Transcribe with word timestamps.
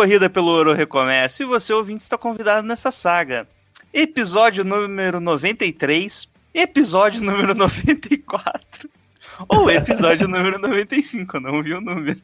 Corrida 0.00 0.30
pelo 0.30 0.46
ouro 0.46 0.72
recomeça 0.72 1.42
e 1.42 1.46
você, 1.46 1.74
ouvinte, 1.74 2.02
está 2.02 2.16
convidado 2.16 2.66
nessa 2.66 2.90
saga. 2.90 3.46
Episódio 3.92 4.64
número 4.64 5.20
93, 5.20 6.26
episódio 6.54 7.22
número 7.22 7.54
94, 7.54 8.88
ou 9.46 9.70
episódio 9.70 10.24
número 10.26 10.58
95, 10.58 11.36
eu 11.36 11.40
não 11.42 11.62
vi 11.62 11.74
o 11.74 11.82
número. 11.82 12.18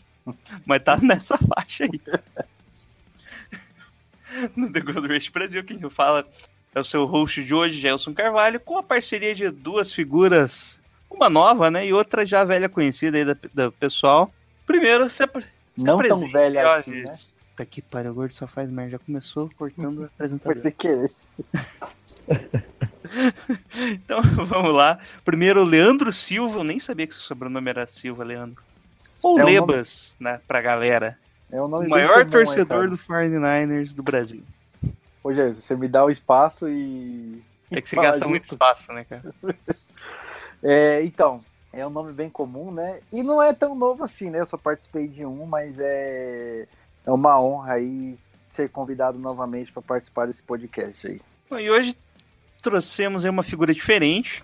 Mas 0.64 0.82
tá 0.84 0.96
nessa 0.96 1.36
faixa 1.36 1.84
aí. 1.84 2.00
No 4.56 4.72
The 4.72 4.80
Gold 4.80 5.08
Rush 5.08 5.28
Brasil, 5.28 5.62
quem 5.62 5.78
fala 5.90 6.26
é 6.74 6.80
o 6.80 6.84
seu 6.84 7.04
host 7.04 7.44
de 7.44 7.54
hoje, 7.54 7.78
Gelson 7.78 8.14
Carvalho, 8.14 8.58
com 8.58 8.78
a 8.78 8.82
parceria 8.82 9.34
de 9.34 9.50
duas 9.50 9.92
figuras, 9.92 10.80
uma 11.10 11.28
nova, 11.28 11.70
né, 11.70 11.86
e 11.86 11.92
outra 11.92 12.24
já 12.24 12.42
velha 12.42 12.70
conhecida 12.70 13.18
aí 13.18 13.24
da, 13.26 13.36
do 13.52 13.72
pessoal. 13.72 14.32
Primeiro, 14.66 15.10
se 15.10 15.28
Não 15.76 16.02
tão 16.02 16.26
velha 16.30 16.72
assim, 16.72 17.02
né? 17.02 17.12
Puta 17.56 17.64
que 17.64 17.80
pariu, 17.80 18.10
o 18.10 18.14
gordo 18.14 18.34
só 18.34 18.46
faz 18.46 18.68
merda. 18.70 18.90
Já 18.92 18.98
começou 18.98 19.50
cortando 19.56 19.94
o 19.94 19.96
Foi 19.96 20.06
apresentador. 20.14 20.60
sem 20.62 20.72
querer. 20.72 21.10
Então, 23.92 24.20
vamos 24.44 24.74
lá. 24.74 24.98
Primeiro, 25.24 25.64
Leandro 25.64 26.12
Silva. 26.12 26.58
Eu 26.58 26.64
nem 26.64 26.78
sabia 26.78 27.06
que 27.06 27.14
seu 27.14 27.22
sobrenome 27.22 27.70
era 27.70 27.86
Silva, 27.86 28.24
Leandro. 28.24 28.62
Ou 29.22 29.38
É 29.38 29.44
Lebas, 29.44 30.14
né, 30.18 30.40
pra 30.46 30.60
galera. 30.60 31.16
É 31.50 31.56
nome 31.56 31.74
O 31.76 31.80
bem 31.80 31.88
maior 31.88 32.18
comum, 32.18 32.30
torcedor 32.30 32.90
do 32.90 32.98
49ers 32.98 33.94
do 33.94 34.02
Brasil. 34.02 34.42
Ô, 35.22 35.32
Jesus, 35.32 35.64
você 35.64 35.76
me 35.76 35.88
dá 35.88 36.04
o 36.04 36.10
espaço 36.10 36.68
e. 36.68 37.42
É 37.70 37.80
que 37.80 37.88
você 37.88 37.96
Fala 37.96 38.08
gasta 38.08 38.18
junto. 38.20 38.30
muito 38.30 38.44
espaço, 38.46 38.92
né, 38.92 39.04
cara? 39.08 39.34
É, 40.62 41.02
então, 41.04 41.40
é 41.72 41.86
um 41.86 41.90
nome 41.90 42.12
bem 42.12 42.28
comum, 42.28 42.72
né? 42.72 43.00
E 43.12 43.22
não 43.22 43.40
é 43.40 43.52
tão 43.54 43.74
novo 43.74 44.04
assim, 44.04 44.30
né? 44.30 44.40
Eu 44.40 44.46
só 44.46 44.56
participei 44.56 45.06
de 45.08 45.24
um, 45.24 45.46
mas 45.46 45.78
é, 45.78 46.66
é 47.06 47.10
uma 47.10 47.40
honra 47.40 47.74
aí 47.74 48.16
ser 48.48 48.68
convidado 48.70 49.18
novamente 49.18 49.70
para 49.72 49.82
participar 49.82 50.26
desse 50.26 50.42
podcast 50.42 51.06
aí. 51.06 51.20
Bom, 51.48 51.58
E 51.58 51.70
hoje 51.70 51.96
trouxemos 52.62 53.24
aí 53.24 53.30
uma 53.30 53.42
figura 53.42 53.72
diferente, 53.72 54.42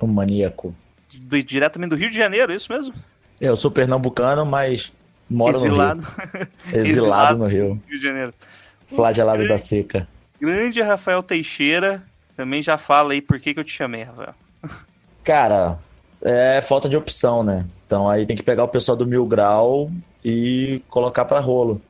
Um 0.00 0.06
maníaco. 0.06 0.74
do- 1.14 1.42
diretamente 1.42 1.90
do 1.90 1.96
Rio 1.96 2.10
de 2.10 2.16
Janeiro, 2.16 2.52
é 2.52 2.56
isso 2.56 2.70
mesmo? 2.72 2.94
Eu 3.40 3.56
sou 3.56 3.70
pernambucano, 3.70 4.44
mas 4.46 4.92
moro 5.28 5.56
Exilado. 5.58 6.00
no 6.00 6.06
Rio. 6.06 6.48
Exilado, 6.66 6.86
Exilado. 6.88 7.38
no 7.38 7.46
Rio. 7.46 7.82
Rio 7.88 7.98
de 7.98 8.04
Janeiro. 8.04 8.34
Flagelado 8.86 9.48
da 9.48 9.58
seca. 9.58 10.06
Grande 10.40 10.80
Rafael 10.82 11.22
Teixeira. 11.22 12.02
Também 12.36 12.62
já 12.62 12.76
fala 12.78 13.14
aí 13.14 13.20
por 13.22 13.40
que, 13.40 13.54
que 13.54 13.58
eu 13.60 13.64
te 13.64 13.72
chamei, 13.72 14.02
Rafael. 14.04 14.34
Cara, 15.24 15.78
é 16.22 16.60
falta 16.60 16.88
de 16.88 16.96
opção, 16.96 17.42
né? 17.42 17.66
Então 17.86 18.08
aí 18.08 18.26
tem 18.26 18.36
que 18.36 18.42
pegar 18.42 18.64
o 18.64 18.68
pessoal 18.68 18.96
do 18.96 19.06
Mil 19.06 19.24
Grau 19.26 19.90
e 20.24 20.82
colocar 20.88 21.24
pra 21.24 21.40
rolo, 21.40 21.80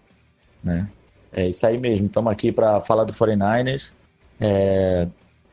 né? 0.67 0.89
É 1.33 1.49
isso 1.49 1.67
aí 1.67 1.79
mesmo. 1.79 2.07
Estamos 2.07 2.33
aqui 2.33 2.51
para 2.51 2.81
falar 2.81 3.05
do 3.05 3.13
49ers. 3.13 3.95
É, 4.41 5.07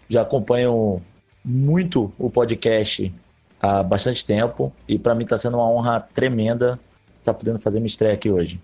já 0.10 0.24
acompanho 0.24 1.02
muito 1.46 2.12
o 2.18 2.30
podcast 2.30 3.14
há 3.62 3.84
bastante 3.84 4.26
tempo 4.26 4.74
e 4.88 4.98
para 4.98 5.16
mim 5.16 5.24
está 5.24 5.38
sendo 5.38 5.58
uma 5.58 5.70
honra 5.70 6.02
tremenda 6.14 6.80
estar 7.20 7.34
podendo 7.34 7.60
fazer 7.60 7.80
minha 7.80 7.88
estreia 7.88 8.14
aqui 8.14 8.30
hoje. 8.30 8.60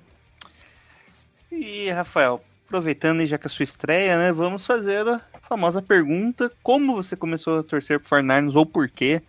E, 1.52 1.90
Rafael, 1.90 2.42
aproveitando 2.66 3.26
já 3.26 3.38
que 3.38 3.46
é 3.46 3.48
a 3.48 3.50
sua 3.50 3.64
estreia, 3.64 4.18
né, 4.18 4.34
vamos 4.34 4.66
fazer 4.66 5.08
a 5.08 5.22
famosa 5.42 5.82
pergunta: 5.82 6.52
como 6.64 6.96
você 6.96 7.16
começou 7.16 7.60
a 7.60 7.64
torcer 7.64 8.00
pro 8.00 8.18
49ers 8.18 8.56
ou 8.56 8.66
por 8.66 8.90
quê? 8.90 9.22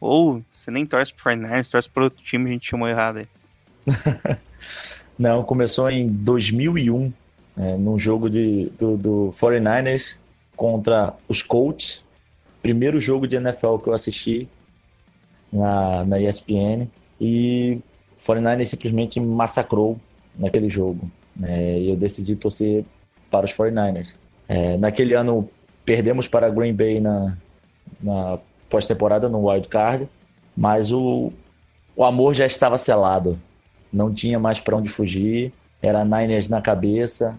Ou 0.00 0.42
você 0.52 0.70
nem 0.70 0.86
torce 0.86 1.12
pro 1.12 1.32
49ers, 1.32 1.70
torce 1.70 1.90
pro 1.90 2.04
outro 2.04 2.22
time, 2.22 2.50
a 2.50 2.52
gente 2.52 2.68
chamou 2.68 2.88
errado 2.88 3.18
aí. 3.18 3.28
Não, 5.18 5.42
começou 5.42 5.90
em 5.90 6.06
2001, 6.06 7.12
é, 7.58 7.76
num 7.76 7.98
jogo 7.98 8.30
de, 8.30 8.66
do, 8.78 8.96
do 8.96 9.30
49ers 9.32 10.16
contra 10.54 11.12
os 11.28 11.42
Colts. 11.42 12.04
Primeiro 12.62 13.00
jogo 13.00 13.26
de 13.26 13.34
NFL 13.34 13.78
que 13.78 13.88
eu 13.88 13.94
assisti 13.94 14.48
na, 15.52 16.04
na 16.04 16.20
ESPN. 16.20 16.86
E 17.20 17.80
o 18.16 18.20
49ers 18.20 18.66
simplesmente 18.66 19.18
me 19.18 19.26
massacrou 19.26 19.98
naquele 20.38 20.68
jogo. 20.68 21.10
né, 21.34 21.80
e 21.80 21.90
eu 21.90 21.96
decidi 21.96 22.36
torcer 22.36 22.84
para 23.28 23.44
os 23.44 23.52
49ers. 23.52 24.14
É, 24.48 24.76
naquele 24.76 25.14
ano, 25.14 25.48
perdemos 25.84 26.28
para 26.28 26.48
Green 26.48 26.72
Bay 26.72 27.00
na, 27.00 27.36
na 28.00 28.38
pós-temporada, 28.70 29.28
no 29.28 29.48
Wild 29.48 29.66
Card. 29.66 30.08
Mas 30.56 30.92
o, 30.92 31.32
o 31.96 32.04
amor 32.04 32.34
já 32.34 32.46
estava 32.46 32.78
selado 32.78 33.36
não 33.92 34.12
tinha 34.12 34.38
mais 34.38 34.60
para 34.60 34.76
onde 34.76 34.88
fugir, 34.88 35.52
era 35.82 36.04
Niners 36.04 36.48
na 36.48 36.60
cabeça. 36.60 37.38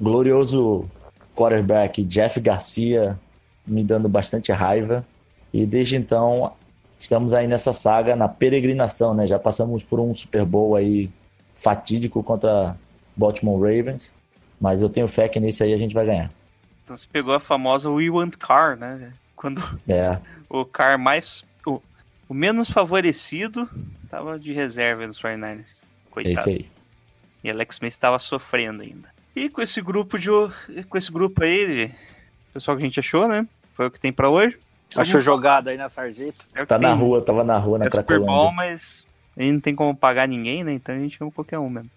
Glorioso 0.00 0.88
quarterback 1.34 2.02
Jeff 2.04 2.40
Garcia 2.40 3.18
me 3.66 3.82
dando 3.82 4.08
bastante 4.08 4.52
raiva. 4.52 5.04
E 5.52 5.66
desde 5.66 5.96
então 5.96 6.52
estamos 6.98 7.34
aí 7.34 7.46
nessa 7.46 7.72
saga, 7.72 8.16
na 8.16 8.28
peregrinação, 8.28 9.14
né? 9.14 9.26
Já 9.26 9.38
passamos 9.38 9.84
por 9.84 10.00
um 10.00 10.14
Super 10.14 10.44
Bowl 10.44 10.76
aí 10.76 11.10
fatídico 11.54 12.22
contra 12.22 12.76
Baltimore 13.16 13.60
Ravens, 13.60 14.14
mas 14.60 14.82
eu 14.82 14.88
tenho 14.88 15.08
fé 15.08 15.28
que 15.28 15.40
nesse 15.40 15.62
aí 15.62 15.72
a 15.72 15.76
gente 15.76 15.94
vai 15.94 16.06
ganhar. 16.06 16.30
Então 16.84 16.96
você 16.96 17.06
pegou 17.10 17.34
a 17.34 17.40
famosa 17.40 17.90
We 17.90 18.10
Want 18.10 18.36
Car, 18.36 18.76
né? 18.76 19.12
Quando 19.34 19.62
É, 19.88 20.18
o 20.48 20.64
car 20.64 20.98
mais. 20.98 21.44
O, 22.28 22.34
menos 22.34 22.70
favorecido 22.70 23.68
tava 24.10 24.38
de 24.38 24.52
reserva 24.52 25.06
dos 25.06 25.20
49ers. 25.20 25.60
é 25.60 26.10
Coitado. 26.10 26.34
isso 26.34 26.48
aí. 26.48 26.66
E 27.44 27.50
Alex 27.50 27.76
Smith 27.76 27.92
estava 27.92 28.18
sofrendo 28.18 28.82
ainda. 28.82 29.08
E 29.34 29.48
com 29.48 29.60
esse 29.62 29.80
grupo 29.80 30.18
de 30.18 30.28
com 30.88 30.98
esse 30.98 31.12
grupo 31.12 31.44
aí, 31.44 31.66
de 31.88 31.94
pessoal 32.52 32.76
que 32.76 32.82
a 32.82 32.86
gente 32.86 32.98
achou, 32.98 33.28
né? 33.28 33.46
Foi 33.74 33.86
o 33.86 33.90
que 33.90 34.00
tem 34.00 34.12
pra 34.12 34.30
hoje. 34.30 34.58
Achou 34.96 35.20
jogada 35.20 35.70
aí 35.70 35.76
na 35.76 35.88
sarjeta? 35.88 36.44
É 36.54 36.64
Tá 36.64 36.78
na 36.78 36.94
rua, 36.94 37.20
tava 37.20 37.44
na 37.44 37.58
rua 37.58 37.78
na 37.78 37.86
É 37.86 37.90
Super 37.90 38.04
Cracolândia. 38.04 38.52
mas 38.56 39.06
a 39.36 39.42
gente 39.42 39.52
não 39.52 39.60
tem 39.60 39.74
como 39.74 39.94
pagar 39.94 40.26
ninguém, 40.26 40.64
né? 40.64 40.72
Então 40.72 40.94
a 40.94 40.98
gente 40.98 41.18
chama 41.18 41.30
qualquer 41.30 41.58
um 41.58 41.68
mesmo. 41.68 41.90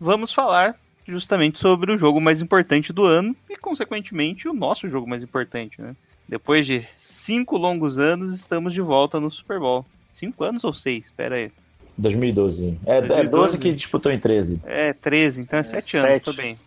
Vamos 0.00 0.32
falar 0.32 0.76
justamente 1.06 1.58
sobre 1.58 1.92
o 1.92 1.98
jogo 1.98 2.20
mais 2.20 2.40
importante 2.40 2.92
do 2.92 3.04
ano 3.04 3.34
e, 3.50 3.56
consequentemente, 3.56 4.46
o 4.46 4.52
nosso 4.52 4.88
jogo 4.88 5.08
mais 5.08 5.22
importante, 5.22 5.80
né? 5.80 5.96
Depois 6.28 6.66
de 6.66 6.86
cinco 6.96 7.56
longos 7.56 7.98
anos, 7.98 8.34
estamos 8.34 8.74
de 8.74 8.80
volta 8.82 9.18
no 9.18 9.30
Super 9.30 9.58
Bowl. 9.58 9.86
Cinco 10.12 10.44
anos 10.44 10.62
ou 10.64 10.72
seis? 10.74 11.06
Espera 11.06 11.36
aí. 11.36 11.50
2012. 11.96 12.78
É, 12.86 12.98
é 12.98 13.00
2012. 13.00 13.30
12 13.30 13.58
que 13.58 13.72
disputou 13.72 14.12
em 14.12 14.18
13. 14.18 14.60
É, 14.64 14.92
13, 14.92 15.40
então 15.40 15.58
é, 15.58 15.60
É, 15.60 15.64
7 15.64 15.96
anos. 15.96 16.10
sete. 16.10 16.24
Tô 16.24 16.32
bem. 16.32 16.58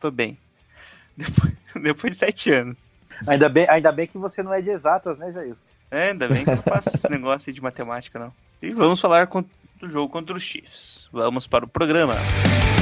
Tô 0.00 0.10
bem. 0.10 0.38
Depois, 1.16 1.52
depois 1.82 2.12
de 2.14 2.18
7 2.18 2.50
anos. 2.52 2.90
Ainda 3.26 3.48
bem, 3.48 3.66
ainda 3.68 3.92
bem 3.92 4.06
que 4.06 4.16
você 4.16 4.42
não 4.42 4.54
é 4.54 4.62
de 4.62 4.70
exatas, 4.70 5.18
né, 5.18 5.30
Jailson? 5.32 5.60
É, 5.90 6.10
ainda 6.10 6.28
bem 6.28 6.44
que 6.44 6.50
eu 6.50 6.56
não 6.56 6.62
faço 6.62 6.88
esse 6.94 7.10
negócio 7.10 7.50
aí 7.50 7.54
de 7.54 7.60
matemática, 7.60 8.18
não. 8.18 8.32
E 8.62 8.72
vamos 8.72 9.00
falar 9.00 9.26
do 9.26 9.90
jogo 9.90 10.10
contra 10.10 10.34
os 10.34 10.42
Chiefs. 10.42 11.08
Vamos 11.12 11.46
para 11.46 11.64
o 11.64 11.68
programa. 11.68 12.14
E 12.14 12.79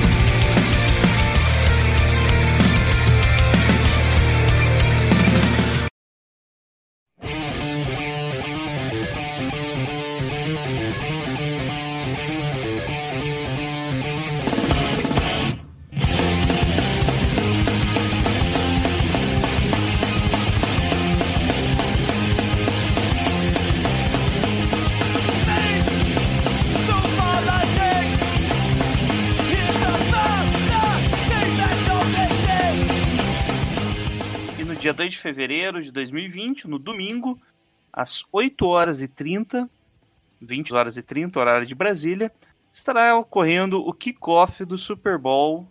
de 35.18 35.22
fevereiro 35.22 35.82
de 35.82 35.90
2020, 35.90 36.68
no 36.68 36.78
domingo, 36.78 37.38
às 37.92 38.24
8 38.32 38.66
horas 38.66 39.02
e 39.02 39.08
30, 39.08 39.68
20 40.40 40.72
horas 40.72 40.96
e 40.96 41.02
30, 41.02 41.38
horário 41.38 41.66
de 41.66 41.74
Brasília, 41.74 42.32
estará 42.72 43.16
ocorrendo 43.16 43.80
o 43.86 43.92
kickoff 43.92 44.64
do 44.64 44.78
Super 44.78 45.18
Bowl. 45.18 45.66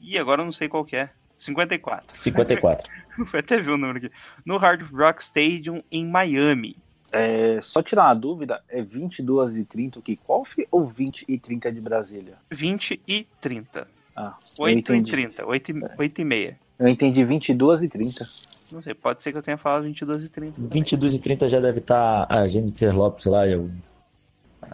E 0.00 0.18
agora 0.18 0.42
eu 0.42 0.44
não 0.44 0.52
sei 0.52 0.68
qual 0.68 0.84
que 0.84 0.96
é. 0.96 1.10
54. 1.38 2.16
54. 2.16 2.92
Foi 3.26 3.40
até 3.40 3.58
ver 3.58 3.70
o 3.70 3.78
número 3.78 3.98
aqui. 3.98 4.10
No 4.44 4.58
Hard 4.58 4.82
Rock 4.92 5.22
Stadium 5.22 5.82
em 5.90 6.06
Miami. 6.06 6.76
É, 7.10 7.58
só 7.60 7.82
tirar 7.82 8.04
uma 8.04 8.14
dúvida, 8.14 8.62
é 8.68 8.80
22 8.80 9.56
e 9.56 9.64
30 9.64 9.98
o 9.98 10.02
kickoff 10.02 10.66
ou 10.70 10.86
20 10.86 11.24
e 11.28 11.38
30 11.38 11.72
de 11.72 11.80
Brasília? 11.80 12.34
20 12.50 13.00
e 13.06 13.26
30. 13.40 13.86
Ah, 14.16 14.34
8 14.58 14.76
e 14.76 14.78
entendi. 14.78 15.10
30. 15.10 15.46
8 15.46 15.70
e, 15.70 15.74
8 15.98 16.20
e 16.20 16.24
meia. 16.24 16.58
eu 16.78 16.88
entendi 16.88 17.22
22 17.24 17.82
e 17.82 17.88
30. 17.88 18.51
Não 18.72 18.82
sei, 18.82 18.94
pode 18.94 19.22
ser 19.22 19.32
que 19.32 19.38
eu 19.38 19.42
tenha 19.42 19.56
falado 19.58 19.82
22 19.84 20.24
e 20.24 20.28
30. 20.28 20.52
também. 20.56 20.70
22 20.70 21.14
e 21.14 21.18
30 21.18 21.48
já 21.48 21.60
deve 21.60 21.78
estar 21.78 22.26
a 22.28 22.46
Jennifer 22.48 22.94
Lopes 22.96 23.24
lá, 23.26 23.46
eu, 23.46 23.70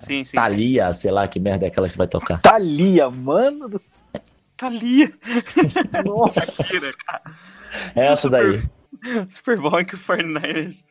Sim, 0.01 0.19
sim. 0.19 0.25
sim. 0.27 0.37
Thalia, 0.37 0.93
sei 0.93 1.11
lá 1.11 1.27
que 1.27 1.41
merda 1.41 1.65
é 1.67 1.69
aquela 1.69 1.89
que 1.89 1.97
vai 1.97 2.07
tocar. 2.07 2.41
Thalia, 2.41 3.11
mano 3.11 3.69
do 3.69 3.81
Thalia. 4.57 5.13
Nossa. 6.05 6.65
É 7.95 8.07
essa 8.07 8.29
daí. 8.31 8.63
Super 9.29 9.61
Bowl 9.61 9.81
em 9.81 9.85
que 9.85 9.95
o 9.95 9.99
49ers, 9.99 10.85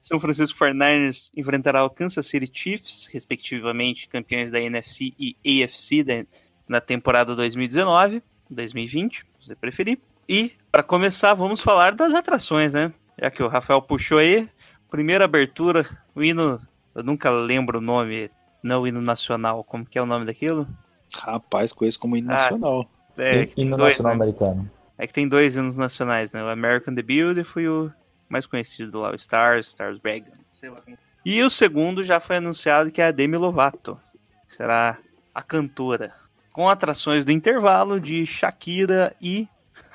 São 0.00 0.18
Francisco 0.18 0.58
49ers 0.58 1.30
enfrentará 1.36 1.84
o 1.84 1.90
Kansas 1.90 2.26
City 2.26 2.50
Chiefs, 2.52 3.06
respectivamente 3.12 4.08
campeões 4.08 4.50
da 4.50 4.60
NFC 4.60 5.12
e 5.18 5.36
AFC 5.62 6.02
da- 6.02 6.24
na 6.68 6.80
temporada 6.80 7.34
2019, 7.36 8.22
2020, 8.50 9.18
se 9.40 9.46
você 9.48 9.54
preferir. 9.54 9.98
E, 10.28 10.52
para 10.72 10.82
começar, 10.82 11.34
vamos 11.34 11.60
falar 11.60 11.94
das 11.94 12.14
atrações, 12.14 12.72
né? 12.72 12.90
Já 13.20 13.30
que 13.30 13.42
o 13.42 13.48
Rafael 13.48 13.82
puxou 13.82 14.16
aí, 14.16 14.48
primeira 14.90 15.26
abertura, 15.26 15.86
o 16.14 16.22
hino, 16.22 16.58
eu 16.94 17.02
nunca 17.02 17.30
lembro 17.30 17.78
o 17.78 17.82
nome, 17.82 18.30
não 18.62 18.80
o 18.82 18.88
hino 18.88 19.02
nacional, 19.02 19.62
como 19.62 19.84
que 19.84 19.98
é 19.98 20.02
o 20.02 20.06
nome 20.06 20.24
daquilo? 20.24 20.66
Rapaz, 21.14 21.74
conheço 21.74 22.00
como 22.00 22.16
hino 22.16 22.30
Ah, 22.30 22.34
nacional. 22.36 22.90
É, 23.18 23.42
e, 23.42 23.46
que 23.46 23.54
tem 23.56 23.66
e 23.66 23.68
no 23.68 23.76
dois, 23.76 23.92
Nacional 23.98 24.16
né? 24.16 24.24
Americano. 24.24 24.70
É 24.96 25.06
que 25.06 25.12
tem 25.12 25.28
dois 25.28 25.54
hinos 25.56 25.76
nacionais, 25.76 26.32
né? 26.32 26.42
O 26.42 26.48
American 26.48 26.94
the 26.94 27.02
Beautiful 27.02 27.60
e 27.62 27.68
o 27.68 27.92
mais 28.30 28.46
conhecido 28.46 29.00
lá, 29.00 29.10
o 29.10 29.14
Stars, 29.16 29.68
Stars 29.68 30.00
Dragon. 30.00 30.32
Sei 30.54 30.70
lá. 30.70 30.80
E 31.24 31.42
o 31.42 31.50
segundo 31.50 32.02
já 32.02 32.18
foi 32.18 32.36
anunciado 32.36 32.90
que 32.90 33.02
é 33.02 33.06
a 33.06 33.10
Demi 33.10 33.36
Lovato, 33.36 34.00
que 34.48 34.54
será 34.54 34.96
a 35.34 35.42
cantora. 35.42 36.14
Com 36.50 36.68
atrações 36.68 37.24
do 37.24 37.32
intervalo 37.32 38.00
de 38.00 38.24
Shakira 38.24 39.14
e. 39.20 39.46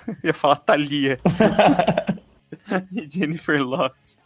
Ia 0.23 0.33
falar 0.33 0.57
Thalia. 0.57 1.19
e 2.91 3.07
Jennifer 3.07 3.61
Lopes. 3.61 4.17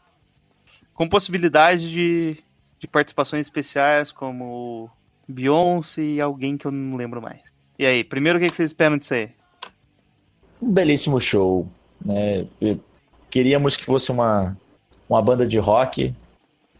Com 0.94 1.08
possibilidade 1.10 1.92
de, 1.92 2.38
de 2.80 2.88
participações 2.88 3.46
especiais 3.46 4.12
como 4.12 4.90
Beyoncé 5.28 6.02
e 6.02 6.22
alguém 6.22 6.58
que 6.58 6.66
eu 6.66 6.72
não 6.72 6.98
lembro 6.98 7.22
mais. 7.22 7.54
E 7.80 7.86
aí, 7.86 8.04
primeiro 8.04 8.38
o 8.38 8.42
que 8.42 8.54
vocês 8.54 8.70
esperam 8.70 8.98
disso 8.98 9.14
aí? 9.14 9.32
Um 10.62 10.72
belíssimo 10.72 11.20
show, 11.20 11.68
né? 12.04 12.46
Queríamos 13.30 13.76
que 13.76 13.84
fosse 13.84 14.12
uma, 14.12 14.56
uma 15.10 15.22
banda 15.22 15.48
de 15.48 15.58
rock, 15.58 16.14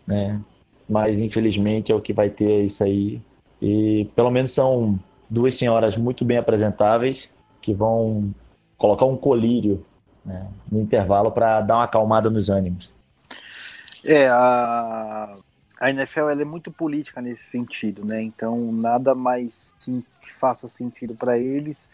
né? 0.06 0.40
Mas 0.88 1.20
infelizmente 1.20 1.92
é 1.92 1.96
o 1.96 2.02
que 2.02 2.14
vai 2.14 2.30
ter 2.30 2.66
isso 2.66 2.84
aí. 2.84 3.22
E 3.62 4.08
pelo 4.16 4.30
menos 4.30 4.52
são 4.52 5.00
duas 5.30 5.56
senhoras 5.56 5.96
muito 5.98 6.26
bem 6.26 6.38
apresentáveis 6.38 7.32
que 7.62 7.74
vão 7.74 8.34
colocar 8.82 9.06
um 9.06 9.16
colírio 9.16 9.86
né, 10.26 10.48
no 10.72 10.82
intervalo 10.82 11.32
para 11.32 11.62
dar 11.62 11.76
uma 11.76 11.84
acalmada 11.84 12.32
nos 12.32 12.50
ânimos. 12.50 12.92
É, 14.04 14.28
a, 14.28 15.38
a 15.80 15.90
NFL 15.92 16.30
é 16.32 16.44
muito 16.44 16.72
política 16.72 17.22
nesse 17.22 17.44
sentido, 17.44 18.04
né? 18.04 18.24
Então 18.24 18.72
nada 18.72 19.14
mais 19.14 19.76
sim, 19.78 20.04
faça 20.24 20.68
sentido 20.68 21.14
para 21.14 21.38
eles 21.38 21.88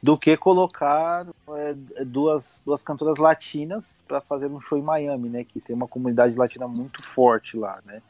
do 0.00 0.16
que 0.16 0.36
colocar 0.36 1.26
é, 1.56 1.74
duas, 2.04 2.62
duas 2.64 2.84
cantoras 2.84 3.18
latinas 3.18 4.04
para 4.06 4.20
fazer 4.20 4.46
um 4.46 4.60
show 4.60 4.78
em 4.78 4.82
Miami, 4.82 5.28
né? 5.28 5.42
Que 5.42 5.60
tem 5.60 5.74
uma 5.74 5.88
comunidade 5.88 6.38
latina 6.38 6.68
muito 6.68 7.02
forte 7.02 7.56
lá, 7.56 7.80
né? 7.84 8.00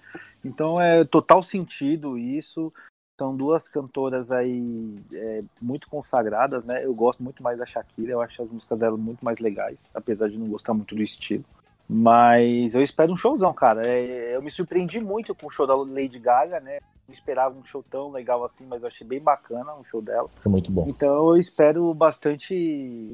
Então 0.44 0.78
é 0.78 1.02
total 1.02 1.42
sentido 1.42 2.18
isso. 2.18 2.70
São 3.18 3.36
duas 3.36 3.68
cantoras 3.68 4.30
aí 4.30 4.96
é, 5.12 5.40
muito 5.60 5.88
consagradas, 5.88 6.64
né? 6.64 6.84
Eu 6.84 6.94
gosto 6.94 7.20
muito 7.20 7.42
mais 7.42 7.58
da 7.58 7.66
Shakira, 7.66 8.12
eu 8.12 8.20
acho 8.20 8.40
as 8.40 8.48
músicas 8.48 8.78
dela 8.78 8.96
muito 8.96 9.24
mais 9.24 9.38
legais, 9.40 9.76
apesar 9.92 10.28
de 10.28 10.38
não 10.38 10.46
gostar 10.46 10.72
muito 10.72 10.94
do 10.94 11.02
estilo. 11.02 11.44
Mas 11.88 12.74
eu 12.76 12.82
espero 12.82 13.12
um 13.12 13.16
showzão, 13.16 13.52
cara. 13.52 13.84
É, 13.84 14.36
eu 14.36 14.42
me 14.42 14.50
surpreendi 14.50 15.00
muito 15.00 15.34
com 15.34 15.46
o 15.46 15.50
show 15.50 15.66
da 15.66 15.74
Lady 15.74 16.18
Gaga, 16.18 16.60
né? 16.60 16.78
Não 17.08 17.14
esperava 17.14 17.58
um 17.58 17.64
show 17.64 17.82
tão 17.90 18.10
legal 18.12 18.44
assim, 18.44 18.64
mas 18.66 18.82
eu 18.82 18.88
achei 18.88 19.06
bem 19.06 19.18
bacana 19.18 19.74
o 19.74 19.84
show 19.84 20.00
dela. 20.00 20.28
Foi 20.28 20.52
muito 20.52 20.70
bom. 20.70 20.84
Então 20.86 21.30
eu 21.30 21.36
espero 21.38 21.92
bastante. 21.94 22.54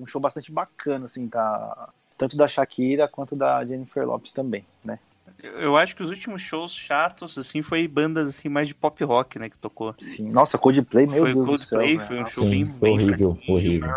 um 0.03 0.07
show 0.07 0.21
bastante 0.21 0.53
bacana, 0.53 1.07
assim, 1.07 1.29
tá? 1.29 1.89
Tanto 2.19 2.37
da 2.37 2.47
Shakira 2.47 3.09
quanto 3.09 3.35
da 3.35 3.65
Jennifer 3.65 4.05
Lopes 4.07 4.33
também, 4.33 4.67
né? 4.85 4.99
Eu 5.43 5.77
acho 5.77 5.97
que 5.97 6.03
os 6.03 6.11
últimos 6.11 6.43
shows 6.43 6.73
chatos, 6.75 7.37
assim, 7.39 7.63
foi 7.63 7.87
bandas 7.89 8.29
assim 8.29 8.49
mais 8.49 8.69
de 8.69 8.75
pop 8.75 9.03
rock, 9.05 9.39
né, 9.39 9.49
que 9.49 9.59
tocou. 9.59 9.95
Sim. 9.99 10.31
Nossa, 10.31 10.59
Coldplay, 10.59 11.07
meu 11.07 11.21
foi 11.23 11.33
Deus 11.35 11.47
Coldplay, 11.47 11.95
do 11.97 11.99
céu. 12.01 12.07
foi 12.07 12.23
um 12.23 12.27
show 12.27 12.45
Sim, 12.45 12.51
bem, 12.51 12.67
foi 12.67 12.79
bem 12.81 12.93
horrível, 12.93 13.35
fraquinho. 13.35 13.57
horrível. 13.57 13.91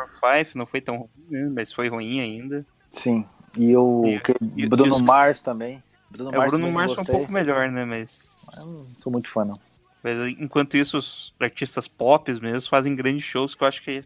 5 0.45 0.57
não 0.57 0.65
foi 0.65 0.81
tão 0.81 0.97
ruim, 0.97 1.09
né, 1.29 1.49
mas 1.53 1.71
foi 1.73 1.89
ruim 1.89 2.19
ainda. 2.19 2.65
Sim. 2.91 3.25
E 3.57 3.75
o 3.75 4.05
E- 4.05 4.19
que- 4.21 4.31
e- 4.55 4.63
e 4.63 4.65
Bruno 4.67 4.95
os- 4.95 5.01
Mars 5.01 5.41
também. 5.41 5.83
Bruno 6.09 6.33
É, 6.33 6.39
o 6.39 6.47
Bruno 6.47 6.71
Mars 6.71 6.93
foi 6.93 7.03
um 7.03 7.05
pouco 7.05 7.31
melhor, 7.31 7.69
né, 7.71 7.83
mas... 7.85 8.35
Eu 8.57 8.65
não 8.65 8.85
sou 9.01 9.11
muito 9.11 9.29
fã, 9.29 9.43
não. 9.43 9.59
mas 10.03 10.17
enquanto 10.39 10.77
isso, 10.77 10.97
os 10.97 11.33
artistas 11.39 11.87
pop 11.87 12.31
mesmo 12.39 12.69
fazem 12.69 12.95
grandes 12.95 13.23
shows 13.25 13.53
que 13.53 13.63
eu 13.63 13.67
acho 13.67 13.83
que 13.83 14.03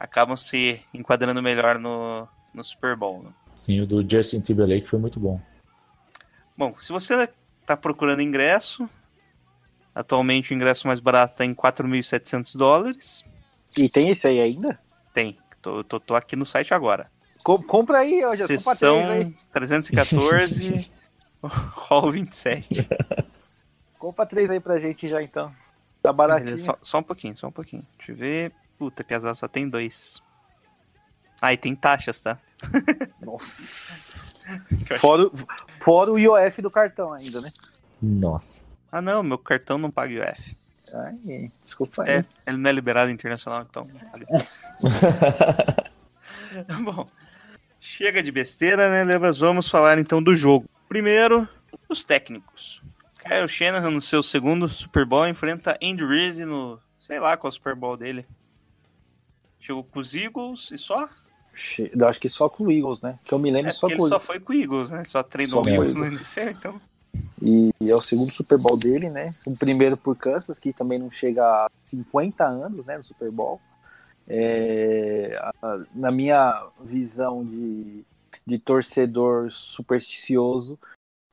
acabam 0.00 0.36
se 0.36 0.80
enquadrando 0.94 1.42
melhor 1.42 1.78
no, 1.78 2.26
no 2.54 2.64
Super 2.64 2.96
Bowl, 2.96 3.22
né? 3.22 3.30
Sim, 3.54 3.80
o 3.82 3.86
do 3.86 4.08
Justin 4.08 4.40
Timberlake 4.40 4.86
foi 4.86 4.98
muito 4.98 5.18
bom. 5.20 5.40
Bom, 6.56 6.74
se 6.80 6.90
você 6.92 7.28
está 7.60 7.76
procurando 7.76 8.22
ingresso, 8.22 8.88
atualmente 9.94 10.52
o 10.52 10.54
ingresso 10.54 10.86
mais 10.86 11.00
barato 11.00 11.32
está 11.34 11.44
em 11.44 11.54
4.700 11.54 12.56
dólares. 12.56 13.24
E 13.76 13.88
tem 13.88 14.08
esse 14.08 14.26
aí 14.26 14.40
ainda? 14.40 14.78
Tem, 15.12 15.38
tô, 15.60 15.84
tô, 15.84 16.00
tô 16.00 16.14
aqui 16.14 16.34
no 16.36 16.46
site 16.46 16.72
agora. 16.72 17.10
Com- 17.44 17.62
compra 17.62 17.98
aí, 17.98 18.24
ó, 18.24 18.34
já 18.34 18.48
compra 18.48 18.76
três 18.76 19.08
aí. 19.08 19.22
Sessão 19.24 19.34
314, 19.52 20.90
Hall 21.42 22.10
27. 22.10 22.88
Compra 23.98 24.26
três 24.26 24.48
aí 24.50 24.60
pra 24.60 24.78
gente 24.78 25.08
já 25.08 25.22
então. 25.22 25.54
Tá 26.02 26.12
baratinho. 26.12 26.58
Só, 26.58 26.78
só 26.82 26.98
um 26.98 27.02
pouquinho, 27.02 27.36
só 27.36 27.48
um 27.48 27.52
pouquinho. 27.52 27.86
Deixa 27.98 28.12
eu 28.12 28.16
ver. 28.16 28.52
Puta, 28.78 29.02
que 29.02 29.14
azar, 29.14 29.34
só 29.34 29.48
tem 29.48 29.68
dois. 29.68 30.22
Ah, 31.40 31.52
e 31.52 31.56
tem 31.56 31.74
taxas, 31.74 32.20
tá? 32.20 32.38
Nossa. 33.20 34.14
Eu 34.88 34.98
Fora, 34.98 35.30
fora 35.86 36.10
o 36.10 36.18
IOF 36.18 36.60
do 36.60 36.70
cartão 36.70 37.12
ainda, 37.12 37.40
né? 37.40 37.52
Nossa. 38.02 38.64
Ah, 38.90 39.00
não, 39.00 39.22
meu 39.22 39.38
cartão 39.38 39.78
não 39.78 39.88
paga 39.88 40.12
IOF. 40.12 40.56
Ai, 40.92 41.50
desculpa 41.62 42.02
aí. 42.02 42.10
É, 42.10 42.24
ele 42.44 42.56
não 42.56 42.68
é 42.68 42.72
liberado 42.72 43.10
internacional, 43.12 43.62
então. 43.62 43.88
Bom, 46.82 47.08
chega 47.78 48.20
de 48.20 48.32
besteira, 48.32 48.90
né, 48.90 49.04
Lebas? 49.04 49.38
Vamos 49.38 49.68
falar 49.68 49.96
então 49.98 50.20
do 50.20 50.34
jogo. 50.34 50.68
Primeiro, 50.88 51.48
os 51.88 52.02
técnicos. 52.02 52.82
Kyle 53.20 53.48
Shanahan, 53.48 53.90
no 53.90 54.02
seu 54.02 54.24
segundo 54.24 54.68
Super 54.68 55.04
Bowl, 55.04 55.28
enfrenta 55.28 55.78
Andy 55.80 56.04
Reid 56.04 56.44
no, 56.44 56.80
sei 56.98 57.20
lá 57.20 57.36
qual 57.36 57.48
é 57.48 57.52
o 57.52 57.54
Super 57.54 57.76
Bowl 57.76 57.96
dele. 57.96 58.26
Jogou 59.60 59.84
com 59.84 60.00
os 60.00 60.14
Eagles 60.14 60.70
e 60.72 60.78
só? 60.78 61.08
Eu 61.98 62.06
acho 62.08 62.20
que 62.20 62.28
só 62.28 62.48
com 62.48 62.64
o 62.64 62.72
Eagles, 62.72 63.00
né? 63.00 63.18
Que 63.24 63.32
eu 63.32 63.38
me 63.38 63.50
lembro 63.50 63.70
É 63.70 63.72
só 63.72 63.86
com 63.88 63.92
ele 63.94 64.08
só 64.08 64.20
foi 64.20 64.38
com 64.40 64.52
o 64.52 64.56
Eagles, 64.56 64.90
né? 64.90 65.02
Só 65.06 65.22
treinou 65.22 65.62
Só 65.64 65.70
o 65.70 65.72
Eagles 65.72 65.94
no. 65.94 66.04
NFL, 66.04 66.40
então. 66.56 66.80
E 67.42 67.70
é 67.90 67.94
o 67.94 68.00
segundo 68.02 68.30
Super 68.30 68.58
Bowl 68.58 68.76
dele, 68.76 69.08
né? 69.10 69.28
O 69.46 69.56
primeiro 69.56 69.96
por 69.96 70.16
Kansas, 70.16 70.58
que 70.58 70.72
também 70.72 70.98
não 70.98 71.10
chega 71.10 71.44
a 71.44 71.70
50 71.84 72.44
anos, 72.44 72.84
né? 72.86 72.98
No 72.98 73.04
Super 73.04 73.30
Bowl. 73.30 73.60
É, 74.28 75.34
a- 75.62 75.80
na 75.94 76.10
minha 76.10 76.66
visão 76.82 77.44
de, 77.44 78.04
de 78.46 78.58
torcedor 78.58 79.50
supersticioso, 79.52 80.78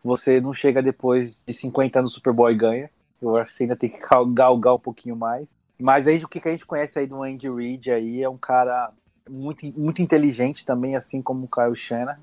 você 0.04 0.40
não 0.40 0.54
chega 0.54 0.82
depois 0.82 1.42
de 1.46 1.54
50 1.54 2.00
anos 2.00 2.12
no 2.12 2.16
Super 2.16 2.34
Bowl 2.34 2.52
e 2.52 2.56
ganha. 2.56 2.90
Eu 3.22 3.36
acho 3.38 3.52
que 3.52 3.58
você 3.58 3.64
ainda 3.64 3.76
tem 3.76 3.90
que 3.90 4.00
gal- 4.00 4.26
galgar 4.28 4.76
um 4.76 4.80
pouquinho 4.80 5.16
mais. 5.16 5.50
Mas 5.80 6.08
aí 6.08 6.24
o 6.24 6.28
que 6.28 6.40
que 6.40 6.48
a 6.48 6.52
gente 6.52 6.66
conhece 6.66 7.00
aí 7.00 7.08
do 7.08 7.24
Andy 7.24 7.50
Reid 7.50 7.92
aí 7.92 8.22
é 8.22 8.30
um 8.30 8.38
cara 8.38 8.92
muito, 9.30 9.66
muito 9.80 10.02
inteligente 10.02 10.66
também, 10.66 10.96
assim 10.96 11.22
como 11.22 11.46
o 11.46 11.50
Kyle 11.50 11.76
Shanahan 11.76 12.20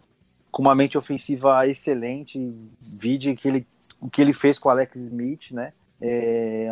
com 0.51 0.63
uma 0.63 0.75
mente 0.75 0.99
ofensiva 0.99 1.67
excelente. 1.69 2.39
Vide 2.81 3.37
que 3.37 3.49
ele, 3.49 3.67
o 4.01 4.11
que 4.11 4.21
ele 4.21 4.33
fez 4.33 4.59
com 4.59 4.69
o 4.69 4.73
Alex 4.73 4.97
Smith, 4.97 5.53
né? 5.53 5.73
É, 6.01 6.69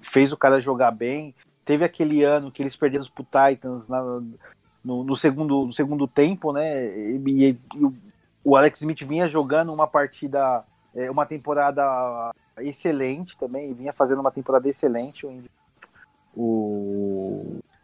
fez 0.00 0.32
o 0.32 0.36
cara 0.36 0.60
jogar 0.60 0.90
bem. 0.92 1.34
Teve 1.64 1.84
aquele 1.84 2.22
ano 2.22 2.50
que 2.50 2.62
eles 2.62 2.76
perderam 2.76 3.06
pro 3.14 3.24
Titans 3.24 3.88
na- 3.88 4.22
no, 4.84 5.04
no 5.04 5.16
segundo, 5.16 5.66
no 5.66 5.72
segundo 5.72 6.06
tempo, 6.06 6.52
né? 6.52 6.86
E, 6.86 7.20
e- 7.26 7.58
e 7.74 7.84
o, 8.44 8.56
Alex 8.56 8.80
Smith 8.80 9.02
vinha 9.04 9.28
jogando 9.28 9.72
uma 9.72 9.86
partida, 9.86 10.64
é, 10.94 11.10
uma 11.10 11.26
temporada 11.26 12.32
excelente 12.58 13.36
também, 13.36 13.74
vinha 13.74 13.92
fazendo 13.92 14.20
uma 14.20 14.30
temporada 14.30 14.68
excelente. 14.68 15.26
O, 16.34 17.21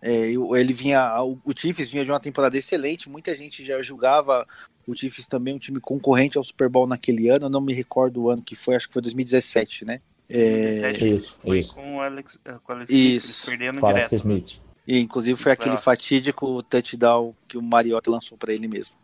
é, 0.00 0.30
ele 0.30 0.72
vinha, 0.72 1.20
o, 1.22 1.38
Chiefs 1.56 1.90
vinha 1.90 2.04
de 2.04 2.10
uma 2.10 2.20
temporada 2.20 2.56
excelente, 2.56 3.08
muita 3.08 3.36
gente 3.36 3.64
já 3.64 3.82
julgava 3.82 4.46
o 4.86 4.94
Chiefs 4.94 5.26
também 5.26 5.54
um 5.54 5.58
time 5.58 5.80
concorrente 5.80 6.38
ao 6.38 6.44
Super 6.44 6.68
Bowl 6.68 6.86
naquele 6.86 7.28
ano, 7.28 7.46
eu 7.46 7.50
não 7.50 7.60
me 7.60 7.74
recordo 7.74 8.22
o 8.22 8.30
ano 8.30 8.42
que 8.42 8.54
foi, 8.54 8.76
acho 8.76 8.86
que 8.86 8.92
foi 8.94 9.02
2017, 9.02 9.84
né? 9.84 10.00
É, 10.28 10.92
2017 10.92 11.14
Isso, 11.14 11.38
foi 11.42 11.58
isso. 11.58 11.74
com 11.74 11.96
o 11.96 12.00
Alex, 12.00 12.38
eh, 12.44 12.54
com 12.62 12.72
o 12.72 12.76
Alex 12.76 12.92
Isso. 12.92 12.98
Smith, 13.00 13.24
eles 13.24 13.44
perderam 13.44 13.80
Com 13.80 13.86
Alex 13.86 14.10
direto. 14.10 14.22
Smith. 14.22 14.60
e 14.86 14.98
inclusive 15.00 15.38
foi 15.40 15.52
aquele 15.52 15.76
fatídico 15.76 16.62
touchdown 16.62 17.34
que 17.48 17.58
o 17.58 17.62
Mariota 17.62 18.10
lançou 18.10 18.38
para 18.38 18.52
ele 18.52 18.68
mesmo. 18.68 18.94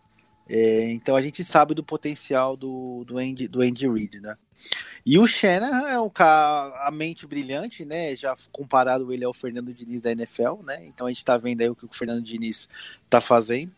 É, 0.48 0.90
então 0.90 1.16
a 1.16 1.22
gente 1.22 1.42
sabe 1.42 1.74
do 1.74 1.82
potencial 1.82 2.56
do, 2.56 3.02
do, 3.06 3.18
Andy, 3.18 3.48
do 3.48 3.62
Andy 3.62 3.88
Reid, 3.88 4.20
né? 4.20 4.36
E 5.04 5.18
o 5.18 5.26
Shanahan 5.26 5.88
é 5.88 5.98
um 5.98 6.10
cara, 6.10 6.86
a 6.86 6.90
mente 6.90 7.26
brilhante, 7.26 7.84
né? 7.84 8.14
Já 8.14 8.36
comparado 8.52 9.12
ele 9.12 9.24
ao 9.24 9.32
Fernando 9.32 9.72
Diniz 9.72 10.00
da 10.00 10.12
NFL, 10.12 10.62
né? 10.62 10.84
Então 10.86 11.06
a 11.06 11.10
gente 11.10 11.24
tá 11.24 11.36
vendo 11.36 11.62
aí 11.62 11.68
o 11.68 11.74
que 11.74 11.86
o 11.86 11.92
Fernando 11.92 12.22
Diniz 12.22 12.68
tá 13.08 13.20
fazendo. 13.20 13.72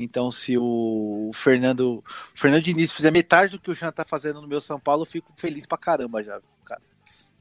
Então, 0.00 0.30
se 0.30 0.56
o 0.56 1.32
Fernando, 1.34 2.04
o 2.06 2.38
Fernando 2.38 2.62
Diniz 2.62 2.92
fizer 2.92 3.10
metade 3.10 3.52
do 3.52 3.60
que 3.60 3.68
o 3.68 3.74
Shanahan 3.74 3.92
tá 3.92 4.04
fazendo 4.04 4.40
no 4.40 4.46
meu 4.46 4.60
São 4.60 4.78
Paulo, 4.78 5.02
eu 5.02 5.06
fico 5.06 5.32
feliz 5.36 5.66
pra 5.66 5.76
caramba 5.76 6.22
já, 6.22 6.40
cara. 6.64 6.80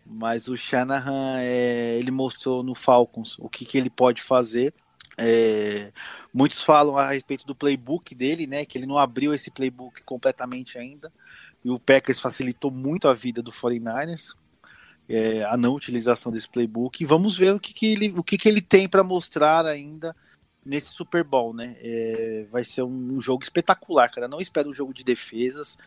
Mas 0.04 0.48
o 0.48 0.58
Shanahan, 0.58 1.38
é, 1.40 1.98
ele 2.00 2.10
mostrou 2.10 2.64
no 2.64 2.74
Falcons 2.74 3.38
o 3.38 3.48
que, 3.48 3.64
que 3.64 3.78
ele 3.78 3.92
pode 3.92 4.24
fazer. 4.24 4.74
É, 5.18 5.92
muitos 6.34 6.62
falam 6.62 6.98
a 6.98 7.10
respeito 7.12 7.46
do 7.46 7.56
playbook 7.56 8.14
dele, 8.14 8.46
né? 8.46 8.66
Que 8.66 8.78
ele 8.78 8.86
não 8.86 8.98
abriu 8.98 9.34
esse 9.34 9.50
playbook 9.50 10.04
completamente 10.04 10.78
ainda. 10.78 11.12
E 11.64 11.70
o 11.70 11.80
Packers 11.80 12.20
facilitou 12.20 12.72
muito 12.72 13.08
a 13.08 13.14
vida 13.14 13.42
do 13.42 13.52
49ers, 13.52 14.36
é, 15.10 15.44
a 15.44 15.58
não 15.58 15.74
utilização 15.74 16.32
desse 16.32 16.48
playbook. 16.48 17.02
E 17.02 17.06
vamos 17.06 17.38
ver 17.38 17.54
o 17.54 17.60
que, 17.60 17.74
que 17.74 17.88
ele, 17.88 18.14
o 18.18 18.24
que, 18.24 18.38
que 18.38 18.48
ele 18.48 18.62
tem 18.62 18.88
para 18.88 19.04
mostrar 19.04 19.66
ainda 19.66 20.16
nesse 20.68 20.90
Super 20.90 21.24
Bowl, 21.24 21.54
né? 21.54 21.76
É, 21.80 22.46
vai 22.52 22.64
ser 22.64 22.84
um, 22.84 23.16
um 23.16 23.22
jogo 23.22 23.44
espetacular, 23.44 24.12
cara. 24.12 24.28
Não 24.28 24.40
espero 24.40 24.70
um 24.70 24.74
jogo 24.74 24.94
de 24.94 25.04
defesas. 25.04 25.78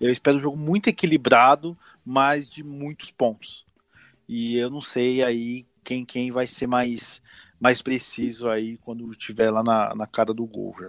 Eu 0.00 0.10
espero 0.10 0.38
um 0.38 0.40
jogo 0.40 0.56
muito 0.56 0.88
equilibrado, 0.88 1.76
mas 2.04 2.48
de 2.48 2.64
muitos 2.64 3.10
pontos. 3.10 3.64
E 4.26 4.56
eu 4.56 4.70
não 4.70 4.80
sei 4.80 5.22
aí 5.22 5.66
quem, 5.84 6.04
quem 6.04 6.30
vai 6.30 6.46
ser 6.46 6.66
mais, 6.66 7.20
mais 7.60 7.82
preciso 7.82 8.48
aí 8.48 8.78
quando 8.78 9.10
estiver 9.12 9.50
lá 9.50 9.62
na, 9.62 9.94
na 9.94 10.06
cara 10.06 10.32
do 10.32 10.46
gol. 10.46 10.74
Já. 10.80 10.88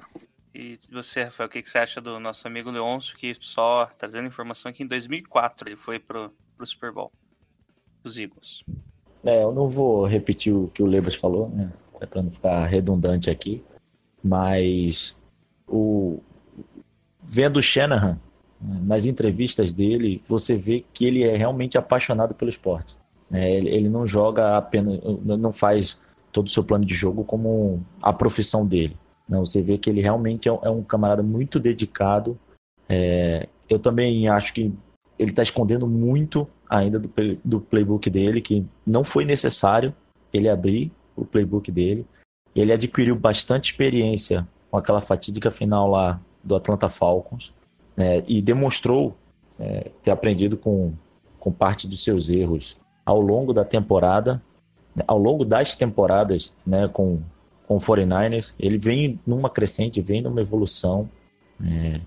E 0.54 0.80
você, 0.92 1.24
Rafael, 1.24 1.48
o 1.48 1.52
que, 1.52 1.62
que 1.62 1.70
você 1.70 1.78
acha 1.78 2.02
do 2.02 2.20
nosso 2.20 2.48
amigo 2.48 2.72
Leôncio, 2.72 3.16
que 3.18 3.36
só 3.40 3.90
trazendo 3.98 4.28
informação 4.28 4.72
que 4.72 4.84
em 4.84 4.88
2004 4.88 5.70
ele 5.70 5.76
foi 5.78 6.00
pro, 6.00 6.34
pro 6.58 6.66
Super 6.66 6.92
Bowl, 6.92 7.12
os 8.04 8.18
Eagles. 8.18 8.64
É, 9.24 9.44
eu 9.44 9.54
não 9.54 9.68
vou 9.68 10.06
repetir 10.06 10.54
o 10.54 10.68
que 10.70 10.84
o 10.84 10.88
Lebas 10.88 11.16
falou, 11.16 11.50
né? 11.50 11.72
Para 12.10 12.22
não 12.22 12.32
ficar 12.32 12.66
redundante 12.66 13.30
aqui. 13.30 13.64
Mas 14.24 15.16
o 15.68 16.20
vendo 17.22 17.58
o 17.58 17.62
Shanahan 17.62 18.20
né, 18.60 18.80
nas 18.84 19.06
entrevistas 19.06 19.74
dele, 19.74 20.22
você 20.26 20.56
vê 20.56 20.84
que 20.94 21.06
ele 21.06 21.24
é 21.24 21.36
realmente 21.36 21.78
apaixonado 21.78 22.34
pelo 22.34 22.50
esporte. 22.50 22.98
né? 23.30 23.52
Ele, 23.52 23.70
ele 23.70 23.90
não 23.90 24.06
joga 24.06 24.58
apenas, 24.58 25.00
não 25.24 25.54
faz 25.54 26.00
todo 26.32 26.48
o 26.48 26.50
seu 26.50 26.64
plano 26.64 26.86
de 26.86 26.96
jogo 26.96 27.24
como 27.24 27.84
a 28.02 28.14
profissão 28.14 28.66
dele. 28.66 28.98
Não, 29.28 29.46
você 29.46 29.62
vê 29.62 29.78
que 29.78 29.90
ele 29.90 30.02
realmente 30.02 30.48
é 30.48 30.52
um, 30.52 30.60
é 30.64 30.70
um 30.70 30.84
camarada 30.84 31.24
muito 31.24 31.60
dedicado. 31.60 32.38
É, 32.90 33.48
eu 33.70 33.80
também 33.80 34.28
acho 34.28 34.54
que 34.54 34.74
ele 35.18 35.32
está 35.32 35.44
escondendo 35.44 35.88
muito 35.88 36.48
ainda 36.70 37.00
do, 37.00 37.12
do 37.44 37.62
playbook 37.62 38.10
dele, 38.10 38.42
que 38.42 38.66
não 38.86 39.04
foi 39.04 39.24
necessário 39.24 39.94
ele 40.34 40.50
abrir 40.50 40.92
o 41.16 41.26
playbook 41.26 41.72
dele. 41.72 42.06
Ele 42.56 42.74
adquiriu 42.74 43.16
bastante 43.16 43.72
experiência 43.72 44.48
com 44.70 44.78
aquela 44.78 45.00
fatídica 45.00 45.52
final 45.52 45.90
lá 45.90 46.20
do 46.44 46.56
Atlanta 46.56 46.90
Falcons 46.90 47.54
né, 47.96 48.24
e 48.28 48.42
demonstrou 48.42 49.16
é, 49.60 49.92
ter 50.02 50.12
aprendido 50.12 50.58
com, 50.58 50.94
com 51.40 51.52
parte 51.52 51.88
dos 51.88 52.04
seus 52.04 52.30
erros 52.30 52.78
ao 53.06 53.22
longo 53.22 53.54
da 53.54 53.64
temporada, 53.64 54.34
né, 54.34 54.42
ao 55.08 55.18
longo 55.18 55.46
das 55.46 55.76
temporadas 55.76 56.56
né, 56.66 56.88
com, 56.88 57.22
com 57.68 57.76
o 57.76 57.80
49ers. 57.80 58.54
Ele 58.60 58.78
vem 58.78 59.20
numa 59.26 59.50
crescente, 59.50 60.02
vem 60.02 60.22
numa 60.22 60.42
evolução. 60.42 61.10
é, 61.64 62.02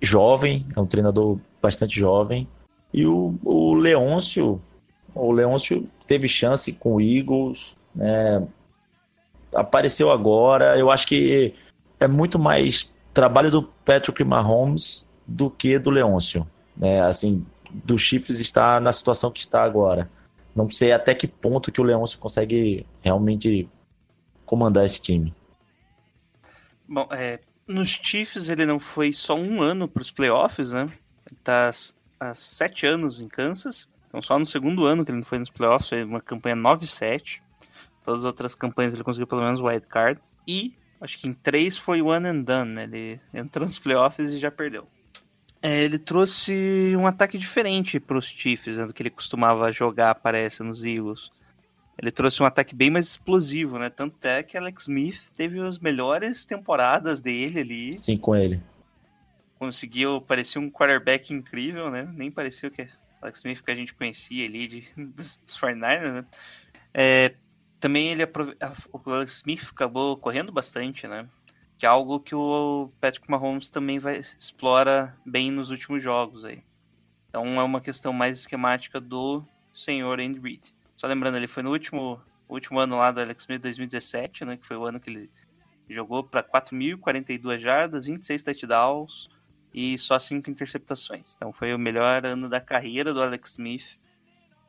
jovem, 0.00 0.66
é 0.76 0.80
um 0.80 0.86
treinador 0.86 1.38
bastante 1.62 1.98
jovem. 1.98 2.46
E 2.92 3.06
o, 3.06 3.34
o 3.42 3.74
Leôncio, 3.74 4.60
o 5.14 5.32
Leôncio 5.32 5.88
teve 6.06 6.28
chance 6.28 6.72
com 6.72 6.96
o 6.96 7.00
Eagles, 7.00 7.78
né, 7.94 8.46
apareceu 9.54 10.10
agora. 10.10 10.78
Eu 10.78 10.90
acho 10.90 11.06
que 11.06 11.54
é 11.98 12.06
muito 12.06 12.38
mais 12.38 12.92
trabalho 13.12 13.50
do 13.50 13.62
Patrick 13.62 14.22
Mahomes 14.24 15.06
do 15.26 15.48
que 15.48 15.78
do 15.78 15.90
Leôncio. 15.90 16.46
Né? 16.76 17.00
Assim, 17.00 17.44
do 17.72 17.98
Chiefs 17.98 18.40
está 18.40 18.78
na 18.80 18.92
situação 18.92 19.30
que 19.30 19.40
está 19.40 19.62
agora. 19.62 20.10
Não 20.54 20.68
sei 20.68 20.92
até 20.92 21.14
que 21.14 21.26
ponto 21.26 21.72
que 21.72 21.80
o 21.80 21.84
Leôncio 21.84 22.18
consegue 22.18 22.86
realmente 23.02 23.68
comandar 24.46 24.84
esse 24.84 25.00
time. 25.02 25.34
Bom, 26.88 27.08
é, 27.10 27.40
nos 27.66 27.88
Chiefs 27.88 28.48
ele 28.48 28.66
não 28.66 28.78
foi 28.78 29.12
só 29.12 29.34
um 29.34 29.62
ano 29.62 29.88
para 29.88 30.02
os 30.02 30.10
playoffs, 30.10 30.72
né? 30.72 30.82
Ele 31.30 31.38
tá 31.42 31.70
há- 32.20 32.34
sete 32.34 32.86
anos 32.86 33.20
em 33.20 33.28
Kansas. 33.28 33.88
Então 34.08 34.22
só 34.22 34.38
no 34.38 34.46
segundo 34.46 34.84
ano 34.84 35.04
que 35.04 35.10
ele 35.10 35.18
não 35.18 35.24
foi 35.24 35.38
nos 35.38 35.50
playoffs, 35.50 35.88
foi 35.88 36.04
uma 36.04 36.20
campanha 36.20 36.54
9-7. 36.54 37.42
Todas 38.04 38.20
as 38.20 38.26
outras 38.26 38.54
campanhas 38.54 38.92
ele 38.94 39.02
conseguiu 39.02 39.26
pelo 39.26 39.42
menos 39.42 39.60
wild 39.60 39.86
card. 39.86 40.20
E 40.46 40.74
acho 41.00 41.18
que 41.18 41.26
em 41.26 41.32
três 41.34 41.76
foi 41.76 42.02
one 42.02 42.28
and 42.28 42.42
done, 42.42 42.70
né? 42.72 42.84
Ele 42.84 43.20
entrou 43.32 43.66
nos 43.66 43.78
playoffs 43.78 44.30
e 44.30 44.38
já 44.38 44.50
perdeu. 44.50 44.86
É, 45.64 45.82
ele 45.82 45.98
trouxe 45.98 46.94
um 46.94 47.06
ataque 47.06 47.38
diferente 47.38 47.98
para 47.98 48.18
os 48.18 48.26
Chiefs, 48.26 48.76
né, 48.76 48.84
do 48.84 48.92
que 48.92 49.02
ele 49.02 49.08
costumava 49.08 49.72
jogar, 49.72 50.14
parece, 50.16 50.62
nos 50.62 50.84
Eagles. 50.84 51.32
Ele 51.96 52.12
trouxe 52.12 52.42
um 52.42 52.44
ataque 52.44 52.74
bem 52.74 52.90
mais 52.90 53.06
explosivo, 53.06 53.78
né? 53.78 53.88
Tanto 53.88 54.22
é 54.26 54.42
que 54.42 54.58
Alex 54.58 54.82
Smith 54.82 55.30
teve 55.34 55.58
as 55.60 55.78
melhores 55.78 56.44
temporadas 56.44 57.22
dele 57.22 57.60
ali. 57.60 57.94
Sim, 57.94 58.14
com 58.14 58.36
ele. 58.36 58.60
Conseguiu, 59.58 60.20
parecia 60.20 60.60
um 60.60 60.70
quarterback 60.70 61.32
incrível, 61.32 61.90
né? 61.90 62.06
Nem 62.14 62.30
parecia 62.30 62.68
o 62.68 62.72
que 62.72 62.86
Alex 63.22 63.38
Smith 63.38 63.62
que 63.62 63.70
a 63.70 63.74
gente 63.74 63.94
conhecia 63.94 64.44
ali 64.44 64.66
de, 64.66 64.80
dos, 65.02 65.40
dos 65.46 65.58
49ers, 65.58 66.12
né? 66.12 66.24
É, 66.92 67.34
também 67.80 68.08
ele 68.08 68.24
o 68.24 69.10
Alex 69.10 69.36
Smith 69.36 69.66
acabou 69.70 70.14
correndo 70.18 70.52
bastante, 70.52 71.08
né? 71.08 71.26
Que 71.78 71.86
é 71.86 71.88
algo 71.88 72.20
que 72.20 72.34
o 72.34 72.90
Patrick 73.00 73.28
Mahomes 73.30 73.70
também 73.70 73.98
vai 73.98 74.18
explora 74.18 75.16
bem 75.26 75.50
nos 75.50 75.70
últimos 75.70 76.02
jogos 76.02 76.44
aí. 76.44 76.62
Então 77.28 77.60
é 77.60 77.62
uma 77.64 77.80
questão 77.80 78.12
mais 78.12 78.38
esquemática 78.38 79.00
do 79.00 79.44
senhor 79.72 80.20
Andy 80.20 80.38
Reid. 80.38 80.74
Só 80.96 81.06
lembrando, 81.06 81.36
ele 81.36 81.48
foi 81.48 81.62
no 81.62 81.70
último, 81.70 82.20
último 82.48 82.78
ano 82.78 82.96
lá 82.96 83.10
do 83.10 83.20
Alex 83.20 83.42
Smith, 83.42 83.60
2017, 83.60 84.44
né? 84.44 84.56
Que 84.56 84.66
foi 84.66 84.76
o 84.76 84.84
ano 84.84 85.00
que 85.00 85.10
ele 85.10 85.30
jogou 85.88 86.22
para 86.22 86.42
4.042 86.42 87.58
jardas, 87.58 88.06
26 88.06 88.42
touchdowns 88.42 89.28
e 89.72 89.98
só 89.98 90.18
5 90.18 90.48
interceptações. 90.48 91.34
Então 91.34 91.52
foi 91.52 91.74
o 91.74 91.78
melhor 91.78 92.24
ano 92.24 92.48
da 92.48 92.60
carreira 92.60 93.12
do 93.12 93.22
Alex 93.22 93.50
Smith. 93.50 93.98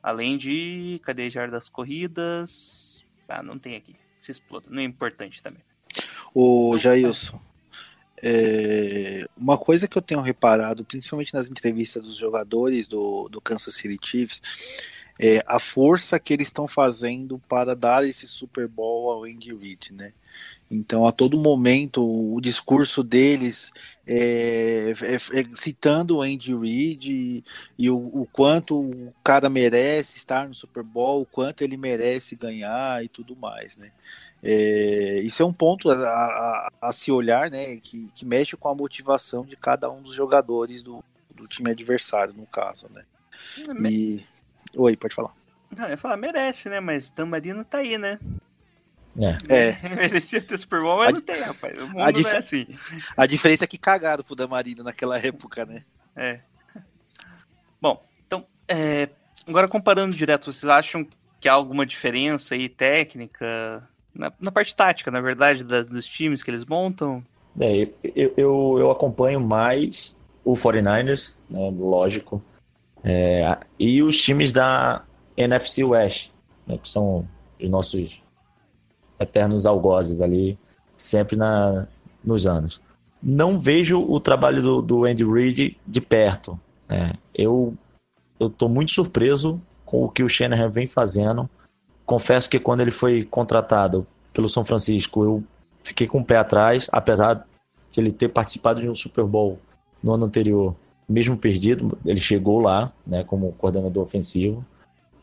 Além 0.02 0.36
de, 0.36 1.00
cadê 1.04 1.30
jardas 1.30 1.68
corridas? 1.68 3.04
Ah, 3.28 3.42
não 3.42 3.58
tem 3.58 3.76
aqui. 3.76 3.96
Se 4.22 4.32
exploda. 4.32 4.66
Não 4.68 4.80
é 4.80 4.84
importante 4.84 5.42
também. 5.42 5.62
O 6.38 6.76
Jailson, 6.76 7.40
é, 8.22 9.26
uma 9.34 9.56
coisa 9.56 9.88
que 9.88 9.96
eu 9.96 10.02
tenho 10.02 10.20
reparado, 10.20 10.84
principalmente 10.84 11.32
nas 11.32 11.48
entrevistas 11.48 12.02
dos 12.02 12.18
jogadores 12.18 12.86
do, 12.86 13.26
do 13.30 13.40
Kansas 13.40 13.74
City 13.74 13.98
Chiefs, 14.04 14.42
é 15.18 15.42
a 15.46 15.58
força 15.58 16.18
que 16.20 16.34
eles 16.34 16.48
estão 16.48 16.68
fazendo 16.68 17.38
para 17.48 17.74
dar 17.74 18.06
esse 18.06 18.26
Super 18.26 18.68
Bowl 18.68 19.10
ao 19.10 19.24
Andy 19.24 19.54
Reid, 19.54 19.94
né? 19.94 20.12
Então, 20.70 21.06
a 21.06 21.12
todo 21.12 21.38
momento, 21.38 22.04
o 22.04 22.38
discurso 22.38 23.02
deles 23.02 23.72
é, 24.06 24.92
é- 25.00 25.40
é 25.40 25.44
citando 25.54 26.18
o 26.18 26.22
Andy 26.22 26.54
Reid 26.54 27.10
e, 27.10 27.44
e 27.78 27.88
o, 27.88 27.96
o 27.96 28.28
quanto 28.30 28.78
o 28.78 29.14
cara 29.24 29.48
merece 29.48 30.18
estar 30.18 30.46
no 30.46 30.54
Super 30.54 30.82
Bowl, 30.82 31.22
o 31.22 31.26
quanto 31.26 31.62
ele 31.62 31.78
merece 31.78 32.36
ganhar 32.36 33.02
e 33.02 33.08
tudo 33.08 33.34
mais, 33.34 33.76
né? 33.78 33.90
É, 34.42 35.20
isso 35.24 35.42
é 35.42 35.46
um 35.46 35.52
ponto 35.52 35.90
a, 35.90 35.94
a- 35.96 36.68
a 36.80 36.92
se 36.92 37.10
olhar, 37.10 37.50
né? 37.50 37.76
Que, 37.76 38.10
que 38.14 38.24
mexe 38.24 38.56
com 38.56 38.68
a 38.68 38.74
motivação 38.74 39.44
de 39.44 39.56
cada 39.56 39.90
um 39.90 40.02
dos 40.02 40.14
jogadores 40.14 40.82
do, 40.82 41.02
do 41.34 41.44
time 41.44 41.70
adversário, 41.70 42.34
no 42.34 42.46
caso, 42.46 42.86
né? 42.92 43.04
E... 43.90 44.24
Oi, 44.74 44.96
pode 44.96 45.14
falar. 45.14 45.34
Não, 45.76 45.84
eu 45.84 45.90
ia 45.90 45.96
falar, 45.96 46.16
merece, 46.16 46.68
né? 46.68 46.80
Mas 46.80 47.10
Dan 47.10 47.26
Marino 47.26 47.64
tá 47.64 47.78
aí, 47.78 47.98
né? 47.98 48.18
É. 49.48 49.70
É, 49.70 49.88
Merecia 49.96 50.42
ter 50.42 50.58
Super 50.58 50.80
Bowl, 50.82 50.98
mas 50.98 51.08
A 51.08 51.12
não 51.12 51.20
tem, 51.22 51.40
rapaz. 51.40 51.78
O 51.78 51.88
mundo 51.88 52.02
a 52.02 52.10
dif- 52.10 52.24
não 52.28 52.30
é 52.34 52.38
assim. 52.38 52.66
a 53.16 53.26
diferença 53.26 53.64
é 53.64 53.66
que 53.66 53.78
cagaram 53.78 54.22
pro 54.22 54.36
Damarino 54.36 54.84
naquela 54.84 55.18
época, 55.18 55.64
né? 55.64 55.82
É. 56.14 56.40
Bom, 57.80 58.04
então, 58.26 58.46
é, 58.68 59.08
agora 59.46 59.66
comparando 59.68 60.14
direto, 60.14 60.52
vocês 60.52 60.68
acham 60.70 61.04
que 61.04 61.16
que 61.38 61.50
há 61.50 61.52
alguma 61.52 61.84
diferença 61.84 62.54
aí 62.54 62.66
técnica, 62.66 63.86
na, 64.16 64.32
na 64.40 64.50
parte 64.50 64.74
tática, 64.74 65.10
na 65.10 65.20
verdade, 65.20 65.64
da, 65.64 65.82
dos 65.82 66.06
times 66.06 66.42
que 66.42 66.50
eles 66.50 66.64
montam? 66.64 67.22
É, 67.58 67.88
eu, 68.02 68.34
eu, 68.36 68.76
eu 68.78 68.90
acompanho 68.90 69.40
mais 69.40 70.16
o 70.44 70.54
49ers, 70.54 71.34
né, 71.48 71.72
lógico, 71.76 72.42
é, 73.02 73.58
e 73.78 74.02
os 74.02 74.20
times 74.20 74.52
da 74.52 75.02
NFC 75.36 75.84
West, 75.84 76.30
né, 76.66 76.78
que 76.78 76.88
são 76.88 77.26
os 77.60 77.68
nossos 77.68 78.22
eternos 79.18 79.66
algozes 79.66 80.20
ali, 80.20 80.58
sempre 80.96 81.36
na, 81.36 81.86
nos 82.24 82.46
anos. 82.46 82.80
Não 83.22 83.58
vejo 83.58 84.00
o 84.00 84.20
trabalho 84.20 84.62
do, 84.62 84.82
do 84.82 85.04
Andy 85.04 85.24
Reid 85.24 85.76
de 85.86 86.00
perto. 86.00 86.58
Né? 86.88 87.12
Eu 87.34 87.76
estou 88.38 88.68
muito 88.68 88.90
surpreso 88.90 89.60
com 89.84 90.04
o 90.04 90.08
que 90.08 90.22
o 90.22 90.28
Shanahan 90.28 90.68
vem 90.68 90.86
fazendo. 90.86 91.48
Confesso 92.06 92.48
que 92.48 92.60
quando 92.60 92.80
ele 92.80 92.92
foi 92.92 93.24
contratado 93.24 94.06
pelo 94.32 94.48
São 94.48 94.64
Francisco, 94.64 95.24
eu 95.24 95.44
fiquei 95.82 96.06
com 96.06 96.20
o 96.20 96.24
pé 96.24 96.36
atrás, 96.36 96.88
apesar 96.92 97.46
de 97.90 98.00
ele 98.00 98.12
ter 98.12 98.28
participado 98.28 98.80
de 98.80 98.88
um 98.88 98.94
Super 98.94 99.24
Bowl 99.24 99.58
no 100.02 100.12
ano 100.12 100.24
anterior, 100.24 100.74
mesmo 101.08 101.36
perdido, 101.36 101.98
ele 102.04 102.20
chegou 102.20 102.60
lá, 102.60 102.92
né, 103.06 103.24
como 103.24 103.52
coordenador 103.52 104.02
ofensivo. 104.02 104.64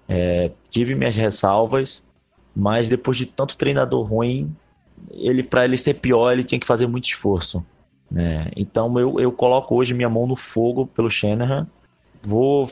É, 0.07 0.51
tive 0.69 0.93
minhas 0.93 1.15
ressalvas, 1.15 2.03
mas 2.55 2.89
depois 2.89 3.17
de 3.17 3.25
tanto 3.25 3.57
treinador 3.57 4.03
ruim, 4.05 4.53
ele 5.11 5.41
para 5.41 5.63
ele 5.63 5.77
ser 5.77 5.95
pior, 5.95 6.31
ele 6.31 6.43
tinha 6.43 6.59
que 6.59 6.67
fazer 6.67 6.87
muito 6.87 7.05
esforço. 7.05 7.65
Né? 8.09 8.51
Então 8.55 8.97
eu, 8.99 9.19
eu 9.19 9.31
coloco 9.31 9.75
hoje 9.75 9.93
minha 9.93 10.09
mão 10.09 10.27
no 10.27 10.35
fogo 10.35 10.85
pelo 10.85 11.09
Shanahan. 11.09 11.67
Vou 12.21 12.69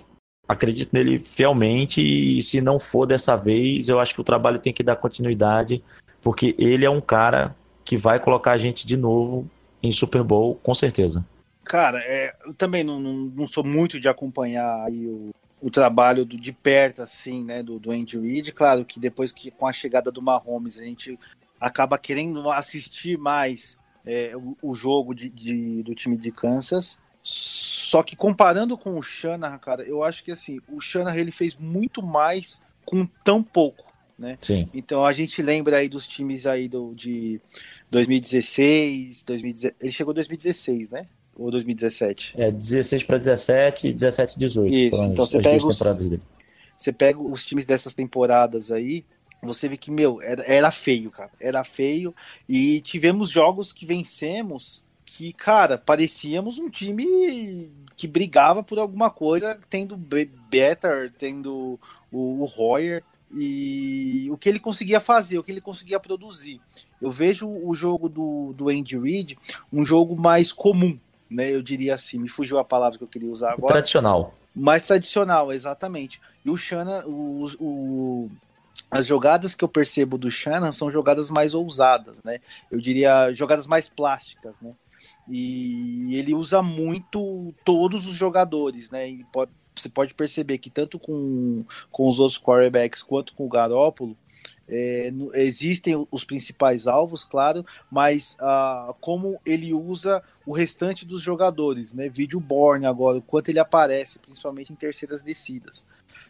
acredito 0.48 0.90
nele 0.94 1.20
fielmente 1.20 2.02
e 2.02 2.42
se 2.44 2.62
não 2.62 2.80
for 2.80 3.06
dessa 3.06 3.36
vez, 3.36 3.88
eu 3.88 4.00
acho 4.00 4.14
que 4.14 4.22
o 4.22 4.24
trabalho 4.24 4.60
tem 4.60 4.74
que 4.74 4.84
dar 4.84 4.96
continuidade, 4.96 5.84
porque 6.22 6.56
ele 6.58 6.86
é 6.86 6.90
um 6.90 7.02
cara 7.02 7.56
que 7.84 7.98
vai 7.98 8.20
colocar 8.20 8.52
a 8.52 8.58
gente 8.58 8.86
de 8.86 8.98
novo 8.98 9.50
em 9.82 9.92
Super 9.92 10.24
Bowl, 10.24 10.56
com 10.56 10.74
certeza. 10.74 11.26
Cara, 11.64 12.00
é, 12.04 12.36
eu 12.46 12.54
também 12.54 12.84
não, 12.84 13.00
não, 13.00 13.14
não, 13.14 13.48
sou 13.48 13.64
muito 13.64 14.00
de 14.00 14.10
acompanhar 14.10 14.90
o, 14.90 15.32
o 15.62 15.70
trabalho 15.70 16.26
do, 16.26 16.38
de 16.38 16.52
perto, 16.52 17.02
assim, 17.02 17.44
né, 17.44 17.64
do, 17.64 17.80
do 17.80 17.92
Andy 17.92 18.20
Reid. 18.20 18.52
Claro 18.52 18.84
que 18.84 19.00
depois 19.00 19.32
que 19.32 19.52
com 19.52 19.68
a 19.68 19.74
chegada 19.74 20.12
do 20.12 20.22
Mahomes 20.22 20.78
a 20.78 20.84
gente 20.84 21.18
acaba 21.60 21.98
querendo 21.98 22.50
assistir 22.50 23.18
mais 23.18 23.78
é, 24.06 24.36
o, 24.36 24.58
o, 24.62 24.76
jogo 24.76 25.14
de, 25.14 25.30
de, 25.30 25.84
do 25.84 25.94
time 25.94 26.18
de 26.18 26.32
Kansas. 26.32 26.98
Só 27.24 28.02
que 28.02 28.16
comparando 28.16 28.78
com 28.78 28.98
o 28.98 29.04
Shanahan, 29.04 29.58
cara, 29.58 29.84
eu 29.84 30.04
acho 30.04 30.24
que 30.24 30.32
assim, 30.32 30.60
o 30.68 30.80
Shanahan 30.80 31.18
ele 31.18 31.32
fez 31.32 31.56
muito 31.56 32.02
mais 32.02 32.62
com 32.86 33.06
tão 33.24 33.44
pouco. 33.44 33.92
Né? 34.18 34.38
Sim. 34.40 34.70
Então 34.74 35.04
a 35.04 35.14
gente 35.14 35.42
lembra 35.42 35.78
aí 35.78 35.90
dos 35.90 36.08
times 36.08 36.46
aí 36.46 36.68
do, 36.68 36.94
de 36.94 37.42
2016, 37.90 39.24
2016, 39.24 39.76
ele 39.82 39.92
chegou 39.92 40.14
em 40.14 40.16
2016, 40.16 40.90
né? 40.90 41.06
Ou 41.36 41.50
2017? 41.50 42.34
É, 42.38 42.52
16 42.52 43.04
para 43.04 43.18
17, 43.18 43.94
17 43.94 44.38
18. 44.38 44.74
Isso, 44.74 45.04
então 45.04 45.26
você 45.26 45.42
pega, 45.42 45.66
os, 45.66 45.80
você 46.78 46.94
pega 46.94 47.20
os 47.20 47.46
times 47.46 47.66
dessas 47.66 47.94
temporadas 47.94 48.72
aí, 48.72 49.04
você 49.42 49.68
vê 49.68 49.76
que, 49.76 49.90
meu, 49.90 50.22
era, 50.22 50.44
era 50.44 50.72
feio, 50.72 51.10
cara. 51.10 51.32
Era 51.40 51.64
feio. 51.64 52.14
E 52.48 52.80
tivemos 52.82 53.30
jogos 53.30 53.74
que 53.74 53.86
vencemos 53.86 54.84
que, 55.18 55.34
cara, 55.34 55.78
parecíamos 55.78 56.58
um 56.58 56.70
time 56.70 57.70
que 57.98 58.08
brigava 58.08 58.64
por 58.64 58.80
alguma 58.80 59.10
coisa, 59.10 59.60
tendo 59.70 59.98
Better, 59.98 61.12
tendo 61.18 61.78
o, 62.10 62.42
o 62.42 62.46
Royer 62.46 63.04
e 63.34 64.30
o 64.32 64.38
que 64.38 64.48
ele 64.48 64.60
conseguia 64.60 65.02
fazer, 65.02 65.38
o 65.38 65.44
que 65.44 65.52
ele 65.52 65.60
conseguia 65.60 66.00
produzir. 66.00 66.62
Eu 67.02 67.12
vejo 67.12 67.46
o 67.46 67.76
jogo 67.76 68.08
do, 68.08 68.54
do 68.54 68.70
Andy 68.70 68.98
Reid 68.98 69.38
um 69.72 69.84
jogo 69.84 70.16
mais 70.16 70.54
comum, 70.54 70.98
né? 71.30 71.54
Eu 71.54 71.62
diria 71.62 71.96
assim, 71.96 72.18
me 72.18 72.30
fugiu 72.30 72.58
a 72.58 72.64
palavra 72.64 72.98
que 72.98 73.04
eu 73.04 73.08
queria 73.08 73.30
usar 73.30 73.52
agora. 73.52 73.74
Tradicional. 73.74 74.34
Mais 74.56 74.88
tradicional, 74.88 75.52
exatamente. 75.52 76.22
E 76.46 76.50
o 76.50 76.56
Shana, 76.56 77.06
o, 77.06 77.48
o, 77.60 78.32
as 78.90 79.06
jogadas 79.06 79.56
que 79.56 79.64
eu 79.64 79.70
percebo 79.70 80.18
do 80.18 80.32
Shannon 80.32 80.72
são 80.72 80.90
jogadas 80.90 81.30
mais 81.30 81.54
ousadas, 81.54 82.16
né? 82.24 82.40
Eu 82.72 82.80
diria 82.80 83.34
jogadas 83.34 83.68
mais 83.68 83.90
plásticas, 83.90 84.56
né? 84.62 84.72
E 85.30 86.16
ele 86.16 86.34
usa 86.34 86.62
muito 86.62 87.54
todos 87.64 88.06
os 88.06 88.16
jogadores, 88.16 88.90
né? 88.90 89.08
E 89.08 89.24
pode, 89.26 89.52
você 89.76 89.90
pode 89.90 90.14
perceber 90.14 90.58
que 90.58 90.70
tanto 90.70 91.00
com, 91.00 91.64
com 91.92 92.10
os 92.10 92.20
outros 92.20 92.40
quarterbacks 92.40 93.02
quanto 93.02 93.34
com 93.34 93.46
o 93.46 93.50
Garópolo, 93.50 94.18
é, 94.68 95.12
existem 95.34 96.08
os 96.10 96.24
principais 96.24 96.88
alvos, 96.88 97.26
claro, 97.26 97.66
mas 97.90 98.38
ah, 98.40 98.94
como 99.02 99.40
ele 99.46 99.74
usa 99.74 100.24
o 100.46 100.54
restante 100.54 101.06
dos 101.06 101.22
jogadores, 101.22 101.94
né? 101.94 102.10
Vídeo 102.10 102.40
Borne 102.40 102.86
agora, 102.86 103.18
o 103.18 103.22
quanto 103.22 103.50
ele 103.50 103.60
aparece, 103.60 104.20
principalmente 104.20 104.72
em 104.72 104.76
terceiras 104.76 105.22
descidas, 105.22 105.86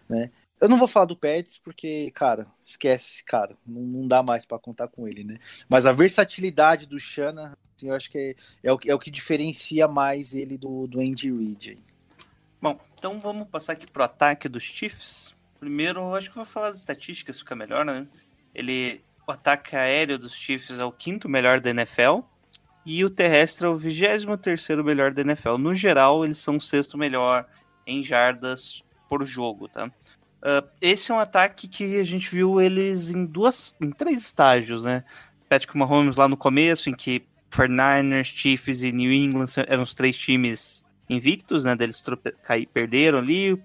né? 0.10 0.32
Eu 0.62 0.70
não 0.70 0.78
vou 0.78 0.88
falar 0.88 1.08
do 1.08 1.16
Pets 1.16 1.58
porque, 1.58 2.12
cara, 2.12 2.46
esquece 2.64 3.26
cara. 3.26 3.58
Não, 3.66 3.82
não 3.82 4.08
dá 4.08 4.22
mais 4.22 4.46
para 4.46 4.60
contar 4.60 4.88
com 4.88 5.08
ele, 5.08 5.24
né? 5.24 5.40
Mas 5.68 5.88
a 5.88 5.92
versatilidade 5.92 6.86
do 6.86 7.00
Shana, 7.00 7.58
assim, 7.76 7.90
eu 7.90 7.96
acho 7.96 8.12
que 8.12 8.18
é, 8.64 8.70
é, 8.70 8.72
o, 8.72 8.80
é 8.86 8.94
o 8.94 9.00
que 9.00 9.10
diferencia 9.10 9.88
mais 9.88 10.36
ele 10.36 10.60
do, 10.60 10.86
do 10.86 11.00
Andy 11.00 11.32
Reid. 11.32 11.80
Bom, 12.62 12.80
então 12.96 13.20
vamos 13.20 13.48
passar 13.48 13.74
aqui 13.74 13.88
pro 13.88 14.04
ataque 14.04 14.48
dos 14.48 14.62
Chiefs. 14.62 15.36
Primeiro, 15.60 16.00
eu 16.00 16.16
acho 16.16 16.30
que 16.30 16.36
vou 16.36 16.46
falar 16.46 16.70
das 16.70 16.78
estatísticas, 16.78 17.40
fica 17.40 17.56
melhor, 17.56 17.84
né? 17.84 18.08
Ele, 18.54 19.02
o 19.28 19.32
ataque 19.32 19.76
aéreo 19.76 20.20
dos 20.20 20.36
Chiefs 20.36 20.78
é 20.78 20.86
o 20.86 20.92
quinto 20.92 21.28
melhor 21.28 21.60
da 21.60 21.72
NFL 21.72 22.20
e 22.86 23.04
o 23.04 23.10
terrestre 23.10 23.66
é 23.66 23.70
o 23.70 23.78
vigésimo 23.78 24.38
terceiro 24.38 24.84
melhor 24.84 25.12
da 25.12 25.22
NFL. 25.22 25.58
No 25.58 25.74
geral, 25.74 26.24
eles 26.24 26.38
são 26.38 26.58
o 26.58 26.62
sexto 26.62 27.00
melhor 27.00 27.48
em 27.88 28.04
jardas 28.04 28.84
por 29.10 29.26
jogo, 29.26 29.68
tá? 29.68 29.92
Uh, 30.42 30.68
esse 30.82 31.12
é 31.12 31.16
um 31.16 31.20
ataque 31.20 31.68
que 31.68 32.00
a 32.00 32.04
gente 32.04 32.30
viu 32.34 32.60
eles 32.60 33.12
em 33.12 33.26
duas, 33.26 33.76
em 33.80 33.92
três 33.92 34.22
estágios, 34.22 34.84
né? 34.84 35.04
Patrick 35.48 35.78
Mahomes 35.78 36.18
lá 36.18 36.28
no 36.28 36.36
começo, 36.36 36.90
em 36.90 36.94
que 36.94 37.24
49ers, 37.52 38.26
Chiefs 38.26 38.82
e 38.82 38.92
New 38.92 39.12
England 39.12 39.46
eram 39.68 39.84
os 39.84 39.94
três 39.94 40.18
times 40.18 40.84
invictos, 41.08 41.64
né? 41.64 41.76
Deles 41.76 42.04
cair, 42.42 42.66
perderam 42.66 43.20
ali, 43.20 43.62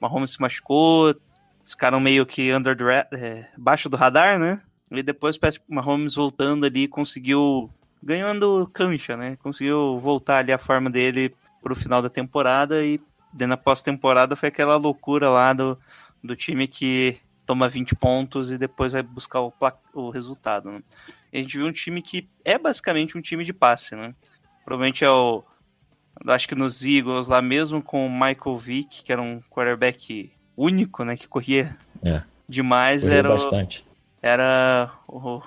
Mahomes 0.00 0.32
se 0.32 0.40
machucou, 0.40 1.16
ficaram 1.64 1.98
meio 1.98 2.24
que 2.24 2.52
under 2.52 2.76
the, 2.76 3.08
é, 3.12 3.46
baixo 3.56 3.88
do 3.88 3.96
radar, 3.96 4.38
né? 4.38 4.60
E 4.90 5.02
depois 5.02 5.36
Patrick 5.36 5.64
Mahomes 5.68 6.14
voltando 6.14 6.66
ali 6.66 6.86
conseguiu 6.86 7.70
ganhando 8.02 8.68
cancha, 8.72 9.16
né? 9.16 9.36
Conseguiu 9.42 9.98
voltar 9.98 10.38
ali 10.38 10.52
a 10.52 10.58
forma 10.58 10.90
dele 10.90 11.34
pro 11.62 11.74
final 11.74 12.00
da 12.00 12.08
temporada 12.08 12.84
e 12.84 13.00
na 13.32 13.56
pós-temporada 13.56 14.34
foi 14.34 14.48
aquela 14.48 14.76
loucura 14.76 15.28
lá 15.28 15.52
do 15.52 15.78
do 16.22 16.36
time 16.36 16.68
que 16.68 17.18
toma 17.46 17.68
20 17.68 17.96
pontos 17.96 18.50
e 18.50 18.58
depois 18.58 18.92
vai 18.92 19.02
buscar 19.02 19.40
o, 19.40 19.52
o 19.94 20.10
resultado. 20.10 20.70
Né? 20.70 20.82
a 21.32 21.36
gente 21.36 21.56
viu 21.56 21.66
um 21.66 21.72
time 21.72 22.02
que 22.02 22.28
é 22.44 22.58
basicamente 22.58 23.16
um 23.16 23.20
time 23.20 23.44
de 23.44 23.52
passe, 23.52 23.94
né? 23.94 24.14
Provavelmente 24.64 25.04
é 25.04 25.10
o. 25.10 25.42
Acho 26.26 26.48
que 26.48 26.54
nos 26.54 26.84
Eagles 26.84 27.28
lá 27.28 27.40
mesmo 27.40 27.82
com 27.82 28.06
o 28.06 28.10
Michael 28.10 28.58
Vick, 28.58 29.02
que 29.02 29.12
era 29.12 29.22
um 29.22 29.40
quarterback 29.48 30.32
único, 30.56 31.04
né? 31.04 31.16
Que 31.16 31.26
corria 31.26 31.76
é. 32.02 32.22
demais. 32.48 33.02
Corria 33.02 33.18
era 33.18 33.28
bastante. 33.28 33.80
O, 33.80 33.84
era 34.22 34.92
o, 35.08 35.40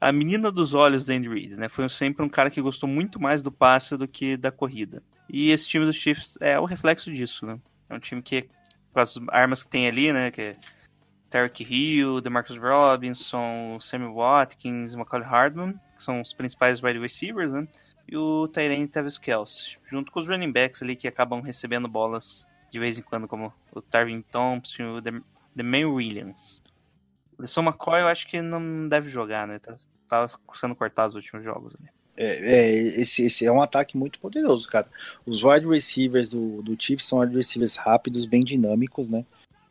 a 0.00 0.12
menina 0.12 0.50
dos 0.52 0.72
olhos 0.72 1.04
do 1.04 1.12
Andy 1.12 1.28
Reid, 1.28 1.56
né? 1.56 1.68
Foi 1.68 1.88
sempre 1.88 2.24
um 2.24 2.28
cara 2.28 2.50
que 2.50 2.60
gostou 2.60 2.88
muito 2.88 3.20
mais 3.20 3.42
do 3.42 3.50
passe 3.50 3.96
do 3.96 4.06
que 4.06 4.36
da 4.36 4.52
corrida. 4.52 5.02
E 5.28 5.50
esse 5.50 5.66
time 5.66 5.84
dos 5.84 5.96
Chiefs 5.96 6.36
é 6.40 6.58
o 6.58 6.64
reflexo 6.64 7.12
disso, 7.12 7.46
né? 7.46 7.58
É 7.88 7.94
um 7.94 8.00
time 8.00 8.22
que 8.22 8.48
com 8.92 9.00
as 9.00 9.18
armas 9.28 9.62
que 9.62 9.70
tem 9.70 9.86
ali, 9.86 10.12
né? 10.12 10.30
Que 10.30 10.42
é 10.42 10.56
Tarek 11.30 11.62
Hill, 11.62 12.20
DeMarcus 12.20 12.56
Robinson, 12.56 13.78
Sammy 13.80 14.12
Watkins, 14.12 14.94
Macaulay 14.94 15.28
Hardman, 15.28 15.74
que 15.96 16.02
são 16.02 16.20
os 16.20 16.32
principais 16.32 16.82
wide 16.82 16.98
receivers, 16.98 17.52
né? 17.52 17.66
E 18.08 18.16
o 18.16 18.48
Tyrene 18.48 18.88
Tavis 18.88 19.18
Kelsey, 19.18 19.78
junto 19.88 20.10
com 20.10 20.18
os 20.18 20.26
running 20.26 20.50
backs 20.50 20.82
ali 20.82 20.96
que 20.96 21.06
acabam 21.06 21.40
recebendo 21.40 21.86
bolas 21.86 22.46
de 22.70 22.78
vez 22.78 22.98
em 22.98 23.02
quando, 23.02 23.28
como 23.28 23.52
o 23.72 23.80
Tarvin 23.80 24.22
Thompson 24.22 24.82
e 24.82 24.86
o 24.86 25.00
Demain 25.54 25.84
Williams. 25.84 26.62
O 27.38 27.42
LeSon 27.42 27.62
McCoy 27.62 28.00
eu 28.00 28.08
acho 28.08 28.26
que 28.26 28.42
não 28.42 28.88
deve 28.88 29.08
jogar, 29.08 29.46
né? 29.46 29.58
Tá, 29.58 29.76
tá 30.08 30.26
sendo 30.54 30.74
cortado 30.74 31.10
os 31.10 31.14
últimos 31.14 31.44
jogos 31.44 31.76
ali. 31.76 31.88
É, 32.22 32.54
é, 32.54 32.70
esse, 33.00 33.22
esse 33.22 33.46
é 33.46 33.50
um 33.50 33.62
ataque 33.62 33.96
muito 33.96 34.20
poderoso, 34.20 34.68
cara. 34.68 34.86
Os 35.24 35.42
wide 35.42 35.66
receivers 35.66 36.28
do, 36.28 36.60
do 36.60 36.76
Chiefs 36.78 37.08
são 37.08 37.20
wide 37.20 37.34
receivers 37.34 37.76
rápidos, 37.76 38.26
bem 38.26 38.42
dinâmicos, 38.42 39.08
né? 39.08 39.24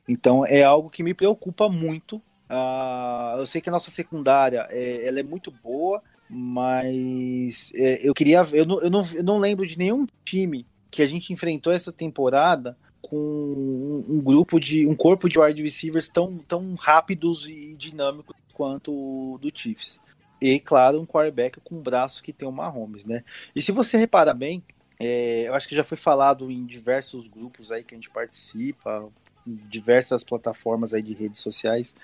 Então 0.08 0.44
é 0.44 0.64
algo 0.64 0.90
que 0.90 1.04
me 1.04 1.14
preocupa 1.14 1.70
muito. 1.70 2.16
Uh, 2.50 3.38
eu 3.38 3.46
sei 3.46 3.62
que 3.62 3.70
a 3.70 3.72
nossa 3.72 3.92
secundária 3.92 4.68
é, 4.72 5.08
ela 5.08 5.20
é 5.20 5.24
muito 5.24 5.52
boa, 5.52 6.02
mas 6.28 7.72
é, 7.76 8.08
eu 8.08 8.16
queria. 8.16 8.40
Eu 8.52 8.66
não, 8.66 8.82
eu, 8.82 8.90
não, 8.90 9.06
eu 9.14 9.24
não 9.24 9.38
lembro 9.38 9.68
de 9.68 9.78
nenhum 9.78 10.08
time 10.26 10.66
que 10.90 11.04
a 11.04 11.08
gente 11.08 11.32
enfrentou 11.32 11.72
essa 11.72 11.92
temporada 11.92 12.76
com 13.00 13.16
um, 13.16 14.16
um 14.16 14.20
grupo 14.20 14.60
de 14.60 14.88
um 14.88 14.96
corpo 14.96 15.30
de 15.30 15.38
wide 15.38 15.62
receivers 15.62 16.10
tão, 16.10 16.40
tão 16.40 16.74
rápidos 16.74 17.48
e 17.48 17.76
dinâmicos 17.76 18.36
quanto 18.56 18.92
o 18.92 19.38
do 19.40 19.52
Chiefs. 19.54 20.00
E, 20.42 20.60
claro, 20.60 21.00
um 21.00 21.06
quarterback 21.06 21.60
com 21.62 21.76
um 21.76 21.82
braço 21.82 22.24
que 22.24 22.32
tem 22.32 22.48
o 22.48 22.52
Mahomes, 22.52 23.04
né? 23.04 23.24
E 23.56 23.62
se 23.62 23.72
você 23.72 23.98
reparar 23.98 24.34
bem, 24.34 24.64
é, 25.00 25.48
eu 25.48 25.54
acho 25.54 25.68
que 25.68 25.76
já 25.76 25.84
foi 25.84 25.98
falado 25.98 26.50
em 26.52 26.66
diversos 26.66 27.28
grupos 27.28 27.72
aí 27.72 27.84
que 27.84 27.94
a 27.94 27.98
gente 27.98 28.10
participa, 28.10 29.10
diversas 29.46 30.24
plataformas 30.24 30.94
aí 30.94 31.02
de 31.02 31.14
redes 31.14 31.42
sociais, 31.42 31.96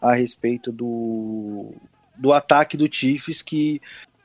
a 0.00 0.14
respeito 0.14 0.72
do, 0.72 1.74
do 2.16 2.32
ataque 2.32 2.76
do 2.76 2.92
Chiefs, 2.92 3.42
que 3.42 3.80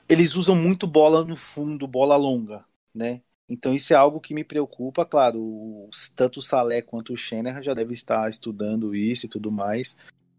eles 0.07 0.35
usam 0.35 0.55
muito 0.55 0.87
bola 0.87 1.23
no 1.23 1.35
fundo, 1.35 1.87
bola 1.87 2.15
longa, 2.15 2.63
né? 2.93 3.21
Então 3.47 3.73
isso 3.73 3.93
é 3.93 3.95
algo 3.95 4.21
que 4.21 4.33
me 4.33 4.43
preocupa, 4.43 5.05
claro, 5.05 5.89
tanto 6.15 6.39
o 6.39 6.43
Salé 6.43 6.81
quanto 6.81 7.13
o 7.13 7.17
Schenner 7.17 7.61
já 7.61 7.73
devem 7.73 7.93
estar 7.93 8.29
estudando 8.29 8.95
isso 8.95 9.25
e 9.25 9.29
tudo 9.29 9.51
mais, 9.51 9.95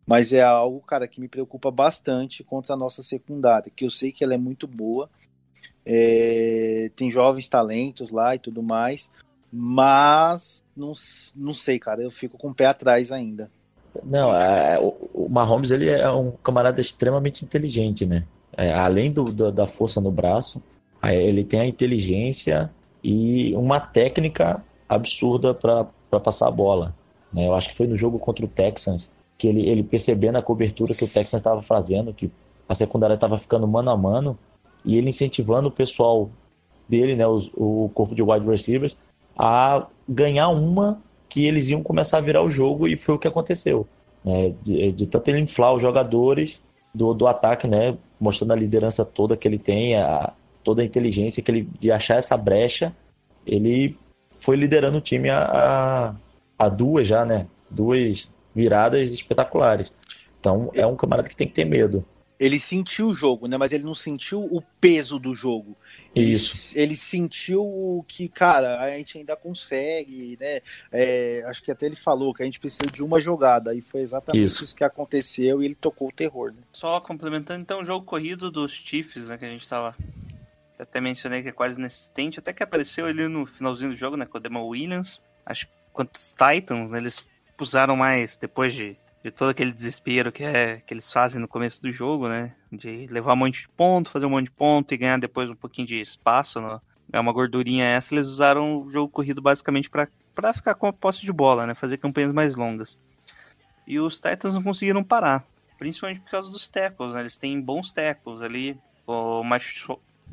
mas 0.07 0.33
é 0.33 0.43
algo, 0.43 0.81
cara, 0.81 1.07
que 1.07 1.21
me 1.21 1.29
preocupa 1.29 1.71
bastante 1.71 2.43
contra 2.43 2.75
a 2.75 2.77
nossa 2.77 3.03
secundária, 3.03 3.73
que 3.75 3.85
eu 3.85 3.91
sei 3.91 4.12
que 4.12 4.25
ela 4.25 4.35
é 4.35 4.38
muito 4.38 4.67
boa, 4.67 5.09
é, 5.85 6.91
tem 6.95 7.11
jovens 7.11 7.49
talentos 7.49 8.11
lá 8.11 8.35
e 8.35 8.38
tudo 8.38 8.62
mais, 8.62 9.11
mas 9.53 10.65
não, 10.77 10.95
não 11.37 11.55
sei, 11.55 11.79
cara, 11.79 12.03
eu 12.03 12.11
fico 12.11 12.38
com 12.38 12.51
o 12.51 12.55
pé 12.55 12.67
atrás 12.67 13.12
ainda. 13.12 13.51
Não, 14.03 14.35
é, 14.35 14.79
o, 14.81 15.29
Mahomes 15.29 15.71
ele 15.71 15.88
é 15.88 16.11
um 16.11 16.31
camarada 16.31 16.81
extremamente 16.81 17.45
inteligente, 17.45 18.07
né? 18.07 18.25
É, 18.57 18.73
além 18.73 19.12
do, 19.12 19.25
do, 19.25 19.53
da 19.53 19.67
força 19.67 20.01
no 20.01 20.11
braço, 20.11 20.62
ele 21.03 21.43
tem 21.43 21.61
a 21.61 21.67
inteligência 21.67 22.71
e 23.03 23.55
uma 23.55 23.81
técnica 23.81 24.62
absurda 24.88 25.53
para 25.55 25.85
passar 26.21 26.49
a 26.49 26.51
bola. 26.51 26.95
Né? 27.33 27.47
Eu 27.47 27.55
acho 27.55 27.71
que 27.71 27.77
foi 27.77 27.87
no 27.87 27.97
jogo 27.97 28.19
contra 28.19 28.45
o 28.45 28.49
Texans 28.49 29.11
que 29.43 29.49
ele, 29.49 29.69
ele 29.69 29.83
percebendo 29.83 30.39
a 30.39 30.43
cobertura 30.43 30.95
que 30.95 31.03
o 31.03 31.09
Texans 31.09 31.41
estava 31.41 31.61
fazendo, 31.61 32.15
que 32.15 32.31
a 32.69 32.75
secundária 32.75 33.15
estava 33.15 33.37
ficando 33.37 33.67
mano 33.67 33.91
a 33.91 33.97
mano, 33.97 34.39
e 34.85 34.97
ele 34.97 35.09
incentivando 35.09 35.69
o 35.69 35.73
pessoal 35.73 36.31
dele, 36.89 37.17
né, 37.17 37.27
os, 37.27 37.51
o 37.57 37.91
corpo 37.93 38.15
de 38.15 38.23
wide 38.23 38.47
receivers, 38.47 38.97
a 39.37 39.85
ganhar 40.09 40.49
uma 40.51 41.03
que 41.29 41.45
eles 41.45 41.69
iam 41.71 41.83
começar 41.83 42.19
a 42.19 42.21
virar 42.21 42.41
o 42.45 42.51
jogo, 42.51 42.87
e 42.87 42.97
foi 42.97 43.17
o 43.17 43.19
que 43.19 43.27
aconteceu. 43.27 43.85
Né? 44.25 44.55
De, 44.63 44.93
de 44.93 45.07
tanto 45.09 45.27
ele 45.27 45.41
inflar 45.41 45.75
os 45.75 45.83
jogadores 45.83 46.63
do, 46.95 47.13
do 47.13 47.27
ataque, 47.27 47.67
né, 47.67 47.99
mostrando 48.21 48.53
a 48.53 48.57
liderança 48.57 49.05
toda 49.05 49.37
que 49.37 49.49
ele 49.49 49.59
tem, 49.59 49.97
a, 49.97 50.33
toda 50.63 50.83
a 50.83 50.85
inteligência 50.85 51.43
que 51.43 51.51
ele 51.51 51.69
de 51.81 51.91
achar 51.91 52.17
essa 52.17 52.37
brecha, 52.37 52.95
ele 53.45 53.99
foi 54.31 54.55
liderando 54.55 54.99
o 54.99 55.01
time 55.01 55.31
a, 55.31 55.43
a, 55.43 56.15
a 56.57 56.69
duas 56.69 57.09
já, 57.09 57.25
né? 57.25 57.49
Duas 57.69 58.31
viradas 58.55 59.12
espetaculares. 59.12 59.93
Então 60.38 60.71
é 60.75 60.87
um 60.87 60.97
camarada 60.97 61.29
que 61.29 61.37
tem 61.37 61.47
que 61.47 61.55
ter 61.55 61.65
medo. 61.65 62.05
Ele 62.41 62.59
sentiu 62.59 63.07
o 63.07 63.15
jogo, 63.15 63.47
né? 63.47 63.57
Mas 63.57 63.71
ele 63.71 63.85
não 63.85 63.95
sentiu 63.95 64.41
o 64.41 64.61
peso 64.81 65.17
do 65.17 65.33
jogo. 65.33 65.77
Isso. 66.12 66.77
Ele, 66.77 66.83
ele 66.83 66.97
sentiu 66.97 68.05
que, 68.09 68.29
cara, 68.29 68.81
a 68.81 68.97
gente 68.97 69.17
ainda 69.17 69.37
consegue, 69.37 70.37
né? 70.41 70.61
É, 70.91 71.45
acho 71.47 71.62
que 71.62 71.71
até 71.71 71.87
ele 71.87 71.95
falou 71.95 72.35
que 72.35 72.43
a 72.43 72.45
gente 72.45 72.59
precisa 72.59 72.91
de 72.91 73.01
uma 73.01 73.21
jogada. 73.21 73.73
E 73.77 73.81
foi 73.81 74.01
exatamente 74.01 74.43
isso, 74.43 74.65
isso 74.65 74.75
que 74.75 74.83
aconteceu 74.83 75.62
e 75.62 75.67
ele 75.67 75.77
tocou 75.77 76.09
o 76.09 76.12
terror, 76.12 76.51
né? 76.51 76.62
Só 76.73 77.01
complementando, 77.01 77.61
então, 77.61 77.81
o 77.81 77.85
jogo 77.85 78.05
corrido 78.05 78.51
dos 78.51 78.73
Chiefs, 78.73 79.29
né? 79.29 79.38
Que 79.38 79.45
a 79.45 79.49
gente 79.49 79.69
tava 79.69 79.95
até 80.83 81.01
mencionei 81.01 81.43
que 81.43 81.49
é 81.49 81.53
quase 81.53 81.79
inexistente, 81.79 82.41
até 82.41 82.53
que 82.53 82.62
apareceu 82.62 83.07
ali 83.07 83.29
no 83.29 83.47
finalzinho 83.47 83.91
do 83.91 83.97
jogo, 83.97 84.17
né, 84.17 84.27
com 84.27 84.38
o 84.38 84.41
Demon 84.41 84.67
Williams. 84.67 85.21
Acho 85.47 85.67
que 85.67 85.73
quanto 85.93 86.17
os 86.17 86.35
Titans, 86.35 86.91
né, 86.91 86.99
eles 86.99 87.25
usaram 87.61 87.97
mais 87.97 88.37
depois 88.37 88.75
de, 88.75 88.97
de 89.23 89.31
todo 89.31 89.51
aquele 89.51 89.73
desespero 89.73 90.33
que, 90.33 90.43
é, 90.43 90.79
que 90.79 90.93
eles 90.93 91.12
fazem 91.12 91.41
no 91.41 91.49
começo 91.49 91.81
do 91.81 91.93
jogo, 91.93 92.29
né, 92.29 92.55
de 92.71 93.07
levar 93.09 93.35
um 93.35 93.37
monte 93.37 93.62
de 93.62 93.69
ponto, 93.69 94.11
fazer 94.11 94.27
um 94.27 94.31
monte 94.31 94.45
de 94.47 94.51
ponto 94.51 94.93
e 94.93 94.97
ganhar 94.97 95.19
depois 95.19 95.49
um 95.49 95.55
pouquinho 95.55 95.87
de 95.87 96.01
espaço, 96.01 96.61
né, 96.61 96.81
ganhar 97.09 97.23
uma 97.23 97.33
gordurinha 97.33 97.85
essa, 97.85 98.15
eles 98.15 98.27
usaram 98.27 98.83
o 98.83 98.91
jogo 98.91 99.12
corrido 99.12 99.41
basicamente 99.41 99.91
para 99.91 100.53
ficar 100.53 100.75
com 100.75 100.87
a 100.87 100.93
posse 100.93 101.23
de 101.23 101.33
bola, 101.33 101.67
né, 101.67 101.75
fazer 101.75 101.99
campanhas 101.99 102.33
mais 102.33 102.55
longas. 102.55 102.99
E 103.87 103.99
os 103.99 104.17
Titans 104.17 104.55
não 104.55 104.62
conseguiram 104.62 105.05
parar, 105.05 105.45
principalmente 105.79 106.21
por 106.21 106.31
causa 106.31 106.51
dos 106.51 106.69
tackles, 106.69 107.15
né, 107.15 107.21
eles 107.21 107.37
têm 107.37 107.61
bons 107.61 107.93
tackles 107.93 108.41
ali, 108.41 108.79
o 109.07 109.43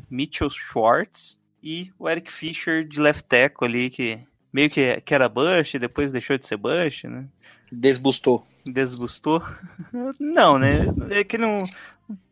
Mitchell 0.09 0.49
Schwartz 0.49 1.39
e 1.61 1.91
o 1.99 2.09
Eric 2.09 2.31
Fischer 2.31 2.87
de 2.87 2.99
left 2.99 3.25
tackle 3.25 3.67
ali, 3.67 3.89
que 3.89 4.19
meio 4.51 4.69
que, 4.69 5.01
que 5.01 5.13
era 5.13 5.29
Bush, 5.29 5.73
depois 5.79 6.11
deixou 6.11 6.37
de 6.37 6.45
ser 6.45 6.57
Bush, 6.57 7.03
né? 7.03 7.25
Desbustou. 7.71 8.45
Desbustou? 8.65 9.43
não, 10.19 10.57
né? 10.57 10.79
É 11.09 11.23
que 11.23 11.37
não, 11.37 11.57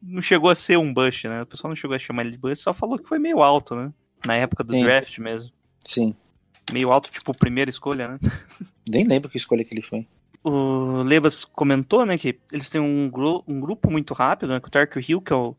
não 0.01 0.21
chegou 0.21 0.49
a 0.49 0.55
ser 0.55 0.77
um 0.77 0.93
Bush, 0.93 1.25
né? 1.25 1.43
O 1.43 1.45
pessoal 1.45 1.69
não 1.69 1.75
chegou 1.75 1.95
a 1.95 1.99
chamar 1.99 2.23
ele 2.23 2.31
de 2.31 2.37
Bush, 2.37 2.59
só 2.59 2.73
falou 2.73 2.97
que 2.97 3.07
foi 3.07 3.19
meio 3.19 3.41
alto, 3.41 3.75
né? 3.75 3.91
Na 4.25 4.35
época 4.35 4.63
do 4.63 4.73
Sim. 4.73 4.83
draft 4.83 5.17
mesmo. 5.19 5.51
Sim. 5.83 6.15
Meio 6.71 6.91
alto, 6.91 7.11
tipo, 7.11 7.37
primeira 7.37 7.69
escolha, 7.69 8.07
né? 8.07 8.19
Nem 8.89 9.05
lembro 9.05 9.29
que 9.29 9.37
escolha 9.37 9.63
que 9.63 9.73
ele 9.73 9.81
foi. 9.81 10.07
O 10.43 11.03
Lebas 11.03 11.43
comentou, 11.43 12.05
né, 12.05 12.17
que 12.17 12.39
eles 12.53 12.69
têm 12.69 12.79
um, 12.79 13.09
gru 13.09 13.43
um 13.47 13.59
grupo 13.59 13.91
muito 13.91 14.13
rápido, 14.13 14.53
né? 14.53 14.59
Com 14.59 14.67
o 14.67 14.71
Tark 14.71 14.95
Hill, 14.97 15.21
que 15.21 15.33
é 15.33 15.35
o 15.35 15.55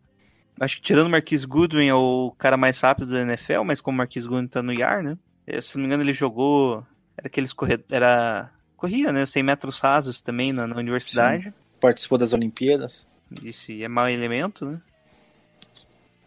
Acho 0.60 0.76
que 0.76 0.82
tirando 0.82 1.06
o 1.06 1.10
Marquis 1.10 1.44
Goodwin 1.44 1.86
é 1.86 1.94
o 1.94 2.34
cara 2.36 2.56
mais 2.56 2.80
rápido 2.80 3.12
da 3.12 3.22
NFL, 3.22 3.62
mas 3.64 3.80
como 3.80 3.94
o 3.94 3.98
Marquis 3.98 4.26
Goodwin 4.26 4.48
tá 4.48 4.62
no 4.62 4.72
IAR, 4.72 5.02
né? 5.02 5.16
Se 5.62 5.76
não 5.76 5.82
me 5.82 5.86
engano, 5.86 6.02
ele 6.02 6.12
jogou. 6.12 6.86
Era 7.16 7.26
aqueles 7.26 7.52
corredores. 7.52 7.90
Era. 7.90 8.50
Corria, 8.76 9.12
né? 9.12 9.26
100 9.26 9.42
metros 9.42 9.80
rasos 9.80 10.20
também 10.20 10.52
na, 10.52 10.66
na 10.66 10.76
universidade. 10.76 11.44
Sim. 11.44 11.52
Participou 11.80 12.18
das 12.18 12.32
Olimpíadas. 12.32 13.06
Isso, 13.42 13.72
e 13.72 13.82
é 13.82 13.88
mau 13.88 14.08
elemento, 14.08 14.64
né? 14.64 14.80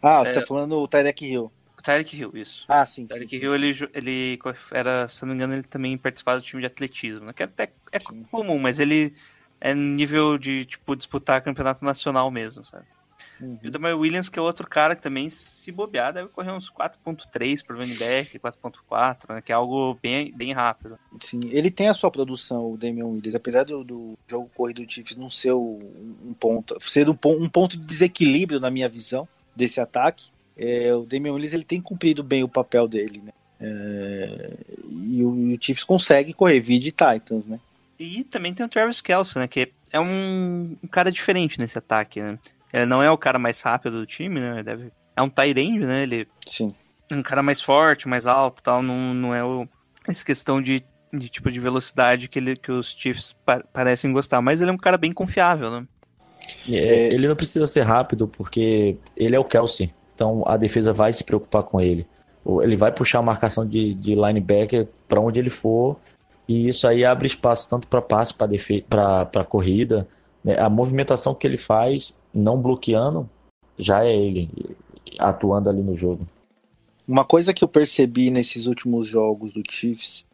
Ah, 0.02 0.20
você 0.20 0.30
é... 0.30 0.34
tá 0.34 0.46
falando 0.46 0.78
o 0.78 0.88
Tyrek 0.88 1.24
Hill. 1.24 1.50
Tyreek 1.82 2.16
Hill, 2.16 2.30
isso. 2.34 2.64
Ah, 2.68 2.86
sim. 2.86 3.06
Tyreek 3.06 3.36
sim, 3.36 3.42
Hill, 3.42 3.50
sim, 3.50 3.56
ele, 3.56 3.90
ele 3.92 4.38
era, 4.70 5.08
se 5.08 5.22
não 5.22 5.30
me 5.30 5.34
engano, 5.34 5.54
ele 5.54 5.64
também 5.64 5.98
participava 5.98 6.40
do 6.40 6.46
time 6.46 6.62
de 6.62 6.66
atletismo, 6.66 7.26
né? 7.26 7.32
Que 7.32 7.42
até 7.42 7.72
é 7.90 7.98
comum, 8.30 8.58
mas 8.58 8.78
ele 8.78 9.14
é 9.60 9.74
nível 9.74 10.38
de, 10.38 10.64
tipo, 10.64 10.94
disputar 10.94 11.42
campeonato 11.42 11.84
nacional 11.84 12.30
mesmo, 12.30 12.64
sabe? 12.64 12.86
Uhum. 13.42 13.58
E 13.60 13.68
o 13.68 13.70
Damar 13.70 13.98
Williams, 13.98 14.28
que 14.28 14.38
é 14.38 14.42
outro 14.42 14.68
cara 14.68 14.94
que 14.94 15.02
também, 15.02 15.28
se 15.28 15.72
bobear, 15.72 16.12
deve 16.12 16.28
correr 16.28 16.52
uns 16.52 16.70
4.3 16.70 17.64
para 17.66 17.74
o 17.74 17.78
back, 17.78 18.38
4.4, 18.38 19.34
né, 19.34 19.42
que 19.42 19.50
é 19.50 19.54
algo 19.54 19.98
bem, 20.00 20.32
bem 20.32 20.52
rápido. 20.52 20.96
Sim, 21.20 21.40
ele 21.50 21.70
tem 21.70 21.88
a 21.88 21.94
sua 21.94 22.10
produção, 22.10 22.72
o 22.72 22.78
Damian 22.78 23.06
Williams, 23.06 23.34
apesar 23.34 23.64
do, 23.64 23.82
do 23.82 24.16
jogo 24.28 24.48
corrido 24.54 24.84
do 24.84 24.90
Chiefs 24.90 25.16
não 25.16 25.28
ser 25.28 25.52
um 25.52 26.34
ponto, 26.38 26.78
ser 26.80 27.08
um, 27.10 27.18
um 27.24 27.48
ponto 27.48 27.76
de 27.76 27.84
desequilíbrio 27.84 28.60
na 28.60 28.70
minha 28.70 28.88
visão 28.88 29.26
desse 29.56 29.80
ataque, 29.80 30.30
é, 30.56 30.94
o 30.94 31.04
Damian 31.04 31.32
Williams 31.32 31.52
ele 31.52 31.64
tem 31.64 31.80
cumprido 31.80 32.22
bem 32.22 32.44
o 32.44 32.48
papel 32.48 32.86
dele, 32.86 33.20
né? 33.24 33.32
É, 33.60 34.56
e, 34.88 35.24
o, 35.24 35.50
e 35.50 35.54
o 35.54 35.58
Chiefs 35.60 35.84
consegue 35.84 36.32
correr 36.32 36.60
via 36.60 36.78
de 36.78 36.92
Titans, 36.92 37.46
né? 37.46 37.58
E 37.98 38.24
também 38.24 38.52
tem 38.52 38.66
o 38.66 38.68
Travis 38.68 39.00
Kelce, 39.00 39.38
né? 39.38 39.46
Que 39.46 39.72
é 39.90 40.00
um, 40.00 40.76
um 40.82 40.88
cara 40.88 41.10
diferente 41.10 41.60
nesse 41.60 41.78
ataque, 41.78 42.20
né? 42.20 42.38
Ele 42.72 42.86
não 42.86 43.02
é 43.02 43.10
o 43.10 43.18
cara 43.18 43.38
mais 43.38 43.60
rápido 43.60 43.98
do 43.98 44.06
time, 44.06 44.40
né? 44.40 44.54
Ele 44.54 44.62
deve... 44.62 44.92
É 45.16 45.22
um 45.22 45.28
tight 45.28 45.60
end, 45.60 45.84
né? 45.84 46.02
Ele 46.04 46.26
Sim. 46.46 46.74
é 47.10 47.14
um 47.14 47.22
cara 47.22 47.42
mais 47.42 47.60
forte, 47.60 48.08
mais 48.08 48.26
alto 48.26 48.62
tal. 48.62 48.82
Não, 48.82 49.12
não 49.12 49.34
é 49.34 49.44
o... 49.44 49.68
essa 50.08 50.24
questão 50.24 50.60
de, 50.62 50.82
de 51.12 51.28
tipo 51.28 51.50
de 51.50 51.60
velocidade 51.60 52.28
que, 52.28 52.38
ele, 52.38 52.56
que 52.56 52.72
os 52.72 52.96
Chiefs 52.96 53.36
pa 53.44 53.62
parecem 53.72 54.12
gostar. 54.12 54.40
Mas 54.40 54.60
ele 54.60 54.70
é 54.70 54.72
um 54.72 54.78
cara 54.78 54.96
bem 54.96 55.12
confiável, 55.12 55.70
né? 55.70 55.86
É, 56.68 57.12
ele 57.12 57.28
não 57.28 57.36
precisa 57.36 57.66
ser 57.66 57.82
rápido 57.82 58.26
porque 58.26 58.96
ele 59.16 59.36
é 59.36 59.38
o 59.38 59.44
Kelsey. 59.44 59.92
Então 60.14 60.42
a 60.46 60.56
defesa 60.56 60.92
vai 60.92 61.12
se 61.12 61.24
preocupar 61.24 61.62
com 61.62 61.80
ele. 61.80 62.06
Ele 62.62 62.76
vai 62.76 62.90
puxar 62.90 63.20
a 63.20 63.22
marcação 63.22 63.66
de, 63.66 63.94
de 63.94 64.14
linebacker 64.14 64.88
para 65.06 65.20
onde 65.20 65.38
ele 65.38 65.50
for. 65.50 65.98
E 66.48 66.68
isso 66.68 66.88
aí 66.88 67.04
abre 67.04 67.26
espaço 67.26 67.70
tanto 67.70 67.86
para 67.86 68.02
passe, 68.02 68.34
para 68.34 69.44
corrida. 69.44 70.08
Né? 70.42 70.58
A 70.58 70.68
movimentação 70.68 71.34
que 71.34 71.46
ele 71.46 71.56
faz 71.56 72.16
não 72.34 72.60
bloqueando, 72.60 73.28
já 73.78 74.04
é 74.04 74.14
ele 74.14 74.50
atuando 75.18 75.68
ali 75.68 75.82
no 75.82 75.96
jogo. 75.96 76.26
Uma 77.06 77.24
coisa 77.24 77.52
que 77.52 77.64
eu 77.64 77.68
percebi 77.68 78.30
nesses 78.30 78.66
últimos 78.66 79.06
jogos 79.06 79.52
do 79.52 79.62
Chiefs, 79.68 80.24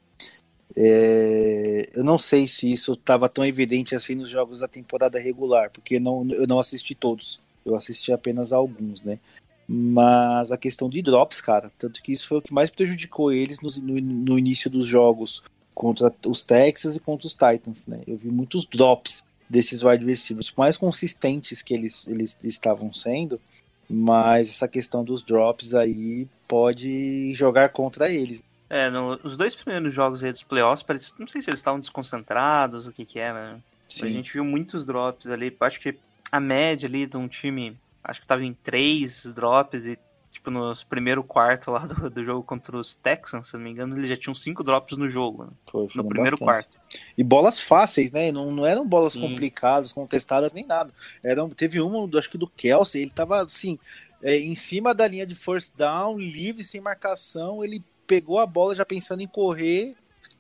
é... 0.77 1.89
eu 1.95 2.05
não 2.05 2.19
sei 2.19 2.47
se 2.47 2.71
isso 2.71 2.93
estava 2.93 3.29
tão 3.29 3.45
evidente 3.45 3.95
assim 3.95 4.15
nos 4.15 4.31
jogos 4.31 4.61
da 4.61 4.69
temporada 4.69 5.19
regular, 5.19 5.71
porque 5.71 5.99
não, 5.99 6.29
eu 6.31 6.47
não 6.47 6.59
assisti 6.59 6.95
todos, 6.95 7.41
eu 7.65 7.75
assisti 7.75 8.13
apenas 8.13 8.53
alguns, 8.53 9.03
né? 9.03 9.19
Mas 9.67 10.51
a 10.51 10.57
questão 10.57 10.89
de 10.89 11.03
drops, 11.03 11.41
cara, 11.43 11.71
tanto 11.79 12.03
que 12.03 12.13
isso 12.13 12.27
foi 12.27 12.39
o 12.39 12.43
que 12.43 12.55
mais 12.55 12.71
prejudicou 12.71 13.31
eles 13.31 13.61
no, 13.61 13.71
no, 13.83 14.01
no 14.01 14.39
início 14.39 14.71
dos 14.71 14.87
jogos 14.87 15.43
contra 15.75 16.13
os 16.27 16.43
Texas 16.43 16.97
e 16.97 17.01
contra 17.01 17.27
os 17.27 17.35
Titans, 17.35 17.87
né? 17.87 18.01
Eu 18.07 18.17
vi 18.17 18.29
muitos 18.31 18.67
drops 18.67 19.23
desses 19.49 19.83
wide 19.83 20.05
receivers, 20.05 20.53
mais 20.57 20.77
consistentes 20.77 21.63
que 21.63 21.75
eles, 21.75 22.07
eles 22.07 22.37
estavam 22.43 22.93
sendo, 22.93 23.41
mas 23.89 24.49
essa 24.49 24.69
questão 24.69 25.03
dos 25.03 25.23
drops 25.23 25.75
aí 25.75 26.29
pode 26.47 27.33
jogar 27.35 27.71
contra 27.71 28.11
eles. 28.11 28.43
É, 28.69 28.91
no, 28.91 29.19
os 29.25 29.37
dois 29.37 29.55
primeiros 29.55 29.95
jogos 29.95 30.23
aí 30.23 30.33
dos 30.33 30.43
playoffs, 30.43 30.83
parece, 30.83 31.13
não 31.19 31.27
sei 31.27 31.41
se 31.41 31.49
eles 31.49 31.61
estavam 31.61 31.81
desconcentrados, 31.81 32.87
o 32.87 32.93
que 32.93 33.05
que 33.05 33.19
era. 33.19 33.55
Né? 33.55 33.61
A 34.03 34.07
gente 34.07 34.33
viu 34.33 34.45
muitos 34.45 34.85
drops 34.85 35.27
ali. 35.29 35.57
Acho 35.61 35.81
que 35.81 35.97
a 36.31 36.39
média 36.39 36.87
ali 36.87 37.07
de 37.07 37.17
um 37.17 37.27
time, 37.27 37.75
acho 38.05 38.21
que 38.21 38.25
estava 38.25 38.45
em 38.45 38.53
três 38.53 39.25
drops 39.33 39.87
e 39.87 39.99
tipo, 40.39 40.51
nos 40.51 40.85
primeiro 40.85 41.23
quarto 41.23 41.71
lá 41.71 41.81
do, 41.87 42.09
do 42.09 42.25
jogo 42.25 42.43
contra 42.43 42.77
os 42.77 42.95
Texans, 42.95 43.49
se 43.49 43.55
não 43.55 43.61
me 43.61 43.71
engano, 43.71 43.97
eles 43.97 44.09
já 44.09 44.17
tinham 44.17 44.35
cinco 44.35 44.63
drops 44.63 44.97
no 44.97 45.09
jogo, 45.09 45.45
né? 45.45 45.51
Foi, 45.71 45.87
no 45.95 46.05
primeiro 46.05 46.39
bastante. 46.39 46.69
quarto. 46.69 46.79
E 47.17 47.25
bolas 47.25 47.61
fáceis, 47.61 48.11
né? 48.11 48.31
Não, 48.33 48.51
não 48.51 48.65
eram 48.65 48.87
bolas 48.87 49.15
Sim. 49.15 49.21
complicadas, 49.21 49.93
contestadas, 49.93 50.53
nem 50.53 50.65
nada. 50.65 50.93
Eram, 51.23 51.51
teve 51.51 51.81
uma, 51.81 52.09
acho 52.19 52.31
que 52.31 52.39
do 52.39 52.49
Kelsey, 52.49 53.03
ele 53.03 53.11
tava 53.11 53.43
assim, 53.43 53.79
é, 54.23 54.37
em 54.37 54.55
cima 54.55 54.95
da 54.95 55.07
linha 55.07 55.27
de 55.27 55.35
first 55.35 55.75
down, 55.77 56.19
livre, 56.19 56.65
sem 56.65 56.81
marcação, 56.81 57.63
ele 57.63 57.85
pegou 58.07 58.39
a 58.39 58.47
bola 58.47 58.75
já 58.75 58.85
pensando 58.85 59.21
em 59.21 59.29
correr, 59.29 59.95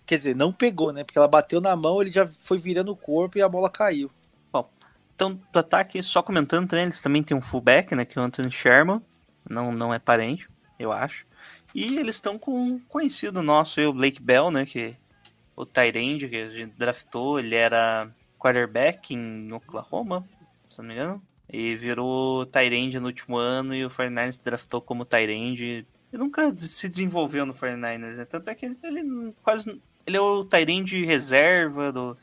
quer 0.06 0.16
dizer, 0.16 0.34
não 0.34 0.52
pegou, 0.52 0.92
né? 0.92 1.04
Porque 1.04 1.18
ela 1.18 1.28
bateu 1.28 1.60
na 1.60 1.74
mão, 1.76 2.00
ele 2.00 2.10
já 2.10 2.28
foi 2.40 2.58
virando 2.58 2.92
o 2.92 2.96
corpo 2.96 3.36
e 3.36 3.42
a 3.42 3.48
bola 3.48 3.68
caiu. 3.68 4.10
Bom, 4.52 4.70
então 5.14 5.38
do 5.52 5.58
ataque, 5.58 6.02
só 6.02 6.22
comentando 6.22 6.68
também, 6.68 6.86
eles 6.86 7.02
também 7.02 7.22
têm 7.22 7.36
um 7.36 7.42
fullback, 7.42 7.94
né? 7.94 8.04
Que 8.04 8.18
é 8.18 8.22
o 8.22 8.24
Anthony 8.24 8.50
Sherman 8.50 9.02
não, 9.48 9.72
não 9.72 9.92
é 9.92 9.98
parente, 9.98 10.48
eu 10.78 10.92
acho. 10.92 11.26
E 11.74 11.96
eles 11.98 12.16
estão 12.16 12.38
com 12.38 12.52
um 12.52 12.78
conhecido 12.78 13.42
nosso, 13.42 13.80
o 13.80 13.92
Blake 13.92 14.22
Bell, 14.22 14.50
né? 14.50 14.64
Que 14.64 14.96
o 15.56 15.66
Tyrande 15.66 16.28
que 16.28 16.36
a 16.36 16.50
gente 16.50 16.74
draftou, 16.78 17.38
ele 17.38 17.54
era 17.54 18.10
quarterback 18.38 19.12
em 19.14 19.52
Oklahoma, 19.52 20.26
se 20.70 20.78
não 20.78 20.86
me 20.86 20.94
engano. 20.94 21.22
E 21.50 21.74
virou 21.76 22.46
Tyrande 22.46 23.00
no 23.00 23.06
último 23.06 23.36
ano 23.36 23.74
e 23.74 23.84
o 23.84 23.90
49ers 23.90 24.40
draftou 24.42 24.80
como 24.80 25.04
Tyrande. 25.04 25.86
E 26.12 26.16
nunca 26.16 26.54
se 26.56 26.88
desenvolveu 26.88 27.44
no 27.44 27.54
49ers, 27.54 28.16
né? 28.16 28.24
Tanto 28.24 28.50
é 28.50 28.54
que 28.54 28.66
ele 28.82 29.34
quase. 29.42 29.80
Ele 30.06 30.16
é 30.16 30.20
o 30.20 30.44
Tyrande 30.44 31.04
reserva 31.04 31.92
do, 31.92 32.16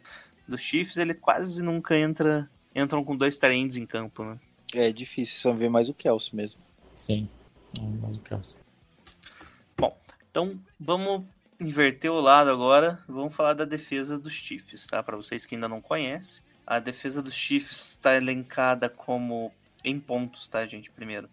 dos 0.48 0.62
Chiefs, 0.62 0.98
ele 0.98 1.14
quase 1.14 1.62
nunca 1.62 1.98
entra. 1.98 2.50
Entram 2.76 3.04
com 3.04 3.16
dois 3.16 3.38
Tyrands 3.38 3.78
em 3.78 3.86
campo, 3.86 4.24
né? 4.24 4.38
É 4.74 4.92
difícil, 4.92 5.40
só 5.40 5.54
ver 5.54 5.70
mais 5.70 5.88
o 5.88 5.94
Kelsey 5.94 6.36
mesmo. 6.36 6.60
Sim, 6.96 7.30
mais 8.02 8.18
o 8.18 8.22
caso. 8.22 8.58
Bom, 9.78 9.96
então 10.32 10.58
vamos 10.80 11.26
inverter 11.60 12.10
o 12.10 12.22
lado 12.22 12.50
agora. 12.50 13.04
Vamos 13.08 13.36
falar 13.36 13.54
da 13.54 13.66
defesa 13.66 14.18
dos 14.18 14.34
Chiefs, 14.34 14.88
tá? 14.88 15.04
Para 15.04 15.18
vocês 15.18 15.46
que 15.46 15.56
ainda 15.56 15.68
não 15.68 15.82
conhecem. 15.82 16.42
A 16.66 16.80
defesa 16.80 17.22
dos 17.22 17.34
Chiefs 17.34 17.90
está 17.90 18.16
elencada 18.16 18.90
como 18.90 19.52
em 19.84 20.00
pontos, 20.00 20.48
tá, 20.48 20.66
gente? 20.66 20.90
Primeiro, 20.90 21.30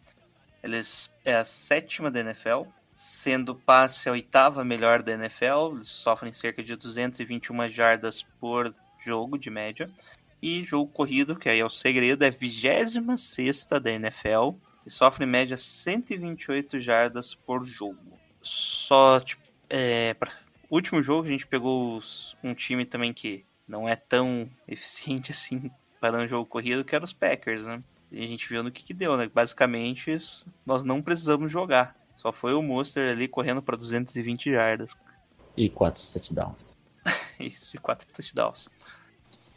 eles 0.63 1.11
é 1.25 1.37
a 1.37 1.45
sétima 1.45 2.11
da 2.11 2.21
NFL, 2.21 2.65
sendo 2.95 3.55
passe 3.55 4.09
a 4.09 4.13
oitava 4.13 4.65
melhor 4.65 5.01
da 5.01 5.13
NFL. 5.13 5.77
Eles 5.77 5.89
sofrem 5.89 6.33
cerca 6.33 6.63
de 6.63 6.75
221 6.75 7.69
jardas 7.71 8.25
por 8.41 8.75
jogo 8.99 9.39
de 9.39 9.49
média. 9.49 9.89
E 10.43 10.65
jogo 10.65 10.91
corrido, 10.91 11.37
que 11.37 11.49
aí 11.49 11.61
é 11.61 11.65
o 11.65 11.71
segredo, 11.71 12.25
é 12.25 12.31
26 12.31 13.67
da 13.67 13.93
NFL 13.93 14.57
e 14.87 14.91
sofre 14.91 15.25
em 15.25 15.29
média 15.29 15.57
128 15.57 16.81
jardas 16.81 17.35
por 17.35 17.65
jogo. 17.65 18.19
Só, 18.43 19.21
tipo, 19.21 19.43
é, 19.69 20.15
pra... 20.15 20.33
último 20.71 21.03
jogo 21.03 21.27
a 21.27 21.31
gente 21.31 21.47
pegou 21.47 21.97
os... 21.97 22.37
um 22.43 22.55
time 22.55 22.85
também 22.85 23.13
que 23.13 23.45
não 23.67 23.89
é 23.89 23.97
tão 23.97 24.49
eficiente 24.67 25.33
assim 25.33 25.71
para 26.01 26.19
um 26.19 26.27
jogo 26.27 26.47
corrido, 26.47 26.85
que 26.85 26.95
era 26.95 27.05
os 27.05 27.13
Packers, 27.13 27.65
né? 27.65 27.83
E 28.11 28.23
a 28.23 28.27
gente 28.27 28.49
viu 28.49 28.63
no 28.63 28.71
que, 28.71 28.83
que 28.83 28.93
deu, 28.93 29.17
né? 29.17 29.31
Basicamente, 29.33 30.19
nós 30.67 30.85
não 30.85 31.01
precisamos 31.01 31.51
jogar. 31.51 31.97
Só 32.17 32.33
foi 32.33 32.53
o 32.53 32.63
Monster 32.63 33.11
ali 33.11 33.27
correndo 33.27 33.63
para 33.63 33.77
220 33.77 34.51
jardas. 34.51 34.97
E 35.57 35.71
4 35.71 36.09
touchdowns. 36.13 36.77
Isso, 37.41 37.75
e 37.75 37.79
4 37.79 38.07
touchdowns. 38.13 38.69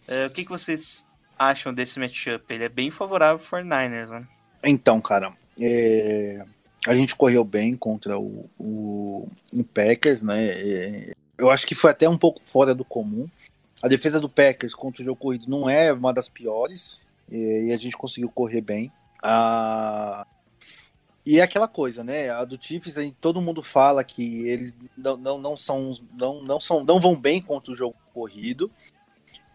É, 0.08 0.26
o 0.28 0.30
que, 0.30 0.44
que 0.44 0.50
vocês 0.50 1.06
acham 1.38 1.74
desse 1.74 2.00
matchup? 2.00 2.46
Ele 2.54 2.64
é 2.64 2.70
bem 2.70 2.92
favorável 2.92 3.40
para 3.40 3.62
49ers, 3.62 4.10
né? 4.10 4.28
Então, 4.66 5.00
cara, 5.00 5.34
é... 5.60 6.44
a 6.88 6.96
gente 6.96 7.16
correu 7.16 7.44
bem 7.44 7.76
contra 7.76 8.18
o, 8.18 8.50
o, 8.58 9.30
o 9.54 9.64
Packers, 9.64 10.22
né? 10.22 10.46
É... 10.48 11.12
Eu 11.38 11.52
acho 11.52 11.68
que 11.68 11.76
foi 11.76 11.92
até 11.92 12.10
um 12.10 12.18
pouco 12.18 12.42
fora 12.44 12.74
do 12.74 12.84
comum. 12.84 13.28
A 13.82 13.88
defesa 13.88 14.20
do 14.20 14.30
Packers 14.30 14.74
contra 14.74 15.02
o 15.02 15.06
jogo 15.06 15.20
corrido 15.20 15.48
não 15.48 15.70
é 15.70 15.94
uma 15.94 16.14
das 16.14 16.28
piores 16.28 17.02
e 17.30 17.72
a 17.72 17.78
gente 17.78 17.98
conseguiu 17.98 18.30
correr 18.30 18.62
bem. 18.62 18.92
Ah, 19.22 20.26
e 21.26 21.40
é 21.40 21.44
aquela 21.44 21.68
coisa, 21.68 22.04
né? 22.04 22.30
A 22.30 22.46
do 22.46 22.58
Chiefs, 22.62 22.96
todo 23.20 23.42
mundo 23.42 23.64
fala 23.64 24.04
que 24.04 24.48
eles 24.48 24.76
não, 24.98 25.18
não, 25.18 25.38
não, 25.40 25.58
são, 25.58 25.98
não, 26.14 26.42
não, 26.44 26.60
são, 26.60 26.84
não 26.84 27.00
vão 27.00 27.16
bem 27.16 27.42
contra 27.42 27.72
o 27.72 27.76
jogo 27.76 27.96
corrido 28.14 28.72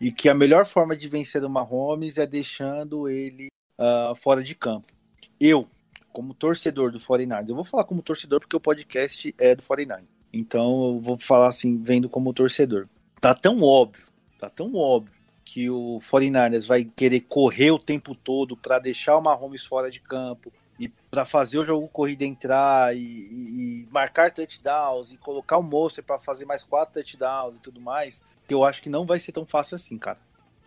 e 0.01 0.11
que 0.11 0.29
a 0.29 0.35
melhor 0.35 0.67
forma 0.67 0.97
de 0.97 1.09
vencer 1.09 1.45
o 1.45 1.49
Mahomes 1.49 2.19
é 2.19 2.27
deixando 2.27 3.09
ele 3.09 3.49
uh, 3.79 4.15
fora 4.17 4.43
de 4.43 4.55
campo 4.55 4.93
eu, 5.41 5.67
como 6.13 6.35
torcedor 6.35 6.93
do 6.93 7.01
49ers, 7.01 7.49
eu 7.49 7.55
vou 7.55 7.65
falar 7.65 7.85
como 7.85 8.03
torcedor 8.03 8.41
porque 8.41 8.57
o 8.57 8.61
podcast 8.61 9.35
é 9.39 9.55
do 9.55 9.63
49ers. 9.63 10.05
Então 10.33 10.95
eu 10.95 11.01
vou 11.01 11.19
falar 11.19 11.49
assim, 11.49 11.83
vendo 11.83 12.09
como 12.09 12.33
torcedor. 12.33 12.87
Tá 13.21 13.35
tão 13.35 13.63
óbvio, 13.63 14.05
tá 14.39 14.49
tão 14.51 14.75
óbvio 14.75 15.21
que 15.45 15.69
o 15.69 16.01
49ers 16.09 16.67
vai 16.67 16.85
querer 16.85 17.21
correr 17.21 17.71
o 17.71 17.79
tempo 17.79 18.15
todo 18.15 18.57
para 18.57 18.79
deixar 18.79 19.17
o 19.17 19.21
Mahomes 19.21 19.65
fora 19.65 19.91
de 19.91 20.01
campo 20.01 20.53
e 20.79 20.89
para 20.89 21.25
fazer 21.25 21.59
o 21.59 21.65
jogo 21.65 21.89
corrida 21.89 22.25
entrar 22.25 22.97
e, 22.97 23.01
e, 23.01 23.83
e, 23.83 23.89
marcar 23.91 24.31
touchdowns 24.31 25.13
e 25.13 25.17
colocar 25.19 25.59
o 25.59 25.63
Monster 25.63 26.05
para 26.05 26.19
fazer 26.19 26.47
mais 26.47 26.63
quatro 26.63 26.95
touchdowns 26.95 27.57
e 27.57 27.59
tudo 27.59 27.81
mais, 27.81 28.23
que 28.47 28.55
eu 28.55 28.65
acho 28.65 28.81
que 28.81 28.89
não 28.89 29.05
vai 29.05 29.19
ser 29.19 29.33
tão 29.33 29.45
fácil 29.45 29.75
assim, 29.75 29.99
cara. 29.99 30.19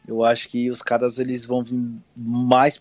Eu 0.07 0.23
acho 0.23 0.49
que 0.49 0.69
os 0.69 0.81
caras 0.81 1.17
eles 1.17 1.45
vão 1.45 1.63
vir 1.63 1.81
mais 2.15 2.79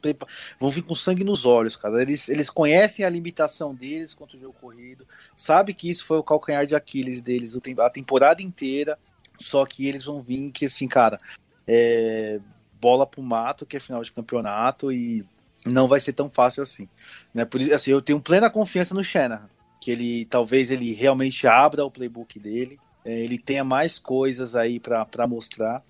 vão 0.59 0.71
vir 0.71 0.83
com 0.83 0.95
sangue 0.95 1.23
nos 1.23 1.47
olhos, 1.47 1.77
cara. 1.77 2.03
Eles, 2.03 2.29
eles 2.29 2.51
conhecem 2.51 3.05
a 3.05 3.11
limitação 3.11 3.75
deles 3.75 4.13
contra 4.13 4.37
o 4.37 4.41
jogo 4.41 4.57
corrido, 4.61 5.07
sabe 5.37 5.73
que 5.73 5.89
isso 5.89 6.05
foi 6.05 6.19
o 6.19 6.23
calcanhar 6.23 6.67
de 6.67 6.75
Aquiles 6.75 7.21
deles 7.21 7.57
a 7.79 7.91
temporada 7.91 8.43
inteira. 8.43 8.99
Só 9.39 9.65
que 9.67 9.89
eles 9.89 10.05
vão 10.05 10.23
vir 10.23 10.51
que 10.51 10.67
assim, 10.67 10.87
cara, 10.87 11.19
é, 11.67 12.39
bola 12.81 13.07
pro 13.07 13.23
mato, 13.23 13.67
que 13.67 13.77
é 13.77 13.81
final 13.81 14.03
de 14.03 14.13
campeonato 14.13 14.93
e 14.93 15.25
não 15.65 15.89
vai 15.89 16.01
ser 16.01 16.13
tão 16.13 16.29
fácil 16.29 16.63
assim, 16.63 16.89
né? 17.33 17.45
Por 17.45 17.61
isso, 17.61 17.75
assim, 17.75 17.91
eu 17.91 18.03
tenho 18.03 18.21
plena 18.21 18.51
confiança 18.51 18.95
no 18.95 19.05
Shanahan, 19.05 19.49
que 19.81 19.91
ele 19.91 20.25
talvez 20.27 20.71
ele 20.71 20.93
realmente 20.93 21.47
abra 21.47 21.85
o 21.85 21.91
playbook 21.91 22.39
dele, 22.39 22.79
é, 23.05 23.21
ele 23.21 23.39
tenha 23.39 23.65
mais 23.65 23.99
coisas 23.99 24.55
aí 24.55 24.81
para 24.81 25.27
mostrar 25.27 25.83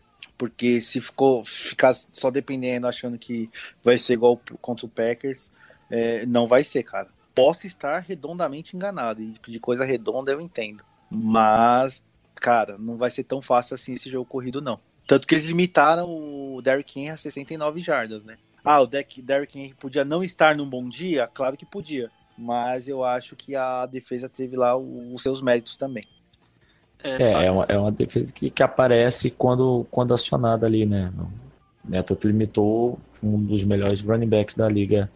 porque 0.43 0.81
se 0.81 1.01
ficou 1.01 1.45
ficar 1.45 1.95
só 1.95 2.29
dependendo, 2.29 2.89
achando 2.89 3.17
que 3.17 3.49
vai 3.81 3.97
ser 3.97 4.15
igual 4.15 4.37
contra 4.61 4.85
o 4.85 4.89
Packers, 4.89 5.49
é, 5.89 6.27
não 6.27 6.49
vai 6.49 6.65
ser, 6.65 6.83
cara. 6.83 7.09
Posso 7.33 7.65
estar 7.65 8.01
redondamente 8.01 8.75
enganado, 8.75 9.23
e 9.23 9.37
de 9.47 9.61
coisa 9.61 9.85
redonda 9.85 10.33
eu 10.33 10.41
entendo. 10.41 10.83
Mas, 11.09 12.03
cara, 12.35 12.77
não 12.77 12.97
vai 12.97 13.09
ser 13.09 13.23
tão 13.23 13.41
fácil 13.41 13.77
assim 13.77 13.93
esse 13.93 14.11
jogo 14.11 14.29
corrido, 14.29 14.61
não. 14.61 14.81
Tanto 15.07 15.29
que 15.29 15.37
eles 15.37 15.47
limitaram 15.47 16.09
o 16.11 16.61
Derrick 16.61 16.99
Henry 16.99 17.11
a 17.11 17.17
69 17.17 17.81
jardas, 17.81 18.25
né? 18.25 18.37
Ah, 18.65 18.81
o 18.81 18.87
Derrick 18.89 19.57
Henry 19.57 19.75
podia 19.75 20.05
não 20.05 20.25
estar 20.25 20.57
num 20.57 20.69
bom 20.69 20.89
dia? 20.89 21.29
Claro 21.33 21.57
que 21.57 21.65
podia. 21.65 22.11
Mas 22.37 22.89
eu 22.89 23.05
acho 23.05 23.37
que 23.37 23.55
a 23.55 23.87
defesa 23.87 24.29
teve 24.29 24.57
lá 24.57 24.77
os 24.77 25.23
seus 25.23 25.41
méritos 25.41 25.77
também. 25.77 26.05
É, 27.03 27.23
é, 27.23 27.47
é, 27.47 27.51
uma, 27.51 27.65
é 27.69 27.79
uma 27.79 27.91
defesa 27.91 28.33
que, 28.33 28.51
que 28.51 28.63
aparece 28.63 29.31
quando, 29.31 29.87
quando 29.91 30.15
acionada 30.15 30.67
ali, 30.67 30.87
né? 30.87 31.13
Neto 31.85 32.17
limitou 32.25 32.99
um 33.23 33.39
dos 33.39 33.65
melhores 33.65 34.01
running 34.01 34.29
backs 34.29 34.55
da 34.55 34.69
liga 34.69 35.11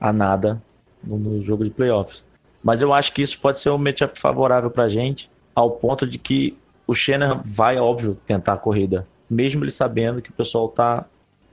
a 0.00 0.12
nada 0.12 0.62
no, 1.02 1.18
no 1.18 1.42
jogo 1.42 1.64
de 1.64 1.70
playoffs. 1.70 2.24
Mas 2.62 2.82
eu 2.82 2.92
acho 2.92 3.12
que 3.12 3.22
isso 3.22 3.38
pode 3.38 3.60
ser 3.60 3.70
um 3.70 3.78
matchup 3.78 4.18
favorável 4.18 4.70
pra 4.70 4.88
gente, 4.88 5.30
ao 5.54 5.70
ponto 5.70 6.06
de 6.06 6.18
que 6.18 6.56
o 6.86 6.94
Shannon 6.94 7.40
vai, 7.44 7.78
óbvio, 7.78 8.16
tentar 8.26 8.54
a 8.54 8.58
corrida, 8.58 9.06
mesmo 9.28 9.64
ele 9.64 9.70
sabendo 9.70 10.22
que 10.22 10.30
o 10.30 10.34
pessoal 10.34 10.68
tá 10.68 11.04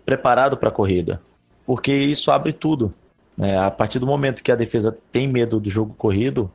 preparado 0.06 0.58
para 0.58 0.70
a 0.70 0.72
corrida. 0.72 1.22
Porque 1.66 1.94
isso 1.94 2.32
abre 2.32 2.54
tudo. 2.54 2.94
Né? 3.38 3.58
A 3.58 3.72
partir 3.72 4.00
do 4.00 4.06
momento 4.06 4.44
que 4.44 4.52
a 4.52 4.56
defesa 4.56 4.98
tem 5.12 5.28
medo 5.28 5.60
do 5.60 5.70
jogo 5.70 5.94
corrido, 5.98 6.52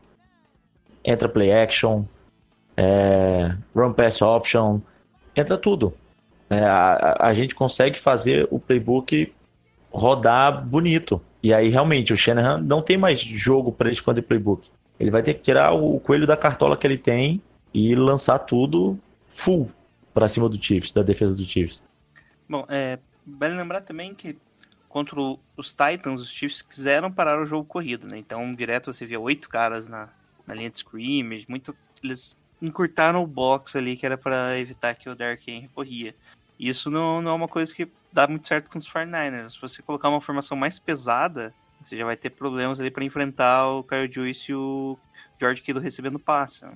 entra 1.05 1.29
play 1.29 1.53
action, 1.53 2.05
é, 2.77 3.57
run 3.75 3.93
pass 3.93 4.21
option, 4.21 4.81
entra 5.35 5.57
tudo. 5.57 5.95
É, 6.49 6.61
a, 6.61 7.17
a, 7.21 7.35
gente 7.35 7.55
consegue 7.55 7.99
fazer 7.99 8.47
o 8.51 8.59
playbook 8.59 9.33
rodar 9.91 10.65
bonito. 10.65 11.21
E 11.43 11.53
aí, 11.53 11.69
realmente, 11.69 12.13
o 12.13 12.17
Shanahan 12.17 12.59
não 12.59 12.83
tem 12.83 12.97
mais 12.97 13.21
jogo 13.21 13.73
para 13.73 13.89
ele 13.89 13.95
esconder 13.95 14.23
playbook. 14.23 14.69
Ele 14.99 15.11
vai 15.11 15.23
ter 15.23 15.35
que 15.35 15.41
tirar 15.41 15.73
o 15.73 15.99
coelho 15.99 16.27
da 16.27 16.37
cartola 16.37 16.77
que 16.77 16.87
ele 16.87 16.99
tem 16.99 17.43
e 17.73 17.95
lançar 17.95 18.39
tudo 18.41 18.99
full 19.29 19.71
para 20.15 20.29
cima 20.29 20.49
do 20.49 20.63
Chiefs, 20.63 20.93
da 20.93 21.03
defesa 21.03 21.35
do 21.35 21.45
Chiefs. 21.45 21.83
Bom, 22.49 22.65
é, 22.69 22.99
vale 23.27 23.55
lembrar 23.55 23.81
também 23.81 24.15
que 24.15 24.37
contra 24.89 25.21
os 25.57 25.75
Titans, 25.75 26.21
os 26.21 26.31
Chiefs 26.31 26.63
quiseram 26.63 27.13
parar 27.13 27.41
o 27.41 27.45
jogo 27.45 27.65
corrido, 27.65 28.07
né? 28.07 28.17
Então, 28.17 28.55
direto 28.55 28.93
você 28.93 29.05
via 29.05 29.21
oito 29.21 29.49
caras 29.49 29.87
na, 29.87 30.09
na 30.47 30.55
linha 30.55 30.71
de 30.71 30.79
scrimmage, 30.79 31.45
muito 31.49 31.77
eles 32.03 32.35
encurtaram 32.61 33.23
o 33.23 33.27
box 33.27 33.77
ali 33.77 33.97
que 33.97 34.07
era 34.07 34.17
para 34.17 34.59
evitar 34.59 34.95
que 34.95 35.09
o 35.09 35.15
Derrick 35.15 35.51
Henry 35.51 35.69
corria. 35.69 36.15
Isso 36.59 36.91
não, 36.91 37.21
não 37.21 37.33
é 37.33 37.35
uma 37.35 37.49
coisa 37.49 37.75
que 37.75 37.89
dá 38.13 38.27
muito 38.27 38.49
certo 38.49 38.71
com 38.71 38.79
os 38.79 38.89
49ers. 38.91 39.51
Se 39.51 39.61
você 39.61 39.83
colocar 39.83 40.09
uma 40.09 40.21
formação 40.21 40.57
mais 40.57 40.79
pesada, 40.79 41.53
você 41.83 41.97
já 41.97 42.05
vai 42.05 42.17
ter 42.17 42.31
problemas 42.31 42.81
ali 42.81 42.91
para 42.91 43.05
enfrentar 43.05 43.69
o 43.69 43.85
Kyle 43.85 44.11
Juice 44.11 44.51
e 44.51 44.55
o 44.55 44.99
George 45.39 45.61
Kittle 45.61 45.83
recebendo 45.83 46.19
passe. 46.19 46.65
Né? 46.65 46.73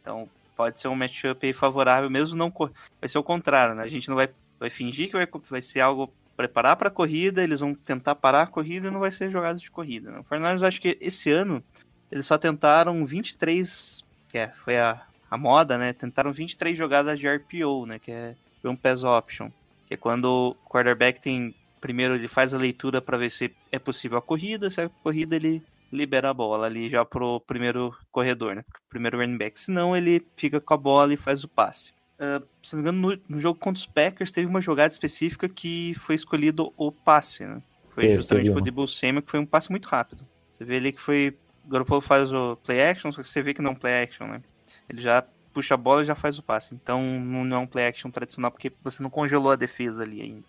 Então, 0.00 0.28
pode 0.56 0.80
ser 0.80 0.88
um 0.88 0.96
matchup 0.96 1.52
favorável, 1.52 2.10
mesmo 2.10 2.34
não 2.34 2.52
vai 3.00 3.08
ser 3.08 3.18
o 3.18 3.22
contrário, 3.22 3.74
né? 3.74 3.82
A 3.82 3.88
gente 3.88 4.08
não 4.08 4.16
vai, 4.16 4.28
vai 4.58 4.70
fingir 4.70 5.08
que 5.08 5.12
vai, 5.12 5.28
vai 5.48 5.62
ser 5.62 5.80
algo 5.80 6.12
preparar 6.36 6.76
para 6.76 6.88
a 6.88 6.90
corrida, 6.92 7.42
eles 7.42 7.60
vão 7.60 7.74
tentar 7.74 8.14
parar 8.14 8.42
a 8.42 8.46
corrida 8.46 8.88
e 8.88 8.90
não 8.90 9.00
vai 9.00 9.10
ser 9.10 9.30
jogadas 9.30 9.60
de 9.60 9.70
corrida. 9.70 10.10
Né? 10.10 10.18
O 10.18 10.24
Fernandes, 10.24 10.62
acho 10.62 10.80
que 10.80 10.98
esse 11.00 11.30
ano 11.30 11.62
eles 12.10 12.26
só 12.26 12.36
tentaram 12.38 13.04
23, 13.06 14.04
que 14.28 14.38
é, 14.38 14.48
foi 14.64 14.78
a, 14.78 15.00
a 15.30 15.36
moda, 15.36 15.78
né? 15.78 15.92
Tentaram 15.92 16.32
23 16.32 16.76
jogadas 16.76 17.18
de 17.18 17.28
RPO, 17.28 17.86
né? 17.86 17.98
Que 17.98 18.10
é 18.10 18.34
um 18.64 18.76
pass 18.76 19.04
option, 19.04 19.50
que 19.86 19.94
é 19.94 19.96
quando 19.96 20.24
o 20.24 20.68
quarterback 20.68 21.20
tem 21.20 21.54
primeiro 21.80 22.14
ele 22.14 22.26
faz 22.26 22.52
a 22.52 22.58
leitura 22.58 23.00
para 23.00 23.18
ver 23.18 23.30
se 23.30 23.54
é 23.70 23.78
possível 23.78 24.18
a 24.18 24.22
corrida, 24.22 24.68
se 24.68 24.80
é 24.80 24.84
a 24.86 24.88
corrida 24.88 25.36
ele 25.36 25.62
libera 25.92 26.30
a 26.30 26.34
bola 26.34 26.66
ali 26.66 26.88
já 26.88 27.04
pro 27.04 27.40
primeiro 27.40 27.96
corredor, 28.10 28.56
né? 28.56 28.64
Primeiro 28.88 29.18
running 29.18 29.38
back. 29.38 29.58
Senão 29.58 29.96
ele 29.96 30.24
fica 30.36 30.60
com 30.60 30.74
a 30.74 30.76
bola 30.76 31.14
e 31.14 31.16
faz 31.16 31.44
o 31.44 31.48
passe. 31.48 31.92
Uh, 32.16 32.44
se 32.62 32.74
não 32.74 32.82
me 32.82 32.88
engano, 32.88 33.10
no, 33.10 33.36
no, 33.36 33.40
jogo 33.40 33.60
contra 33.60 33.78
os 33.78 33.86
Packers 33.86 34.32
teve 34.32 34.46
uma 34.46 34.60
jogada 34.60 34.92
específica 34.92 35.48
que 35.48 35.94
foi 35.98 36.14
escolhido 36.14 36.72
o 36.76 36.90
passe, 36.90 37.44
né? 37.44 37.62
Foi 37.90 38.04
teve, 38.04 38.14
justamente 38.16 38.46
teve 38.46 38.58
o 38.58 38.62
Debo 38.62 38.88
Samuel, 38.88 39.22
que 39.22 39.30
foi 39.30 39.40
um 39.40 39.46
passe 39.46 39.70
muito 39.70 39.86
rápido. 39.86 40.26
Você 40.50 40.64
vê 40.64 40.76
ali 40.76 40.92
que 40.92 41.00
foi. 41.00 41.36
O 41.66 41.68
Garoppolo 41.68 42.00
faz 42.00 42.32
o 42.32 42.56
play 42.56 42.80
action, 42.80 43.10
só 43.10 43.20
que 43.20 43.28
você 43.28 43.42
vê 43.42 43.52
que 43.52 43.60
não 43.60 43.70
é 43.70 43.74
um 43.74 43.78
play 43.78 44.04
action, 44.04 44.26
né? 44.26 44.40
Ele 44.88 45.02
já 45.02 45.22
puxa 45.52 45.74
a 45.74 45.76
bola 45.76 46.02
e 46.02 46.04
já 46.04 46.14
faz 46.14 46.38
o 46.38 46.42
passe. 46.42 46.74
Então 46.74 47.02
não 47.20 47.56
é 47.56 47.58
um 47.58 47.66
play 47.66 47.86
action 47.86 48.10
tradicional 48.10 48.50
porque 48.50 48.72
você 48.84 49.02
não 49.02 49.10
congelou 49.10 49.50
a 49.50 49.56
defesa 49.56 50.04
ali 50.04 50.20
ainda. 50.20 50.44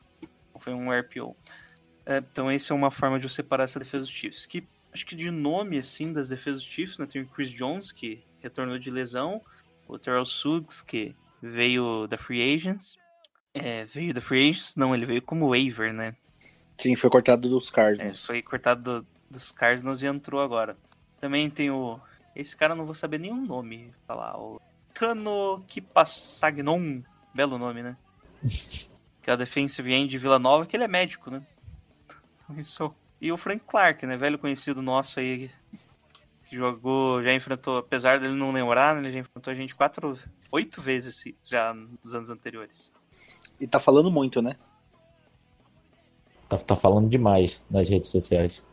Foi 0.60 0.74
um 0.74 0.92
RPO. 0.92 1.36
É, 2.06 2.18
então 2.18 2.50
essa 2.50 2.74
é 2.74 2.76
uma 2.76 2.92
forma 2.92 3.20
de 3.20 3.28
você 3.28 3.36
separar 3.36 3.64
essa 3.64 3.80
defesa 3.80 4.04
dos 4.04 4.14
Chiefs. 4.14 4.46
Que 4.46 4.68
acho 4.94 5.06
que 5.06 5.16
de 5.16 5.32
nome 5.32 5.78
assim 5.78 6.14
das 6.14 6.30
defesas 6.30 6.62
dos 6.62 6.72
Chiefs, 6.72 7.00
né, 7.00 7.06
tem 7.06 7.22
o 7.22 7.28
Chris 7.28 7.50
Jones 7.50 7.92
que 7.92 8.24
retornou 8.40 8.78
de 8.78 8.92
lesão, 8.92 9.42
o 9.88 9.98
Terrell 9.98 10.26
Suggs 10.26 10.84
que 10.84 11.16
veio 11.42 12.08
da 12.08 12.18
Free 12.18 12.56
Agents. 12.56 12.98
É, 13.54 13.86
veio 13.86 14.14
da 14.14 14.22
Free 14.22 14.50
Agents? 14.50 14.76
Não, 14.76 14.94
ele 14.94 15.06
veio 15.06 15.22
como 15.22 15.50
waiver, 15.50 15.94
né? 15.94 16.16
Sim, 16.78 16.96
foi 16.96 17.10
cortado 17.10 17.50
dos 17.50 17.70
Cardinals. 17.72 18.24
É, 18.24 18.28
foi 18.28 18.42
cortado 18.42 19.02
do, 19.02 19.08
dos 19.32 19.52
Cardinals 19.52 20.02
e 20.02 20.06
entrou 20.06 20.42
agora. 20.42 20.78
Também 21.20 21.50
tem 21.50 21.70
o. 21.70 22.00
Esse 22.36 22.56
cara 22.56 22.76
não 22.76 22.86
vou 22.86 22.96
saber 22.96 23.20
nenhum 23.20 23.46
nome 23.46 23.94
falar. 24.06 24.38
O 24.38 24.62
Tano 24.94 25.64
Kipasagnon. 25.68 27.02
Belo 27.34 27.58
nome, 27.58 27.84
né? 27.84 27.98
que 29.22 29.30
é 29.30 29.34
o 29.34 29.38
defensive 29.38 29.94
end 29.94 30.10
de 30.10 30.18
Vila 30.18 30.40
Nova, 30.40 30.66
que 30.66 30.76
ele 30.76 30.84
é 30.84 30.88
médico, 30.88 31.30
né? 31.30 31.42
Isso. 32.58 32.94
E 33.20 33.32
o 33.32 33.38
Frank 33.38 33.64
Clark, 33.68 34.06
né? 34.06 34.16
Velho 34.16 34.40
conhecido 34.40 34.82
nosso 34.82 35.20
aí, 35.20 35.50
que 36.48 36.56
jogou, 36.56 37.22
já 37.24 37.34
enfrentou, 37.34 37.78
apesar 37.78 38.20
dele 38.20 38.34
não 38.34 38.52
lembrar, 38.52 38.96
né, 38.96 39.02
ele 39.02 39.12
já 39.12 39.20
enfrentou 39.20 39.52
a 39.52 39.56
gente 39.56 39.76
quatro, 39.76 40.18
oito 40.52 40.82
vezes 40.82 41.24
já 41.44 41.74
nos 41.74 42.16
anos 42.16 42.30
anteriores. 42.30 42.92
E 43.60 43.68
tá 43.68 43.80
falando 43.80 44.10
muito, 44.10 44.42
né? 44.42 44.56
Tá, 46.48 46.58
tá 46.58 46.76
falando 46.76 47.10
demais 47.10 47.64
nas 47.70 47.90
redes 47.90 48.10
sociais. 48.10 48.66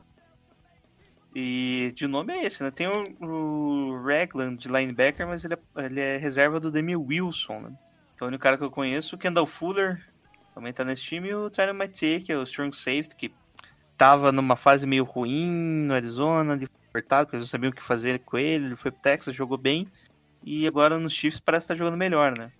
E 1.35 1.93
de 1.97 2.07
nome 2.07 2.33
é 2.33 2.45
esse, 2.45 2.63
né? 2.63 2.71
Tem 2.71 2.87
o, 2.87 3.03
o 3.21 4.03
Ragland 4.05 4.57
de 4.57 4.69
linebacker, 4.69 5.27
mas 5.27 5.45
ele 5.45 5.55
é, 5.55 5.59
ele 5.85 6.01
é 6.01 6.17
reserva 6.17 6.61
do 6.61 6.71
Demi 6.71 6.95
Wilson, 6.95 7.61
né? 7.61 7.73
Que 8.17 8.23
é 8.23 8.25
o 8.25 8.29
único 8.29 8.43
cara 8.43 8.57
que 8.57 8.63
eu 8.63 8.71
conheço. 8.71 9.17
O 9.17 9.19
Kendall 9.19 9.47
Fuller 9.47 10.01
também 10.55 10.73
tá 10.73 10.85
nesse 10.85 11.03
time. 11.03 11.29
E 11.29 11.35
o 11.35 11.51
Tyler 11.51 11.75
Mathieu, 11.75 12.21
que 12.21 12.31
é 12.31 12.39
o 12.39 12.45
strong 12.45 12.77
safety, 12.77 13.17
que 13.17 13.35
tava 13.97 14.31
numa 14.31 14.55
fase 14.55 14.87
meio 14.87 15.03
ruim 15.03 15.51
no 15.87 15.95
Arizona, 15.95 16.57
de 16.57 16.69
cortado, 16.93 17.27
porque 17.27 17.37
eles 17.37 17.43
não 17.43 17.51
sabiam 17.51 17.71
o 17.73 17.75
que 17.75 17.83
fazer 17.83 18.21
com 18.21 18.39
ele. 18.39 18.67
Ele 18.67 18.77
foi 18.77 18.93
pro 18.93 19.01
Texas, 19.01 19.35
jogou 19.35 19.59
bem. 19.59 19.89
E 20.45 20.69
agora 20.69 20.99
nos 20.99 21.13
Chiefs 21.13 21.41
parece 21.41 21.65
estar 21.65 21.75
tá 21.75 21.79
jogando 21.79 21.99
melhor, 21.99 22.39
né? 22.39 22.53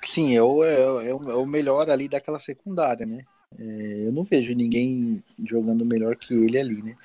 Sim, 0.00 0.34
é 0.34 0.42
o, 0.42 0.64
é, 0.64 1.06
é, 1.06 1.10
é 1.10 1.14
o 1.14 1.44
melhor 1.44 1.90
ali 1.90 2.08
daquela 2.08 2.38
secundária, 2.38 3.04
né? 3.04 3.22
É, 3.58 4.06
eu 4.06 4.12
não 4.12 4.24
vejo 4.24 4.54
ninguém 4.54 5.22
jogando 5.46 5.84
melhor 5.84 6.16
que 6.16 6.34
ele 6.34 6.58
ali, 6.58 6.82
né? 6.82 6.96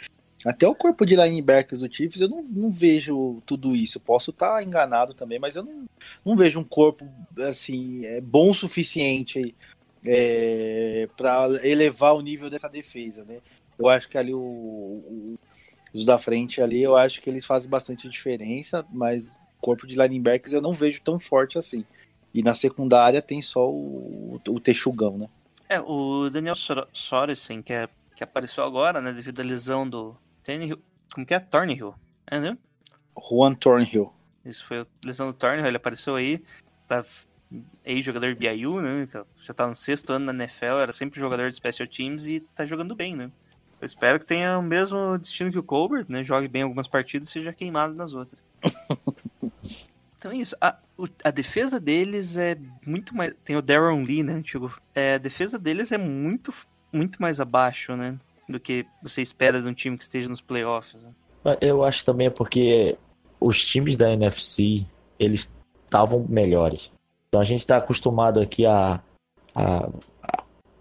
Até 0.45 0.67
o 0.67 0.75
corpo 0.75 1.06
de 1.06 1.17
linebackers 1.17 1.82
do 1.82 1.93
Chiefs, 1.93 2.21
eu 2.21 2.30
não, 2.30 2.41
não 2.43 2.71
vejo 2.71 3.41
tudo 3.45 3.75
isso. 3.75 3.99
Posso 3.99 4.32
estar 4.32 4.56
tá 4.56 4.63
enganado 4.63 5.13
também, 5.13 5.38
mas 5.38 5.56
eu 5.56 5.63
não, 5.63 5.86
não 6.23 6.36
vejo 6.38 6.60
um 6.60 6.63
corpo 6.63 7.06
assim 7.39 8.06
é, 8.06 8.21
bom 8.21 8.52
o 8.52 8.54
suficiente 8.54 9.54
é, 10.06 11.10
para 11.17 11.47
elevar 11.67 12.15
o 12.15 12.21
nível 12.21 12.49
dessa 12.49 12.69
defesa, 12.69 13.25
né? 13.25 13.41
Eu 13.78 13.89
acho 13.89 14.08
que 14.08 14.17
ali 14.17 14.34
o, 14.34 14.39
o, 14.39 15.39
os 15.93 16.06
da 16.06 16.17
frente 16.17 16.62
ali, 16.62 16.82
eu 16.82 16.95
acho 16.95 17.21
que 17.21 17.30
eles 17.30 17.45
fazem 17.45 17.69
bastante 17.69 18.08
diferença, 18.08 18.86
mas 18.91 19.28
o 19.28 19.62
corpo 19.62 19.86
de 19.86 19.95
linebackers 19.95 20.54
eu 20.54 20.62
não 20.62 20.73
vejo 20.73 21.02
tão 21.02 21.19
forte 21.19 21.58
assim. 21.58 21.86
E 22.34 22.41
na 22.41 22.54
secundária 22.54 23.21
tem 23.21 23.41
só 23.41 23.69
o, 23.69 24.39
o 24.47 24.60
Texugão, 24.60 25.17
né? 25.17 25.28
É, 25.67 25.82
o 25.82 26.30
Daniel 26.30 26.56
Sorensen, 26.93 27.62
que, 27.62 27.73
é, 27.73 27.89
que 28.15 28.23
apareceu 28.23 28.63
agora, 28.63 29.02
né, 29.02 29.12
devido 29.12 29.41
à 29.41 29.43
lesão 29.43 29.88
do 29.88 30.15
Tannehill, 30.50 30.82
como 31.14 31.28
que 31.28 31.34
é? 31.36 31.40
Thornhill, 31.40 31.94
é, 32.26 32.40
né? 32.40 32.58
Juan 33.16 33.54
Thornhill. 33.54 34.12
Isso 34.44 34.66
foi 34.66 34.80
a 34.80 34.88
lesão 35.06 35.28
do 35.28 35.34
Thornhill, 35.34 35.68
ele 35.68 35.78
apareceu 35.78 36.16
aí, 36.16 36.44
tá 36.88 37.06
ex-jogador 37.86 38.34
de 38.34 38.40
BYU, 38.40 38.82
né, 38.82 39.08
já 39.44 39.54
tá 39.54 39.68
no 39.68 39.76
sexto 39.76 40.12
ano 40.12 40.32
na 40.32 40.44
NFL, 40.44 40.80
era 40.82 40.92
sempre 40.92 41.20
jogador 41.20 41.52
de 41.52 41.58
Special 41.58 41.88
Teams 41.88 42.26
e 42.26 42.40
tá 42.56 42.66
jogando 42.66 42.96
bem, 42.96 43.16
né? 43.16 43.32
Eu 43.80 43.86
espero 43.86 44.20
que 44.20 44.26
tenha 44.26 44.58
o 44.58 44.64
mesmo 44.64 45.20
destino 45.20 45.52
que 45.52 45.60
o 45.60 45.64
Colbert, 45.64 46.06
né? 46.10 46.24
Jogue 46.24 46.48
bem 46.48 46.64
algumas 46.64 46.88
partidas 46.88 47.30
e 47.30 47.32
seja 47.32 47.54
queimado 47.54 47.94
nas 47.94 48.14
outras. 48.14 48.44
então 50.18 50.32
é 50.32 50.36
isso. 50.36 50.56
A, 50.60 50.78
a, 51.24 51.32
defesa 51.32 51.80
deles 51.80 52.36
é 52.36 52.58
muito 52.86 53.16
mais. 53.16 53.34
Tem 53.46 53.56
o 53.56 53.62
Darren 53.62 54.04
Lee, 54.04 54.22
né? 54.22 54.34
Antigo. 54.34 54.74
É, 54.94 55.14
a 55.14 55.18
defesa 55.18 55.58
deles 55.58 55.94
é 55.94 55.98
muito, 55.98 56.54
muito 56.92 57.22
mais 57.22 57.40
abaixo, 57.40 57.96
né? 57.96 58.20
Do 58.50 58.60
que 58.60 58.86
você 59.02 59.22
espera 59.22 59.62
de 59.62 59.68
um 59.68 59.74
time 59.74 59.98
que 59.98 60.04
esteja 60.04 60.28
nos 60.28 60.42
playoffs. 60.42 61.02
Né? 61.02 61.12
Eu 61.62 61.84
acho 61.84 62.04
também 62.04 62.28
é 62.28 62.32
porque 62.32 62.98
os 63.40 63.64
times 63.66 63.96
da 63.96 64.12
NFC 64.12 64.86
eles 65.20 65.56
estavam 65.86 66.26
melhores. 66.28 66.92
Então 67.28 67.40
a 67.40 67.44
gente 67.44 67.60
está 67.60 67.78
acostumado 67.78 68.40
aqui 68.40 68.66
a, 68.66 69.02
a, 69.54 69.90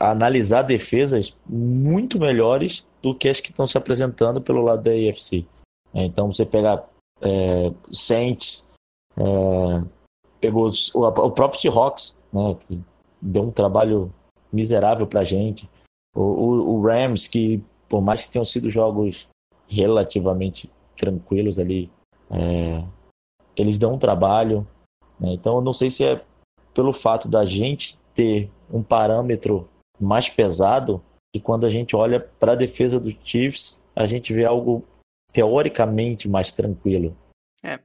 a 0.01 0.11
analisar 0.11 0.63
defesas 0.63 1.37
muito 1.47 2.19
melhores 2.19 2.87
do 3.03 3.15
que 3.15 3.29
as 3.29 3.41
que 3.41 3.51
estão 3.51 3.67
se 3.67 3.77
apresentando 3.77 4.41
pelo 4.41 4.63
lado 4.63 4.83
da 4.83 4.91
AFC. 4.91 5.45
É, 5.93 6.05
então 6.05 6.33
você 6.33 6.45
pega 6.45 6.85
é, 7.21 7.73
Saints, 7.93 8.65
é, 9.17 9.83
pegou 10.41 10.71
o, 10.95 11.01
o, 11.01 11.31
próprio 11.31 11.61
Seahawks, 11.61 12.17
né, 12.33 12.57
que 12.61 12.81
deu 13.21 13.43
um 13.43 13.51
trabalho 13.51 14.13
miserável 14.53 15.07
pra 15.07 15.25
gente. 15.25 15.69
O, 16.19 16.23
o, 16.23 16.75
o, 16.75 16.83
Rams, 16.83 17.29
que 17.29 17.63
por 17.89 18.03
mais 18.03 18.25
que 18.25 18.31
tenham 18.31 18.45
sido 18.45 18.69
jogos 18.69 19.29
relativamente 19.69 20.69
tranquilos 20.97 21.61
ali, 21.61 21.89
é, 22.29 22.85
eles 23.57 23.79
dão 23.79 23.95
um 23.95 23.99
trabalho. 23.99 24.67
Né, 25.21 25.33
então 25.33 25.57
eu 25.57 25.61
não 25.63 25.73
sei 25.73 25.89
se 25.89 26.05
é 26.05 26.25
pelo 26.75 26.93
fato 26.93 27.29
da 27.29 27.45
gente 27.45 27.97
ter 28.15 28.51
um 28.69 28.83
parâmetro 28.83 29.69
mais 30.01 30.29
pesado 30.29 31.01
e 31.33 31.39
quando 31.39 31.65
a 31.67 31.71
gente 31.71 31.95
olha 31.95 32.19
para 32.19 32.53
a 32.53 32.57
defesa 32.57 32.99
dos 32.99 33.15
Chiefs, 33.23 33.81
a 33.95 34.05
gente 34.05 34.33
vê 34.33 34.45
algo 34.45 34.85
teoricamente 35.33 36.29
mais 36.29 36.51
tranquilo. 36.51 37.17
É. 37.63 37.79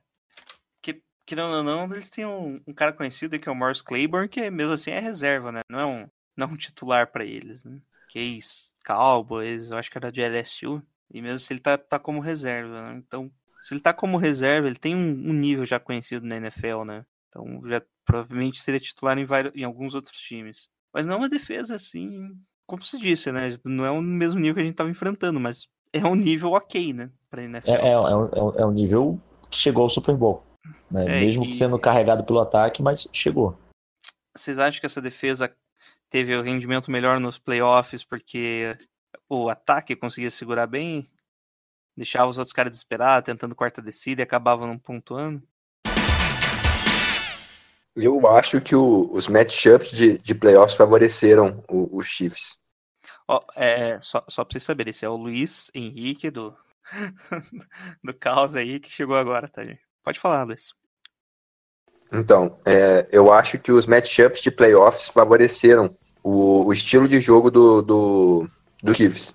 Que, 0.81 1.01
que 1.25 1.35
não, 1.35 1.51
não, 1.51 1.63
não, 1.63 1.93
eles 1.93 2.09
têm 2.09 2.25
um, 2.25 2.59
um, 2.65 2.73
cara 2.73 2.93
conhecido 2.93 3.37
que 3.37 3.47
é 3.47 3.51
o 3.51 3.55
Morris 3.55 3.81
Claiborne, 3.81 4.29
que 4.29 4.49
mesmo 4.49 4.73
assim 4.73 4.91
é 4.91 4.99
reserva, 4.99 5.51
né? 5.51 5.61
Não 5.69 5.79
é 5.79 5.85
um, 5.85 6.07
não 6.35 6.47
é 6.47 6.49
um 6.49 6.57
titular 6.57 7.11
para 7.11 7.25
eles, 7.25 7.63
né? 7.63 7.79
Case, 8.13 8.73
Cowboys, 8.85 9.71
eu 9.71 9.77
acho 9.77 9.89
que 9.89 9.97
era 9.97 10.11
de 10.11 10.21
LSU. 10.21 10.81
E 11.11 11.21
mesmo 11.21 11.39
se 11.39 11.51
ele 11.53 11.59
tá, 11.59 11.77
tá 11.77 11.97
como 11.97 12.19
reserva, 12.19 12.89
né? 12.89 13.03
Então, 13.05 13.31
se 13.61 13.73
ele 13.73 13.81
tá 13.81 13.93
como 13.93 14.17
reserva, 14.17 14.67
ele 14.67 14.77
tem 14.77 14.95
um, 14.95 15.29
um 15.29 15.33
nível 15.33 15.65
já 15.65 15.79
conhecido 15.79 16.25
na 16.25 16.37
NFL, 16.37 16.83
né? 16.85 17.05
Então, 17.29 17.61
já 17.67 17.81
provavelmente 18.05 18.61
seria 18.61 18.79
titular 18.79 19.17
em, 19.17 19.25
vários, 19.25 19.55
em 19.55 19.63
alguns 19.63 19.95
outros 19.95 20.17
times. 20.17 20.67
Mas 20.93 21.05
não 21.05 21.15
é 21.15 21.17
uma 21.17 21.29
defesa 21.29 21.75
assim 21.75 22.31
como 22.65 22.83
se 22.83 22.97
disse, 22.97 23.31
né? 23.31 23.57
Não 23.63 23.85
é 23.85 23.91
o 23.91 24.01
mesmo 24.01 24.39
nível 24.39 24.55
que 24.55 24.61
a 24.61 24.63
gente 24.63 24.73
estava 24.73 24.89
enfrentando, 24.89 25.39
mas 25.39 25.67
é 25.91 26.05
um 26.05 26.15
nível 26.15 26.51
ok, 26.51 26.93
né? 26.93 27.09
Pra 27.29 27.43
NFL. 27.43 27.69
É, 27.69 27.89
é, 27.89 27.91
é, 27.91 27.97
um, 27.97 28.49
é 28.55 28.65
um 28.65 28.71
nível 28.71 29.19
que 29.49 29.57
chegou 29.57 29.83
ao 29.83 29.89
Super 29.89 30.15
Bowl. 30.15 30.43
Né? 30.89 31.05
É, 31.05 31.21
Mesmo 31.21 31.45
e... 31.45 31.53
sendo 31.53 31.77
carregado 31.77 32.23
pelo 32.23 32.39
ataque, 32.39 32.81
mas 32.81 33.07
chegou. 33.11 33.57
Vocês 34.35 34.57
acham 34.57 34.79
que 34.79 34.85
essa 34.85 35.01
defesa 35.01 35.53
teve 36.13 36.35
o 36.35 36.43
rendimento 36.43 36.91
melhor 36.91 37.19
nos 37.19 37.39
playoffs 37.39 38.03
porque 38.03 38.77
o 39.27 39.49
ataque 39.49 39.95
conseguia 39.95 40.29
segurar 40.29 40.67
bem? 40.67 41.09
deixava 41.97 42.29
os 42.29 42.37
outros 42.37 42.53
caras 42.53 42.71
desesperados, 42.71 43.25
tentando 43.25 43.55
quarta 43.55 43.81
descida 43.81 44.21
e 44.21 44.23
acabavam 44.23 44.67
não 44.67 44.77
pontuando? 44.77 45.41
Eu 47.95 48.27
acho 48.27 48.61
que 48.61 48.75
o, 48.75 49.11
os 49.11 49.27
matchups 49.27 49.91
de, 49.91 50.17
de 50.19 50.35
playoffs 50.35 50.77
favoreceram 50.77 51.63
os 51.67 52.07
Chiefs. 52.07 52.57
Ó, 53.27 53.39
é, 53.55 53.99
só, 54.01 54.23
só 54.27 54.43
pra 54.43 54.53
vocês 54.53 54.63
saberem, 54.63 54.91
esse 54.91 55.05
é 55.05 55.09
o 55.09 55.15
Luiz 55.15 55.71
Henrique 55.73 56.29
do, 56.29 56.55
do 58.03 58.13
Caos 58.13 58.55
aí 58.55 58.79
que 58.79 58.89
chegou 58.89 59.15
agora, 59.15 59.47
tá, 59.47 59.63
gente? 59.63 59.81
Pode 60.03 60.19
falar, 60.19 60.43
Luiz. 60.43 60.73
Então, 62.11 62.59
é, 62.65 63.07
eu 63.11 63.31
acho 63.31 63.57
que 63.57 63.71
os 63.71 63.87
matchups 63.87 64.41
de 64.41 64.51
playoffs 64.51 65.09
favoreceram 65.09 65.95
o, 66.23 66.65
o 66.65 66.73
estilo 66.73 67.07
de 67.07 67.19
jogo 67.19 67.51
do, 67.51 67.81
do, 67.81 68.49
do 68.81 68.93
Chiefs. 68.93 69.33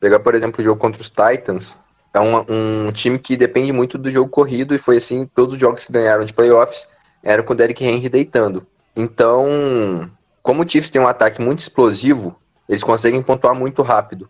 Pegar, 0.00 0.20
por 0.20 0.34
exemplo, 0.34 0.60
o 0.60 0.64
jogo 0.64 0.80
contra 0.80 1.00
os 1.00 1.10
Titans, 1.10 1.78
é 2.14 2.20
um, 2.20 2.86
um 2.86 2.92
time 2.92 3.18
que 3.18 3.36
depende 3.36 3.72
muito 3.72 3.96
do 3.96 4.10
jogo 4.10 4.28
corrido 4.30 4.74
e 4.74 4.78
foi 4.78 4.96
assim, 4.96 5.26
todos 5.34 5.54
os 5.54 5.60
jogos 5.60 5.84
que 5.84 5.92
ganharam 5.92 6.24
de 6.24 6.32
playoffs 6.32 6.88
eram 7.22 7.44
com 7.44 7.52
o 7.52 7.56
Derrick 7.56 7.84
Henry 7.84 8.08
deitando. 8.08 8.66
Então, 8.96 10.10
como 10.42 10.62
o 10.62 10.68
Chiefs 10.68 10.90
tem 10.90 11.00
um 11.00 11.06
ataque 11.06 11.40
muito 11.40 11.60
explosivo, 11.60 12.36
eles 12.68 12.82
conseguem 12.82 13.22
pontuar 13.22 13.54
muito 13.54 13.80
rápido. 13.82 14.28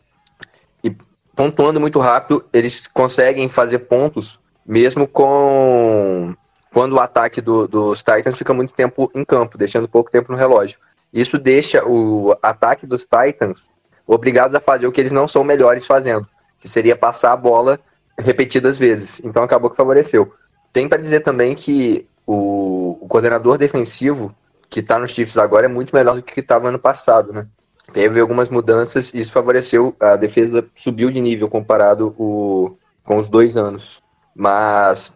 E 0.85 0.95
pontuando 1.35 1.81
muito 1.81 1.99
rápido, 1.99 2.45
eles 2.53 2.87
conseguem 2.87 3.49
fazer 3.49 3.81
pontos 3.81 4.39
mesmo 4.65 5.09
com 5.09 6.35
quando 6.73 6.95
o 6.95 7.01
ataque 7.01 7.41
do- 7.41 7.69
dos 7.69 8.03
Titans 8.03 8.39
fica 8.39 8.55
muito 8.55 8.73
tempo 8.73 9.11
em 9.15 9.25
campo, 9.25 9.59
deixando 9.59 9.89
pouco 9.89 10.11
tempo 10.11 10.33
no 10.33 10.39
relógio. 10.39 10.79
Isso 11.13 11.39
deixa 11.39 11.85
o 11.85 12.37
ataque 12.43 12.87
dos 12.87 13.03
Titans 13.03 13.67
obrigados 14.07 14.55
a 14.55 14.61
fazer 14.61 14.87
o 14.87 14.93
que 14.93 15.01
eles 15.01 15.13
não 15.13 15.29
são 15.29 15.45
melhores 15.45 15.87
fazendo, 15.87 16.27
que 16.59 16.69
seria 16.69 16.97
passar 16.97 17.33
a 17.33 17.37
bola 17.37 17.79
repetidas 18.19 18.79
vezes. 18.79 19.21
Então 19.23 19.43
acabou 19.43 19.71
que 19.71 19.77
favoreceu. 19.77 20.33
Tem 20.73 20.89
para 20.89 21.03
dizer 21.03 21.21
também 21.21 21.55
que 21.55 22.07
o, 22.27 22.99
o 23.01 23.09
coordenador 23.09 23.59
defensivo 23.59 24.35
que 24.71 24.81
está 24.81 24.99
nos 24.99 25.11
Chiefs 25.11 25.37
agora 25.37 25.67
é 25.67 25.69
muito 25.69 25.95
melhor 25.95 26.17
do 26.17 26.23
que 26.23 26.41
estava 26.41 26.69
ano 26.69 26.79
passado, 26.79 27.33
né? 27.33 27.47
Teve 27.93 28.21
algumas 28.21 28.49
mudanças 28.49 29.13
e 29.13 29.21
isso 29.21 29.33
favoreceu 29.33 29.95
a 30.01 30.17
defesa 30.17 30.65
subiu 30.75 31.11
de 31.11 31.21
nível 31.21 31.49
comparado 31.49 32.15
o, 32.17 32.77
com 33.05 33.19
os 33.19 33.29
dois 33.29 33.55
anos. 33.55 34.01
Mas 34.35 35.13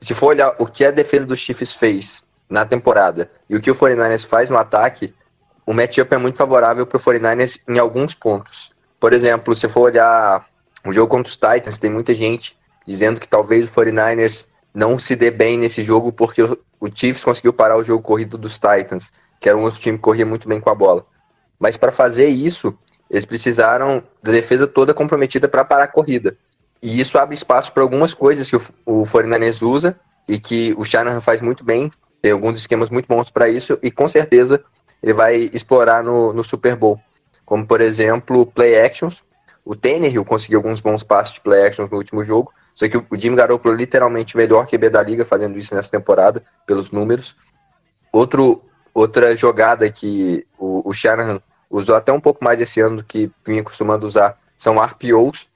se 0.00 0.14
for 0.14 0.28
olhar 0.28 0.54
o 0.58 0.66
que 0.66 0.84
a 0.84 0.92
defesa 0.92 1.26
dos 1.26 1.40
Chiefs 1.40 1.74
fez 1.74 2.22
na 2.48 2.64
temporada 2.64 3.28
e 3.48 3.56
o 3.56 3.60
que 3.60 3.70
o 3.70 3.74
49ers 3.74 4.24
faz 4.24 4.50
no 4.50 4.56
ataque, 4.56 5.14
o 5.64 5.72
matchup 5.72 6.14
é 6.14 6.18
muito 6.18 6.38
favorável 6.38 6.86
para 6.86 6.96
o 6.96 7.00
49ers 7.00 7.60
em 7.68 7.78
alguns 7.78 8.14
pontos. 8.14 8.72
Por 9.00 9.12
exemplo, 9.12 9.54
se 9.54 9.68
for 9.68 9.82
olhar 9.82 10.46
o 10.84 10.92
jogo 10.92 11.08
contra 11.08 11.28
os 11.30 11.36
Titans, 11.36 11.78
tem 11.78 11.90
muita 11.90 12.14
gente 12.14 12.56
dizendo 12.86 13.20
que 13.20 13.28
talvez 13.28 13.64
o 13.64 13.72
49ers 13.72 14.46
não 14.72 14.98
se 14.98 15.16
dê 15.16 15.30
bem 15.30 15.58
nesse 15.58 15.82
jogo 15.82 16.12
porque 16.12 16.42
o, 16.42 16.58
Chiefs 16.94 17.24
conseguiu 17.24 17.52
parar 17.52 17.76
o 17.76 17.84
jogo 17.84 18.02
corrido 18.02 18.38
dos 18.38 18.54
Titans, 18.58 19.12
que 19.40 19.48
era 19.48 19.56
um 19.56 19.62
outro 19.62 19.80
time 19.80 19.98
que 19.98 20.02
corria 20.02 20.26
muito 20.26 20.48
bem 20.48 20.60
com 20.60 20.70
a 20.70 20.74
bola. 20.74 21.04
Mas 21.58 21.76
para 21.76 21.90
fazer 21.90 22.26
isso, 22.26 22.76
eles 23.10 23.24
precisaram 23.24 24.02
da 24.22 24.30
defesa 24.30 24.66
toda 24.66 24.94
comprometida 24.94 25.48
para 25.48 25.64
parar 25.64 25.84
a 25.84 25.88
corrida. 25.88 26.36
E 26.82 27.00
isso 27.00 27.18
abre 27.18 27.34
espaço 27.34 27.72
para 27.72 27.82
algumas 27.82 28.12
coisas 28.12 28.48
que 28.48 28.56
o, 28.56 28.62
o 28.84 29.02
49ers 29.02 29.66
usa 29.66 29.98
e 30.28 30.38
que 30.38 30.74
o 30.76 30.84
Shanahan 30.84 31.20
faz 31.20 31.40
muito 31.40 31.64
bem. 31.64 31.90
Tem 32.26 32.32
alguns 32.32 32.58
esquemas 32.58 32.90
muito 32.90 33.06
bons 33.06 33.30
para 33.30 33.48
isso 33.48 33.78
e 33.80 33.88
com 33.88 34.08
certeza 34.08 34.60
ele 35.00 35.12
vai 35.12 35.48
explorar 35.52 36.02
no, 36.02 36.32
no 36.32 36.42
Super 36.42 36.74
Bowl. 36.74 37.00
Como, 37.44 37.64
por 37.64 37.80
exemplo, 37.80 38.44
play 38.44 38.84
actions. 38.84 39.22
O 39.64 39.76
Tannehill 39.76 40.24
conseguiu 40.24 40.58
alguns 40.58 40.80
bons 40.80 41.04
passos 41.04 41.34
de 41.34 41.40
play 41.40 41.64
actions 41.64 41.88
no 41.88 41.96
último 41.96 42.24
jogo. 42.24 42.52
Só 42.74 42.88
que 42.88 42.96
o 42.96 43.06
Jimmy 43.16 43.36
Garoppolo 43.36 43.72
é 43.72 43.78
literalmente 43.78 44.34
o 44.34 44.38
melhor 44.38 44.66
QB 44.66 44.90
da 44.90 45.04
liga 45.04 45.24
fazendo 45.24 45.56
isso 45.56 45.72
nessa 45.72 45.88
temporada, 45.88 46.42
pelos 46.66 46.90
números. 46.90 47.36
Outro, 48.12 48.60
outra 48.92 49.36
jogada 49.36 49.88
que 49.88 50.44
o, 50.58 50.82
o 50.84 50.92
Shanahan 50.92 51.40
usou 51.70 51.94
até 51.94 52.12
um 52.12 52.20
pouco 52.20 52.42
mais 52.42 52.60
esse 52.60 52.80
ano 52.80 52.96
do 52.96 53.04
que 53.04 53.30
vinha 53.46 53.62
costumando 53.62 54.04
usar 54.04 54.36
são 54.58 54.82
RPOs, 54.82 55.46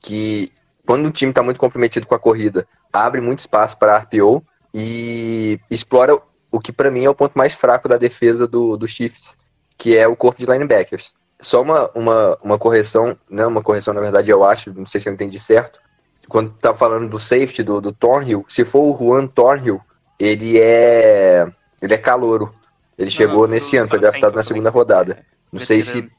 que 0.00 0.52
quando 0.84 1.06
o 1.06 1.12
time 1.12 1.30
está 1.30 1.40
muito 1.40 1.60
comprometido 1.60 2.04
com 2.04 2.16
a 2.16 2.18
corrida, 2.18 2.66
abre 2.92 3.20
muito 3.20 3.38
espaço 3.38 3.78
para 3.78 3.98
RPO 3.98 4.42
e 4.78 5.58
explora 5.70 6.20
o 6.52 6.60
que 6.60 6.70
para 6.70 6.90
mim 6.90 7.04
é 7.04 7.08
o 7.08 7.14
ponto 7.14 7.32
mais 7.34 7.54
fraco 7.54 7.88
da 7.88 7.96
defesa 7.96 8.46
do, 8.46 8.76
do 8.76 8.86
Chiefs, 8.86 9.34
que 9.78 9.96
é 9.96 10.06
o 10.06 10.14
corpo 10.14 10.38
de 10.38 10.44
linebackers. 10.44 11.14
Só 11.40 11.62
uma, 11.62 11.90
uma, 11.94 12.38
uma 12.42 12.58
correção, 12.58 13.16
não 13.28 13.48
uma 13.48 13.62
correção 13.62 13.94
na 13.94 14.02
verdade 14.02 14.28
eu 14.28 14.44
acho, 14.44 14.74
não 14.74 14.84
sei 14.84 15.00
se 15.00 15.08
eu 15.08 15.14
entendi 15.14 15.40
certo, 15.40 15.80
quando 16.28 16.52
tá 16.52 16.74
falando 16.74 17.08
do 17.08 17.18
safety 17.18 17.62
do, 17.62 17.80
do 17.80 17.90
Thornhill, 17.90 18.44
se 18.48 18.66
for 18.66 18.82
o 18.82 18.98
Juan 18.98 19.26
Thornhill, 19.26 19.80
ele 20.18 20.58
é 20.58 21.50
ele 21.80 21.94
é 21.94 21.98
calouro. 21.98 22.54
Ele 22.98 23.10
chegou 23.10 23.46
não, 23.46 23.54
nesse 23.54 23.78
ano, 23.78 23.88
foi 23.88 23.98
foi 23.98 24.10
draftado 24.10 24.36
na 24.36 24.42
segunda 24.42 24.68
rodada. 24.68 25.24
Não 25.50 25.60
sei 25.60 25.80
se. 25.80 26.10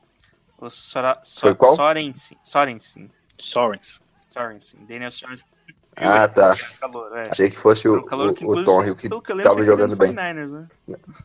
O 0.60 0.70
Sora, 0.72 1.22
Foi 1.40 1.54
qual? 1.54 1.76
Sorensen. 1.76 2.38
Sorensen. 2.42 3.12
Sorens. 3.38 4.02
Sorensen. 4.28 4.80
Daniel 4.88 5.12
Sorensen. 5.12 5.46
Ah, 5.98 6.28
tá. 6.28 6.56
Calor, 6.80 7.18
é. 7.18 7.30
achei 7.30 7.50
que 7.50 7.58
fosse 7.58 7.88
o, 7.88 8.04
calor 8.04 8.34
que, 8.34 8.46
o, 8.46 8.50
o 8.50 8.52
inclusive, 8.52 8.66
Thornhill 8.66 8.96
que 8.96 9.10
pelo 9.10 9.22
que 9.22 9.32
eu 9.32 9.36
lembro, 9.36 9.52
tava 9.52 9.66
você 9.66 9.72
queria 9.72 9.86
jogando 9.86 9.96
bem. 9.98 10.14
49ers, 10.14 10.50
né? 10.52 10.68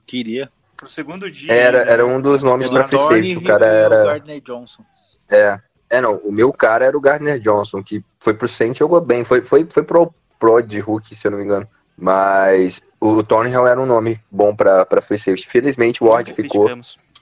Queria. 0.06 0.52
Pro 0.76 0.88
segundo 0.88 1.30
dia. 1.30 1.52
Era, 1.52 1.84
né? 1.84 1.92
era 1.92 2.06
um 2.06 2.20
dos 2.20 2.42
nomes 2.42 2.68
O 2.68 2.72
para 2.72 2.88
free 2.88 2.98
safety. 2.98 3.36
O 3.36 3.42
cara 3.44 3.66
e 3.66 3.68
o 3.68 3.72
era. 3.72 4.04
Gardner 4.04 4.40
Johnson. 4.40 4.84
É, 5.30 5.60
é, 5.90 6.00
não. 6.00 6.16
O 6.18 6.32
meu 6.32 6.52
cara 6.52 6.84
era 6.86 6.96
o 6.96 7.00
Gardner 7.00 7.38
Johnson, 7.38 7.82
que 7.82 8.02
foi 8.18 8.34
pro 8.34 8.48
Saints 8.48 8.76
e 8.76 8.80
jogou 8.80 9.00
bem. 9.00 9.24
Foi, 9.24 9.42
foi, 9.42 9.66
foi 9.68 9.82
pro 9.82 10.12
Pro 10.38 10.60
de 10.60 10.80
Hulk, 10.80 11.14
se 11.14 11.24
eu 11.24 11.30
não 11.30 11.38
me 11.38 11.44
engano. 11.44 11.68
Mas 11.96 12.82
o 12.98 13.22
Thornhill 13.22 13.66
era 13.66 13.80
um 13.80 13.86
nome 13.86 14.20
bom 14.28 14.56
pra, 14.56 14.84
pra 14.84 15.00
free 15.00 15.18
safety. 15.18 15.46
Felizmente 15.46 16.02
o 16.02 16.08
Ward 16.08 16.32
ficou 16.32 16.68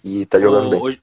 e 0.02 0.24
tá 0.24 0.40
jogando 0.40 0.70
bem. 0.70 0.98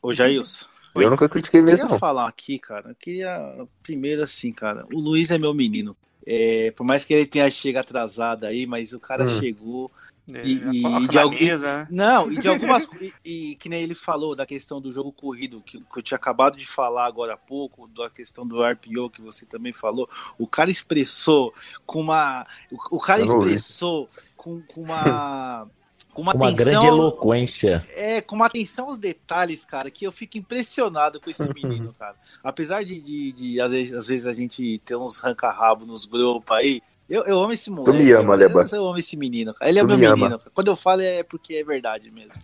Ô, 0.00 0.08
ô 0.08 0.12
Jailson, 0.12 0.64
Oi. 0.64 0.69
Eu 0.94 1.10
nunca 1.10 1.28
critiquei 1.28 1.60
eu 1.60 1.64
mesmo, 1.64 1.78
queria 1.80 1.92
não. 1.92 1.98
falar 1.98 2.28
aqui, 2.28 2.58
cara. 2.58 2.90
Eu 2.90 2.94
queria. 2.94 3.66
Primeiro, 3.82 4.22
assim, 4.22 4.52
cara. 4.52 4.84
O 4.92 4.98
Luiz 5.00 5.30
é 5.30 5.38
meu 5.38 5.54
menino. 5.54 5.96
É, 6.26 6.70
por 6.72 6.84
mais 6.84 7.04
que 7.04 7.14
ele 7.14 7.26
tenha 7.26 7.50
chegado 7.50 7.84
atrasado 7.84 8.44
aí, 8.44 8.66
mas 8.66 8.92
o 8.92 9.00
cara 9.00 9.24
Hum. 9.24 9.40
chegou. 9.40 9.90
É, 10.32 10.42
E- 10.44 11.02
e 11.04 11.08
de 11.08 11.18
alguém- 11.18 11.48
mesa, 11.48 11.78
né? 11.78 11.88
Não, 11.90 12.30
e 12.30 12.38
de 12.38 12.46
algumas. 12.86 12.86
e, 13.00 13.12
e 13.24 13.56
que 13.56 13.68
nem 13.68 13.82
ele 13.82 13.94
falou 13.96 14.36
da 14.36 14.46
questão 14.46 14.80
do 14.80 14.92
jogo 14.92 15.10
corrido, 15.10 15.60
que, 15.60 15.78
que 15.80 15.98
eu 15.98 16.02
tinha 16.02 16.16
acabado 16.16 16.56
de 16.56 16.64
falar 16.66 17.06
agora 17.06 17.32
há 17.32 17.36
pouco, 17.36 17.88
da 17.88 18.08
questão 18.08 18.46
do 18.46 18.62
RPO 18.62 19.10
que 19.10 19.20
você 19.20 19.44
também 19.44 19.72
falou. 19.72 20.08
O 20.38 20.46
cara 20.46 20.70
expressou 20.70 21.52
com 21.84 22.00
uma. 22.00 22.46
O, 22.70 22.96
o 22.96 23.00
cara 23.00 23.20
Eu 23.20 23.26
não 23.26 23.34
ouvi. 23.36 23.48
expressou 23.54 24.08
com, 24.36 24.60
com 24.62 24.82
uma. 24.82 25.68
Com 26.12 26.22
uma, 26.22 26.34
Uma 26.34 26.48
atenção 26.48 26.64
grande 26.64 26.86
eloquência. 26.86 27.86
É, 27.94 28.20
com 28.20 28.34
uma 28.36 28.46
atenção 28.46 28.86
aos 28.86 28.98
detalhes, 28.98 29.64
cara, 29.64 29.90
que 29.90 30.06
eu 30.06 30.12
fico 30.12 30.38
impressionado 30.38 31.20
com 31.20 31.30
esse 31.30 31.48
menino, 31.54 31.94
cara. 31.98 32.16
Apesar 32.42 32.84
de, 32.84 33.00
de, 33.00 33.32
de, 33.32 33.60
às, 33.60 33.70
vezes, 33.70 33.96
às 33.96 34.08
vezes 34.08 34.26
a 34.26 34.34
gente 34.34 34.80
ter 34.84 34.96
uns 34.96 35.18
ranca-rabo 35.18 35.86
nos 35.86 36.06
grupos 36.06 36.56
aí, 36.56 36.82
eu, 37.08 37.24
eu 37.24 37.42
amo 37.42 37.52
esse 37.52 37.70
moleque. 37.70 38.04
me 38.04 38.12
ama, 38.12 38.34
eu, 38.34 38.38
Leba. 38.38 38.64
eu 38.72 38.86
amo 38.86 38.98
esse 38.98 39.16
menino, 39.16 39.52
cara. 39.52 39.68
Ele 39.68 39.78
é 39.80 39.82
Tu 39.82 39.86
meu 39.88 39.98
me 39.98 40.06
menino. 40.06 40.38
cara. 40.38 40.50
Quando 40.54 40.68
eu 40.68 40.76
falo 40.76 41.02
é 41.02 41.22
porque 41.22 41.54
é 41.54 41.64
verdade 41.64 42.10
mesmo. 42.10 42.34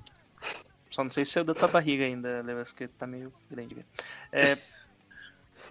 Só 0.90 1.04
não 1.04 1.10
sei 1.10 1.24
se 1.24 1.38
é 1.38 1.44
da 1.44 1.54
tua 1.54 1.68
barriga 1.68 2.04
ainda, 2.04 2.42
Levas, 2.42 2.72
que 2.72 2.88
tá 2.88 3.06
meio 3.06 3.32
grande. 3.50 3.84
É, 4.32 4.56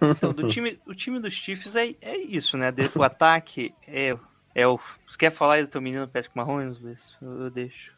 então, 0.00 0.32
do 0.32 0.48
time, 0.48 0.78
o 0.86 0.94
time 0.94 1.18
dos 1.18 1.32
Chiefs 1.32 1.74
é, 1.74 1.94
é 2.00 2.16
isso, 2.16 2.56
né? 2.56 2.72
O 2.94 3.02
ataque 3.02 3.74
é, 3.86 4.16
é 4.56 4.66
o. 4.66 4.80
Você 5.06 5.18
quer 5.18 5.30
falar 5.30 5.54
aí 5.54 5.62
do 5.62 5.68
teu 5.68 5.82
menino 5.82 6.08
Patrick 6.08 6.34
Mahomes, 6.34 6.80
Luiz? 6.80 7.14
Eu, 7.20 7.50
deixo. 7.50 7.92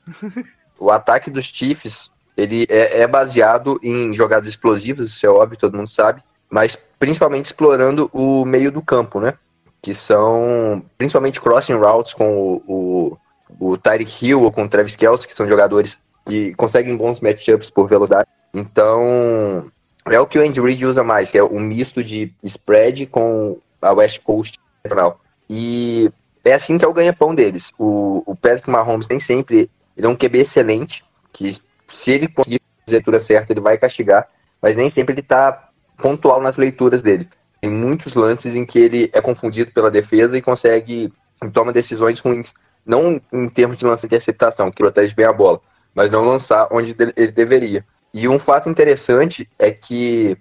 O 0.80 0.90
ataque 0.90 1.30
dos 1.30 1.46
Chiefs, 1.46 2.10
ele 2.36 2.66
é, 2.68 3.00
é 3.00 3.06
baseado 3.06 3.80
em 3.82 4.12
jogadas 4.12 4.48
explosivas, 4.48 5.10
isso 5.10 5.24
é 5.24 5.28
óbvio, 5.28 5.58
todo 5.58 5.76
mundo 5.76 5.88
sabe, 5.88 6.22
mas 6.48 6.76
principalmente 6.98 7.46
explorando 7.46 8.08
o 8.12 8.44
meio 8.44 8.70
do 8.70 8.82
campo, 8.82 9.20
né? 9.20 9.34
Que 9.82 9.94
são 9.94 10.84
principalmente 10.96 11.40
crossing 11.40 11.74
routes 11.74 12.14
com 12.14 12.60
o, 12.66 13.18
o, 13.58 13.70
o 13.72 13.76
Tyreek 13.76 14.24
Hill 14.24 14.42
ou 14.42 14.52
com 14.52 14.64
o 14.64 14.68
Travis 14.68 14.94
Kelce, 14.94 15.26
que 15.26 15.34
são 15.34 15.48
jogadores 15.48 15.98
que 16.26 16.54
conseguem 16.54 16.96
bons 16.96 17.20
matchups 17.20 17.70
por 17.70 17.88
velocidade. 17.88 18.28
Então, 18.54 19.70
é 20.06 20.20
o 20.20 20.26
que 20.26 20.38
o 20.38 20.42
Andy 20.42 20.60
Reid 20.60 20.86
usa 20.86 21.02
mais, 21.02 21.30
que 21.30 21.38
é 21.38 21.42
um 21.42 21.60
misto 21.60 22.02
de 22.02 22.32
spread 22.42 23.06
com 23.06 23.58
a 23.80 23.92
West 23.92 24.20
Coast 24.22 24.58
regional. 24.84 25.20
E 25.50 26.10
é 26.48 26.54
assim 26.54 26.78
que 26.78 26.84
é 26.84 26.88
o 26.88 26.92
ganha-pão 26.92 27.34
deles. 27.34 27.72
O, 27.78 28.22
o 28.26 28.36
Patrick 28.36 28.68
Mahomes 28.70 29.08
nem 29.08 29.20
sempre 29.20 29.70
ele 29.96 30.06
é 30.06 30.10
um 30.10 30.16
QB 30.16 30.40
excelente, 30.40 31.04
que 31.32 31.56
se 31.88 32.10
ele 32.10 32.28
conseguir 32.28 32.60
fazer 32.84 32.96
a 32.96 32.98
leitura 32.98 33.20
certa, 33.20 33.52
ele 33.52 33.60
vai 33.60 33.76
castigar, 33.78 34.28
mas 34.62 34.76
nem 34.76 34.90
sempre 34.90 35.14
ele 35.14 35.22
tá 35.22 35.70
pontual 35.96 36.40
nas 36.40 36.56
leituras 36.56 37.02
dele. 37.02 37.28
Tem 37.60 37.70
muitos 37.70 38.14
lances 38.14 38.54
em 38.54 38.64
que 38.64 38.78
ele 38.78 39.10
é 39.12 39.20
confundido 39.20 39.72
pela 39.72 39.90
defesa 39.90 40.38
e 40.38 40.42
consegue 40.42 41.12
toma 41.52 41.72
decisões 41.72 42.18
ruins, 42.20 42.52
não 42.84 43.20
em 43.32 43.48
termos 43.48 43.76
de 43.76 43.84
lance 43.84 44.02
de 44.02 44.06
interceptação, 44.06 44.70
que 44.70 44.82
protege 44.82 45.14
bem 45.14 45.26
a 45.26 45.32
bola, 45.32 45.60
mas 45.94 46.10
não 46.10 46.24
lançar 46.24 46.68
onde 46.70 46.94
de- 46.94 47.12
ele 47.16 47.32
deveria. 47.32 47.84
E 48.12 48.28
um 48.28 48.38
fato 48.38 48.68
interessante 48.68 49.48
é 49.58 49.70
que 49.70 50.36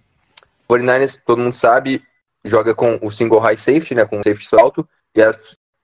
o 0.68 0.74
49ers, 0.74 1.18
todo 1.26 1.40
mundo 1.42 1.54
sabe, 1.54 2.02
joga 2.44 2.74
com 2.74 2.98
o 3.02 3.12
single 3.12 3.40
high 3.40 3.58
safety, 3.58 3.96
né, 3.96 4.06
com 4.06 4.20
o 4.20 4.24
safety 4.24 4.48
alto, 4.60 4.88
e 5.16 5.22
as 5.22 5.36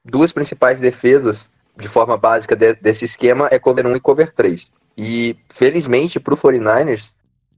duas 0.04 0.32
principais 0.32 0.80
defesas 0.80 1.50
de 1.78 1.88
forma 1.88 2.18
básica 2.18 2.56
de, 2.56 2.74
desse 2.76 3.06
esquema 3.06 3.48
é 3.52 3.58
cover 3.58 3.88
1 3.88 3.96
e 3.96 4.00
cover 4.00 4.34
3. 4.34 4.72
E 4.98 5.38
felizmente 5.50 6.20
para 6.20 6.34
o 6.34 6.38
49ers, 6.38 7.14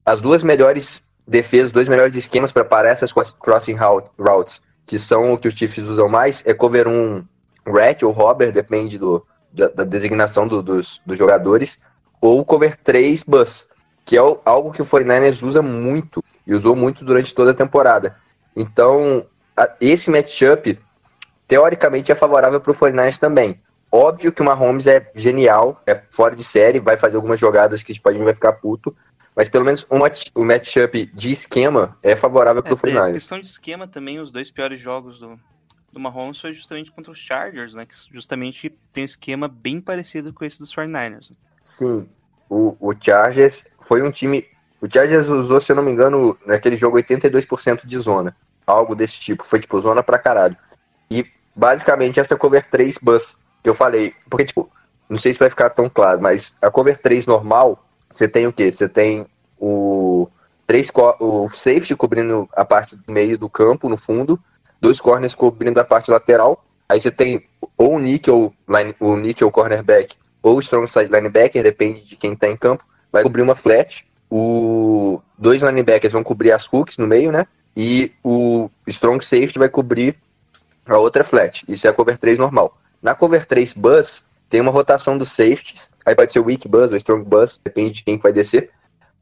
as 0.06 0.22
duas 0.22 0.44
melhores 0.44 1.04
defesas, 1.28 1.68
os 1.68 1.74
dois 1.74 1.88
melhores 1.88 2.16
esquemas 2.16 2.52
para 2.52 2.64
parar 2.64 2.90
essas 2.90 3.12
crossing 3.12 3.76
routes, 4.18 4.62
que 4.86 5.00
são 5.00 5.34
o 5.34 5.38
que 5.38 5.48
os 5.48 5.54
Chiefs 5.56 5.86
usam 5.88 6.08
mais, 6.08 6.44
é 6.46 6.54
cover 6.54 6.88
1 6.88 7.26
rat 7.66 8.04
ou 8.04 8.12
robber, 8.12 8.52
depende 8.52 8.98
do, 8.98 9.26
da, 9.52 9.68
da 9.68 9.84
designação 9.84 10.48
do, 10.48 10.62
dos, 10.62 11.02
dos 11.06 11.18
jogadores, 11.18 11.80
ou 12.22 12.46
cover 12.46 12.78
3 12.78 13.24
bus, 13.24 13.68
que 14.06 14.16
é 14.16 14.20
algo 14.46 14.72
que 14.72 14.82
o 14.82 14.86
49ers 14.86 15.42
usa 15.46 15.62
muito 15.62 16.24
e 16.46 16.54
usou 16.54 16.76
muito 16.76 17.04
durante 17.04 17.34
toda 17.34 17.52
a 17.52 17.56
temporada. 17.56 18.16
Então, 18.56 19.26
a, 19.58 19.70
esse 19.82 20.12
matchup, 20.12 20.80
teoricamente, 21.48 22.12
é 22.12 22.16
favorável 22.16 22.60
para 22.60 22.72
o 22.72 22.76
49ers 22.76 23.18
também. 23.18 23.60
Óbvio 23.92 24.32
que 24.32 24.42
o 24.42 24.46
Mahomes 24.46 24.88
é 24.88 25.10
genial, 25.16 25.82
é 25.86 25.96
fora 26.12 26.36
de 26.36 26.44
série, 26.44 26.80
vai 26.80 26.98
fazer 26.98 27.16
algumas 27.16 27.40
jogadas 27.40 27.82
que 27.82 27.94
tipo, 27.94 28.10
a 28.10 28.14
gente 28.14 28.24
vai 28.24 28.34
ficar 28.34 28.54
puto, 28.54 28.96
mas 29.36 29.48
pelo 29.48 29.66
menos 29.66 29.86
uma, 29.90 30.12
o 30.34 30.44
matchup 30.44 31.06
de 31.14 31.32
esquema 31.32 31.98
é 32.02 32.16
favorável 32.16 32.64
para 32.64 32.74
o 32.74 32.78
é, 32.78 32.80
49ers. 32.80 33.14
questão 33.14 33.40
de 33.40 33.48
esquema 33.48 33.88
também, 33.88 34.20
os 34.20 34.32
dois 34.32 34.50
piores 34.50 34.82
jogos 34.82 35.20
do, 35.20 35.40
do 35.92 36.00
Mahomes 36.00 36.40
foi 36.40 36.54
justamente 36.54 36.92
contra 36.92 37.12
os 37.12 37.20
Chargers, 37.20 37.74
né? 37.74 37.86
Que 37.86 37.96
justamente 38.12 38.70
tem 38.92 39.04
um 39.04 39.06
esquema 39.06 39.48
bem 39.48 39.80
parecido 39.80 40.34
com 40.34 40.44
esse 40.44 40.60
dos 40.60 40.74
49ers. 40.74 41.32
Sim, 41.62 42.10
o, 42.50 42.76
o 42.80 42.94
Chargers 43.00 43.64
foi 43.88 44.02
um 44.02 44.12
time. 44.12 44.46
O 44.82 44.92
Chargers 44.92 45.28
usou, 45.28 45.60
se 45.60 45.72
eu 45.72 45.76
não 45.76 45.84
me 45.84 45.92
engano, 45.92 46.38
naquele 46.46 46.76
jogo 46.76 46.98
82% 46.98 47.86
de 47.86 47.98
zona. 47.98 48.36
Algo 48.68 48.96
desse 48.96 49.20
tipo. 49.20 49.46
Foi 49.46 49.60
tipo 49.60 49.80
zona 49.80 50.04
pra 50.04 50.20
caralho. 50.20 50.58
E 51.10 51.26
basicamente 51.56 52.20
essa 52.20 52.36
cover 52.36 52.66
3 52.70 52.98
bus 53.02 53.38
que 53.64 53.70
eu 53.70 53.74
falei. 53.74 54.14
Porque, 54.30 54.46
tipo, 54.46 54.70
não 55.10 55.18
sei 55.18 55.34
se 55.34 55.40
vai 55.40 55.50
ficar 55.50 55.70
tão 55.70 55.90
claro, 55.90 56.22
mas 56.22 56.54
a 56.62 56.70
cover 56.70 57.02
3 57.02 57.26
normal, 57.26 57.84
você 58.12 58.28
tem 58.28 58.48
o 58.48 58.54
quê? 58.54 58.72
Você 58.72 58.88
tem 58.88 59.26
o. 59.60 60.28
Três, 60.68 60.90
o 61.20 61.48
safety 61.52 61.96
cobrindo 61.96 62.50
a 62.54 62.66
parte 62.66 62.96
do 62.96 63.12
meio 63.12 63.38
do 63.38 63.48
campo, 63.48 63.88
no 63.88 63.98
fundo, 63.98 64.40
dois 64.82 65.00
corners 65.00 65.36
cobrindo 65.36 65.80
a 65.80 65.86
parte 65.86 66.10
lateral. 66.10 66.66
Aí 66.90 67.00
você 67.00 67.12
tem 67.12 67.46
ou 67.78 67.96
o 67.96 68.00
nickel, 68.00 68.52
line, 68.68 68.96
o 69.00 69.16
nickel 69.16 69.52
cornerback 69.52 70.16
ou 70.42 70.60
strong 70.60 70.88
side 70.88 71.12
linebacker, 71.12 71.62
depende 71.62 72.06
de 72.06 72.16
quem 72.16 72.34
está 72.34 72.48
em 72.48 72.58
campo, 72.58 72.84
vai 73.12 73.24
cobrir 73.24 73.42
uma 73.42 73.56
flat. 73.56 74.06
O 74.30 75.22
dois 75.38 75.62
linebackers 75.62 76.14
vão 76.14 76.24
cobrir 76.24 76.52
as 76.52 76.72
hooks 76.72 76.98
no 76.98 77.08
meio, 77.08 77.32
né? 77.32 77.46
E 77.76 78.12
o 78.24 78.70
strong 78.88 79.24
safety 79.24 79.60
vai 79.60 79.70
cobrir 79.70 80.16
a 80.94 80.98
outra 80.98 81.24
flat. 81.24 81.64
Isso 81.68 81.88
é 81.88 81.90
a 81.90 81.94
cover 81.94 82.18
3 82.18 82.38
normal. 82.38 82.78
Na 83.02 83.16
cover 83.16 83.46
3 83.46 83.74
bus, 83.74 84.24
tem 84.50 84.62
uma 84.62 84.72
rotação 84.72 85.18
dos 85.18 85.32
safeties. 85.32 85.90
Aí 86.06 86.16
pode 86.16 86.32
ser 86.32 86.40
weak 86.40 86.68
bus 86.68 86.92
ou 86.92 86.98
strong 86.98 87.24
bus, 87.24 87.60
depende 87.64 87.94
de 87.94 88.04
quem 88.04 88.18
vai 88.18 88.32
descer. 88.32 88.70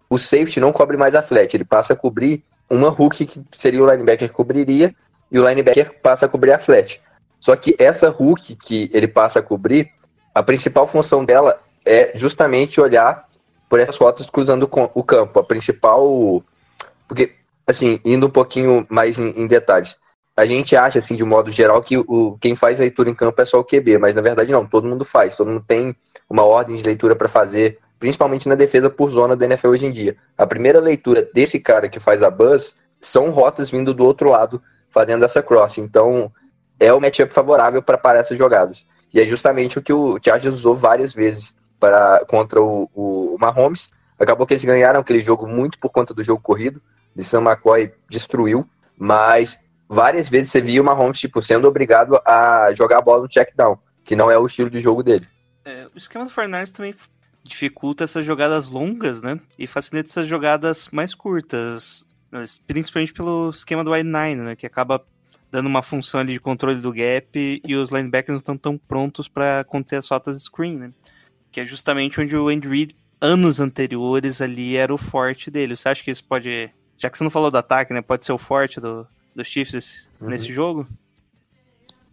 O 0.09 0.17
safety 0.17 0.59
não 0.59 0.71
cobre 0.71 0.97
mais 0.97 1.15
a 1.15 1.21
flat, 1.21 1.55
ele 1.55 1.65
passa 1.65 1.93
a 1.93 1.95
cobrir 1.95 2.43
uma 2.69 2.89
hook 2.89 3.25
que 3.25 3.41
seria 3.57 3.83
o 3.83 3.89
linebacker 3.89 4.27
que 4.27 4.33
cobriria 4.33 4.93
e 5.31 5.39
o 5.39 5.47
linebacker 5.47 5.99
passa 6.01 6.25
a 6.25 6.29
cobrir 6.29 6.51
a 6.51 6.59
flat. 6.59 7.01
Só 7.39 7.55
que 7.55 7.75
essa 7.77 8.09
hook 8.09 8.55
que 8.55 8.89
ele 8.93 9.07
passa 9.07 9.39
a 9.39 9.41
cobrir, 9.41 9.91
a 10.33 10.41
principal 10.41 10.87
função 10.87 11.25
dela 11.25 11.59
é 11.85 12.11
justamente 12.15 12.79
olhar 12.79 13.27
por 13.69 13.79
essas 13.79 13.97
fotos 13.97 14.25
cruzando 14.27 14.69
o 14.93 15.03
campo. 15.03 15.39
A 15.39 15.43
principal. 15.43 16.43
Porque, 17.07 17.33
assim, 17.65 17.99
indo 18.05 18.27
um 18.27 18.29
pouquinho 18.29 18.85
mais 18.89 19.17
em, 19.17 19.29
em 19.29 19.47
detalhes, 19.47 19.97
a 20.35 20.45
gente 20.45 20.75
acha, 20.75 20.99
assim, 20.99 21.15
de 21.15 21.23
modo 21.23 21.51
geral, 21.51 21.81
que 21.81 21.97
o, 21.97 22.37
quem 22.41 22.55
faz 22.55 22.79
leitura 22.79 23.09
em 23.09 23.15
campo 23.15 23.39
é 23.41 23.45
só 23.45 23.59
o 23.59 23.63
QB, 23.63 23.99
mas 23.99 24.15
na 24.15 24.21
verdade 24.21 24.51
não, 24.51 24.65
todo 24.65 24.87
mundo 24.87 25.05
faz, 25.05 25.35
todo 25.35 25.49
mundo 25.49 25.63
tem 25.67 25.95
uma 26.29 26.43
ordem 26.43 26.75
de 26.75 26.83
leitura 26.83 27.15
para 27.15 27.29
fazer, 27.29 27.77
principalmente 27.99 28.49
na 28.49 28.55
defesa 28.55 28.89
por 28.89 29.11
zona 29.11 29.35
da 29.35 29.45
NFL 29.45 29.69
hoje 29.69 29.85
em 29.85 29.91
dia. 29.91 30.17
A 30.37 30.47
primeira 30.47 30.79
leitura 30.79 31.27
desse 31.33 31.59
cara 31.59 31.87
que 31.87 31.99
faz 31.99 32.23
a 32.23 32.31
buzz 32.31 32.75
são 32.99 33.29
rotas 33.29 33.69
vindo 33.69 33.93
do 33.93 34.03
outro 34.03 34.31
lado 34.31 34.61
fazendo 34.89 35.23
essa 35.23 35.41
cross. 35.43 35.77
Então, 35.77 36.31
é 36.79 36.91
o 36.91 36.99
matchup 36.99 37.33
favorável 37.33 37.81
para 37.81 37.97
parar 37.97 38.19
essas 38.19 38.37
jogadas. 38.37 38.85
E 39.13 39.21
é 39.21 39.27
justamente 39.27 39.77
o 39.77 39.81
que 39.81 39.93
o 39.93 40.19
Chargers 40.23 40.55
usou 40.55 40.75
várias 40.75 41.13
vezes 41.13 41.55
para, 41.79 42.25
contra 42.27 42.61
o, 42.61 42.89
o 42.93 43.37
Mahomes. 43.39 43.91
Acabou 44.19 44.47
que 44.47 44.53
eles 44.53 44.65
ganharam 44.65 44.99
aquele 44.99 45.19
jogo 45.19 45.47
muito 45.47 45.77
por 45.77 45.89
conta 45.89 46.13
do 46.13 46.23
jogo 46.23 46.41
corrido. 46.41 46.81
De 47.15 47.23
Sam 47.23 47.41
McCoy 47.41 47.93
destruiu. 48.09 48.67
Mas 48.97 49.59
várias 49.93 50.27
vezes 50.27 50.49
você 50.49 50.61
via 50.61 50.81
o 50.81 50.85
Mahomes 50.85 51.19
tipo, 51.19 51.41
sendo 51.41 51.67
obrigado 51.67 52.19
a 52.25 52.73
jogar 52.73 52.97
a 52.97 53.01
bola 53.01 53.23
no 53.23 53.29
check 53.29 53.55
down, 53.55 53.77
que 54.03 54.15
não 54.15 54.29
é 54.29 54.37
o 54.37 54.47
estilo 54.47 54.69
de 54.69 54.81
jogo 54.81 55.03
dele. 55.03 55.27
É, 55.63 55.87
o 55.93 55.97
esquema 55.97 56.25
do 56.25 56.31
Fernandes 56.31 56.73
também 56.73 56.95
dificulta 57.43 58.03
essas 58.03 58.25
jogadas 58.25 58.69
longas, 58.69 59.21
né? 59.21 59.39
E 59.57 59.67
facilita 59.67 60.09
essas 60.09 60.27
jogadas 60.27 60.89
mais 60.91 61.13
curtas. 61.13 62.05
Principalmente 62.65 63.13
pelo 63.13 63.51
esquema 63.51 63.83
do 63.83 63.91
I9, 63.91 64.35
né? 64.37 64.55
Que 64.55 64.65
acaba 64.65 65.05
dando 65.51 65.67
uma 65.67 65.83
função 65.83 66.19
ali 66.19 66.33
de 66.33 66.39
controle 66.39 66.81
do 66.81 66.91
gap 66.91 67.61
e 67.63 67.75
os 67.75 67.91
linebackers 67.91 68.35
não 68.35 68.39
estão 68.39 68.57
tão 68.57 68.77
prontos 68.77 69.27
para 69.27 69.63
conter 69.65 69.97
as 69.97 70.07
rotas 70.07 70.41
screen, 70.41 70.77
né? 70.77 70.91
Que 71.51 71.61
é 71.61 71.65
justamente 71.65 72.19
onde 72.19 72.35
o 72.35 72.49
Andy 72.49 72.67
Reid, 72.67 72.95
anos 73.21 73.59
anteriores, 73.59 74.41
ali 74.41 74.75
era 74.75 74.93
o 74.93 74.97
forte 74.97 75.51
dele. 75.51 75.77
Você 75.77 75.89
acha 75.89 76.03
que 76.03 76.11
isso 76.11 76.23
pode. 76.23 76.71
Já 76.97 77.09
que 77.09 77.17
você 77.17 77.23
não 77.23 77.31
falou 77.31 77.51
do 77.51 77.57
ataque, 77.57 77.93
né? 77.93 78.01
Pode 78.01 78.25
ser 78.25 78.31
o 78.31 78.37
forte 78.37 78.79
do, 78.79 79.07
dos 79.35 79.47
Chiefs 79.47 80.09
uhum. 80.19 80.29
nesse 80.29 80.51
jogo? 80.51 80.87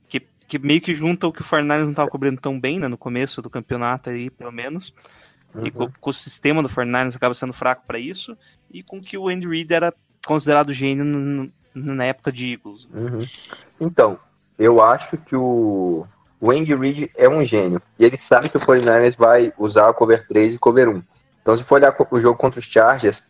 Que, 0.09 0.21
que 0.49 0.59
meio 0.59 0.81
que 0.81 0.95
junta 0.95 1.27
o 1.27 1.33
que 1.33 1.41
o 1.41 1.45
Fortnite 1.45 1.83
não 1.83 1.91
estava 1.91 2.11
cobrindo 2.11 2.41
tão 2.41 2.59
bem, 2.59 2.79
né? 2.79 2.89
No 2.89 2.99
começo 2.99 3.43
do 3.43 3.51
campeonato 3.51 4.11
aí, 4.11 4.31
pelo 4.31 4.53
menos. 4.53 4.95
Uhum. 5.55 5.67
E 5.67 5.71
com, 5.71 5.91
com, 6.01 6.11
o 6.11 6.15
sistema 6.15 6.63
do 6.63 6.69
Fortnite 6.69 7.17
acaba 7.17 7.35
sendo 7.35 7.53
fraco 7.53 7.85
para 7.87 7.99
isso. 7.99 8.37
E 8.71 8.83
com 8.83 9.01
que 9.01 9.19
o 9.19 9.29
Andy 9.29 9.47
Reid 9.47 9.73
era 9.73 9.93
considerado 10.25 10.73
gênio 10.73 11.05
no, 11.05 11.51
na 11.75 12.05
época 12.05 12.33
de 12.33 12.53
Eagles. 12.53 12.87
Uhum. 12.93 13.21
Então, 13.81 14.19
eu 14.59 14.83
acho 14.83 15.17
que 15.17 15.35
o, 15.35 16.07
o 16.41 16.51
Andy 16.51 16.75
Reid 16.75 17.11
é 17.17 17.29
um 17.29 17.45
gênio. 17.45 17.81
E 17.99 18.05
ele 18.05 18.19
sabe 18.19 18.49
que 18.49 18.57
o 18.57 18.61
49ers 18.61 19.17
vai 19.17 19.53
usar 19.59 19.93
cover 19.95 20.27
3 20.29 20.55
e 20.55 20.59
cover 20.59 20.89
1. 20.89 21.03
Então, 21.43 21.57
se 21.57 21.65
for 21.65 21.77
olhar 21.77 21.95
o 22.11 22.21
jogo 22.21 22.39
contra 22.39 22.61
os 22.61 22.67
Chargers, 22.67 23.25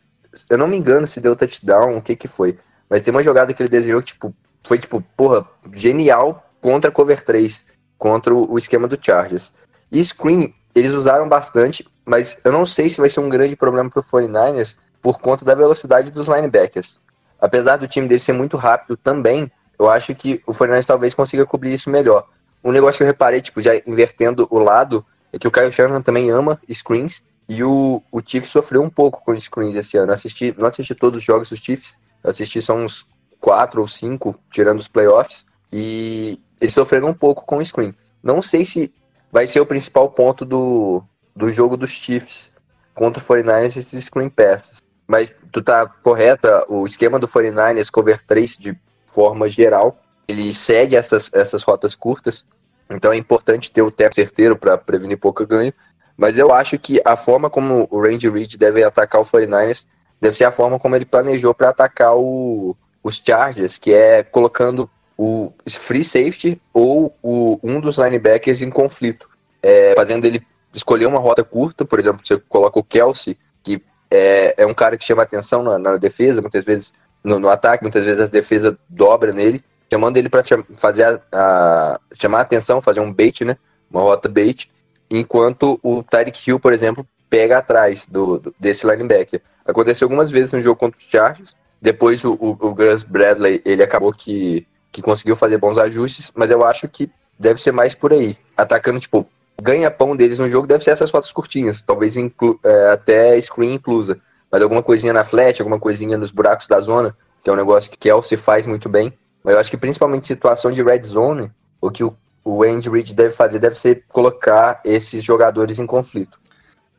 eu 0.49 0.59
não 0.59 0.67
me 0.67 0.77
engano 0.77 1.07
se 1.07 1.21
deu 1.21 1.37
touchdown, 1.37 1.97
o 1.97 2.03
que 2.03 2.17
que 2.17 2.29
foi. 2.29 2.59
Mas 2.91 3.03
tem 3.03 3.13
uma 3.13 3.23
jogada 3.23 3.55
que 3.55 3.63
ele 3.63 3.71
desenhou 3.71 4.03
que, 4.03 4.09
tipo, 4.09 4.35
foi, 4.65 4.79
tipo, 4.79 5.01
porra, 5.17 5.49
genial 5.73 6.45
contra 6.61 6.91
cover 6.91 7.25
3, 7.25 7.65
contra 7.97 8.35
o, 8.35 8.59
esquema 8.59 8.87
do 8.87 8.99
Chargers. 9.01 9.53
E 9.91 10.05
screen, 10.05 10.53
eles 10.75 10.91
usaram 10.91 11.29
bastante, 11.29 11.87
mas 12.05 12.37
eu 12.45 12.53
não 12.53 12.67
sei 12.67 12.89
se 12.89 13.01
vai 13.01 13.09
ser 13.09 13.21
um 13.21 13.29
grande 13.29 13.57
problema 13.57 13.89
pro 13.89 14.03
49ers 14.03 14.77
por 15.01 15.21
conta 15.21 15.45
da 15.45 15.55
velocidade 15.55 16.11
dos 16.11 16.27
linebackers 16.27 17.01
apesar 17.41 17.77
do 17.77 17.89
time 17.89 18.07
dele 18.07 18.21
ser 18.21 18.33
muito 18.33 18.57
rápido 18.57 18.97
também, 18.97 19.51
eu 19.79 19.89
acho 19.89 20.15
que 20.15 20.43
o 20.47 20.53
Fernandes 20.53 20.87
talvez 20.87 21.15
consiga 21.15 21.47
cobrir 21.47 21.73
isso 21.73 21.89
melhor. 21.89 22.27
Um 22.63 22.71
negócio 22.71 22.99
que 22.99 23.03
eu 23.03 23.07
reparei, 23.07 23.41
tipo, 23.41 23.63
já 23.63 23.75
invertendo 23.87 24.47
o 24.51 24.59
lado, 24.59 25.05
é 25.33 25.39
que 25.39 25.49
o 25.49 25.51
Kyle 25.51 25.73
Shanahan 25.73 26.03
também 26.03 26.31
ama 26.31 26.61
screens, 26.71 27.23
e 27.49 27.65
o, 27.65 28.03
o 28.13 28.21
Chiefs 28.25 28.51
sofreu 28.51 28.83
um 28.83 28.91
pouco 28.91 29.23
com 29.25 29.39
screens 29.41 29.77
esse 29.77 29.97
ano. 29.97 30.13
Assisti, 30.13 30.55
não 30.57 30.69
assisti 30.69 30.95
todos 30.95 31.19
os 31.19 31.25
jogos 31.25 31.49
dos 31.49 31.59
Chiefs, 31.59 31.97
eu 32.23 32.31
assisti 32.31 32.61
só 32.61 32.75
uns 32.75 33.07
quatro 33.41 33.81
ou 33.81 33.89
cinco, 33.89 34.39
tirando 34.51 34.81
os 34.81 34.89
playoffs, 34.89 35.47
e 35.73 36.39
eles 36.61 36.75
sofreram 36.75 37.09
um 37.09 37.15
pouco 37.15 37.45
com 37.45 37.59
o 37.59 37.65
screen. 37.65 37.95
Não 38.23 38.43
sei 38.43 38.65
se 38.65 38.93
vai 39.33 39.47
ser 39.47 39.61
o 39.61 39.67
principal 39.67 40.11
ponto 40.11 40.45
do, 40.45 41.03
do 41.35 41.51
jogo 41.51 41.77
dos 41.77 41.91
Chiefs 41.91 42.51
contra 42.95 43.23
o 43.23 43.27
49ers 43.27 43.77
esses 43.77 44.05
screen 44.05 44.29
passes. 44.29 44.83
Mas 45.07 45.33
tu 45.51 45.63
tá 45.63 45.87
correto, 45.87 46.47
o 46.69 46.87
esquema 46.87 47.19
do 47.19 47.27
49ers 47.27 47.91
cover 47.91 48.23
3 48.27 48.57
de 48.59 48.79
forma 49.13 49.49
geral, 49.49 49.99
ele 50.29 50.53
segue 50.53 50.95
essas, 50.95 51.31
essas 51.33 51.63
rotas 51.63 51.95
curtas, 51.95 52.45
então 52.89 53.13
é 53.13 53.17
importante 53.17 53.71
ter 53.71 53.83
o 53.83 53.91
tempo 53.91 54.15
certeiro 54.15 54.57
para 54.57 54.79
prevenir 54.79 55.19
pouco 55.19 55.45
ganho, 55.47 55.73
mas 56.17 56.39
eu 56.39 56.53
acho 56.53 56.79
que 56.79 57.01
a 57.05 57.17
forma 57.17 57.51
como 57.51 57.89
o 57.91 58.01
Randy 58.01 58.29
Reid 58.29 58.57
deve 58.57 58.85
atacar 58.85 59.21
o 59.21 59.25
49ers 59.25 59.85
deve 60.21 60.37
ser 60.37 60.45
a 60.45 60.53
forma 60.53 60.79
como 60.79 60.95
ele 60.95 61.05
planejou 61.05 61.55
para 61.55 61.71
atacar 61.71 62.17
o, 62.17 62.77
os 63.03 63.21
Chargers, 63.25 63.79
que 63.79 63.93
é 63.93 64.23
colocando 64.23 64.89
o 65.17 65.53
free 65.69 66.05
safety 66.05 66.61
ou 66.73 67.15
o, 67.23 67.59
um 67.63 67.81
dos 67.81 67.99
linebackers 67.99 68.63
em 68.63 68.71
conflito, 68.71 69.29
é, 69.63 69.95
fazendo 69.95 70.25
ele 70.25 70.43
escolher 70.73 71.07
uma 71.07 71.19
rota 71.19 71.45
curta, 71.45 71.85
por 71.85 71.99
exemplo, 71.99 72.23
você 72.25 72.39
coloca 72.49 72.79
o 72.79 72.85
Kelsey, 72.85 73.37
que 73.63 73.83
é, 74.11 74.55
é 74.57 74.67
um 74.67 74.75
cara 74.75 74.97
que 74.97 75.05
chama 75.05 75.23
atenção 75.23 75.63
na, 75.63 75.79
na 75.79 75.97
defesa, 75.97 76.41
muitas 76.41 76.65
vezes 76.65 76.93
no, 77.23 77.39
no, 77.39 77.49
ataque, 77.49 77.85
muitas 77.85 78.05
vezes 78.05 78.23
a 78.23 78.27
defesa 78.27 78.79
dobra 78.89 79.33
nele, 79.33 79.63
chamando 79.93 80.17
ele 80.17 80.29
para 80.29 80.43
fazer 80.77 81.05
a, 81.05 81.21
a, 81.33 82.01
chamar 82.15 82.39
a 82.39 82.43
atenção, 82.43 82.81
fazer 82.81 83.01
um 83.01 83.13
bait, 83.13 83.45
né? 83.45 83.57
Uma 83.91 84.03
rota 84.03 84.29
bait, 84.29 84.71
enquanto 85.11 85.79
o 85.83 86.03
Tyreek 86.03 86.49
Hill, 86.49 86.61
por 86.61 86.73
exemplo, 86.73 87.07
pega 87.31 87.59
atrás 87.59 88.07
do, 88.07 88.39
do, 88.39 88.55
desse 88.59 88.87
linebacker. 88.87 89.41
Aconteceu 89.65 90.07
algumas 90.07 90.31
vezes 90.31 90.53
no 90.53 90.61
jogo 90.61 90.79
contra 90.79 90.99
os 90.99 91.05
Chargers, 91.05 91.55
depois 91.81 92.23
o, 92.25 92.33
o, 92.35 92.51
o 92.51 92.75
Gus 92.75 93.03
Bradley, 93.05 93.63
ele 93.65 93.83
acabou 93.83 94.13
que, 94.13 94.67
que 94.93 95.01
conseguiu 95.01 95.37
fazer 95.37 95.57
bons 95.57 95.79
ajustes, 95.79 96.31
mas 96.35 96.51
eu 96.51 96.65
acho 96.67 96.89
que 96.89 97.11
deve 97.39 97.63
ser 97.63 97.73
mais 97.73 97.95
por 97.95 98.13
aí. 98.13 98.37
Atacando, 98.57 99.01
tipo, 99.01 99.27
ganha-pão 99.63 100.15
deles 100.15 100.39
no 100.39 100.51
jogo 100.51 100.67
deve 100.67 100.85
ser 100.85 100.91
essas 100.91 101.11
fotos 101.11 101.33
curtinhas, 101.33 101.81
talvez 101.81 102.17
é, 102.17 102.91
até 102.93 103.41
screen 103.41 103.75
inclusa. 103.75 104.21
Mas 104.51 104.63
alguma 104.63 104.83
coisinha 104.83 105.13
na 105.13 105.25
flat, 105.25 105.61
alguma 105.61 105.79
coisinha 105.79 106.19
nos 106.19 106.33
buracos 106.33 106.67
da 106.67 106.81
zona, 106.81 107.17
que 107.43 107.49
é 107.49 107.53
um 107.53 107.57
negócio 107.57 107.91
que 107.91 107.97
Kelsey 107.97 108.37
faz 108.37 108.67
muito 108.67 108.89
bem. 108.89 109.13
Mas 109.45 109.55
eu 109.55 109.61
acho 109.61 109.71
que 109.71 109.77
principalmente 109.77 110.27
situação 110.27 110.73
de 110.73 110.83
red 110.83 111.03
zone, 111.03 111.51
o 111.81 111.91
que 111.91 112.03
o, 112.05 112.15
o 112.45 112.63
Andy 112.63 112.91
Reid 112.91 113.15
deve 113.15 113.35
fazer 113.35 113.59
deve 113.59 113.79
ser 113.79 114.05
colocar 114.09 114.81
esses 114.85 115.23
jogadores 115.23 115.79
em 115.79 115.87
conflito. 115.87 116.39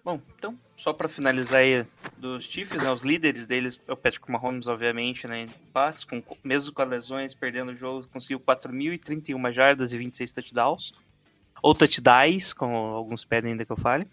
Bom, 0.04 0.20
então, 0.38 0.58
só 0.76 0.92
para 0.92 1.08
finalizar 1.08 1.62
aí 1.62 1.86
dos 2.18 2.44
Chiefs, 2.44 2.84
né, 2.84 2.92
os 2.92 3.04
líderes 3.04 3.46
deles, 3.46 3.80
é 3.88 3.94
o 3.94 3.98
Patrick 3.98 4.30
Mahomes, 4.32 4.66
obviamente, 4.66 5.28
né, 5.28 5.48
passe, 5.72 6.06
com, 6.08 6.24
mesmo 6.44 6.74
com 6.74 6.82
as 6.82 6.90
lesões, 6.90 7.34
perdendo 7.36 7.72
o 7.72 7.76
jogo, 7.76 8.08
conseguiu 8.12 8.40
4.031 8.40 9.54
jardas 9.54 9.94
e 9.94 9.98
26 9.98 10.32
touchdowns, 10.32 10.92
ou 11.62 11.76
touchdowns, 11.76 12.52
como 12.54 12.76
alguns 12.76 13.24
pedem 13.24 13.52
ainda 13.52 13.64
que 13.64 13.72
eu 13.72 13.78
fale. 13.78 14.08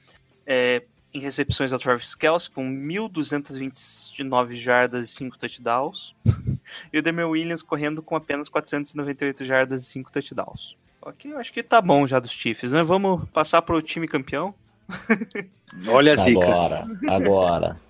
É, 0.47 0.83
em 1.13 1.21
recepções 1.21 1.73
ao 1.73 1.79
Travis 1.79 2.15
Kelce, 2.15 2.51
com 2.51 2.63
1.229 2.71 4.53
jardas 4.53 5.09
e 5.09 5.13
5 5.15 5.39
touchdowns. 5.39 6.15
e 6.93 6.99
o 6.99 7.03
Demir 7.03 7.29
Williams 7.29 7.63
correndo 7.63 8.03
com 8.03 8.15
apenas 8.15 8.49
498 8.49 9.45
jardas 9.45 9.83
e 9.83 9.87
5 9.87 10.13
touchdowns. 10.13 10.77
Ok, 11.01 11.33
eu 11.33 11.39
acho 11.39 11.53
que 11.53 11.63
tá 11.63 11.81
bom 11.81 12.07
já 12.07 12.19
dos 12.19 12.31
Chiefs, 12.31 12.73
né? 12.73 12.83
Vamos 12.83 13.27
passar 13.31 13.63
pro 13.63 13.81
time 13.81 14.07
campeão. 14.07 14.55
Olha 15.89 16.13
a 16.13 16.17
zica. 16.17 16.45
Agora, 16.45 16.85
agora. 17.09 17.81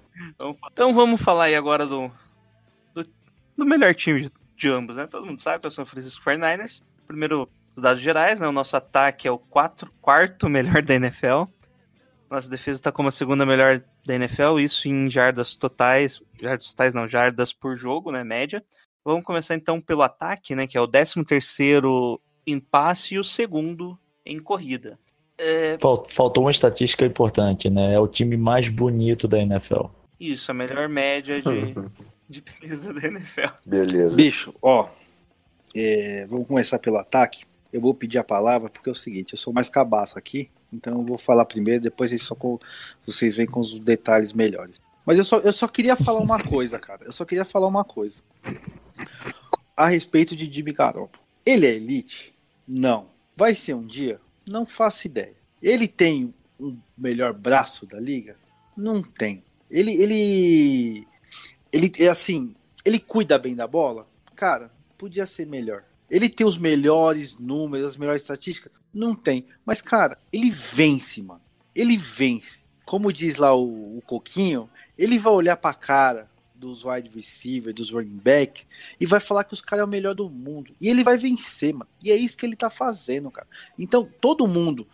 Então 0.72 0.92
vamos 0.92 1.20
falar 1.20 1.44
aí 1.44 1.54
agora 1.54 1.86
do, 1.86 2.10
do, 2.94 3.06
do 3.56 3.64
melhor 3.64 3.94
time 3.94 4.22
de, 4.22 4.32
de, 4.56 4.68
ambos, 4.68 4.96
né? 4.96 5.06
Todo 5.06 5.26
mundo 5.26 5.40
sabe 5.40 5.60
que 5.60 5.66
é 5.66 5.70
o 5.70 5.72
São 5.72 5.86
Francisco 5.86 6.24
49ers. 6.24 6.82
Primeiro, 7.06 7.48
os 7.76 7.82
dados 7.82 8.02
gerais, 8.02 8.40
né? 8.40 8.48
O 8.48 8.52
nosso 8.52 8.76
ataque 8.76 9.28
é 9.28 9.30
o 9.30 9.38
quatro, 9.38 9.92
quarto 10.00 10.48
melhor 10.48 10.82
da 10.82 10.94
NFL. 10.94 11.44
Nossa 12.30 12.50
defesa 12.50 12.78
está 12.78 12.92
como 12.92 13.08
a 13.08 13.12
segunda 13.12 13.46
melhor 13.46 13.82
da 14.04 14.14
NFL, 14.14 14.58
isso 14.58 14.86
em 14.86 15.10
jardas 15.10 15.56
totais, 15.56 16.22
jardas 16.40 16.68
totais 16.68 16.92
não, 16.92 17.08
jardas 17.08 17.54
por 17.54 17.74
jogo, 17.74 18.12
né, 18.12 18.22
média. 18.22 18.62
Vamos 19.02 19.24
começar 19.24 19.54
então 19.54 19.80
pelo 19.80 20.02
ataque, 20.02 20.54
né, 20.54 20.66
que 20.66 20.76
é 20.76 20.80
o 20.80 20.86
13 20.86 21.24
terceiro 21.24 22.20
em 22.46 22.60
passe 22.60 23.14
e 23.14 23.18
o 23.18 23.24
segundo 23.24 23.98
em 24.26 24.38
corrida. 24.38 24.98
É... 25.38 25.76
Faltou 25.78 26.44
uma 26.44 26.50
estatística 26.50 27.06
importante, 27.06 27.70
né? 27.70 27.94
É 27.94 28.00
o 28.00 28.08
time 28.08 28.36
mais 28.36 28.68
bonito 28.68 29.28
da 29.28 29.38
NFL. 29.38 29.86
Isso, 30.18 30.50
a 30.50 30.54
melhor 30.54 30.88
média 30.88 31.40
de, 31.40 31.74
de 32.28 32.42
beleza 32.42 32.92
da 32.92 33.06
NFL. 33.06 33.54
Beleza. 33.64 34.14
Bicho, 34.14 34.52
ó, 34.60 34.88
é, 35.76 36.26
vamos 36.28 36.46
começar 36.46 36.78
pelo 36.78 36.96
ataque. 36.96 37.44
Eu 37.72 37.80
vou 37.80 37.94
pedir 37.94 38.18
a 38.18 38.24
palavra 38.24 38.68
porque 38.68 38.88
é 38.88 38.92
o 38.92 38.96
seguinte, 38.96 39.32
eu 39.34 39.38
sou 39.38 39.52
mais 39.52 39.68
cabaço 39.68 40.18
aqui, 40.18 40.50
então 40.72 40.94
eu 40.94 41.04
vou 41.04 41.18
falar 41.18 41.44
primeiro, 41.44 41.82
depois 41.82 42.10
vocês, 42.10 42.22
só 42.22 42.34
com, 42.34 42.58
vocês 43.06 43.36
vêm 43.36 43.46
com 43.46 43.60
os 43.60 43.78
detalhes 43.78 44.32
melhores. 44.32 44.80
Mas 45.04 45.18
eu 45.18 45.24
só, 45.24 45.38
eu 45.38 45.52
só 45.52 45.68
queria 45.68 45.96
falar 45.96 46.20
uma 46.20 46.38
coisa, 46.42 46.78
cara. 46.78 47.04
Eu 47.04 47.12
só 47.12 47.24
queria 47.24 47.44
falar 47.44 47.66
uma 47.66 47.84
coisa. 47.84 48.22
A 49.76 49.86
respeito 49.88 50.34
de 50.34 50.52
Jimmy 50.52 50.72
Garoppolo. 50.72 51.22
Ele 51.46 51.66
é 51.66 51.74
elite? 51.74 52.34
Não. 52.66 53.06
Vai 53.36 53.54
ser 53.54 53.74
um 53.74 53.86
dia? 53.86 54.20
Não 54.48 54.66
faço 54.66 55.06
ideia. 55.06 55.36
Ele 55.62 55.86
tem 55.86 56.34
um 56.60 56.78
melhor 56.96 57.32
braço 57.32 57.86
da 57.86 57.98
liga? 57.98 58.36
Não 58.76 59.02
tem. 59.02 59.42
Ele, 59.70 59.92
ele, 59.92 61.06
ele 61.72 61.92
é 61.98 62.08
assim, 62.08 62.54
ele 62.84 62.98
cuida 62.98 63.38
bem 63.38 63.54
da 63.54 63.66
bola? 63.66 64.08
Cara, 64.34 64.70
podia 64.96 65.26
ser 65.26 65.46
melhor. 65.46 65.84
Ele 66.10 66.28
tem 66.28 66.46
os 66.46 66.56
melhores 66.56 67.36
números, 67.36 67.86
as 67.86 67.96
melhores 67.96 68.22
estatísticas? 68.22 68.72
Não 68.92 69.14
tem. 69.14 69.46
Mas, 69.64 69.80
cara, 69.80 70.18
ele 70.32 70.50
vence, 70.50 71.22
mano. 71.22 71.42
Ele 71.74 71.96
vence. 71.96 72.60
Como 72.86 73.12
diz 73.12 73.36
lá 73.36 73.54
o, 73.54 73.98
o 73.98 74.02
Coquinho, 74.02 74.70
ele 74.96 75.18
vai 75.18 75.32
olhar 75.32 75.56
pra 75.56 75.74
cara 75.74 76.30
dos 76.58 76.84
wide 76.84 77.10
receivers, 77.14 77.74
dos 77.74 77.90
running 77.90 78.18
back, 78.18 78.66
e 79.00 79.06
vai 79.06 79.20
falar 79.20 79.44
que 79.44 79.54
os 79.54 79.60
caras 79.60 79.82
é 79.82 79.84
o 79.84 79.88
melhor 79.88 80.14
do 80.14 80.28
mundo. 80.28 80.74
E 80.80 80.88
ele 80.88 81.04
vai 81.04 81.16
vencer, 81.16 81.72
mano. 81.72 81.88
E 82.02 82.10
é 82.10 82.16
isso 82.16 82.36
que 82.36 82.44
ele 82.44 82.56
tá 82.56 82.68
fazendo, 82.68 83.30
cara. 83.30 83.46
Então, 83.78 84.08
todo 84.20 84.48
mundo, 84.48 84.86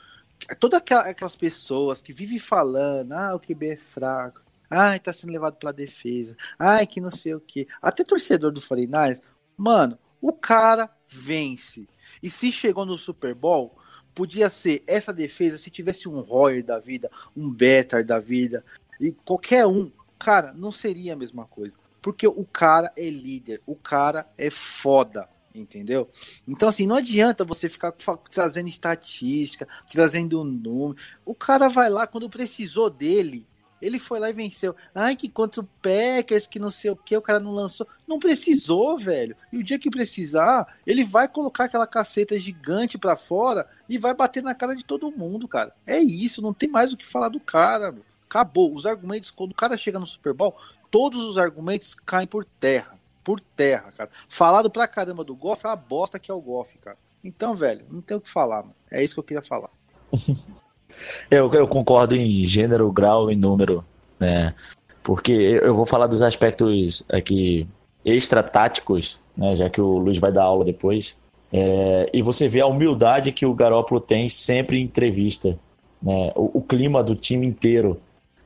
todas 0.61 0.81
aquelas 0.81 1.37
pessoas 1.37 2.03
que 2.03 2.13
vivem 2.13 2.39
falando, 2.39 3.13
ah, 3.13 3.35
o 3.35 3.41
QB 3.41 3.69
é 3.69 3.77
fraco, 3.77 4.43
ah, 4.69 4.99
tá 4.99 5.13
sendo 5.13 5.33
levado 5.33 5.57
pela 5.57 5.73
defesa, 5.73 6.37
ah, 6.59 6.85
que 6.85 7.01
não 7.01 7.11
sei 7.11 7.35
o 7.35 7.41
que. 7.41 7.67
Até 7.81 8.05
torcedor 8.05 8.51
do 8.53 8.61
49 8.61 9.21
mano, 9.57 9.99
o 10.21 10.33
cara 10.33 10.91
vence. 11.09 11.89
E 12.23 12.29
se 12.29 12.51
chegou 12.51 12.85
no 12.85 12.99
Super 12.99 13.35
Bowl, 13.35 13.77
podia 14.15 14.51
ser 14.51 14.83
essa 14.87 15.13
defesa 15.13 15.59
se 15.59 15.71
tivesse 15.71 16.09
um 16.09 16.21
Royer 16.21 16.65
da 16.65 16.79
vida, 16.79 17.11
um 17.37 17.51
Better 17.51 18.05
da 18.05 18.19
vida, 18.19 18.65
e 19.01 19.13
qualquer 19.13 19.67
um 19.67 19.91
cara, 20.25 20.55
não 20.55 20.73
seria 20.73 21.13
a 21.13 21.17
mesma 21.17 21.45
coisa. 21.45 21.77
Porque 22.01 22.27
o 22.27 22.47
cara 22.47 22.91
é 22.97 23.11
líder, 23.11 23.61
o 23.67 23.77
cara 23.77 24.27
é 24.39 24.49
foda, 24.49 25.29
entendeu? 25.55 26.09
Então, 26.49 26.67
assim, 26.67 26.87
não 26.87 26.97
adianta 26.97 27.45
você 27.45 27.69
ficar 27.69 27.93
trazendo 28.31 28.69
estatística, 28.69 29.69
trazendo 29.93 30.43
número. 30.43 30.97
O 31.27 31.35
cara 31.35 31.69
vai 31.69 31.91
lá, 31.91 32.07
quando 32.07 32.31
precisou 32.31 32.89
dele, 32.89 33.47
ele 33.83 33.99
foi 33.99 34.19
lá 34.19 34.31
e 34.31 34.33
venceu. 34.33 34.75
Ai, 34.95 35.15
que 35.15 35.29
contra 35.29 35.61
o 35.61 35.69
Packers, 35.83 36.47
que 36.47 36.59
não 36.59 36.71
sei 36.71 36.91
o 36.91 36.97
que, 36.97 37.15
o 37.15 37.21
cara 37.23 37.39
não 37.39 37.53
lançou. 37.53 37.87
Não 38.09 38.19
precisou, 38.19 38.97
velho. 38.97 39.37
E 39.53 39.59
o 39.59 39.63
dia 39.63 39.79
que 39.79 39.91
precisar, 39.91 40.79
ele 40.87 41.05
vai 41.05 41.29
colocar 41.29 41.65
aquela 41.65 41.87
caceta 41.87 42.39
gigante 42.41 42.97
pra 42.97 43.15
fora 43.15 43.69
e 43.87 43.99
vai 43.99 44.15
bater 44.15 44.43
na 44.43 44.55
cara 44.55 44.75
de 44.75 44.85
todo 44.85 45.13
mundo, 45.13 45.47
cara. 45.47 45.75
É 45.87 45.99
isso, 45.99 46.41
não 46.41 46.55
tem 46.55 46.71
mais 46.71 46.95
o 46.95 46.97
que 46.97 47.05
falar 47.05 47.29
do 47.29 47.39
cara, 47.39 47.93
meu. 47.93 48.05
Acabou. 48.35 48.75
Os 48.75 48.85
argumentos, 48.85 49.31
quando 49.31 49.53
o 49.53 49.55
cara 49.55 49.77
chega 49.77 50.01
no 50.01 50.09
Super 50.09 50.35
Bowl, 50.35 50.57
todos 50.91 51.25
os 51.25 51.39
argumentos 51.39 51.95
caem 51.95 52.27
por 52.27 52.45
terra. 52.45 52.99
Por 53.23 53.41
terra, 53.41 53.93
cara. 53.97 54.11
Falado 54.29 54.69
pra 54.69 54.89
caramba 54.89 55.23
do 55.23 55.37
Goff 55.37 55.65
é 55.65 55.71
a 55.71 55.77
bosta 55.77 56.19
que 56.19 56.33
é 56.33 56.35
o 56.35 56.41
Goff, 56.41 56.77
cara. 56.79 56.97
Então, 57.23 57.55
velho, 57.55 57.87
não 57.89 58.01
tem 58.01 58.17
o 58.17 58.21
que 58.21 58.29
falar, 58.29 58.63
mano. 58.63 58.75
É 58.91 59.03
isso 59.05 59.15
que 59.15 59.21
eu 59.21 59.25
queria 59.25 59.43
falar. 59.43 59.71
eu, 61.31 61.53
eu 61.55 61.69
concordo 61.69 62.17
em 62.17 62.45
gênero, 62.45 62.91
grau 62.91 63.31
e 63.31 63.37
número, 63.37 63.85
né? 64.19 64.53
Porque 65.01 65.33
eu 65.33 65.75
vou 65.75 65.87
falar 65.87 66.09
dos 66.09 66.21
aspectos 66.21 67.05
aqui 67.09 67.69
extra-táticos, 68.05 69.21
né? 69.37 69.55
Já 69.55 69.71
que 69.71 69.81
o 69.81 69.99
Luiz 69.99 70.19
vai 70.19 70.33
dar 70.33 70.43
aula 70.43 70.65
depois. 70.65 71.17
É, 71.53 72.11
e 72.13 72.21
você 72.21 72.49
vê 72.49 72.61
a 72.61 72.67
humildade 72.67 73.31
que 73.31 73.47
o 73.47 73.55
Garópolo 73.55 74.01
tem 74.01 74.29
sempre 74.29 74.79
em 74.79 74.83
entrevista, 74.83 75.57
né? 76.03 76.33
O, 76.35 76.59
o 76.59 76.63
clima 76.63 77.03
do 77.03 77.15
time 77.15 77.47
inteiro 77.47 78.01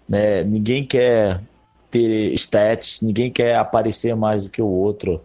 né? 0.09 0.43
Ninguém 0.45 0.85
quer 0.85 1.41
ter 1.91 2.33
stats, 2.35 3.01
ninguém 3.03 3.31
quer 3.31 3.57
aparecer 3.57 4.15
mais 4.15 4.45
do 4.45 4.51
que 4.51 4.63
o 4.63 4.67
outro. 4.67 5.21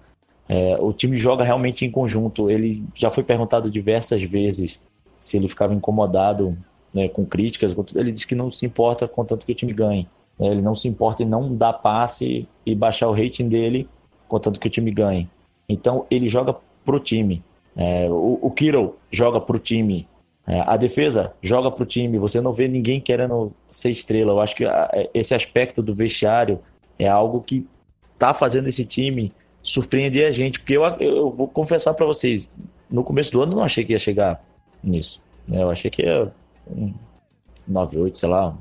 É, 0.47 0.77
o 0.79 0.91
time 0.91 1.17
joga 1.17 1.43
realmente 1.43 1.85
em 1.85 1.91
conjunto. 1.91 2.49
Ele 2.49 2.83
já 2.93 3.09
foi 3.09 3.23
perguntado 3.23 3.71
diversas 3.71 4.21
vezes 4.21 4.79
se 5.19 5.37
ele 5.37 5.47
ficava 5.47 5.73
incomodado 5.73 6.57
né, 6.93 7.07
com 7.07 7.25
críticas. 7.25 7.75
Ele 7.95 8.11
disse 8.11 8.27
que 8.27 8.35
não 8.35 8.51
se 8.51 8.65
importa 8.65 9.07
contanto 9.07 9.45
que 9.45 9.51
o 9.51 9.55
time 9.55 9.73
ganhe. 9.73 10.07
Né? 10.37 10.47
Ele 10.47 10.61
não 10.61 10.75
se 10.75 10.87
importa 10.87 11.23
em 11.23 11.25
não 11.25 11.55
dar 11.55 11.73
passe 11.73 12.47
e 12.65 12.75
baixar 12.75 13.07
o 13.07 13.13
rating 13.13 13.47
dele 13.47 13.87
contanto 14.27 14.59
que 14.59 14.67
o 14.67 14.71
time 14.71 14.91
ganhe. 14.91 15.29
Então 15.69 16.05
ele 16.09 16.27
joga 16.27 16.55
pro 16.83 16.99
time. 16.99 17.43
É, 17.75 18.07
o, 18.09 18.39
o 18.41 18.51
Kiro 18.51 18.95
joga 19.11 19.39
pro 19.39 19.59
time. 19.59 20.07
É, 20.45 20.61
a 20.65 20.75
defesa 20.75 21.33
joga 21.41 21.71
para 21.71 21.83
o 21.83 21.85
time, 21.85 22.17
você 22.17 22.41
não 22.41 22.51
vê 22.51 22.67
ninguém 22.67 22.99
querendo 22.99 23.51
ser 23.71 23.91
estrela. 23.91 24.33
Eu 24.33 24.41
acho 24.41 24.55
que 24.55 24.65
é, 24.65 25.09
esse 25.13 25.33
aspecto 25.33 25.81
do 25.81 25.95
vestiário 25.95 26.59
é 26.99 27.07
algo 27.07 27.41
que 27.41 27.65
está 28.13 28.33
fazendo 28.33 28.67
esse 28.67 28.85
time 28.85 29.31
surpreender 29.61 30.27
a 30.27 30.31
gente, 30.31 30.59
porque 30.59 30.75
eu, 30.75 30.83
eu 30.99 31.31
vou 31.31 31.47
confessar 31.47 31.93
para 31.93 32.05
vocês, 32.05 32.51
no 32.89 33.03
começo 33.03 33.31
do 33.31 33.41
ano 33.41 33.53
eu 33.53 33.57
não 33.57 33.63
achei 33.63 33.85
que 33.85 33.93
ia 33.93 33.99
chegar 33.99 34.43
nisso. 34.83 35.23
Né? 35.47 35.63
Eu 35.63 35.69
achei 35.69 35.89
que 35.89 36.01
ia 36.01 36.31
um 36.67 36.93
9-8, 37.69 38.15
sei 38.15 38.29
lá, 38.29 38.55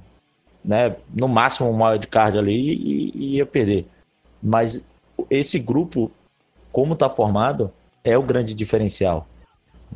né? 0.65 0.95
no 1.13 1.27
máximo 1.27 1.69
um 1.69 1.85
wild 1.85 2.07
card 2.07 2.39
ali 2.39 2.55
e, 2.55 3.13
e 3.15 3.37
ia 3.37 3.47
perder. 3.47 3.87
Mas 4.41 4.89
esse 5.29 5.59
grupo, 5.59 6.11
como 6.71 6.95
está 6.95 7.09
formado, 7.09 7.73
é 8.05 8.17
o 8.17 8.23
grande 8.23 8.55
diferencial. 8.55 9.27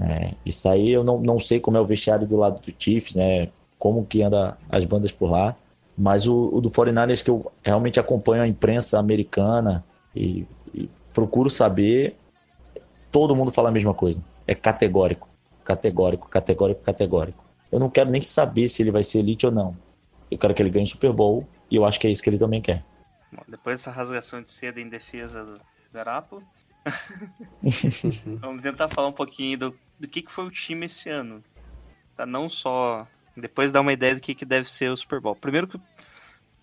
É, 0.01 0.35
isso 0.45 0.69
aí 0.69 0.91
eu 0.91 1.03
não, 1.03 1.21
não 1.21 1.41
sei 1.41 1.59
como 1.59 1.77
é 1.77 1.81
o 1.81 1.87
vestiário 1.87 2.27
do 2.27 2.37
lado 2.37 2.61
do 2.61 2.75
Chiefs, 2.79 3.15
né? 3.15 3.49
Como 3.79 4.05
que 4.05 4.23
anda 4.23 4.57
as 4.69 4.85
bandas 4.85 5.13
por 5.13 5.31
lá. 5.31 5.57
Mas 5.97 6.27
o, 6.27 6.51
o 6.53 6.61
do 6.61 6.71
49ers 6.71 7.25
que 7.25 7.31
eu 7.31 7.51
realmente 7.65 7.99
acompanho 7.99 8.43
a 8.43 8.49
imprensa 8.49 8.99
americana 8.99 9.85
e, 10.15 10.47
e 10.75 10.91
procuro 11.15 11.49
saber, 11.49 12.17
todo 13.11 13.35
mundo 13.35 13.51
fala 13.51 13.71
a 13.71 13.73
mesma 13.73 13.95
coisa. 13.95 14.23
É 14.47 14.55
categórico. 14.55 15.29
Categórico, 15.65 16.29
categórico, 16.29 16.83
categórico. 16.83 17.45
Eu 17.73 17.81
não 17.81 17.91
quero 17.91 18.11
nem 18.11 18.23
saber 18.23 18.69
se 18.69 18.83
ele 18.83 18.91
vai 18.91 19.03
ser 19.03 19.21
elite 19.21 19.47
ou 19.47 19.53
não. 19.53 19.77
Eu 20.31 20.39
quero 20.39 20.55
que 20.55 20.63
ele 20.63 20.71
ganhe 20.71 20.85
o 20.85 20.89
Super 20.89 21.13
Bowl 21.13 21.47
e 21.71 21.77
eu 21.77 21.85
acho 21.85 21.99
que 21.99 22.07
é 22.07 22.11
isso 22.11 22.23
que 22.23 22.31
ele 22.31 22.39
também 22.39 22.61
quer. 22.61 22.85
Bom, 23.33 23.43
depois 23.49 23.79
dessa 23.79 23.91
rasgação 23.91 24.43
de 24.43 24.51
seda 24.51 24.81
em 24.81 24.89
defesa 24.89 25.45
do 25.45 25.61
Garápolo, 25.93 26.43
vamos 28.41 28.63
tentar 28.63 28.89
falar 28.89 29.09
um 29.09 29.13
pouquinho 29.13 29.59
do, 29.59 29.79
do 29.99 30.09
que, 30.09 30.23
que 30.23 30.33
foi 30.33 30.45
o 30.45 30.51
time 30.51 30.87
esse 30.87 31.09
ano. 31.09 31.43
Pra 32.15 32.27
não 32.27 32.49
só. 32.49 33.07
Depois 33.37 33.71
dar 33.71 33.83
uma 33.83 33.93
ideia 33.93 34.15
do 34.15 34.21
que, 34.21 34.35
que 34.35 34.45
deve 34.45 34.71
ser 34.71 34.91
o 34.91 34.97
Super 34.97 35.21
Bowl. 35.21 35.37
Primeiro 35.37 35.69
que 35.69 35.79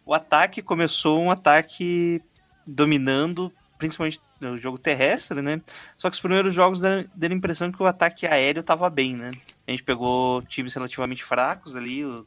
o 0.05 0.13
ataque 0.13 0.61
começou 0.61 1.21
um 1.21 1.30
ataque 1.30 2.21
dominando, 2.65 3.51
principalmente 3.78 4.19
no 4.39 4.57
jogo 4.57 4.78
terrestre, 4.78 5.41
né? 5.41 5.61
Só 5.97 6.09
que 6.09 6.15
os 6.15 6.21
primeiros 6.21 6.53
jogos 6.53 6.82
deram, 6.82 7.05
deram 7.13 7.36
a 7.36 7.38
impressão 7.38 7.71
que 7.71 7.82
o 7.82 7.86
ataque 7.86 8.26
aéreo 8.26 8.63
tava 8.63 8.89
bem, 8.89 9.15
né? 9.15 9.32
A 9.67 9.71
gente 9.71 9.84
pegou 9.84 10.41
times 10.43 10.74
relativamente 10.74 11.24
fracos 11.24 11.76
ali, 11.76 12.03
o, 12.03 12.26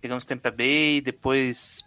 pegamos 0.00 0.26
Tampa 0.26 0.50
Bay, 0.50 1.00
depois 1.00 1.84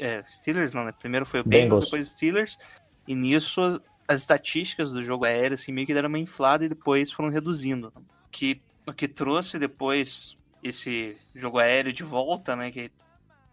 é, 0.00 0.24
Steelers, 0.30 0.72
não, 0.72 0.84
né? 0.84 0.92
Primeiro 0.92 1.26
foi 1.26 1.40
o 1.40 1.44
Bengals. 1.44 1.86
depois 1.86 2.08
Steelers, 2.08 2.58
e 3.06 3.14
nisso 3.14 3.80
as, 4.12 4.14
as 4.14 4.20
estatísticas 4.20 4.90
do 4.90 5.04
jogo 5.04 5.24
aéreo 5.24 5.54
assim, 5.54 5.72
meio 5.72 5.86
que 5.86 5.94
deram 5.94 6.08
uma 6.08 6.18
inflada 6.18 6.64
e 6.64 6.68
depois 6.68 7.10
foram 7.10 7.30
reduzindo. 7.30 7.92
Que, 8.30 8.60
o 8.86 8.92
que 8.92 9.08
trouxe 9.08 9.58
depois 9.58 10.36
esse 10.62 11.16
jogo 11.34 11.58
aéreo 11.58 11.92
de 11.92 12.02
volta, 12.02 12.54
né? 12.54 12.70
Que 12.70 12.90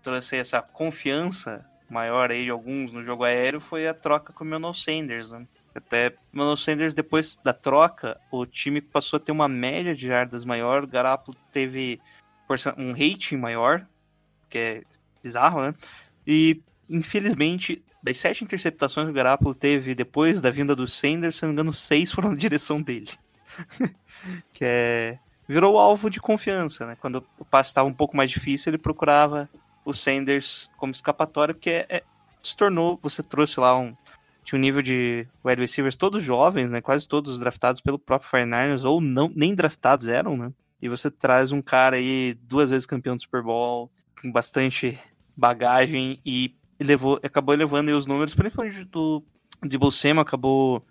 trouxe 0.04 0.38
essa 0.38 0.62
confiança 0.62 1.66
maior 1.90 2.32
aí 2.32 2.46
de 2.46 2.52
alguns 2.52 2.94
no 2.94 3.04
jogo 3.04 3.24
aéreo 3.24 3.60
foi 3.60 3.88
a 3.88 3.94
troca 3.94 4.32
com 4.32 4.44
o 4.44 4.48
Emmanuel 4.48 4.74
Sanders, 4.74 5.32
né? 5.32 5.48
Até 5.74 6.10
o 6.10 6.36
Emmanuel 6.36 6.58
Sanders, 6.58 6.94
depois 6.94 7.36
da 7.38 7.54
troca, 7.54 8.20
o 8.32 8.46
time 8.46 8.82
passou 8.82 9.18
a 9.18 9.20
ter 9.20 9.32
uma 9.32 9.48
média 9.48 9.96
de 9.96 10.08
jardas 10.08 10.44
maior, 10.44 10.84
o 10.84 10.88
Garapolo 10.88 11.38
teve 11.52 12.00
um 12.78 12.92
rating 12.92 13.38
maior, 13.38 13.86
que 14.50 14.58
é 14.58 14.84
bizarro, 15.24 15.62
né? 15.62 15.76
E, 16.26 16.62
infelizmente, 16.90 17.84
das 18.02 18.18
sete 18.18 18.44
interceptações 18.44 19.06
que 19.06 19.12
o 19.12 19.16
Garapolo 19.16 19.54
teve 19.54 19.94
depois 19.94 20.42
da 20.42 20.50
vinda 20.50 20.76
do 20.76 20.88
Sanders, 20.88 21.36
se 21.36 21.44
não 21.44 21.50
me 21.50 21.54
engano, 21.54 21.74
seis 21.74 22.12
foram 22.12 22.32
na 22.32 22.36
direção 22.38 22.82
dele. 22.82 23.10
que 24.54 24.64
é... 24.64 25.20
Virou 25.48 25.80
alvo 25.80 26.10
de 26.12 26.20
confiança, 26.20 26.86
né? 26.86 26.96
Quando 27.02 27.26
o 27.40 27.44
passe 27.44 27.70
estava 27.70 27.88
um 27.88 27.94
pouco 27.94 28.16
mais 28.16 28.30
difícil, 28.30 28.70
ele 28.70 28.78
procurava 28.78 29.50
o 29.84 29.94
Sanders 29.94 30.70
como 30.78 30.92
escapatória, 30.92 31.56
porque 31.56 31.72
é, 31.72 31.86
é, 31.90 32.04
se 32.40 32.56
tornou, 32.56 33.00
você 33.02 33.24
trouxe 33.24 33.60
lá 33.60 33.78
um, 33.78 33.96
tinha 34.44 34.58
um 34.58 34.62
nível 34.62 34.82
de 34.82 35.28
wide 35.44 35.62
receivers 35.62 35.96
todos 35.96 36.24
jovens, 36.24 36.70
né, 36.70 36.82
quase 36.82 37.08
todos 37.08 37.40
draftados 37.40 37.82
pelo 37.82 37.98
próprio 37.98 38.30
49ers, 38.30 38.84
ou 38.84 39.02
não, 39.02 39.32
nem 39.36 39.56
draftados 39.56 40.08
eram, 40.08 40.38
né, 40.38 40.52
e 40.82 40.88
você 40.88 41.12
traz 41.12 41.52
um 41.52 41.62
cara 41.62 41.98
aí, 41.98 42.38
duas 42.44 42.70
vezes 42.70 42.86
campeão 42.86 43.16
do 43.16 43.22
Super 43.22 43.44
Bowl, 43.44 43.92
com 44.22 44.32
bastante 44.32 45.00
bagagem, 45.36 46.22
e 46.26 46.56
levou, 46.84 47.20
acabou 47.24 47.56
levando 47.56 47.90
os 47.90 48.06
números, 48.06 48.36
principalmente 48.36 48.84
do 48.86 49.24
de 49.66 49.78
Bolsema, 49.78 50.22
acabou 50.22 50.86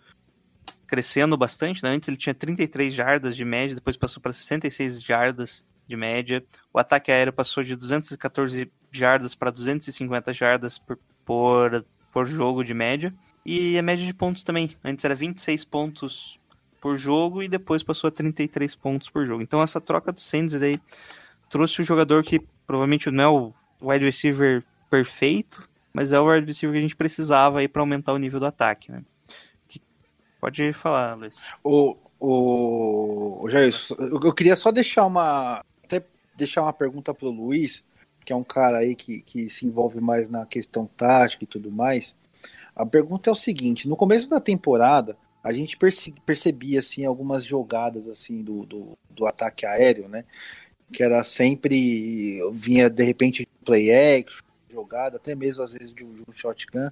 crescendo 0.86 1.36
bastante, 1.36 1.82
né? 1.82 1.91
antes 1.91 2.09
ele 2.09 2.16
tinha 2.16 2.34
33 2.34 2.93
jardas 2.93 3.36
de 3.36 3.45
média, 3.45 3.74
depois 3.74 3.97
passou 3.97 4.22
para 4.22 4.32
66 4.32 5.03
jardas 5.03 5.64
de 5.86 5.97
média, 5.97 6.45
o 6.72 6.78
ataque 6.78 7.11
aéreo 7.11 7.32
passou 7.32 7.62
de 7.62 7.74
214 7.74 8.70
jardas 8.91 9.34
para 9.34 9.51
250 9.51 10.32
jardas 10.32 10.78
por, 10.78 10.99
por, 11.24 11.84
por 12.12 12.26
jogo 12.26 12.62
de 12.62 12.74
média. 12.74 13.14
E 13.45 13.78
a 13.78 13.82
média 13.82 14.05
de 14.05 14.12
pontos 14.12 14.45
também. 14.45 14.76
Antes 14.84 15.05
era 15.05 15.14
26 15.14 15.64
pontos 15.64 16.39
por 16.80 16.97
jogo 16.97 17.43
e 17.43 17.49
depois 17.49 17.82
passou 17.82 18.09
a 18.09 18.11
33 18.11 18.74
pontos 18.74 19.09
por 19.09 19.26
jogo. 19.26 19.43
Então 19.43 19.62
essa 19.62 19.80
troca 19.80 20.12
do 20.12 20.20
Sanders 20.20 20.62
aí 20.62 20.80
trouxe 21.49 21.80
um 21.80 21.84
jogador 21.84 22.22
que 22.22 22.41
provavelmente 22.66 23.11
não 23.11 23.24
é 23.24 23.28
o 23.28 23.55
wide 23.80 24.05
receiver 24.05 24.62
perfeito, 24.91 25.66
mas 25.99 26.12
é 26.12 26.20
o 26.20 26.30
wide 26.30 26.46
receiver 26.46 26.72
que 26.74 26.78
a 26.78 26.82
gente 26.82 26.94
precisava 26.94 27.59
aí 27.59 27.66
para 27.66 27.82
aumentar 27.82 28.12
o 28.12 28.18
nível 28.18 28.38
do 28.38 28.46
ataque, 28.46 28.92
né? 28.92 29.03
Pode 30.40 30.72
falar, 30.72 31.14
Luiz. 31.14 31.36
O, 31.64 31.96
o, 32.20 33.49
Jair, 33.51 33.74
eu 33.99 34.32
queria 34.32 34.55
só 34.55 34.70
deixar 34.70 35.05
uma 35.07 35.64
até 35.82 36.05
deixar 36.36 36.62
uma 36.62 36.72
pergunta 36.72 37.12
pro 37.12 37.30
Luiz 37.30 37.82
que 38.24 38.32
é 38.32 38.36
um 38.36 38.44
cara 38.44 38.78
aí 38.78 38.94
que, 38.94 39.22
que 39.22 39.51
se 39.51 39.66
envolve 39.66 40.01
mais 40.01 40.28
na 40.28 40.46
questão 40.46 40.86
tática 40.86 41.42
e 41.42 41.49
tudo 41.49 41.68
mais. 41.68 42.14
A 42.76 42.86
pergunta 42.86 43.28
é 43.28 43.32
o 43.32 43.34
seguinte: 43.34 43.88
no 43.88 43.96
começo 43.96 44.28
da 44.28 44.38
temporada, 44.38 45.16
a 45.42 45.53
gente 45.53 45.76
percebia 46.24 46.78
assim 46.78 47.07
algumas 47.07 47.42
jogadas 47.42 48.09
assim 48.09 48.44
do, 48.44 48.64
do, 48.64 48.96
do, 49.11 49.26
ataque 49.26 49.66
aéreo, 49.66 50.09
né? 50.09 50.24
Que 50.92 51.03
era 51.03 51.24
sempre 51.24 52.40
vinha 52.53 52.88
de 52.88 53.03
repente 53.03 53.49
play 53.64 53.90
action, 53.90 54.44
jogada, 54.78 55.16
até 55.16 55.34
mesmo 55.34 55.62
às 55.62 55.72
vezes 55.72 55.92
de 55.92 56.04
um, 56.04 56.14
de 56.14 56.20
um 56.22 56.32
shotgun, 56.32 56.90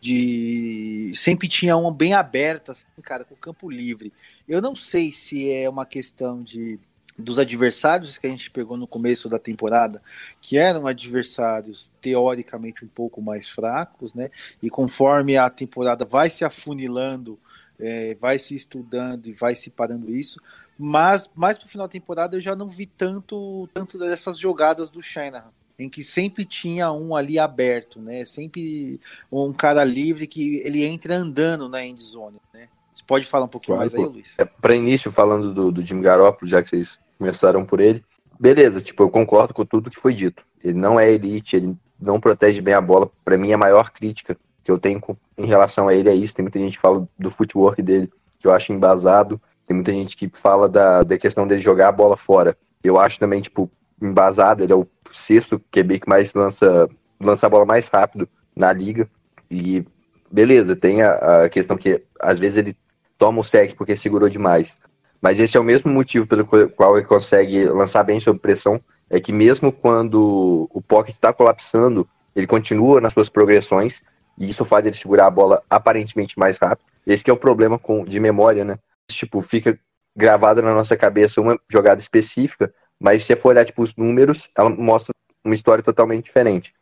de 0.00 1.12
sempre 1.14 1.48
tinha 1.48 1.76
uma 1.76 1.92
bem 1.92 2.14
aberta, 2.14 2.72
assim, 2.72 2.86
cara, 3.02 3.24
com 3.24 3.34
campo 3.34 3.68
livre. 3.68 4.12
Eu 4.48 4.62
não 4.62 4.76
sei 4.76 5.12
se 5.12 5.50
é 5.52 5.68
uma 5.68 5.84
questão 5.84 6.42
de 6.42 6.78
dos 7.20 7.36
adversários 7.36 8.16
que 8.16 8.28
a 8.28 8.30
gente 8.30 8.48
pegou 8.48 8.76
no 8.76 8.86
começo 8.86 9.28
da 9.28 9.40
temporada, 9.40 10.00
que 10.40 10.56
eram 10.56 10.86
adversários 10.86 11.90
teoricamente 12.00 12.84
um 12.84 12.88
pouco 12.88 13.20
mais 13.20 13.48
fracos, 13.48 14.14
né? 14.14 14.30
E 14.62 14.70
conforme 14.70 15.36
a 15.36 15.50
temporada 15.50 16.04
vai 16.04 16.30
se 16.30 16.44
afunilando, 16.44 17.36
é, 17.76 18.14
vai 18.20 18.38
se 18.38 18.54
estudando 18.54 19.26
e 19.26 19.32
vai 19.32 19.56
se 19.56 19.68
parando 19.68 20.14
isso, 20.14 20.40
mas 20.78 21.28
mais 21.34 21.58
para 21.58 21.66
o 21.66 21.68
final 21.68 21.88
da 21.88 21.92
temporada 21.92 22.36
eu 22.36 22.40
já 22.40 22.54
não 22.54 22.68
vi 22.68 22.86
tanto, 22.86 23.68
tanto 23.74 23.98
dessas 23.98 24.38
jogadas 24.38 24.88
do 24.88 25.02
Shanahan 25.02 25.50
em 25.78 25.88
que 25.88 26.02
sempre 26.02 26.44
tinha 26.44 26.90
um 26.92 27.14
ali 27.14 27.38
aberto, 27.38 28.00
né? 28.00 28.24
Sempre 28.24 29.00
um 29.30 29.52
cara 29.52 29.84
livre 29.84 30.26
que 30.26 30.56
ele 30.64 30.84
entra 30.84 31.14
andando 31.14 31.68
na 31.68 31.84
end 31.84 32.02
zone, 32.02 32.40
né? 32.52 32.68
Você 32.92 33.04
pode 33.06 33.24
falar 33.26 33.44
um 33.44 33.48
pouquinho 33.48 33.76
claro, 33.76 33.90
mais 33.92 33.94
aí, 33.94 34.12
Luiz? 34.12 34.38
É, 34.38 34.44
para 34.44 34.74
início, 34.74 35.12
falando 35.12 35.54
do, 35.54 35.70
do 35.70 35.86
Jimmy 35.86 36.02
Garoppolo, 36.02 36.50
já 36.50 36.60
que 36.60 36.68
vocês 36.68 36.98
começaram 37.16 37.64
por 37.64 37.78
ele. 37.78 38.04
Beleza, 38.40 38.80
tipo, 38.80 39.04
eu 39.04 39.08
concordo 39.08 39.54
com 39.54 39.64
tudo 39.64 39.90
que 39.90 40.00
foi 40.00 40.12
dito. 40.12 40.42
Ele 40.64 40.76
não 40.76 40.98
é 40.98 41.08
elite, 41.10 41.54
ele 41.54 41.76
não 42.00 42.20
protege 42.20 42.60
bem 42.60 42.74
a 42.74 42.80
bola. 42.80 43.08
Para 43.24 43.38
mim, 43.38 43.52
a 43.52 43.58
maior 43.58 43.90
crítica 43.90 44.36
que 44.64 44.70
eu 44.70 44.78
tenho 44.78 45.00
em 45.36 45.46
relação 45.46 45.86
a 45.86 45.94
ele 45.94 46.08
é 46.08 46.14
isso. 46.14 46.34
Tem 46.34 46.42
muita 46.42 46.58
gente 46.58 46.74
que 46.74 46.82
fala 46.82 47.08
do 47.16 47.30
footwork 47.30 47.80
dele, 47.80 48.10
que 48.40 48.48
eu 48.48 48.52
acho 48.52 48.72
embasado. 48.72 49.40
Tem 49.64 49.76
muita 49.76 49.92
gente 49.92 50.16
que 50.16 50.28
fala 50.28 50.68
da, 50.68 51.04
da 51.04 51.16
questão 51.16 51.46
dele 51.46 51.62
jogar 51.62 51.88
a 51.88 51.92
bola 51.92 52.16
fora. 52.16 52.56
Eu 52.82 52.98
acho 52.98 53.18
também, 53.18 53.40
tipo, 53.40 53.70
embasado. 54.00 54.62
Ele 54.62 54.72
é 54.72 54.76
o 54.76 54.86
sexto 55.12 55.60
QB 55.70 56.00
que 56.00 56.08
mais 56.08 56.32
lança, 56.34 56.88
lança 57.20 57.46
a 57.46 57.50
bola 57.50 57.64
mais 57.64 57.88
rápido 57.88 58.28
na 58.54 58.72
liga. 58.72 59.08
E 59.50 59.84
beleza, 60.30 60.76
tem 60.76 61.02
a, 61.02 61.44
a 61.44 61.48
questão 61.48 61.76
que 61.76 62.02
às 62.20 62.38
vezes 62.38 62.58
ele 62.58 62.76
toma 63.16 63.40
o 63.40 63.44
sec 63.44 63.74
porque 63.74 63.96
segurou 63.96 64.28
demais. 64.28 64.78
Mas 65.20 65.40
esse 65.40 65.56
é 65.56 65.60
o 65.60 65.64
mesmo 65.64 65.90
motivo 65.90 66.26
pelo 66.26 66.46
qual 66.70 66.96
ele 66.96 67.06
consegue 67.06 67.64
lançar 67.66 68.04
bem 68.04 68.20
sob 68.20 68.38
pressão, 68.38 68.80
é 69.10 69.20
que 69.20 69.32
mesmo 69.32 69.72
quando 69.72 70.68
o 70.72 70.80
pocket 70.80 71.14
está 71.14 71.32
colapsando, 71.32 72.08
ele 72.36 72.46
continua 72.46 73.00
nas 73.00 73.12
suas 73.12 73.28
progressões, 73.28 74.00
e 74.38 74.48
isso 74.48 74.64
faz 74.64 74.86
ele 74.86 74.94
segurar 74.94 75.26
a 75.26 75.30
bola 75.30 75.62
aparentemente 75.68 76.38
mais 76.38 76.56
rápido. 76.58 76.86
Esse 77.04 77.28
é 77.28 77.32
o 77.32 77.36
problema 77.36 77.78
com, 77.78 78.04
de 78.04 78.20
memória, 78.20 78.64
né? 78.64 78.78
Tipo, 79.10 79.40
fica 79.40 79.78
gravada 80.14 80.62
na 80.62 80.72
nossa 80.72 80.96
cabeça 80.96 81.40
uma 81.40 81.58
jogada 81.68 82.00
específica, 82.00 82.72
mas 83.00 83.22
se 83.22 83.28
você 83.28 83.36
for 83.36 83.50
olhar 83.50 83.64
tipo, 83.64 83.82
os 83.82 83.94
números, 83.96 84.50
ela 84.56 84.70
mostra 84.70 85.14
uma 85.44 85.54
história 85.54 85.82
totalmente 85.82 86.24
diferente. 86.24 86.74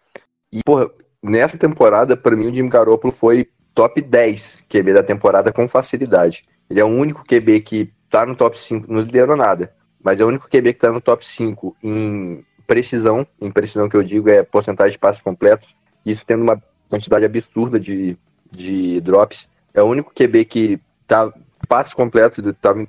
E, 0.53 0.61
porra, 0.65 0.91
nessa 1.23 1.59
temporada, 1.59 2.17
para 2.17 2.37
mim, 2.37 2.47
o 2.47 2.55
Jim 2.55 2.69
Garoppolo 2.69 3.13
foi 3.13 3.49
top 3.75 4.01
10 4.01 4.65
QB 4.69 4.95
da 4.95 5.03
temporada 5.03 5.53
com 5.53 5.69
facilidade. 5.69 6.45
Ele 6.69 6.81
é 6.81 6.85
o 6.85 6.89
único 6.89 7.25
QB 7.25 7.61
que 7.61 7.93
tá 8.09 8.25
no 8.25 8.35
top 8.35 8.59
5, 8.59 8.91
não 8.91 9.01
liderou 9.01 9.37
nada, 9.37 9.73
mas 10.03 10.21
é 10.21 10.25
o 10.25 10.29
único 10.29 10.49
QB 10.49 10.75
que 10.75 10.81
tá 10.81 10.91
no 10.91 11.01
top 11.01 11.25
5 11.25 11.77
em 11.83 12.45
precisão, 12.67 13.27
em 13.41 13.51
precisão 13.51 13.89
que 13.89 13.97
eu 13.97 14.03
digo 14.03 14.29
é 14.29 14.43
porcentagem 14.43 14.93
de 14.93 14.99
passes 14.99 15.21
completos, 15.21 15.77
isso 16.05 16.25
tendo 16.25 16.43
uma 16.43 16.61
quantidade 16.89 17.25
absurda 17.25 17.79
de, 17.79 18.17
de 18.51 19.01
drops. 19.01 19.49
É 19.75 19.83
o 19.83 19.87
único 19.87 20.13
QB 20.15 20.45
que 20.47 20.81
tá 21.07 21.33
passes 21.69 21.93
completos, 21.93 22.43
tava 22.61 22.81
em 22.81 22.89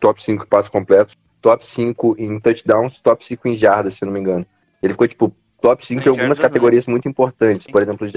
top 0.00 0.22
5 0.22 0.46
passes 0.46 0.70
completos, 0.70 1.16
top 1.42 1.66
5 1.66 2.16
em 2.18 2.40
touchdowns, 2.40 2.98
top 3.00 3.24
5 3.24 3.48
em 3.48 3.56
jardas, 3.56 3.94
se 3.94 4.04
não 4.06 4.12
me 4.12 4.20
engano. 4.20 4.46
Ele 4.82 4.94
ficou, 4.94 5.06
tipo, 5.06 5.34
top 5.60 5.84
5 5.84 6.00
em 6.00 6.08
algumas 6.08 6.38
categorias 6.38 6.86
não. 6.86 6.92
muito 6.92 7.08
importantes, 7.08 7.66
por 7.66 7.82
exemplo, 7.82 8.08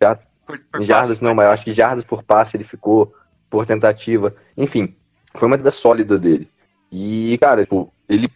já, 0.00 0.18
por, 0.46 0.60
por 0.70 0.82
jardas 0.82 1.20
não, 1.20 1.34
mas 1.34 1.46
eu 1.46 1.52
acho 1.52 1.64
que 1.64 1.72
jardas 1.72 2.04
por 2.04 2.22
passe 2.22 2.56
ele 2.56 2.64
ficou, 2.64 3.12
por 3.50 3.66
tentativa, 3.66 4.34
enfim, 4.56 4.94
foi 5.34 5.48
uma 5.48 5.58
das 5.58 5.74
sólida 5.74 6.18
dele. 6.18 6.48
E, 6.92 7.36
cara, 7.40 7.62
tipo, 7.62 7.92
ele 8.08 8.28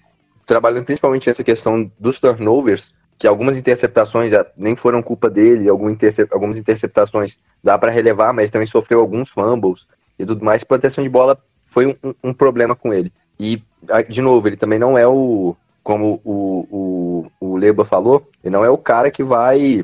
trabalhando 0.47 0.85
principalmente 0.85 1.29
nessa 1.29 1.45
questão 1.45 1.91
dos 1.99 2.19
turnovers, 2.19 2.93
que 3.19 3.27
algumas 3.27 3.57
interceptações 3.57 4.33
já 4.33 4.47
nem 4.57 4.75
foram 4.75 5.03
culpa 5.03 5.29
dele, 5.29 5.69
algumas, 5.69 5.93
intercep 5.93 6.29
algumas 6.33 6.57
interceptações 6.57 7.39
dá 7.63 7.79
para 7.79 7.91
relevar, 7.91 8.33
mas 8.33 8.45
ele 8.45 8.53
também 8.53 8.67
sofreu 8.67 8.99
alguns 8.99 9.31
fumbles 9.31 9.87
e 10.19 10.25
tudo 10.25 10.45
mais. 10.45 10.65
Proteção 10.65 11.05
de 11.05 11.11
bola 11.11 11.39
foi 11.67 11.87
um, 11.87 11.95
um, 12.25 12.33
problema 12.33 12.75
com 12.75 12.93
ele. 12.93 13.13
E, 13.41 13.63
de 14.07 14.21
novo, 14.21 14.47
ele 14.47 14.57
também 14.59 14.79
não 14.79 14.99
é 14.99 15.07
o, 15.07 15.57
como 15.83 16.21
o, 16.23 16.67
o, 16.71 17.31
o 17.41 17.57
Leba 17.57 17.87
falou, 17.87 18.29
ele 18.45 18.53
não 18.53 18.63
é 18.63 18.69
o 18.69 18.77
cara 18.77 19.11
que 19.11 19.25
vai 19.25 19.83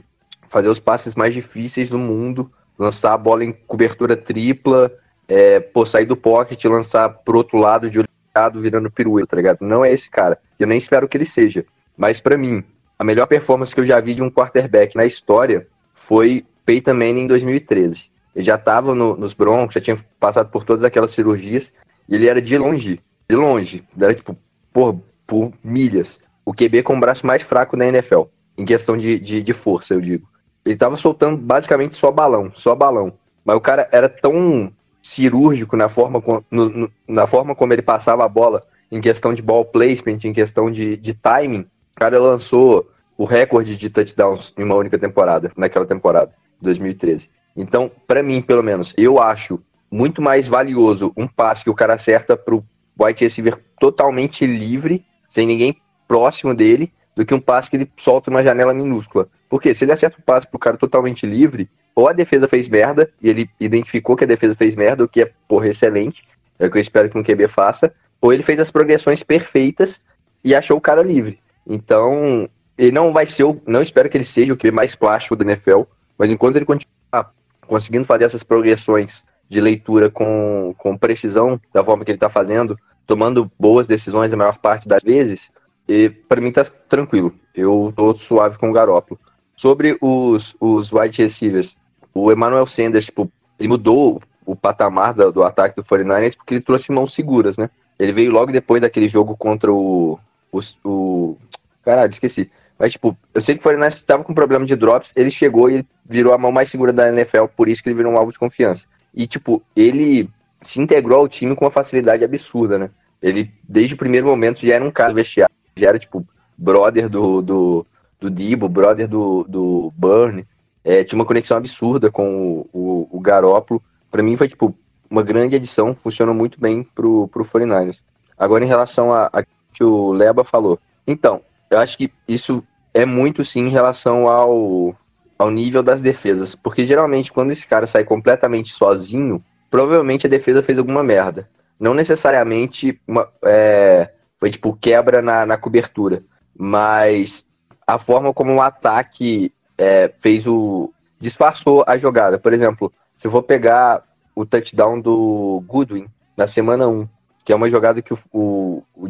fazer 0.51 0.69
os 0.69 0.79
passes 0.79 1.15
mais 1.15 1.33
difíceis 1.33 1.89
do 1.89 1.99
mundo, 1.99 2.53
lançar 2.79 3.15
a 3.15 3.19
bola 3.19 3.47
em 3.47 3.53
cobertura 3.67 4.15
tripla, 4.15 4.93
é, 5.27 5.59
pô, 5.59 5.87
sair 5.87 6.05
do 6.05 6.19
pocket 6.19 6.63
e 6.63 6.69
lançar 6.69 7.09
pro 7.09 7.39
outro 7.39 7.57
lado 7.57 7.89
de 7.89 7.99
olhado 7.99 8.61
virando 8.61 8.91
pirueta, 8.91 9.29
tá 9.29 9.37
ligado? 9.39 9.63
Não 9.63 9.83
é 9.83 9.91
esse 9.91 10.11
cara. 10.11 10.39
Eu 10.59 10.67
nem 10.67 10.77
espero 10.77 11.09
que 11.09 11.17
ele 11.17 11.25
seja. 11.25 11.65
Mas 11.97 12.21
para 12.21 12.37
mim, 12.37 12.63
a 12.99 13.03
melhor 13.03 13.27
performance 13.27 13.75
que 13.75 13.81
eu 13.81 13.87
já 13.87 13.99
vi 14.01 14.13
de 14.13 14.23
um 14.23 14.31
quarterback 14.31 14.95
na 14.95 15.07
história 15.07 15.67
foi 15.95 16.45
Peyton 16.67 16.93
Manning 16.93 17.23
em 17.23 17.27
2013. 17.27 18.11
Ele 18.35 18.45
já 18.45 18.57
estava 18.57 18.95
no, 18.95 19.17
nos 19.17 19.33
Broncos, 19.33 19.75
já 19.77 19.81
tinha 19.81 19.97
passado 20.21 20.51
por 20.51 20.63
todas 20.63 20.85
aquelas 20.85 21.13
cirurgias, 21.13 21.73
e 22.07 22.15
ele 22.15 22.29
era 22.29 22.43
de 22.43 22.59
longe, 22.59 23.01
de 23.29 23.37
longe, 23.37 23.85
era 24.01 24.15
tipo, 24.15 24.37
por, 24.73 25.01
por 25.27 25.53
milhas, 25.63 26.19
o 26.45 26.53
QB 26.53 26.83
com 26.83 26.97
o 26.97 27.01
braço 27.01 27.27
mais 27.27 27.43
fraco 27.43 27.77
da 27.77 27.87
NFL, 27.87 28.23
em 28.57 28.65
questão 28.65 28.97
de, 28.97 29.19
de, 29.19 29.43
de 29.43 29.53
força, 29.53 29.95
eu 29.95 30.01
digo. 30.01 30.29
Ele 30.65 30.75
estava 30.75 30.97
soltando 30.97 31.37
basicamente 31.37 31.95
só 31.95 32.11
balão, 32.11 32.51
só 32.55 32.75
balão. 32.75 33.13
Mas 33.45 33.57
o 33.57 33.61
cara 33.61 33.89
era 33.93 34.09
tão 34.09 34.73
cirúrgico 35.03 35.77
na 35.77 35.89
forma, 35.89 36.23
no, 36.51 36.69
no, 36.69 36.91
na 37.07 37.27
forma 37.27 37.55
como 37.55 37.73
ele 37.73 37.83
passava 37.83 38.25
a 38.25 38.29
bola, 38.29 38.65
em 38.91 39.01
questão 39.01 39.33
de 39.33 39.43
ball 39.43 39.65
placement, 39.65 40.19
em 40.25 40.33
questão 40.33 40.71
de, 40.71 40.97
de 40.97 41.15
timing. 41.15 41.61
O 41.61 41.97
cara 41.97 42.19
lançou 42.19 42.91
o 43.17 43.25
recorde 43.25 43.77
de 43.77 43.89
touchdowns 43.89 44.53
em 44.57 44.65
uma 44.65 44.75
única 44.75 44.99
temporada, 44.99 45.53
naquela 45.57 45.87
temporada, 45.87 46.33
2013. 46.61 47.31
Então, 47.57 47.91
para 48.07 48.23
mim, 48.23 48.43
pelo 48.43 48.63
menos, 48.63 48.93
eu 48.97 49.21
acho 49.21 49.61
muito 49.91 50.21
mais 50.21 50.47
valioso 50.47 51.13
um 51.17 51.27
passe 51.27 51.65
que 51.65 51.71
o 51.71 51.75
cara 51.75 51.95
acerta 51.95 52.37
pro 52.37 52.65
wide 52.99 53.25
receiver 53.25 53.59
totalmente 53.79 54.47
livre, 54.47 55.05
sem 55.29 55.47
ninguém 55.47 55.81
próximo 56.09 56.55
dele, 56.55 56.93
do 57.15 57.25
que 57.25 57.35
um 57.35 57.41
passe 57.41 57.71
que 57.71 57.77
ele 57.77 57.91
solta 57.97 58.31
uma 58.31 58.43
janela 58.43 58.75
minúscula. 58.75 59.29
Porque 59.49 59.75
se 59.75 59.85
ele 59.85 59.93
acerta 59.93 60.19
o 60.19 60.23
passe 60.23 60.47
pro 60.47 60.59
cara 60.59 60.77
totalmente 60.77 61.27
livre, 61.27 61.69
ou 61.95 62.09
a 62.09 62.13
defesa 62.13 62.47
fez 62.47 62.69
merda, 62.69 63.11
e 63.23 63.29
ele 63.29 63.51
identificou 63.59 64.17
que 64.17 64.25
a 64.25 64.27
defesa 64.27 64.55
fez 64.55 64.75
merda, 64.75 65.05
o 65.05 65.09
que 65.09 65.23
é, 65.23 65.33
porra, 65.49 65.69
excelente, 65.69 66.23
é 66.59 66.67
o 66.67 66.71
que 66.71 66.79
eu 66.79 66.83
espero 66.83 67.09
que 67.09 67.19
um 67.19 67.23
QB 67.23 67.49
faça, 67.49 67.93
ou 68.21 68.33
ele 68.33 68.43
fez 68.43 68.61
as 68.61 68.71
progressões 68.71 69.23
perfeitas 69.23 70.01
e 70.45 70.55
achou 70.55 70.77
o 70.77 70.81
cara 70.81 71.03
livre. 71.03 71.41
Então, 71.67 72.49
ele 72.77 72.93
não 72.93 73.13
vai 73.13 73.27
ser, 73.27 73.45
o, 73.45 73.61
não 73.67 73.81
espero 73.81 74.09
que 74.09 74.17
ele 74.17 74.25
seja 74.25 74.53
o 74.53 74.57
QB 74.57 74.71
mais 74.71 74.95
plástico 74.95 75.37
do 75.37 75.45
NFL, 75.45 75.83
mas 76.19 76.31
enquanto 76.31 76.57
ele 76.57 76.65
continuar 76.65 77.33
conseguindo 77.67 78.07
fazer 78.07 78.25
essas 78.25 78.43
progressões 78.43 79.25
de 79.49 79.61
leitura 79.61 80.11
com, 80.11 80.75
com 80.79 80.97
precisão, 80.97 81.61
da 81.73 81.85
forma 81.85 82.05
que 82.05 82.11
ele 82.11 82.17
está 82.17 82.29
fazendo, 82.29 82.79
tomando 83.07 83.51
boas 83.59 83.87
decisões 83.87 84.33
a 84.33 84.37
maior 84.37 84.59
parte 84.59 84.89
das 84.89 85.03
vezes, 85.03 85.53
e 85.89 86.11
para 86.11 86.41
mim 86.41 86.51
tá 86.51 86.65
tranquilo. 86.89 87.33
Eu 87.55 87.93
tô 87.97 88.15
suave 88.17 88.59
com 88.59 88.71
o 88.71 88.73
Garópolo. 88.73 89.19
Sobre 89.57 89.97
os, 90.01 90.55
os 90.61 90.93
wide 90.93 91.23
receivers, 91.23 91.77
o 92.13 92.31
Emmanuel 92.31 92.67
Sanders, 92.67 93.07
tipo, 93.07 93.31
ele 93.59 93.69
mudou 93.69 94.21
o 94.45 94.55
patamar 94.55 95.15
do, 95.15 95.33
do 95.33 95.43
ataque 95.43 95.77
do 95.77 95.85
49ers 95.85 96.37
porque 96.37 96.55
ele 96.55 96.63
trouxe 96.63 96.93
mãos 96.93 97.15
seguras, 97.15 97.57
né? 97.57 97.71
Ele 97.99 98.13
veio 98.13 98.31
logo 98.31 98.53
depois 98.53 98.83
daquele 98.83 99.09
jogo 99.09 99.37
contra 99.37 99.73
o. 99.73 100.19
o, 100.53 100.61
o 100.85 101.37
caralho, 101.83 102.13
esqueci. 102.13 102.51
Mas, 102.79 102.93
tipo, 102.93 103.17
eu 103.33 103.41
sei 103.41 103.55
que 103.55 103.61
o 103.61 103.63
Foreigners 103.63 103.95
estava 103.95 104.23
com 104.23 104.35
problema 104.35 104.67
de 104.67 104.77
drops, 104.77 105.11
ele 105.17 105.31
chegou 105.31 105.71
e 105.71 105.85
virou 106.05 106.35
a 106.35 106.39
mão 106.39 106.53
mais 106.53 106.69
segura 106.69 106.93
da 106.93 107.09
NFL, 107.09 107.47
por 107.57 107.69
isso 107.69 107.83
que 107.83 107.89
ele 107.89 107.97
virou 107.97 108.13
um 108.13 108.19
alvo 108.19 108.33
de 108.33 108.39
confiança. 108.39 108.87
E, 109.15 109.27
tipo, 109.27 109.63
ele 109.75 110.29
se 110.69 110.81
integrou 110.81 111.21
ao 111.21 111.29
time 111.29 111.55
com 111.55 111.65
uma 111.65 111.71
facilidade 111.71 112.25
absurda, 112.25 112.79
né? 112.79 112.91
Ele, 113.23 113.51
desde 113.69 113.95
o 113.95 113.99
primeiro 113.99 114.27
momento, 114.27 114.65
já 114.65 114.75
era 114.75 114.85
um 114.85 114.91
cara 114.91 115.13
vestiário, 115.13 115.55
já 115.77 115.89
era, 115.89 115.99
tipo, 115.99 116.27
brother 116.57 117.09
do, 117.09 117.43
do, 117.43 117.87
do 118.21 118.31
Dibo, 118.31 118.69
brother 118.69 119.09
do, 119.09 119.45
do 119.49 119.93
Burn. 119.97 120.47
É, 120.85 121.03
tinha 121.03 121.19
uma 121.19 121.25
conexão 121.25 121.57
absurda 121.57 122.11
com 122.11 122.61
o, 122.61 122.69
o, 122.73 123.09
o 123.19 123.21
Garópolo. 123.21 123.83
Pra 124.11 124.23
mim 124.23 124.37
foi, 124.37 124.49
tipo, 124.49 124.77
uma 125.11 125.23
grande 125.23 125.57
adição, 125.57 125.95
funcionou 125.95 126.35
muito 126.35 126.61
bem 126.61 126.83
pro, 126.83 127.29
pro 127.29 127.45
49ers. 127.45 127.99
Agora, 128.39 128.65
em 128.65 128.69
relação 128.69 129.13
a, 129.13 129.31
a 129.33 129.43
que 129.77 129.85
o 129.85 130.13
Leba 130.13 130.43
falou. 130.43 130.79
Então, 131.07 131.43
eu 131.71 131.79
acho 131.79 131.99
que 131.99 132.11
isso 132.27 132.65
é 132.95 133.05
muito 133.05 133.45
sim 133.45 133.67
em 133.67 133.69
relação 133.69 134.27
ao, 134.27 134.97
ao 135.39 135.51
nível 135.51 135.83
das 135.83 136.01
defesas. 136.01 136.55
Porque 136.55 136.87
geralmente 136.87 137.33
quando 137.33 137.51
esse 137.51 137.67
cara 137.67 137.87
sai 137.87 138.05
completamente 138.05 138.73
sozinho, 138.73 139.45
provavelmente 139.71 140.27
a 140.27 140.31
defesa 140.31 140.63
fez 140.63 140.79
alguma 140.79 141.03
merda. 141.03 141.49
Não 141.79 141.95
necessariamente 141.95 143.01
uma, 143.07 143.29
é, 143.45 144.11
foi 144.39 144.51
tipo 144.51 144.77
quebra 144.77 145.21
na, 145.21 145.45
na 145.45 145.57
cobertura. 145.57 146.23
Mas 146.57 147.45
a 147.87 147.99
forma 147.99 148.33
como 148.33 148.55
o 148.55 148.61
ataque 148.61 149.53
é, 149.77 150.13
fez 150.19 150.47
o. 150.47 150.93
disfarçou 151.19 151.85
a 151.87 151.99
jogada. 151.99 152.39
Por 152.39 152.53
exemplo, 152.53 152.93
se 153.17 153.27
eu 153.27 153.31
vou 153.31 153.43
pegar 153.43 154.03
o 154.35 154.45
touchdown 154.45 155.01
do 155.01 155.63
Goodwin 155.67 156.07
na 156.37 156.47
semana 156.47 156.89
1, 156.89 157.09
que 157.45 157.53
é 157.53 157.57
uma 157.57 157.71
jogada 157.71 158.03
que 158.03 158.13
o, 158.13 158.19
o, 158.33 158.83
o 158.95 159.09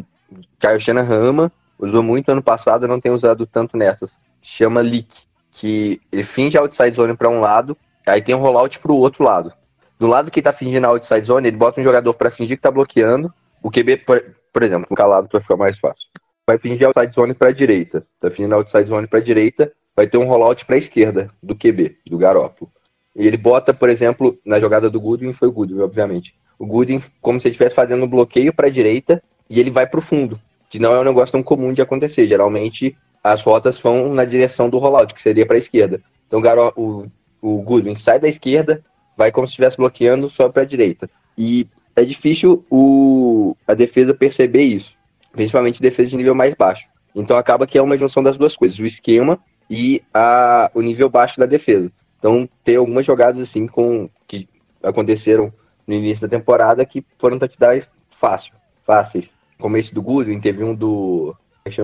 Kyle 0.59 0.79
Shanahan 0.79 1.29
ama, 1.29 1.51
usou 1.77 2.03
muito 2.03 2.31
ano 2.31 2.41
passado, 2.41 2.87
não 2.87 2.99
tem 2.99 3.11
usado 3.11 3.45
tanto 3.45 3.75
nessas. 3.75 4.17
Chama 4.41 4.81
leak, 4.81 5.23
que 5.51 6.01
ele 6.11 6.23
finge 6.23 6.57
outside 6.57 6.95
zone 6.95 7.15
para 7.15 7.29
um 7.29 7.39
lado, 7.39 7.77
aí 8.05 8.21
tem 8.21 8.35
um 8.35 8.39
rollout 8.39 8.79
para 8.79 8.91
o 8.91 8.97
outro 8.97 9.23
lado. 9.23 9.51
Do 9.99 10.07
lado 10.07 10.31
que 10.31 10.41
tá 10.41 10.53
fingindo 10.53 10.85
a 10.85 10.89
outside 10.89 11.21
zone, 11.21 11.47
ele 11.47 11.57
bota 11.57 11.81
um 11.81 11.83
jogador 11.83 12.13
para 12.13 12.31
fingir 12.31 12.57
que 12.57 12.63
tá 12.63 12.71
bloqueando. 12.71 13.33
O 13.63 13.71
QB, 13.71 13.97
por, 13.97 14.23
por 14.53 14.63
exemplo, 14.63 14.95
calado 14.95 15.27
para 15.27 15.41
ficar 15.41 15.55
mais 15.55 15.77
fácil. 15.79 16.07
Vai 16.45 16.57
fingir 16.57 16.85
outside 16.87 17.13
zone 17.13 17.33
para 17.33 17.51
direita. 17.51 18.05
Tá 18.19 18.29
fingindo 18.29 18.53
a 18.53 18.57
outside 18.57 18.87
zone 18.87 19.07
para 19.07 19.19
direita, 19.19 19.71
vai 19.95 20.07
ter 20.07 20.17
um 20.17 20.27
rollout 20.27 20.65
para 20.65 20.77
esquerda 20.77 21.29
do 21.41 21.55
QB, 21.55 21.97
do 22.07 22.17
Garópolo. 22.17 22.71
E 23.15 23.25
ele 23.25 23.37
bota, 23.37 23.73
por 23.73 23.89
exemplo, 23.89 24.37
na 24.45 24.59
jogada 24.59 24.89
do 24.89 25.01
Goodwin, 25.01 25.33
foi 25.33 25.47
o 25.47 25.51
Goodwin, 25.51 25.81
obviamente. 25.81 26.35
O 26.59 26.65
Goodwin, 26.65 27.01
como 27.19 27.39
se 27.39 27.47
ele 27.47 27.53
estivesse 27.53 27.75
fazendo 27.75 28.05
um 28.05 28.07
bloqueio 28.07 28.53
para 28.53 28.69
direita 28.69 29.21
e 29.49 29.59
ele 29.59 29.71
vai 29.71 29.87
para 29.87 29.99
o 29.99 30.03
fundo 30.03 30.39
que 30.69 30.79
não 30.79 30.93
é 30.93 30.99
um 30.99 31.03
negócio 31.03 31.31
tão 31.31 31.43
comum 31.43 31.73
de 31.73 31.81
acontecer. 31.81 32.27
Geralmente 32.27 32.95
as 33.23 33.41
rotas 33.41 33.79
vão 33.79 34.13
na 34.13 34.25
direção 34.25 34.69
do 34.69 34.77
rollout, 34.77 35.13
que 35.13 35.21
seria 35.21 35.45
para 35.45 35.55
a 35.55 35.59
esquerda. 35.59 36.01
Então 36.27 36.41
o, 36.75 37.07
o 37.41 37.61
Goodwin 37.61 37.95
sai 37.95 38.19
da 38.19 38.27
esquerda, 38.27 38.83
vai 39.17 39.31
como 39.31 39.47
se 39.47 39.51
estivesse 39.51 39.77
bloqueando 39.77 40.29
só 40.29 40.47
para 40.47 40.61
a 40.61 40.65
direita. 40.65 41.09
E 41.37 41.67
é 41.95 42.03
difícil 42.03 42.63
o, 42.69 43.55
a 43.67 43.73
defesa 43.73 44.13
perceber 44.13 44.61
isso, 44.61 44.95
principalmente 45.31 45.81
defesa 45.81 46.09
de 46.09 46.17
nível 46.17 46.35
mais 46.35 46.53
baixo. 46.53 46.87
Então 47.15 47.35
acaba 47.35 47.65
que 47.65 47.77
é 47.77 47.81
uma 47.81 47.97
junção 47.97 48.21
das 48.21 48.37
duas 48.37 48.55
coisas, 48.55 48.77
o 48.77 48.85
esquema 48.85 49.39
e 49.69 50.01
a, 50.13 50.69
o 50.73 50.81
nível 50.81 51.09
baixo 51.09 51.39
da 51.39 51.45
defesa. 51.45 51.91
Então 52.19 52.47
tem 52.63 52.75
algumas 52.75 53.05
jogadas 53.05 53.39
assim 53.39 53.65
com 53.65 54.09
que 54.27 54.47
aconteceram 54.83 55.51
no 55.87 55.95
início 55.95 56.27
da 56.27 56.37
temporada 56.37 56.85
que 56.85 57.03
foram 57.17 57.39
touchdowns 57.39 57.89
fácil, 58.09 58.53
fáceis 58.85 59.33
como 59.59 59.77
esse 59.77 59.93
do 59.93 60.01
Goodwin, 60.01 60.39
teve 60.39 60.63
um 60.63 60.73
do. 60.73 61.35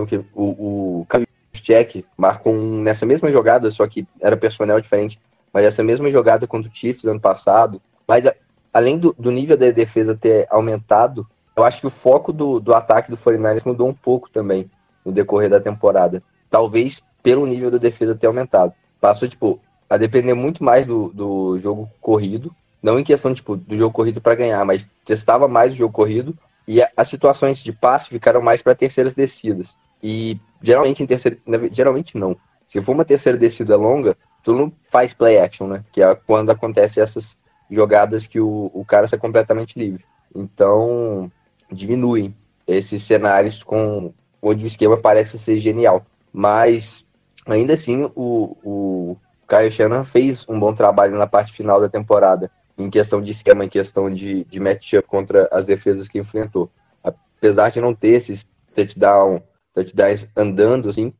que 0.07 0.17
o, 0.33 1.01
o 1.01 1.07
Check 1.53 2.05
marcou 2.17 2.53
um 2.53 2.81
nessa 2.81 3.05
mesma 3.05 3.31
jogada, 3.31 3.71
só 3.71 3.87
que 3.87 4.05
era 4.21 4.37
personnel 4.37 4.79
diferente, 4.79 5.19
mas 5.53 5.65
essa 5.65 5.83
mesma 5.83 6.09
jogada 6.09 6.47
contra 6.47 6.69
o 6.69 6.75
Chiefs 6.75 7.05
ano 7.05 7.19
passado. 7.19 7.79
Mas 8.07 8.25
além 8.73 8.97
do, 8.97 9.13
do 9.17 9.31
nível 9.31 9.55
da 9.55 9.69
defesa 9.69 10.15
ter 10.15 10.47
aumentado, 10.49 11.27
eu 11.55 11.63
acho 11.63 11.81
que 11.81 11.87
o 11.87 11.91
foco 11.91 12.33
do, 12.33 12.59
do 12.59 12.73
ataque 12.73 13.11
do 13.11 13.17
49ers 13.17 13.65
mudou 13.65 13.87
um 13.87 13.93
pouco 13.93 14.29
também 14.29 14.69
no 15.05 15.11
decorrer 15.11 15.49
da 15.49 15.61
temporada. 15.61 16.23
Talvez 16.49 17.03
pelo 17.21 17.45
nível 17.45 17.69
da 17.69 17.77
defesa 17.77 18.15
ter 18.15 18.27
aumentado. 18.27 18.73
Passou, 18.99 19.27
tipo, 19.27 19.59
a 19.89 19.95
depender 19.95 20.33
muito 20.33 20.63
mais 20.63 20.87
do, 20.87 21.09
do 21.09 21.59
jogo 21.59 21.89
corrido. 22.01 22.53
Não 22.81 22.99
em 22.99 23.03
questão, 23.03 23.33
tipo, 23.33 23.55
do 23.55 23.77
jogo 23.77 23.93
corrido 23.93 24.19
para 24.19 24.35
ganhar, 24.35 24.65
mas 24.65 24.91
testava 25.05 25.47
mais 25.47 25.73
o 25.73 25.75
jogo 25.77 25.93
corrido 25.93 26.35
e 26.67 26.81
as 26.97 27.09
situações 27.09 27.63
de 27.63 27.71
passe 27.71 28.09
ficaram 28.09 28.41
mais 28.41 28.61
para 28.61 28.75
terceiras 28.75 29.13
descidas. 29.13 29.77
E 30.01 30.37
geralmente 30.61 31.03
em 31.03 31.05
terceira. 31.05 31.37
Geralmente 31.71 32.17
não. 32.17 32.35
Se 32.65 32.81
for 32.81 32.93
uma 32.93 33.05
terceira 33.05 33.37
descida 33.37 33.77
longa, 33.77 34.17
tu 34.43 34.53
não 34.53 34.71
faz 34.89 35.13
play 35.13 35.39
action, 35.39 35.67
né? 35.67 35.83
Que 35.91 36.01
é 36.01 36.13
quando 36.13 36.51
acontece 36.51 36.99
essas 36.99 37.37
jogadas 37.69 38.27
que 38.27 38.39
o, 38.39 38.69
o 38.73 38.85
cara 38.85 39.07
sai 39.07 39.17
completamente 39.17 39.79
livre. 39.79 40.05
Então, 40.35 41.31
diminuem 41.71 42.35
esses 42.67 43.01
cenários 43.03 43.63
com 43.63 44.13
onde 44.41 44.65
o 44.65 44.67
esquema 44.67 44.97
parece 44.97 45.39
ser 45.39 45.59
genial. 45.59 46.05
Mas, 46.31 47.05
ainda 47.45 47.73
assim, 47.73 48.09
o, 48.15 48.57
o 48.63 49.17
Kyle 49.47 49.71
Shannon 49.71 50.03
fez 50.03 50.45
um 50.47 50.59
bom 50.59 50.73
trabalho 50.73 51.17
na 51.17 51.27
parte 51.27 51.53
final 51.53 51.79
da 51.79 51.89
temporada 51.89 52.51
em 52.77 52.89
questão 52.89 53.21
de 53.21 53.31
esquema, 53.31 53.63
em 53.63 53.69
questão 53.69 54.11
de, 54.11 54.43
de 54.45 54.59
matchup 54.59 55.07
contra 55.07 55.47
as 55.51 55.65
defesas 55.65 56.07
que 56.07 56.19
enfrentou. 56.19 56.69
Apesar 57.03 57.69
de 57.69 57.79
não 57.79 57.93
ter 57.93 58.09
esses 58.09 58.45
touchdown, 58.73 59.41
touchdowns 59.73 60.27
andando, 60.35 60.89
assim, 60.89 61.13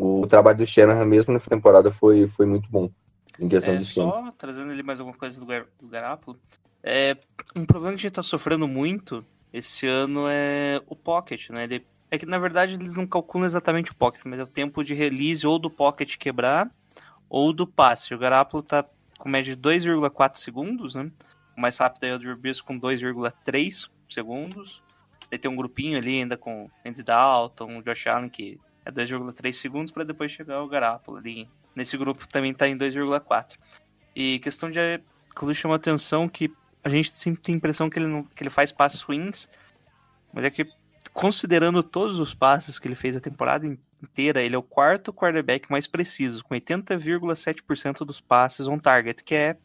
o 0.00 0.26
trabalho 0.26 0.56
do 0.56 0.66
Shanahan 0.66 1.04
mesmo 1.04 1.32
na 1.34 1.38
temporada 1.38 1.90
foi, 1.90 2.26
foi 2.26 2.46
muito 2.46 2.70
bom 2.70 2.90
em 3.38 3.48
questão 3.48 3.74
é, 3.74 3.76
de 3.76 3.82
esquema. 3.82 4.10
Só 4.10 4.32
trazendo 4.32 4.72
ele 4.72 4.82
mais 4.82 4.98
alguma 4.98 5.16
coisa 5.16 5.38
do, 5.38 5.46
Gar 5.46 5.66
do 6.16 6.38
é, 6.82 7.16
um 7.54 7.66
problema 7.66 7.94
que 7.94 8.00
a 8.00 8.02
gente 8.02 8.14
tá 8.14 8.22
sofrendo 8.22 8.66
muito 8.66 9.24
esse 9.52 9.86
ano 9.86 10.24
é 10.26 10.80
o 10.86 10.96
Pocket, 10.96 11.50
né? 11.50 11.64
Ele, 11.64 11.86
é 12.10 12.16
que 12.16 12.24
na 12.24 12.38
verdade 12.38 12.74
eles 12.74 12.96
não 12.96 13.06
calculam 13.06 13.44
exatamente 13.44 13.92
o 13.92 13.94
Pocket, 13.94 14.22
mas 14.24 14.40
é 14.40 14.42
o 14.42 14.46
tempo 14.46 14.82
de 14.82 14.94
release 14.94 15.46
ou 15.46 15.58
do 15.58 15.70
Pocket 15.70 16.16
quebrar 16.16 16.70
ou 17.28 17.52
do 17.52 17.66
passe. 17.66 18.14
O 18.14 18.18
Garoppolo 18.18 18.62
tá 18.62 18.84
com 19.18 19.28
média 19.28 19.54
de 19.54 19.60
2,4 19.60 20.38
segundos, 20.38 20.94
né? 20.94 21.10
O 21.56 21.60
mais 21.60 21.76
rápido 21.76 22.04
é 22.04 22.14
o 22.14 22.18
Drew 22.18 22.36
Brees 22.38 22.62
com 22.62 22.80
2,3 22.80 23.90
segundos. 24.08 24.82
Ele 25.30 25.38
tem 25.38 25.50
um 25.50 25.56
grupinho 25.56 25.98
ali 25.98 26.20
ainda 26.20 26.38
com 26.38 26.70
Andy 26.84 27.02
Dalton, 27.02 27.78
o 27.78 27.82
Josh 27.82 28.06
Allen, 28.06 28.30
que 28.30 28.58
é 28.90 28.92
2,3 29.04 29.52
segundos, 29.52 29.92
para 29.92 30.04
depois 30.04 30.30
chegar 30.32 30.62
o 30.62 30.68
Garoppolo 30.68 31.18
ali. 31.18 31.48
Nesse 31.74 31.96
grupo 31.96 32.28
também 32.28 32.52
tá 32.52 32.68
em 32.68 32.76
2,4. 32.76 33.56
E 34.14 34.38
questão 34.40 34.70
de 34.70 35.00
que 35.34 35.44
me 35.44 35.54
chamou 35.54 35.74
a 35.74 35.76
atenção 35.76 36.28
que 36.28 36.52
a 36.82 36.88
gente 36.88 37.10
sempre 37.10 37.40
tem 37.40 37.54
a 37.54 37.58
impressão 37.58 37.88
que 37.88 37.98
ele, 37.98 38.06
não, 38.06 38.24
que 38.24 38.42
ele 38.42 38.50
faz 38.50 38.72
passos 38.72 39.02
ruins, 39.02 39.48
mas 40.32 40.44
é 40.44 40.50
que 40.50 40.66
considerando 41.12 41.82
todos 41.82 42.18
os 42.18 42.34
passes 42.34 42.78
que 42.78 42.88
ele 42.88 42.94
fez 42.94 43.16
a 43.16 43.20
temporada 43.20 43.66
inteira, 44.02 44.42
ele 44.42 44.54
é 44.54 44.58
o 44.58 44.62
quarto 44.62 45.12
quarterback 45.12 45.70
mais 45.70 45.86
preciso, 45.86 46.42
com 46.44 46.54
80,7% 46.54 48.04
dos 48.04 48.20
passes 48.20 48.66
on 48.66 48.78
target, 48.78 49.22
que 49.22 49.34
é 49.34 49.56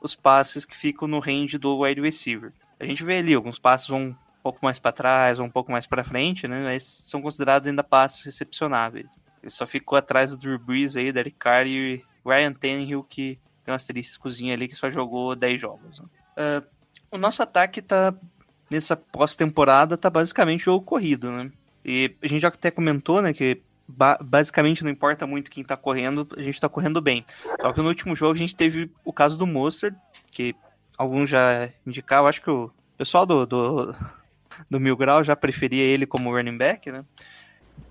os 0.00 0.14
passes 0.14 0.64
que 0.64 0.76
ficam 0.76 1.06
no 1.06 1.18
range 1.18 1.58
do 1.58 1.80
wide 1.80 2.00
receiver. 2.00 2.52
A 2.78 2.84
gente 2.84 3.04
vê 3.04 3.18
ali, 3.18 3.34
alguns 3.34 3.58
passes 3.58 3.88
vão 3.88 4.16
um 4.40 4.42
pouco 4.42 4.58
mais 4.62 4.78
para 4.78 4.92
trás, 4.92 5.38
ou 5.38 5.44
um 5.44 5.50
pouco 5.50 5.70
mais 5.70 5.86
para 5.86 6.02
frente, 6.02 6.48
né? 6.48 6.62
Mas 6.62 6.84
são 7.04 7.20
considerados 7.20 7.68
ainda 7.68 7.84
passes 7.84 8.24
recepcionáveis. 8.24 9.16
Ele 9.42 9.50
só 9.50 9.66
ficou 9.66 9.98
atrás 9.98 10.30
do 10.30 10.38
Drew 10.38 10.58
Brees 10.58 10.96
aí, 10.96 11.12
Derek 11.12 11.36
Carr 11.38 11.66
e 11.66 12.02
Ryan 12.24 12.52
Tannehill, 12.52 13.04
que 13.04 13.38
tem 13.64 13.72
um 13.72 13.74
asteriscozinho 13.74 14.52
ali 14.52 14.66
que 14.66 14.74
só 14.74 14.90
jogou 14.90 15.36
10 15.36 15.60
jogos. 15.60 16.00
Né? 16.00 16.06
Uh, 16.36 16.66
o 17.10 17.18
nosso 17.18 17.42
ataque 17.42 17.82
tá 17.82 18.14
nessa 18.70 18.96
pós-temporada 18.96 19.96
tá 19.96 20.08
basicamente 20.08 20.64
jogo 20.64 20.84
corrido, 20.84 21.30
né? 21.30 21.50
E 21.84 22.14
a 22.22 22.26
gente 22.26 22.42
já 22.42 22.48
até 22.48 22.70
comentou, 22.70 23.20
né, 23.20 23.32
que 23.32 23.60
ba 23.88 24.18
basicamente 24.20 24.84
não 24.84 24.90
importa 24.90 25.26
muito 25.26 25.50
quem 25.50 25.64
tá 25.64 25.76
correndo, 25.76 26.28
a 26.36 26.42
gente 26.42 26.60
tá 26.60 26.68
correndo 26.68 27.00
bem. 27.00 27.24
Só 27.60 27.72
que 27.72 27.80
no 27.80 27.88
último 27.88 28.14
jogo 28.14 28.34
a 28.34 28.38
gente 28.38 28.54
teve 28.54 28.90
o 29.04 29.12
caso 29.12 29.36
do 29.36 29.46
Monster, 29.46 29.94
que 30.30 30.54
alguns 30.96 31.28
já 31.28 31.68
indicaram, 31.86 32.26
acho 32.26 32.42
que 32.42 32.50
o 32.50 32.70
pessoal 32.96 33.26
do, 33.26 33.46
do, 33.46 33.94
do 34.68 34.80
Mil 34.80 34.96
Grau 34.96 35.22
já 35.22 35.36
preferia 35.36 35.84
ele 35.84 36.06
como 36.06 36.34
running 36.34 36.56
back, 36.56 36.90
né? 36.90 37.04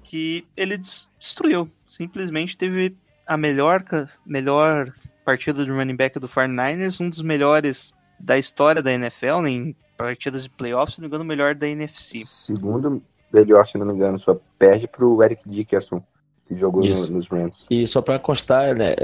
Que 0.03 0.45
ele 0.55 0.77
destruiu. 0.77 1.69
Simplesmente 1.89 2.57
teve 2.57 2.95
a 3.25 3.37
melhor, 3.37 3.83
melhor 4.25 4.91
partida 5.23 5.63
do 5.63 5.75
running 5.75 5.95
back 5.95 6.19
do 6.19 6.27
49ers, 6.27 6.99
um 6.99 7.09
dos 7.09 7.21
melhores 7.21 7.93
da 8.19 8.37
história 8.37 8.81
da 8.81 8.91
NFL, 8.91 9.41
né, 9.41 9.49
em 9.51 9.75
partidas 9.95 10.43
de 10.43 10.49
playoffs, 10.49 10.95
se 10.95 11.01
não 11.01 11.05
me 11.05 11.07
engano, 11.07 11.23
o 11.23 11.27
melhor 11.27 11.55
da 11.55 11.67
NFC. 11.67 12.23
Segundo 12.25 13.01
melhor, 13.31 13.67
se 13.67 13.77
não 13.77 13.85
me 13.85 13.93
engano, 13.93 14.19
só 14.19 14.39
perde 14.57 14.87
pro 14.87 15.21
Eric 15.23 15.47
Dickerson, 15.47 16.03
que 16.47 16.57
jogou 16.57 16.83
no, 16.83 17.07
nos 17.07 17.27
Rams. 17.27 17.55
E 17.69 17.85
só 17.85 18.01
para 18.01 18.17
constar, 18.17 18.75
né, 18.75 18.95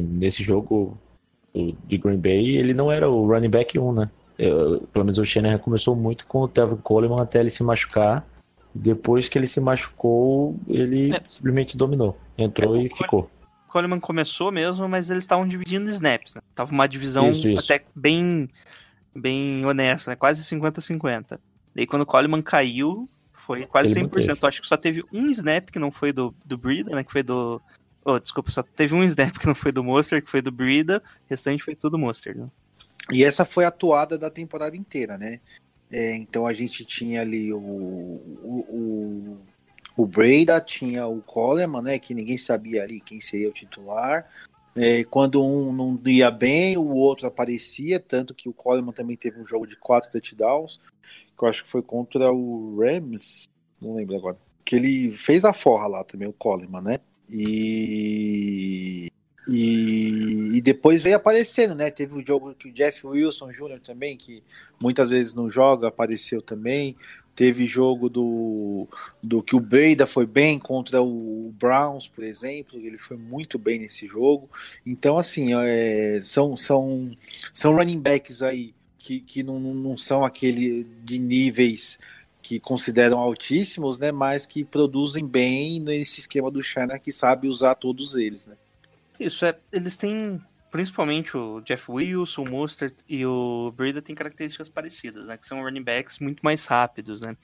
nesse 0.00 0.42
jogo 0.42 0.96
de 1.54 1.98
Green 1.98 2.18
Bay, 2.18 2.56
ele 2.56 2.72
não 2.72 2.90
era 2.90 3.08
o 3.08 3.26
running 3.26 3.50
back 3.50 3.78
1, 3.78 3.92
né? 3.92 4.10
Eu, 4.38 4.86
pelo 4.92 5.04
menos 5.04 5.18
o 5.18 5.24
Shanahan 5.24 5.58
começou 5.58 5.96
muito 5.96 6.26
com 6.26 6.42
o 6.42 6.48
Tevin 6.48 6.76
Coleman 6.76 7.20
até 7.20 7.40
ele 7.40 7.50
se 7.50 7.62
machucar. 7.62 8.24
Depois 8.74 9.28
que 9.28 9.36
ele 9.36 9.46
se 9.46 9.60
machucou, 9.60 10.56
ele 10.68 11.12
é. 11.12 11.22
simplesmente 11.28 11.76
dominou. 11.76 12.16
Entrou 12.36 12.76
é, 12.76 12.82
e 12.82 12.88
ficou. 12.88 13.28
Coleman 13.66 13.98
começou 13.98 14.52
mesmo, 14.52 14.88
mas 14.88 15.10
eles 15.10 15.24
estavam 15.24 15.46
dividindo 15.46 15.90
snaps. 15.90 16.34
Né? 16.34 16.40
Tava 16.54 16.70
uma 16.70 16.86
divisão 16.86 17.30
isso, 17.30 17.48
isso. 17.48 17.72
até 17.72 17.84
bem, 17.94 18.48
bem 19.14 19.64
honesta, 19.66 20.10
né? 20.10 20.16
quase 20.16 20.44
50-50. 20.44 21.38
Daí 21.74 21.86
quando 21.86 22.02
o 22.02 22.06
Coleman 22.06 22.42
caiu, 22.42 23.08
foi 23.32 23.66
quase 23.66 23.92
Ele 23.92 24.06
100%. 24.06 24.28
Manteve. 24.28 24.46
Acho 24.46 24.62
que 24.62 24.68
só 24.68 24.76
teve 24.76 25.04
um 25.12 25.26
snap 25.26 25.70
que 25.70 25.78
não 25.78 25.90
foi 25.90 26.12
do, 26.12 26.34
do 26.44 26.56
Brida, 26.56 26.94
né? 26.94 27.02
Que 27.02 27.12
foi 27.12 27.22
do. 27.22 27.60
Oh, 28.04 28.18
desculpa, 28.18 28.50
só 28.50 28.62
teve 28.62 28.94
um 28.94 29.04
snap 29.04 29.36
que 29.38 29.46
não 29.46 29.54
foi 29.54 29.70
do 29.70 29.84
Monster, 29.84 30.22
que 30.22 30.30
foi 30.30 30.40
do 30.40 30.50
Brida. 30.50 31.02
O 31.26 31.30
restante 31.30 31.62
foi 31.62 31.74
tudo 31.74 31.98
Monster. 31.98 32.36
Né? 32.36 32.48
E 33.12 33.24
essa 33.24 33.44
foi 33.44 33.64
a 33.64 33.68
atuada 33.68 34.18
da 34.18 34.30
temporada 34.30 34.76
inteira, 34.76 35.16
né? 35.16 35.40
É, 35.90 36.14
então 36.16 36.46
a 36.46 36.52
gente 36.52 36.84
tinha 36.84 37.22
ali 37.22 37.52
o, 37.52 37.58
o, 37.58 39.38
o 39.96 40.06
Breda, 40.06 40.60
tinha 40.60 41.06
o 41.06 41.22
Coleman, 41.22 41.82
né, 41.82 41.98
que 41.98 42.14
ninguém 42.14 42.36
sabia 42.36 42.82
ali 42.82 43.00
quem 43.00 43.20
seria 43.20 43.48
o 43.48 43.52
titular. 43.52 44.28
É, 44.76 45.02
quando 45.04 45.42
um 45.42 45.72
não 45.72 45.98
ia 46.06 46.30
bem, 46.30 46.76
o 46.76 46.94
outro 46.94 47.26
aparecia, 47.26 47.98
tanto 47.98 48.34
que 48.34 48.48
o 48.48 48.52
Coleman 48.52 48.92
também 48.92 49.16
teve 49.16 49.40
um 49.40 49.46
jogo 49.46 49.66
de 49.66 49.76
quatro 49.76 50.10
touchdowns, 50.10 50.78
que 51.36 51.44
eu 51.44 51.48
acho 51.48 51.64
que 51.64 51.68
foi 51.68 51.82
contra 51.82 52.30
o 52.32 52.78
Rams, 52.78 53.48
não 53.80 53.94
lembro 53.94 54.16
agora. 54.16 54.36
Que 54.64 54.76
ele 54.76 55.12
fez 55.12 55.44
a 55.44 55.52
forra 55.52 55.88
lá 55.88 56.04
também, 56.04 56.28
o 56.28 56.32
Coleman, 56.32 56.82
né? 56.82 57.00
E, 57.28 59.10
e, 59.48 60.58
e, 60.58 60.60
depois 60.60 61.02
veio 61.02 61.16
aparecendo, 61.16 61.74
né? 61.74 61.90
Teve 61.90 62.14
o 62.18 62.26
jogo 62.26 62.54
que 62.54 62.68
o 62.68 62.72
Jeff 62.72 63.06
Wilson 63.06 63.50
Jr. 63.50 63.80
também, 63.80 64.16
que 64.16 64.42
muitas 64.80 65.08
vezes 65.08 65.32
não 65.32 65.50
joga, 65.50 65.88
apareceu 65.88 66.42
também. 66.42 66.94
Teve 67.34 67.66
jogo 67.66 68.08
do, 68.10 68.86
do 69.22 69.42
que 69.42 69.56
o 69.56 69.60
Beida 69.60 70.06
foi 70.06 70.26
bem 70.26 70.58
contra 70.58 71.00
o 71.00 71.54
Browns, 71.58 72.08
por 72.08 72.24
exemplo, 72.24 72.78
ele 72.78 72.98
foi 72.98 73.16
muito 73.16 73.58
bem 73.58 73.78
nesse 73.78 74.06
jogo. 74.06 74.50
Então, 74.84 75.16
assim, 75.16 75.54
é, 75.54 76.20
são, 76.22 76.56
são, 76.56 77.16
são 77.54 77.74
running 77.76 78.00
backs 78.00 78.42
aí 78.42 78.74
que, 78.98 79.20
que 79.20 79.42
não, 79.42 79.58
não 79.58 79.96
são 79.96 80.24
aquele 80.24 80.84
de 81.04 81.18
níveis 81.18 81.98
que 82.42 82.58
consideram 82.58 83.18
altíssimos, 83.18 83.98
né? 83.98 84.10
Mas 84.12 84.44
que 84.44 84.64
produzem 84.64 85.26
bem 85.26 85.80
nesse 85.80 86.20
esquema 86.20 86.50
do 86.50 86.62
China 86.62 86.98
que 86.98 87.12
sabe 87.12 87.48
usar 87.48 87.76
todos 87.76 88.14
eles, 88.14 88.44
né? 88.44 88.56
Isso 89.18 89.44
é, 89.44 89.58
eles 89.72 89.96
têm 89.96 90.40
principalmente 90.70 91.36
o 91.36 91.60
Jeff 91.62 91.90
Wilson, 91.90 92.42
o 92.42 92.48
Mostert 92.48 92.94
e 93.08 93.24
o 93.24 93.72
Breda 93.76 94.02
têm 94.02 94.14
características 94.14 94.68
parecidas, 94.68 95.26
né? 95.26 95.36
Que 95.36 95.46
são 95.46 95.62
running 95.62 95.82
backs 95.82 96.18
muito 96.18 96.40
mais 96.42 96.66
rápidos, 96.66 97.22
né? 97.22 97.36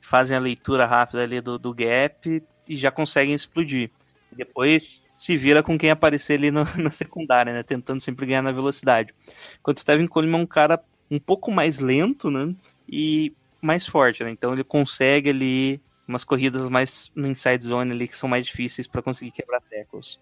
Fazem 0.00 0.36
a 0.36 0.40
leitura 0.40 0.86
rápida 0.86 1.22
ali 1.22 1.40
do, 1.40 1.58
do 1.58 1.74
gap 1.74 2.42
e 2.68 2.76
já 2.76 2.90
conseguem 2.90 3.34
explodir. 3.34 3.90
E 4.32 4.36
depois 4.36 5.02
se 5.16 5.36
vira 5.36 5.62
com 5.62 5.76
quem 5.78 5.90
aparecer 5.90 6.38
ali 6.38 6.50
no, 6.50 6.64
na 6.76 6.90
secundária, 6.90 7.52
né? 7.52 7.62
Tentando 7.62 8.00
sempre 8.00 8.26
ganhar 8.26 8.42
na 8.42 8.52
velocidade. 8.52 9.14
Enquanto 9.58 9.80
o 9.80 9.84
Tevin 9.84 10.06
Coleman 10.06 10.40
é 10.40 10.42
um 10.42 10.46
cara 10.46 10.82
um 11.10 11.18
pouco 11.18 11.50
mais 11.50 11.78
lento, 11.78 12.30
né? 12.30 12.54
E 12.88 13.32
mais 13.60 13.86
forte, 13.86 14.24
né? 14.24 14.30
Então 14.30 14.54
ele 14.54 14.64
consegue 14.64 15.28
ali 15.30 15.80
umas 16.08 16.24
corridas 16.24 16.68
mais 16.68 17.12
no 17.14 17.28
inside 17.28 17.62
zone 17.62 17.92
ali 17.92 18.08
que 18.08 18.16
são 18.16 18.28
mais 18.28 18.46
difíceis 18.46 18.88
para 18.88 19.02
conseguir 19.02 19.30
quebrar 19.30 19.60
tackles 19.60 20.18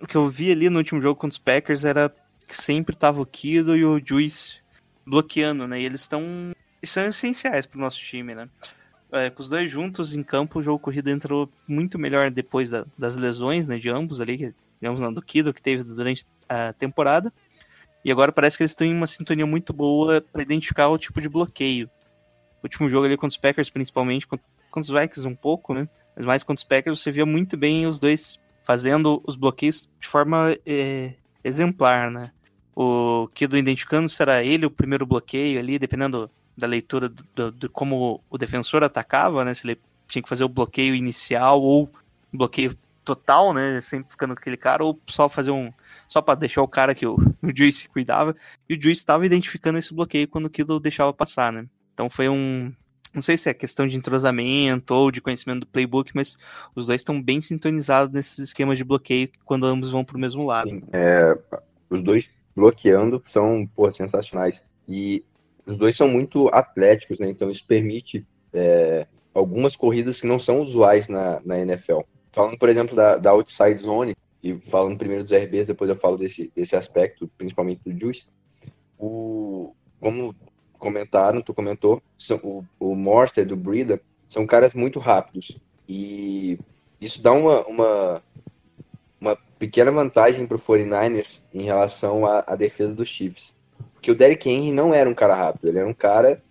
o 0.00 0.06
que 0.06 0.16
eu 0.16 0.28
vi 0.28 0.50
ali 0.52 0.68
no 0.70 0.78
último 0.78 1.00
jogo 1.00 1.18
contra 1.18 1.34
os 1.34 1.38
Packers 1.38 1.84
era 1.84 2.12
que 2.46 2.56
sempre 2.56 2.96
tava 2.96 3.20
o 3.20 3.26
Kido 3.26 3.76
e 3.76 3.84
o 3.84 4.00
Juice 4.04 4.56
bloqueando, 5.06 5.66
né? 5.66 5.80
E 5.80 5.84
eles 5.84 6.02
estão 6.02 6.22
são 6.82 7.06
essenciais 7.06 7.66
para 7.66 7.76
o 7.76 7.80
nosso 7.80 7.98
time, 7.98 8.34
né? 8.34 8.48
É, 9.10 9.30
com 9.30 9.42
os 9.42 9.48
dois 9.48 9.70
juntos 9.70 10.14
em 10.14 10.22
campo, 10.22 10.58
o 10.58 10.62
jogo 10.62 10.78
corrido 10.78 11.08
entrou 11.08 11.50
muito 11.66 11.98
melhor 11.98 12.30
depois 12.30 12.70
da, 12.70 12.86
das 12.96 13.16
lesões, 13.16 13.66
né? 13.66 13.78
De 13.78 13.88
ambos 13.88 14.20
ali, 14.20 14.54
digamos, 14.80 15.00
não, 15.00 15.12
do 15.12 15.22
Kido 15.22 15.52
que 15.52 15.62
teve 15.62 15.82
durante 15.82 16.24
a 16.48 16.72
temporada. 16.72 17.32
E 18.04 18.12
agora 18.12 18.30
parece 18.30 18.56
que 18.56 18.62
eles 18.62 18.70
estão 18.70 18.86
em 18.86 18.94
uma 18.94 19.06
sintonia 19.06 19.46
muito 19.46 19.72
boa 19.72 20.20
para 20.20 20.42
identificar 20.42 20.88
o 20.88 20.98
tipo 20.98 21.20
de 21.20 21.28
bloqueio. 21.28 21.90
O 22.62 22.66
último 22.66 22.88
jogo 22.88 23.06
ali 23.06 23.16
contra 23.16 23.34
os 23.34 23.36
Packers, 23.36 23.70
principalmente, 23.70 24.26
contra, 24.26 24.46
contra 24.70 24.94
os 24.94 25.00
Vikings 25.00 25.28
um 25.28 25.34
pouco, 25.34 25.74
né? 25.74 25.88
Mas 26.16 26.24
mais 26.24 26.42
contra 26.42 26.60
os 26.60 26.64
Packers, 26.64 27.00
você 27.00 27.10
via 27.10 27.26
muito 27.26 27.56
bem 27.56 27.86
os 27.86 27.98
dois 27.98 28.40
fazendo 28.68 29.22
os 29.26 29.34
bloqueios 29.34 29.88
de 29.98 30.06
forma 30.06 30.54
é, 30.66 31.14
exemplar, 31.42 32.10
né? 32.10 32.30
O 32.76 33.26
Kido 33.32 33.56
identificando 33.56 34.10
será 34.10 34.44
ele 34.44 34.66
o 34.66 34.70
primeiro 34.70 35.06
bloqueio 35.06 35.58
ali, 35.58 35.78
dependendo 35.78 36.30
da 36.54 36.66
leitura 36.66 37.08
de 37.08 37.66
como 37.70 38.22
o 38.28 38.36
defensor 38.36 38.84
atacava, 38.84 39.42
né? 39.42 39.54
Se 39.54 39.66
ele 39.66 39.80
tinha 40.06 40.22
que 40.22 40.28
fazer 40.28 40.44
o 40.44 40.50
bloqueio 40.50 40.94
inicial 40.94 41.62
ou 41.62 41.90
bloqueio 42.30 42.76
total, 43.02 43.54
né? 43.54 43.80
Sempre 43.80 44.10
ficando 44.10 44.34
com 44.34 44.40
aquele 44.40 44.58
cara, 44.58 44.84
ou 44.84 45.00
só 45.06 45.30
fazer 45.30 45.50
um. 45.50 45.72
Só 46.06 46.20
para 46.20 46.38
deixar 46.38 46.60
o 46.60 46.68
cara 46.68 46.94
que 46.94 47.06
o, 47.06 47.16
o 47.42 47.56
Juice 47.56 47.88
cuidava. 47.88 48.36
E 48.68 48.74
o 48.74 48.80
Juice 48.80 49.00
estava 49.00 49.24
identificando 49.24 49.78
esse 49.78 49.94
bloqueio 49.94 50.28
quando 50.28 50.44
o 50.44 50.50
Kido 50.50 50.78
deixava 50.78 51.14
passar, 51.14 51.50
né? 51.50 51.66
Então 51.94 52.10
foi 52.10 52.28
um, 52.28 52.70
não 53.14 53.22
sei 53.22 53.36
se 53.36 53.48
é 53.48 53.54
questão 53.54 53.86
de 53.86 53.96
entrosamento 53.96 54.94
ou 54.94 55.10
de 55.10 55.20
conhecimento 55.20 55.60
do 55.60 55.66
playbook, 55.66 56.12
mas 56.14 56.36
os 56.74 56.86
dois 56.86 57.00
estão 57.00 57.20
bem 57.20 57.40
sintonizados 57.40 58.12
nesses 58.12 58.38
esquemas 58.38 58.78
de 58.78 58.84
bloqueio 58.84 59.30
quando 59.44 59.66
ambos 59.66 59.90
vão 59.90 60.04
para 60.04 60.16
o 60.16 60.20
mesmo 60.20 60.44
lado. 60.44 60.68
Sim, 60.68 60.82
é, 60.92 61.36
os 61.90 62.02
dois 62.02 62.26
bloqueando 62.54 63.22
são 63.32 63.68
pô, 63.74 63.90
sensacionais. 63.92 64.56
E 64.86 65.24
os 65.66 65.76
dois 65.76 65.96
são 65.96 66.08
muito 66.08 66.48
atléticos, 66.48 67.18
né? 67.18 67.28
Então 67.28 67.50
isso 67.50 67.64
permite 67.66 68.26
é, 68.52 69.06
algumas 69.34 69.76
corridas 69.76 70.20
que 70.20 70.26
não 70.26 70.38
são 70.38 70.60
usuais 70.60 71.08
na, 71.08 71.40
na 71.44 71.58
NFL. 71.58 72.00
Falando, 72.32 72.58
por 72.58 72.68
exemplo, 72.68 72.96
da, 72.96 73.16
da 73.16 73.30
outside 73.30 73.78
zone, 73.78 74.16
e 74.42 74.54
falando 74.54 74.98
primeiro 74.98 75.24
dos 75.24 75.32
RBs, 75.32 75.66
depois 75.66 75.90
eu 75.90 75.96
falo 75.96 76.16
desse, 76.16 76.52
desse 76.54 76.76
aspecto, 76.76 77.28
principalmente 77.36 77.80
do 77.84 77.98
Juice. 77.98 78.26
O, 78.98 79.74
como 80.00 80.34
comentaram, 80.78 81.42
tu 81.42 81.52
comentou, 81.52 82.02
são, 82.18 82.38
o, 82.42 82.64
o 82.78 82.94
Morster 82.94 83.46
do 83.46 83.56
Brida 83.56 84.00
são 84.28 84.46
caras 84.46 84.74
muito 84.74 84.98
rápidos. 84.98 85.58
E 85.88 86.58
isso 87.00 87.22
dá 87.22 87.32
uma, 87.32 87.66
uma, 87.66 88.22
uma 89.20 89.38
pequena 89.58 89.90
vantagem 89.90 90.46
para 90.46 90.56
o 90.56 90.60
49ers 90.60 91.40
em 91.52 91.62
relação 91.62 92.26
à, 92.26 92.44
à 92.46 92.54
defesa 92.54 92.94
dos 92.94 93.08
Chiefs. 93.08 93.54
Que 94.00 94.10
o 94.10 94.14
Derrick 94.14 94.48
Henry 94.48 94.70
não 94.70 94.94
era 94.94 95.08
um 95.08 95.14
cara 95.14 95.34
rápido, 95.34 95.68
ele 95.68 95.78
era 95.78 95.88
um 95.88 95.94
cara 95.94 96.42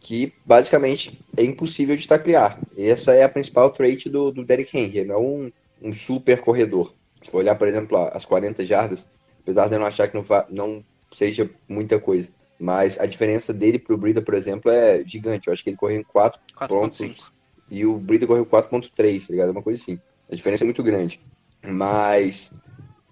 que 0.00 0.32
basicamente 0.44 1.18
é 1.36 1.42
impossível 1.42 1.96
de 1.96 2.06
taclear. 2.06 2.60
Essa 2.76 3.12
é 3.12 3.24
a 3.24 3.28
principal 3.28 3.70
trait 3.70 4.08
do, 4.08 4.30
do 4.30 4.44
Derrick 4.44 4.76
Henry, 4.76 4.98
ele 4.98 5.08
não 5.08 5.14
é 5.14 5.18
um, 5.18 5.52
um 5.82 5.94
super 5.94 6.40
corredor. 6.40 6.94
Se 7.22 7.30
for 7.30 7.38
olhar, 7.38 7.56
por 7.56 7.66
exemplo, 7.66 7.96
as 8.12 8.24
40 8.24 8.64
jardas, 8.64 9.06
apesar 9.40 9.68
de 9.68 9.74
eu 9.74 9.80
não 9.80 9.86
achar 9.86 10.08
que 10.08 10.16
não, 10.16 10.24
não 10.50 10.84
seja 11.10 11.50
muita 11.68 11.98
coisa, 11.98 12.28
mas 12.58 12.98
a 12.98 13.06
diferença 13.06 13.52
dele 13.52 13.78
pro 13.78 13.96
Brida, 13.96 14.22
por 14.22 14.34
exemplo, 14.34 14.70
é 14.70 15.04
gigante. 15.04 15.46
Eu 15.46 15.52
acho 15.52 15.62
que 15.62 15.70
ele 15.70 15.76
correu 15.76 15.98
em 15.98 16.02
4 16.02 16.40
pontos 16.68 17.32
e 17.70 17.84
o 17.84 17.98
Brida 17.98 18.26
correu 18.26 18.46
4.3, 18.46 19.26
tá 19.26 19.32
ligado? 19.32 19.50
Uma 19.50 19.62
coisa 19.62 19.80
assim. 19.80 19.98
A 20.30 20.34
diferença 20.34 20.64
é 20.64 20.66
muito 20.66 20.82
grande. 20.82 21.20
Mas 21.62 22.52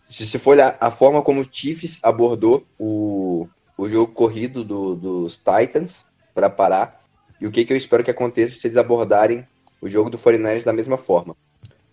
se 0.09 0.27
você 0.27 0.39
for 0.39 0.53
olhar 0.53 0.77
a 0.81 0.91
forma 0.91 1.23
como 1.23 1.41
o 1.41 1.49
Chiefs 1.51 1.99
abordou 2.03 2.67
o, 2.79 3.49
o 3.77 3.89
jogo 3.89 4.13
corrido 4.13 4.65
do, 4.65 4.95
dos 4.95 5.39
Titans 5.39 6.07
para 6.35 6.49
parar, 6.49 7.05
e 7.41 7.47
o 7.47 7.51
que, 7.51 7.65
que 7.65 7.73
eu 7.73 7.77
espero 7.77 8.05
que 8.05 8.11
aconteça 8.11 8.59
se 8.59 8.67
eles 8.67 8.77
abordarem 8.77 9.47
o 9.81 9.89
jogo 9.89 10.09
do 10.09 10.19
49ers 10.19 10.65
da 10.65 10.73
mesma 10.73 10.97
forma. 10.97 11.37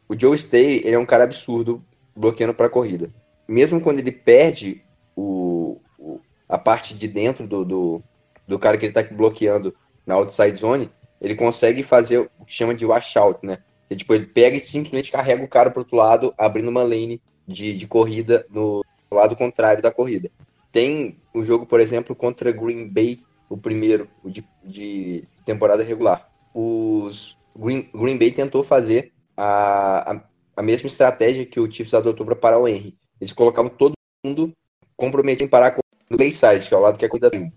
O 0.07 0.17
Joe 0.17 0.37
Stay 0.37 0.81
ele 0.85 0.95
é 0.95 0.99
um 0.99 1.05
cara 1.05 1.23
absurdo 1.23 1.83
bloqueando 2.15 2.53
para 2.53 2.69
corrida. 2.69 3.09
Mesmo 3.47 3.81
quando 3.81 3.99
ele 3.99 4.11
perde 4.11 4.83
o, 5.15 5.60
a 6.51 6.57
parte 6.57 6.93
de 6.93 7.07
dentro 7.07 7.47
do, 7.47 7.63
do, 7.63 8.03
do 8.45 8.59
cara 8.59 8.77
que 8.77 8.85
ele 8.85 8.91
está 8.97 9.15
bloqueando 9.15 9.73
na 10.05 10.15
outside 10.15 10.57
zone, 10.57 10.91
ele 11.21 11.33
consegue 11.33 11.81
fazer 11.81 12.29
o 12.37 12.45
que 12.45 12.53
chama 12.53 12.75
de 12.75 12.85
washout, 12.85 13.39
né? 13.45 13.59
Que, 13.87 13.95
tipo, 13.95 14.13
ele 14.13 14.25
pega 14.25 14.57
e 14.57 14.59
simplesmente 14.59 15.11
carrega 15.11 15.41
o 15.43 15.47
cara 15.47 15.71
pro 15.71 15.81
outro 15.81 15.95
lado, 15.95 16.33
abrindo 16.37 16.67
uma 16.67 16.83
lane 16.83 17.21
de, 17.47 17.77
de 17.77 17.87
corrida 17.87 18.45
no, 18.49 18.83
lado 19.09 19.35
contrário 19.35 19.81
da 19.81 19.91
corrida. 19.91 20.29
Tem 20.73 21.17
um 21.33 21.43
jogo, 21.43 21.65
por 21.65 21.79
exemplo, 21.79 22.13
contra 22.13 22.51
Green 22.51 22.87
Bay, 22.87 23.21
o 23.49 23.57
primeiro, 23.57 24.09
o 24.21 24.29
de, 24.29 24.43
de 24.63 25.23
temporada 25.45 25.83
regular. 25.83 26.29
Os 26.53 27.37
Green, 27.55 27.89
Green 27.93 28.17
Bay 28.17 28.31
tentou 28.31 28.61
fazer 28.61 29.13
a, 29.37 30.11
a, 30.11 30.23
a 30.57 30.61
mesma 30.61 30.87
estratégia 30.87 31.45
que 31.45 31.59
o 31.59 31.71
Chiefs 31.71 31.93
adotou 31.93 32.25
para 32.25 32.35
parar 32.35 32.59
o 32.59 32.67
Henry. 32.67 32.97
Eles 33.19 33.33
colocavam 33.33 33.69
todo 33.69 33.93
mundo 34.25 34.53
comprometido 34.97 35.43
em 35.43 35.47
parar 35.47 35.80
no 36.11 36.17
bayside, 36.17 36.67
que 36.67 36.73
é 36.73 36.77
o 36.77 36.81
lado 36.81 36.97
que 36.97 37.05
a 37.05 37.09
corrida 37.09 37.31
tem. 37.31 37.51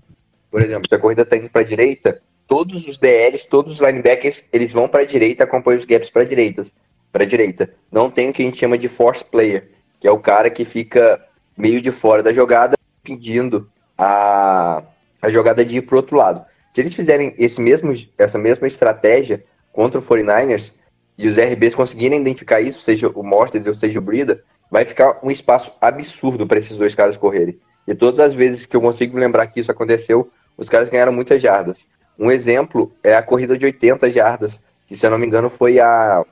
Por 0.51 0.63
exemplo, 0.63 0.89
se 0.89 0.95
a 0.95 0.99
corrida 0.99 1.23
está 1.23 1.37
indo 1.37 1.51
para 1.51 1.63
a 1.63 1.65
direita, 1.65 2.23
todos 2.47 2.87
os 2.87 2.97
DLs, 2.97 3.45
todos 3.49 3.75
os 3.75 3.81
linebackers, 3.81 4.45
eles 4.53 4.73
vão 4.73 4.89
para 4.89 5.01
a 5.01 5.05
direita, 5.05 5.43
acompanham 5.43 5.81
os 5.81 5.85
gaps 5.85 6.09
para 6.09 6.25
direita, 6.25 6.65
para 7.11 7.25
direita. 7.25 7.75
Não 7.91 8.09
tem 8.09 8.31
o 8.31 8.33
que 8.33 8.43
a 8.43 8.45
gente 8.45 8.57
chama 8.57 8.79
de 8.79 8.87
force 8.87 9.25
player, 9.25 9.71
que 9.99 10.07
é 10.07 10.11
o 10.11 10.21
cara 10.21 10.49
que 10.49 10.65
fica 10.65 11.21
meio 11.57 11.81
de 11.81 11.91
fora 11.91 12.23
da 12.23 12.33
jogada, 12.33 12.77
pedindo 13.03 13.69
a, 13.99 14.85
a 15.21 15.29
jogada 15.29 15.65
de 15.65 15.79
ir 15.79 15.83
para 15.83 15.95
o 15.95 15.99
outro 15.99 16.17
lado. 16.17 16.45
Se 16.73 16.81
eles 16.81 16.95
fizerem 16.95 17.35
esse 17.37 17.61
mesmo, 17.61 17.93
essa 18.17 18.39
mesma 18.39 18.69
estratégia 18.69 19.45
contra 19.73 19.99
o 19.99 20.03
49ers 20.03 20.73
e 21.19 21.27
os 21.27 21.37
RBs 21.37 21.75
conseguirem 21.75 22.21
identificar 22.21 22.61
isso, 22.61 22.81
seja 22.81 23.09
o 23.09 23.23
Mostert 23.25 23.67
ou 23.67 23.75
seja 23.75 23.99
o 23.99 24.03
Brida, 24.03 24.43
vai 24.71 24.85
ficar 24.85 25.19
um 25.23 25.31
espaço 25.31 25.73
absurdo 25.81 26.47
para 26.47 26.59
esses 26.59 26.77
dois 26.77 26.95
caras 26.95 27.17
correrem. 27.17 27.59
E 27.87 27.95
todas 27.95 28.21
as 28.21 28.35
vezes 28.35 28.67
que 28.67 28.77
eu 28.77 28.81
consigo 28.81 29.19
lembrar 29.19 29.47
que 29.47 29.61
isso 29.61 29.71
aconteceu, 29.71 30.31
os 30.57 30.69
caras 30.69 30.89
ganharam 30.89 31.13
muitas 31.13 31.41
jardas. 31.41 31.87
Um 32.19 32.31
exemplo 32.31 32.93
é 33.03 33.15
a 33.15 33.23
corrida 33.23 33.59
de 33.59 33.67
80 33.67 34.11
jardas, 34.11 34.61
que 34.87 34.97
se 34.97 35.05
eu 35.05 35.11
não 35.11 35.19
me 35.19 35.27
engano 35.27 35.51
foi 35.51 35.81
a 35.81 36.25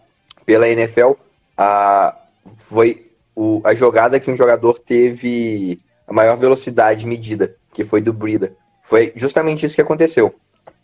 pela 0.46 0.68
NFL, 0.68 1.12
a 1.56 2.16
foi 2.56 3.10
o, 3.34 3.60
a 3.64 3.74
jogada 3.74 4.18
que 4.18 4.30
um 4.30 4.36
jogador 4.36 4.78
teve 4.78 5.80
a 6.06 6.12
maior 6.12 6.36
velocidade 6.36 7.06
medida, 7.06 7.54
que 7.72 7.84
foi 7.84 8.00
do 8.00 8.12
Brida. 8.12 8.54
Foi 8.82 9.12
justamente 9.16 9.64
isso 9.64 9.74
que 9.74 9.80
aconteceu. 9.80 10.34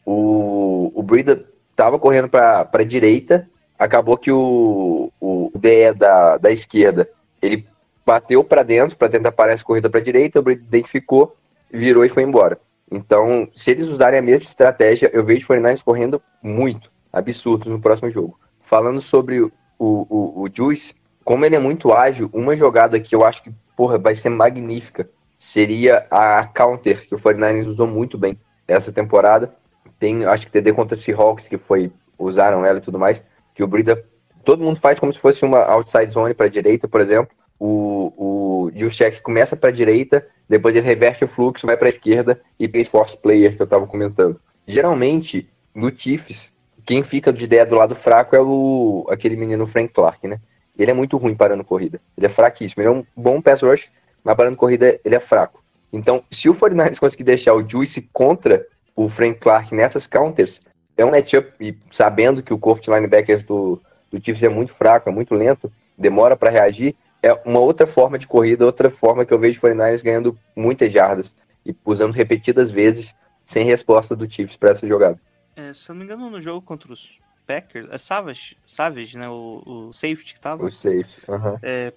O, 0.04 0.92
o 0.94 1.02
Brida 1.02 1.44
estava 1.70 1.98
correndo 1.98 2.28
para 2.28 2.68
a 2.72 2.84
direita, 2.84 3.48
acabou 3.78 4.16
que 4.16 4.32
o, 4.32 5.12
o 5.20 5.50
DE 5.54 5.92
da, 5.94 6.36
da 6.38 6.50
esquerda 6.50 7.08
ele 7.40 7.66
bateu 8.08 8.42
para 8.42 8.62
dentro 8.62 8.96
para 8.96 9.10
tentar 9.10 9.32
parar 9.32 9.52
essa 9.52 9.62
corrida 9.62 9.90
para 9.90 10.00
direita, 10.00 10.38
o 10.38 10.42
Brida 10.42 10.62
identificou, 10.62 11.36
virou 11.70 12.06
e 12.06 12.08
foi 12.08 12.22
embora. 12.22 12.58
Então, 12.90 13.46
se 13.54 13.70
eles 13.70 13.86
usarem 13.88 14.18
a 14.18 14.22
mesma 14.22 14.44
estratégia, 14.44 15.10
eu 15.12 15.22
vejo 15.22 15.44
o 15.44 15.54
49ers 15.54 15.84
correndo 15.84 16.22
muito, 16.42 16.90
absurdos 17.12 17.68
no 17.68 17.78
próximo 17.78 18.08
jogo. 18.08 18.40
Falando 18.62 19.02
sobre 19.02 19.42
o, 19.42 19.52
o, 19.78 20.42
o 20.42 20.48
Juice, 20.50 20.94
como 21.22 21.44
ele 21.44 21.54
é 21.54 21.58
muito 21.58 21.92
ágil, 21.92 22.30
uma 22.32 22.56
jogada 22.56 22.98
que 22.98 23.14
eu 23.14 23.22
acho 23.26 23.42
que, 23.42 23.52
porra, 23.76 23.98
vai 23.98 24.16
ser 24.16 24.30
magnífica 24.30 25.06
seria 25.36 26.06
a 26.10 26.46
counter, 26.46 27.06
que 27.06 27.14
o 27.14 27.18
49ers 27.18 27.66
usou 27.66 27.86
muito 27.86 28.16
bem 28.16 28.40
essa 28.66 28.90
temporada. 28.90 29.54
Tem, 29.98 30.24
acho 30.24 30.46
que 30.46 30.52
TD 30.52 30.72
contra 30.72 30.96
Seahawks, 30.96 31.46
que 31.46 31.58
foi, 31.58 31.92
usaram 32.18 32.64
ela 32.64 32.78
e 32.78 32.82
tudo 32.82 32.98
mais, 32.98 33.22
que 33.54 33.62
o 33.62 33.68
Brida, 33.68 34.02
todo 34.44 34.64
mundo 34.64 34.80
faz 34.80 34.98
como 34.98 35.12
se 35.12 35.18
fosse 35.18 35.44
uma 35.44 35.60
outside 35.60 36.06
zone 36.06 36.32
para 36.32 36.48
direita, 36.48 36.88
por 36.88 37.02
exemplo. 37.02 37.36
O, 37.58 38.12
o 38.16 38.70
Juszczyk 38.74 39.20
começa 39.20 39.56
para 39.56 39.70
direita, 39.70 40.26
depois 40.48 40.74
ele 40.76 40.86
reverte 40.86 41.24
o 41.24 41.28
fluxo, 41.28 41.66
vai 41.66 41.76
para 41.76 41.88
a 41.88 41.90
esquerda 41.90 42.40
e 42.58 42.68
fez 42.68 42.88
force 42.88 43.16
player 43.16 43.54
que 43.54 43.62
eu 43.62 43.64
estava 43.64 43.86
comentando. 43.86 44.40
Geralmente, 44.66 45.48
no 45.74 45.90
Chiefs, 45.94 46.52
quem 46.86 47.02
fica 47.02 47.32
de 47.32 47.44
ideia 47.44 47.66
do 47.66 47.74
lado 47.74 47.94
fraco 47.94 48.34
é 48.34 48.40
o 48.40 49.06
aquele 49.10 49.36
menino 49.36 49.66
Frank 49.66 49.92
Clark, 49.92 50.26
né? 50.26 50.40
Ele 50.78 50.90
é 50.90 50.94
muito 50.94 51.16
ruim 51.16 51.34
parando 51.34 51.64
corrida. 51.64 52.00
Ele 52.16 52.26
é 52.26 52.28
fraquíssimo. 52.28 52.82
Ele 52.82 52.88
é 52.88 52.92
um 52.92 53.04
bom 53.16 53.42
pass 53.42 53.62
rush, 53.62 53.90
mas 54.22 54.36
parando 54.36 54.56
corrida 54.56 54.98
ele 55.04 55.14
é 55.14 55.20
fraco. 55.20 55.62
Então, 55.92 56.22
se 56.30 56.48
o 56.48 56.54
49ers 56.54 56.98
conseguir 57.00 57.24
deixar 57.24 57.54
o 57.54 57.68
Juice 57.68 58.08
contra 58.12 58.64
o 58.94 59.08
Frank 59.08 59.38
Clark 59.40 59.74
nessas 59.74 60.06
counters, 60.06 60.60
é 60.96 61.04
um 61.04 61.10
matchup, 61.10 61.52
e 61.60 61.76
sabendo 61.90 62.42
que 62.42 62.52
o 62.52 62.58
corpo 62.58 62.82
de 62.82 62.90
linebackers 62.90 63.42
do, 63.42 63.80
do 64.10 64.22
Chiefs 64.22 64.42
é 64.42 64.48
muito 64.48 64.74
fraco, 64.74 65.08
é 65.08 65.12
muito 65.12 65.34
lento, 65.34 65.70
demora 65.96 66.36
para 66.36 66.50
reagir, 66.50 66.96
é 67.22 67.32
uma 67.44 67.58
outra 67.58 67.86
forma 67.86 68.18
de 68.18 68.26
corrida, 68.26 68.64
outra 68.64 68.90
forma 68.90 69.24
que 69.24 69.32
eu 69.32 69.38
vejo 69.38 69.58
o 69.58 69.62
49ers 69.62 70.02
ganhando 70.02 70.38
muitas 70.54 70.92
jardas 70.92 71.34
e 71.64 71.74
usando 71.84 72.12
repetidas 72.12 72.70
vezes 72.70 73.14
sem 73.44 73.64
resposta 73.64 74.14
do 74.14 74.30
Chiefs 74.30 74.56
para 74.56 74.70
essa 74.70 74.86
jogada. 74.86 75.20
É, 75.56 75.72
se 75.74 75.90
eu 75.90 75.94
não 75.94 76.00
me 76.00 76.04
engano, 76.04 76.30
no 76.30 76.40
jogo 76.40 76.62
contra 76.62 76.92
os 76.92 77.18
Packers, 77.46 77.88
é 77.90 77.98
Savage, 77.98 78.56
Savage 78.66 79.16
né, 79.16 79.28
o, 79.28 79.62
o 79.66 79.92
safety 79.92 80.34
que 80.34 80.40
tava. 80.40 80.66
O 80.66 80.72
safety, 80.72 81.16
uhum. 81.26 81.58
é, 81.62 81.92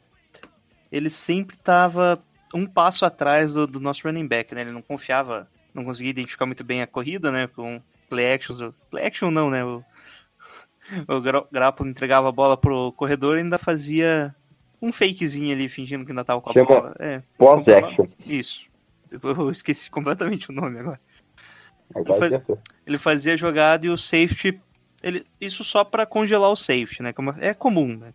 ele 0.92 1.10
sempre 1.10 1.58
tava 1.58 2.24
um 2.54 2.66
passo 2.66 3.06
atrás 3.06 3.54
do, 3.54 3.68
do, 3.68 3.80
nosso 3.80 4.08
running 4.08 4.28
back, 4.28 4.56
né? 4.56 4.62
Ele 4.62 4.72
não 4.72 4.82
confiava, 4.82 5.48
não 5.74 5.84
conseguia 5.84 6.10
identificar 6.10 6.46
muito 6.46 6.64
bem 6.64 6.82
a 6.82 6.88
corrida, 6.88 7.32
né? 7.32 7.48
Com 7.48 7.82
play 8.10 8.34
actions, 8.34 8.74
play 8.90 9.06
action 9.06 9.30
não, 9.30 9.50
né? 9.50 9.64
O, 9.64 9.84
o 11.08 11.22
Grappolo 11.52 11.90
entregava 11.90 12.30
a 12.30 12.32
bola 12.32 12.58
pro 12.58 12.92
corredor 12.94 13.38
e 13.38 13.42
ainda 13.42 13.58
fazia 13.58 14.36
um 14.82 14.92
fakezinho 14.92 15.54
ali, 15.54 15.70
fingindo 15.70 16.04
que 16.04 16.12
ainda 16.12 16.26
tava 16.26 16.42
com 16.42 16.50
a 16.50 16.54
Chama 16.54 16.66
bola. 16.66 16.96
É, 17.00 17.22
action. 17.78 18.08
Isso. 18.26 18.66
Eu 19.12 19.52
esqueci 19.52 19.90
completamente 19.92 20.50
o 20.50 20.54
nome 20.54 20.80
agora. 20.80 21.00
Ele, 21.96 22.18
faz, 22.18 22.60
ele 22.88 22.98
fazia 22.98 23.34
a 23.34 23.38
jogada 23.38 23.86
e 23.86 23.90
o 23.90 23.98
safety. 23.98 24.60
Ele, 25.04 25.26
isso 25.40 25.64
só 25.64 25.84
para 25.84 26.06
congelar 26.06 26.50
o 26.50 26.56
safety, 26.56 27.04
né? 27.04 27.12
Como 27.14 27.36
é 27.40 27.54
comum, 27.54 27.98
né? 27.98 28.14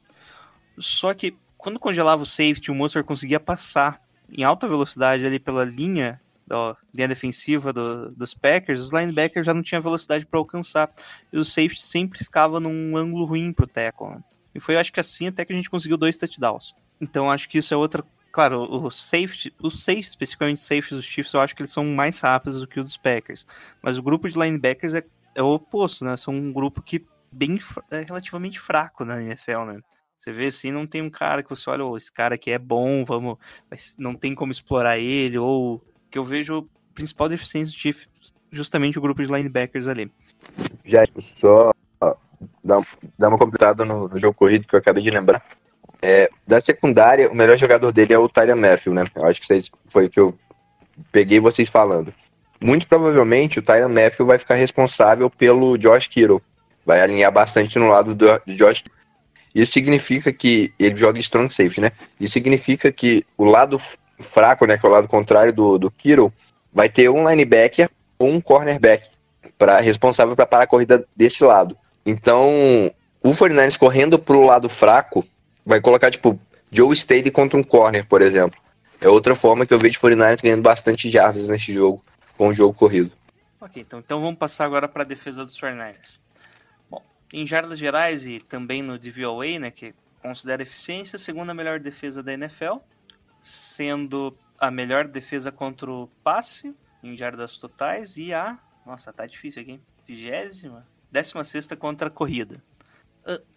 Só 0.78 1.12
que 1.14 1.36
quando 1.56 1.78
congelava 1.78 2.22
o 2.22 2.26
safety, 2.26 2.70
o 2.70 2.74
monster 2.74 3.04
conseguia 3.04 3.40
passar 3.40 4.00
em 4.30 4.42
alta 4.42 4.66
velocidade 4.66 5.26
ali 5.26 5.38
pela 5.38 5.64
linha, 5.64 6.20
da 6.46 6.76
linha 6.94 7.08
defensiva 7.08 7.72
do, 7.72 8.10
dos 8.12 8.34
Packers, 8.34 8.80
os 8.80 8.92
linebackers 8.92 9.44
já 9.44 9.52
não 9.52 9.62
tinham 9.62 9.82
velocidade 9.82 10.24
para 10.24 10.38
alcançar. 10.38 10.90
E 11.32 11.38
o 11.38 11.44
safety 11.44 11.82
sempre 11.82 12.18
ficava 12.18 12.58
num 12.58 12.96
ângulo 12.96 13.24
ruim 13.24 13.52
pro 13.52 13.66
tackle. 13.66 14.10
Né? 14.10 14.22
E 14.56 14.60
foi, 14.60 14.76
acho 14.76 14.92
que 14.92 15.00
assim, 15.00 15.28
até 15.28 15.44
que 15.44 15.52
a 15.52 15.56
gente 15.56 15.68
conseguiu 15.68 15.96
dois 15.96 16.16
touchdowns. 16.16 16.74
Então, 17.00 17.30
acho 17.30 17.48
que 17.48 17.58
isso 17.58 17.74
é 17.74 17.76
outra. 17.76 18.02
Claro, 18.32 18.62
o 18.62 18.90
safety, 18.90 19.54
os 19.62 19.82
safety, 19.82 20.08
especificamente 20.08 20.60
safety 20.60 20.94
dos 20.94 21.04
Chiefs, 21.04 21.32
eu 21.32 21.40
acho 21.40 21.54
que 21.54 21.62
eles 21.62 21.72
são 21.72 21.84
mais 21.84 22.20
rápidos 22.20 22.60
do 22.60 22.66
que 22.66 22.78
os 22.78 22.86
dos 22.86 22.96
Packers. 22.96 23.46
Mas 23.82 23.96
o 23.98 24.02
grupo 24.02 24.28
de 24.28 24.38
linebackers 24.38 24.94
é, 24.94 25.04
é 25.34 25.42
o 25.42 25.54
oposto, 25.54 26.04
né? 26.04 26.16
São 26.16 26.34
um 26.34 26.52
grupo 26.52 26.82
que 26.82 27.04
bem 27.30 27.58
é 27.90 28.00
relativamente 28.00 28.60
fraco 28.60 29.04
na 29.04 29.22
NFL, 29.22 29.64
né? 29.66 29.80
Você 30.18 30.32
vê 30.32 30.46
assim, 30.46 30.72
não 30.72 30.86
tem 30.86 31.02
um 31.02 31.10
cara 31.10 31.42
que 31.42 31.50
você 31.50 31.68
olha, 31.68 31.84
oh, 31.84 31.96
esse 31.96 32.10
cara 32.10 32.34
aqui 32.34 32.50
é 32.50 32.58
bom, 32.58 33.04
vamos, 33.04 33.38
mas 33.70 33.94
não 33.98 34.14
tem 34.14 34.34
como 34.34 34.52
explorar 34.52 34.98
ele, 34.98 35.38
ou 35.38 35.84
que 36.10 36.18
eu 36.18 36.24
vejo 36.24 36.58
o 36.58 36.68
principal 36.94 37.28
deficiência 37.28 37.72
do 37.72 37.78
Chiefs 37.78 38.08
justamente 38.50 38.98
o 38.98 39.02
grupo 39.02 39.22
de 39.22 39.30
linebackers 39.30 39.86
ali. 39.86 40.10
Já 40.84 41.04
só 41.38 41.72
dar, 42.66 42.80
dar 43.18 43.28
uma 43.28 43.38
completada 43.38 43.84
no, 43.84 44.08
no, 44.08 44.20
jogo 44.20 44.34
corrido 44.34 44.66
que 44.66 44.74
eu 44.74 44.78
acabei 44.78 45.02
de 45.02 45.10
lembrar. 45.10 45.42
É, 46.02 46.28
da 46.46 46.60
secundária, 46.60 47.30
o 47.30 47.34
melhor 47.34 47.56
jogador 47.56 47.90
dele 47.92 48.12
é 48.12 48.18
o 48.18 48.28
Tyler 48.28 48.56
Matthew, 48.56 48.92
né? 48.92 49.04
Eu 49.14 49.24
acho 49.24 49.40
que 49.40 49.46
vocês, 49.46 49.70
foi 49.88 50.06
o 50.06 50.10
que 50.10 50.20
eu 50.20 50.38
peguei 51.10 51.40
vocês 51.40 51.68
falando. 51.68 52.12
Muito 52.60 52.86
provavelmente 52.86 53.58
o 53.58 53.62
Tyler 53.62 53.88
Matthew 53.88 54.26
vai 54.26 54.38
ficar 54.38 54.54
responsável 54.54 55.30
pelo 55.30 55.78
Josh 55.78 56.06
Kittle. 56.06 56.42
Vai 56.84 57.00
alinhar 57.00 57.32
bastante 57.32 57.78
no 57.78 57.88
lado 57.88 58.14
do, 58.14 58.26
do 58.46 58.54
Josh 58.54 58.84
Isso 59.54 59.72
significa 59.72 60.32
que 60.32 60.72
ele 60.78 60.96
joga 60.96 61.18
strong 61.20 61.52
safety, 61.52 61.80
né? 61.80 61.92
Isso 62.20 62.34
significa 62.34 62.92
que 62.92 63.24
o 63.36 63.44
lado 63.44 63.80
fraco, 64.18 64.66
né, 64.66 64.78
que 64.78 64.86
é 64.86 64.88
o 64.88 64.92
lado 64.92 65.08
contrário 65.08 65.52
do, 65.52 65.78
do 65.78 65.90
Kittle, 65.90 66.32
vai 66.72 66.88
ter 66.88 67.08
um 67.08 67.28
linebacker 67.28 67.90
ou 68.18 68.30
um 68.30 68.40
cornerback 68.40 69.08
para 69.58 69.80
responsável 69.80 70.36
para 70.36 70.46
parar 70.46 70.64
a 70.64 70.66
corrida 70.66 71.06
desse 71.14 71.42
lado. 71.44 71.76
Então, 72.06 72.48
o 73.20 73.30
49ers 73.32 73.76
correndo 73.76 74.16
pro 74.16 74.46
lado 74.46 74.68
fraco 74.68 75.26
vai 75.64 75.80
colocar 75.80 76.08
tipo 76.08 76.38
Joe 76.70 76.92
Staley 76.94 77.32
contra 77.32 77.58
um 77.58 77.64
corner, 77.64 78.06
por 78.06 78.22
exemplo. 78.22 78.60
É 79.00 79.08
outra 79.08 79.34
forma 79.34 79.66
que 79.66 79.74
eu 79.74 79.78
vejo 79.78 79.98
o 79.98 80.02
49ers 80.02 80.40
ganhando 80.40 80.62
bastante 80.62 81.10
jardas 81.10 81.48
neste 81.48 81.72
jogo 81.72 82.04
com 82.38 82.48
o 82.48 82.54
jogo 82.54 82.72
corrido. 82.78 83.10
Ok, 83.60 83.82
então, 83.82 83.98
então 83.98 84.20
vamos 84.20 84.38
passar 84.38 84.64
agora 84.64 84.86
para 84.86 85.02
a 85.02 85.06
defesa 85.06 85.44
dos 85.44 85.58
49ers. 85.58 86.20
Bom, 86.88 87.02
em 87.32 87.44
jardas 87.44 87.78
gerais 87.78 88.24
e 88.24 88.38
também 88.38 88.82
no 88.82 88.96
DVOA, 88.96 89.58
né, 89.58 89.70
que 89.72 89.92
considera 90.22 90.62
eficiência, 90.62 91.18
segunda 91.18 91.52
melhor 91.52 91.80
defesa 91.80 92.22
da 92.22 92.32
NFL, 92.32 92.76
sendo 93.40 94.36
a 94.58 94.70
melhor 94.70 95.08
defesa 95.08 95.50
contra 95.50 95.90
o 95.90 96.08
passe 96.22 96.72
em 97.02 97.16
jardas 97.16 97.58
totais 97.58 98.16
e 98.16 98.32
a. 98.32 98.58
Nossa, 98.84 99.12
tá 99.12 99.26
difícil 99.26 99.62
aqui? 99.62 99.80
Vigésima? 100.06 100.86
Décima 101.10 101.44
sexta 101.44 101.76
contra 101.76 102.08
a 102.08 102.10
corrida. 102.10 102.62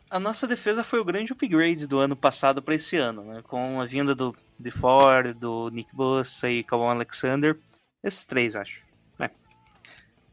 A, 0.09 0.19
nossa 0.19 0.47
defesa 0.47 0.84
foi 0.84 0.99
o 0.99 1.05
grande 1.05 1.31
upgrade 1.31 1.85
do 1.85 1.99
ano 1.99 2.15
passado 2.15 2.61
para 2.61 2.73
esse 2.73 2.97
ano, 2.97 3.23
né? 3.23 3.43
Com 3.43 3.80
a 3.80 3.85
vinda 3.85 4.15
do 4.15 4.35
DeFord, 4.57 5.34
do 5.34 5.69
Nick 5.69 5.95
Bossa 5.95 6.49
e 6.49 6.63
Calvin 6.63 6.88
Alexander. 6.88 7.59
Esses 8.03 8.26
três, 8.26 8.55
acho. 8.55 8.84
Né? 9.19 9.30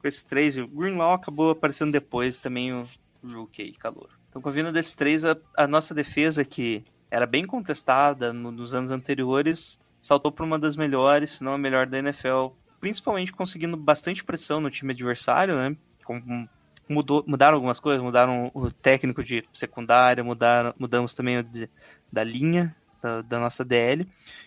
Com 0.01 0.09
esses 0.09 0.22
três, 0.22 0.56
o 0.56 0.66
Greenlaw 0.66 1.12
acabou 1.12 1.51
aparecendo 1.51 1.93
depois 1.93 2.40
também 2.40 2.72
o 2.72 2.88
Rookie 3.22 3.72
calor. 3.72 4.09
Então, 4.30 4.40
com 4.40 4.48
a 4.48 4.52
vinda 4.52 4.72
desses 4.72 4.94
três, 4.94 5.24
a, 5.24 5.36
a 5.55 5.66
nossa 5.66 5.94
defesa, 5.94 6.43
que 6.43 6.82
era 7.10 7.26
bem 7.26 7.44
contestada 7.44 8.32
no, 8.32 8.51
nos 8.51 8.72
anos 8.72 8.90
anteriores, 8.90 9.78
saltou 10.01 10.32
para 10.32 10.47
uma 10.47 10.59
das 10.59 10.76
melhores, 10.76 11.32
se 11.32 11.44
não 11.44 11.52
a 11.52 11.59
melhor 11.59 11.86
da 11.86 11.98
NFL, 11.98 12.48
principalmente 12.80 13.32
conseguindo 13.32 13.76
bastante 13.76 14.24
pressão 14.24 14.60
no 14.60 14.70
time 14.70 14.93
adversário, 14.93 15.55
né? 15.55 15.76
Com, 16.05 16.48
mudou, 16.88 17.24
mudaram 17.26 17.56
algumas 17.56 17.80
coisas, 17.80 18.02
mudaram 18.02 18.50
o 18.54 18.70
técnico 18.70 19.22
de 19.22 19.44
secundária, 19.52 20.22
mudaram, 20.22 20.74
mudamos 20.78 21.14
também 21.14 21.38
o 21.38 21.42
de, 21.42 21.68
da 22.12 22.22
linha 22.22 22.74
da, 23.02 23.22
da, 23.22 23.40
nossa 23.40 23.64
DL, 23.64 24.06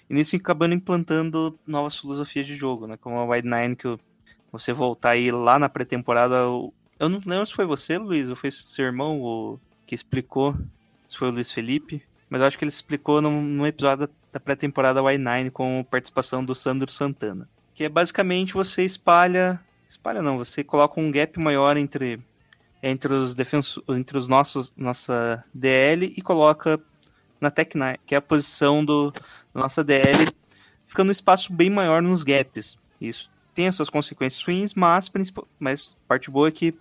e 0.10 0.14
nisso 0.14 0.36
acabando 0.36 0.74
implantando 0.74 1.58
novas 1.66 1.98
filosofias 1.98 2.46
de 2.46 2.56
jogo, 2.56 2.88
né? 2.88 2.98
Como 2.98 3.18
a 3.18 3.26
Wide 3.26 3.48
Nine, 3.48 3.76
que 3.76 3.98
você 4.52 4.74
voltar 4.74 5.12
aí 5.12 5.32
lá 5.32 5.60
na 5.60 5.70
pré-temporada. 5.70 6.36
Eu 7.00 7.10
não 7.10 7.22
lembro 7.26 7.46
se 7.46 7.54
foi 7.54 7.66
você, 7.66 7.98
Luiz, 7.98 8.30
ou 8.30 8.36
foi 8.36 8.52
seu 8.52 8.86
irmão 8.86 9.22
o, 9.22 9.60
que 9.86 9.96
explicou, 9.96 10.56
se 11.08 11.18
foi 11.18 11.30
o 11.30 11.32
Luiz 11.32 11.52
Felipe, 11.52 12.04
mas 12.30 12.42
eu 12.42 12.48
acho 12.48 12.58
que 12.58 12.64
ele 12.64 12.70
explicou 12.70 13.22
num, 13.22 13.42
num 13.42 13.66
episódio 13.66 14.10
da 14.32 14.40
pré-temporada 14.40 15.02
Y9 15.02 15.52
com 15.52 15.86
participação 15.90 16.44
do 16.44 16.54
Sandro 16.54 16.92
Santana. 16.92 17.50
Que 17.74 17.86
é 17.86 17.90
basicamente 17.90 18.54
você 18.54 18.84
espalha. 18.84 19.60
Espalha 19.88 20.22
não, 20.22 20.38
você 20.38 20.64
coloca 20.64 21.00
um 21.00 21.10
gap 21.10 21.40
maior 21.40 21.76
entre 21.78 22.20
entre 22.82 23.14
os 23.14 23.36
defensores, 23.36 23.88
entre 23.90 24.18
os 24.18 24.28
nossos 24.28 24.74
nossa 24.76 25.44
DL 25.54 26.14
e 26.16 26.22
coloca 26.22 26.80
na 27.40 27.52
Tech 27.52 27.78
9, 27.78 28.00
que 28.06 28.16
é 28.16 28.18
a 28.18 28.22
posição 28.22 28.84
do 28.84 29.14
nossa 29.54 29.84
DL, 29.84 30.28
ficando 30.88 31.10
um 31.10 31.12
espaço 31.12 31.52
bem 31.54 31.70
maior 31.70 32.02
nos 32.02 32.24
gaps. 32.24 32.78
Isso 33.00 33.30
tem 33.56 33.68
as 33.68 33.76
suas 33.76 33.90
consequências 33.90 34.42
ruins, 34.44 34.74
mas 34.74 35.12
mas 35.60 35.96
parte 36.08 36.32
boa 36.32 36.48
é 36.48 36.52
que 36.52 36.74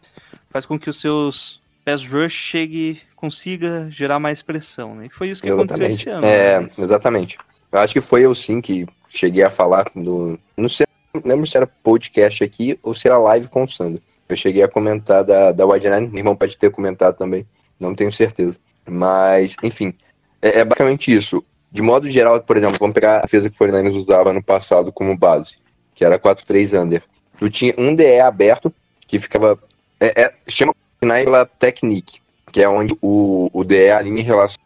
faz 0.50 0.64
com 0.66 0.78
que 0.78 0.90
os 0.90 1.00
seus 1.00 1.60
pass 1.84 2.04
rush 2.04 2.32
chegue 2.32 3.00
consiga 3.16 3.88
gerar 3.90 4.18
mais 4.18 4.42
pressão, 4.42 4.94
né? 4.94 5.06
E 5.06 5.10
foi 5.10 5.30
isso 5.30 5.42
que 5.42 5.48
exatamente. 5.48 5.72
aconteceu 5.72 5.96
esse 5.96 6.10
ano. 6.10 6.26
É, 6.26 6.60
mas... 6.60 6.78
exatamente. 6.78 7.38
Eu 7.72 7.80
acho 7.80 7.92
que 7.92 8.00
foi 8.00 8.22
eu 8.22 8.34
sim 8.34 8.60
que 8.60 8.86
cheguei 9.08 9.42
a 9.42 9.50
falar 9.50 9.90
do. 9.94 10.38
Não 10.56 10.68
sei, 10.68 10.86
não 11.14 11.22
lembro 11.24 11.46
se 11.46 11.56
era 11.56 11.66
podcast 11.66 12.44
aqui 12.44 12.78
ou 12.82 12.94
se 12.94 13.08
era 13.08 13.18
live 13.18 13.48
com 13.48 13.64
o 13.64 13.68
Sandro. 13.68 14.02
Eu 14.28 14.36
cheguei 14.36 14.62
a 14.62 14.68
comentar 14.68 15.24
da, 15.24 15.52
da 15.52 15.66
Wide 15.66 15.88
Nine, 15.88 16.08
meu 16.08 16.18
irmão 16.18 16.36
pode 16.36 16.56
ter 16.56 16.70
comentado 16.70 17.16
também, 17.16 17.46
não 17.80 17.94
tenho 17.94 18.12
certeza. 18.12 18.58
Mas, 18.86 19.56
enfim, 19.62 19.94
é, 20.42 20.60
é 20.60 20.64
basicamente 20.64 21.14
isso. 21.14 21.44
De 21.70 21.82
modo 21.82 22.10
geral, 22.10 22.40
por 22.40 22.56
exemplo, 22.56 22.78
vamos 22.78 22.94
pegar 22.94 23.18
a 23.18 23.22
defesa 23.22 23.48
que 23.48 23.54
o 23.54 23.58
49 23.58 23.96
usava 23.96 24.32
no 24.32 24.42
passado 24.42 24.92
como 24.92 25.16
base, 25.16 25.56
que 25.94 26.04
era 26.04 26.18
4-3 26.18 26.82
under. 26.82 27.02
Tu 27.38 27.50
tinha 27.50 27.74
um 27.76 27.94
DE 27.94 28.20
aberto, 28.20 28.72
que 29.06 29.18
ficava. 29.18 29.58
É, 30.00 30.22
é, 30.22 30.34
chama 30.48 30.74
pela 31.00 31.44
technique, 31.44 32.20
que 32.50 32.62
é 32.62 32.68
onde 32.68 32.96
o, 33.02 33.50
o 33.52 33.64
DE 33.64 33.90
alinha 33.90 34.20
em 34.20 34.24
relação 34.24 34.58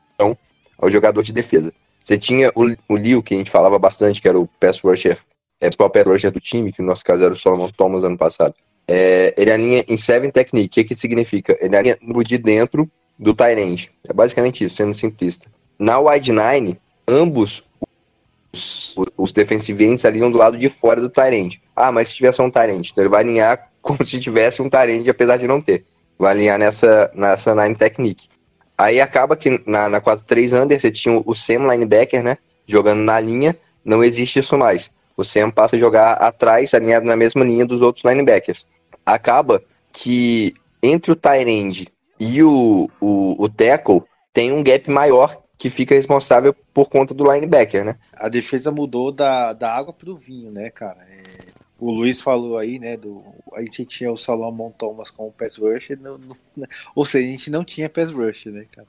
ao 0.78 0.90
jogador 0.90 1.22
de 1.22 1.32
defesa. 1.32 1.72
Você 2.02 2.18
tinha 2.18 2.50
o, 2.54 2.64
o 2.88 2.96
Liu, 2.96 3.22
que 3.22 3.34
a 3.34 3.38
gente 3.38 3.50
falava 3.50 3.78
bastante, 3.78 4.20
que 4.20 4.28
era 4.28 4.38
o 4.38 4.46
pass 4.46 4.80
rusher, 4.80 5.18
é, 5.60 5.68
o 5.68 5.90
pass 5.90 6.04
rusher 6.04 6.30
do 6.30 6.40
time, 6.40 6.72
que 6.72 6.82
no 6.82 6.88
nosso 6.88 7.04
caso 7.04 7.22
era 7.22 7.32
o 7.32 7.36
Solomon 7.36 7.68
Thomas 7.68 8.04
ano 8.04 8.18
passado. 8.18 8.54
É, 8.86 9.34
ele 9.36 9.50
alinha 9.50 9.84
em 9.88 9.96
seven 9.96 10.30
technique. 10.30 10.68
O 10.68 10.70
que, 10.70 10.84
que 10.84 10.94
significa? 10.94 11.56
Ele 11.60 11.76
alinha 11.76 11.98
no 12.00 12.22
de 12.22 12.38
dentro 12.38 12.90
do 13.18 13.34
tight 13.34 13.90
É 14.08 14.12
basicamente 14.12 14.64
isso, 14.64 14.76
sendo 14.76 14.94
simplista. 14.94 15.48
Na 15.78 15.98
wide 15.98 16.32
nine, 16.32 16.78
ambos 17.06 17.62
os, 18.52 18.94
os 19.16 19.32
defensive 19.32 19.84
ends 19.84 20.04
alinham 20.04 20.30
do 20.30 20.38
lado 20.38 20.58
de 20.58 20.68
fora 20.68 21.00
do 21.00 21.08
tight 21.08 21.60
Ah, 21.74 21.90
mas 21.90 22.08
se 22.08 22.16
tiver 22.16 22.32
só 22.32 22.44
um 22.44 22.50
tight 22.50 22.70
então 22.70 23.02
ele 23.02 23.08
vai 23.08 23.22
alinhar 23.22 23.70
como 23.80 24.04
se 24.06 24.20
tivesse 24.20 24.60
um 24.60 24.68
tight 24.68 25.08
apesar 25.08 25.36
de 25.38 25.46
não 25.46 25.60
ter. 25.60 25.84
Vai 26.18 26.32
alinhar 26.32 26.58
nessa, 26.58 27.10
nessa 27.14 27.54
nine 27.54 27.74
technique. 27.74 28.28
Aí 28.76 29.00
acaba 29.00 29.36
que 29.36 29.62
na, 29.66 29.88
na 29.88 30.00
4-3 30.00 30.62
under 30.62 30.78
você 30.78 30.90
tinha 30.90 31.20
o 31.24 31.34
Sam 31.34 31.70
linebacker, 31.70 32.22
né? 32.22 32.38
Jogando 32.66 33.00
na 33.00 33.18
linha, 33.18 33.56
não 33.84 34.02
existe 34.02 34.38
isso 34.38 34.56
mais. 34.56 34.90
O 35.16 35.24
Sam 35.24 35.50
passa 35.50 35.76
a 35.76 35.78
jogar 35.78 36.14
atrás, 36.14 36.74
alinhado 36.74 37.06
na 37.06 37.16
mesma 37.16 37.44
linha 37.44 37.66
dos 37.66 37.80
outros 37.80 38.04
linebackers. 38.04 38.66
Acaba 39.04 39.62
que 39.92 40.54
entre 40.82 41.12
o 41.12 41.16
tight 41.16 41.88
e 42.18 42.42
o, 42.42 42.88
o, 43.00 43.42
o 43.42 43.48
tackle 43.48 44.02
tem 44.32 44.52
um 44.52 44.62
gap 44.62 44.90
maior 44.90 45.42
que 45.58 45.70
fica 45.70 45.94
responsável 45.94 46.54
por 46.74 46.88
conta 46.88 47.14
do 47.14 47.30
linebacker, 47.30 47.84
né? 47.84 47.96
A 48.14 48.28
defesa 48.28 48.72
mudou 48.72 49.12
da, 49.12 49.52
da 49.52 49.72
água 49.72 49.92
para 49.92 50.10
o 50.10 50.16
vinho, 50.16 50.50
né, 50.50 50.70
cara? 50.70 51.06
É, 51.08 51.22
o 51.78 51.90
Luiz 51.90 52.20
falou 52.20 52.58
aí, 52.58 52.78
né, 52.78 52.96
do, 52.96 53.22
a 53.52 53.60
gente 53.60 53.84
tinha 53.84 54.10
o 54.10 54.16
Salomon 54.16 54.70
Thomas 54.70 55.10
com 55.10 55.28
o 55.28 55.32
pass 55.32 55.56
rush, 55.56 55.90
no, 56.00 56.18
no, 56.18 56.36
ou 56.94 57.04
seja, 57.04 57.28
a 57.28 57.30
gente 57.30 57.50
não 57.50 57.64
tinha 57.64 57.88
pass 57.88 58.10
rush, 58.10 58.46
né, 58.46 58.66
cara? 58.72 58.88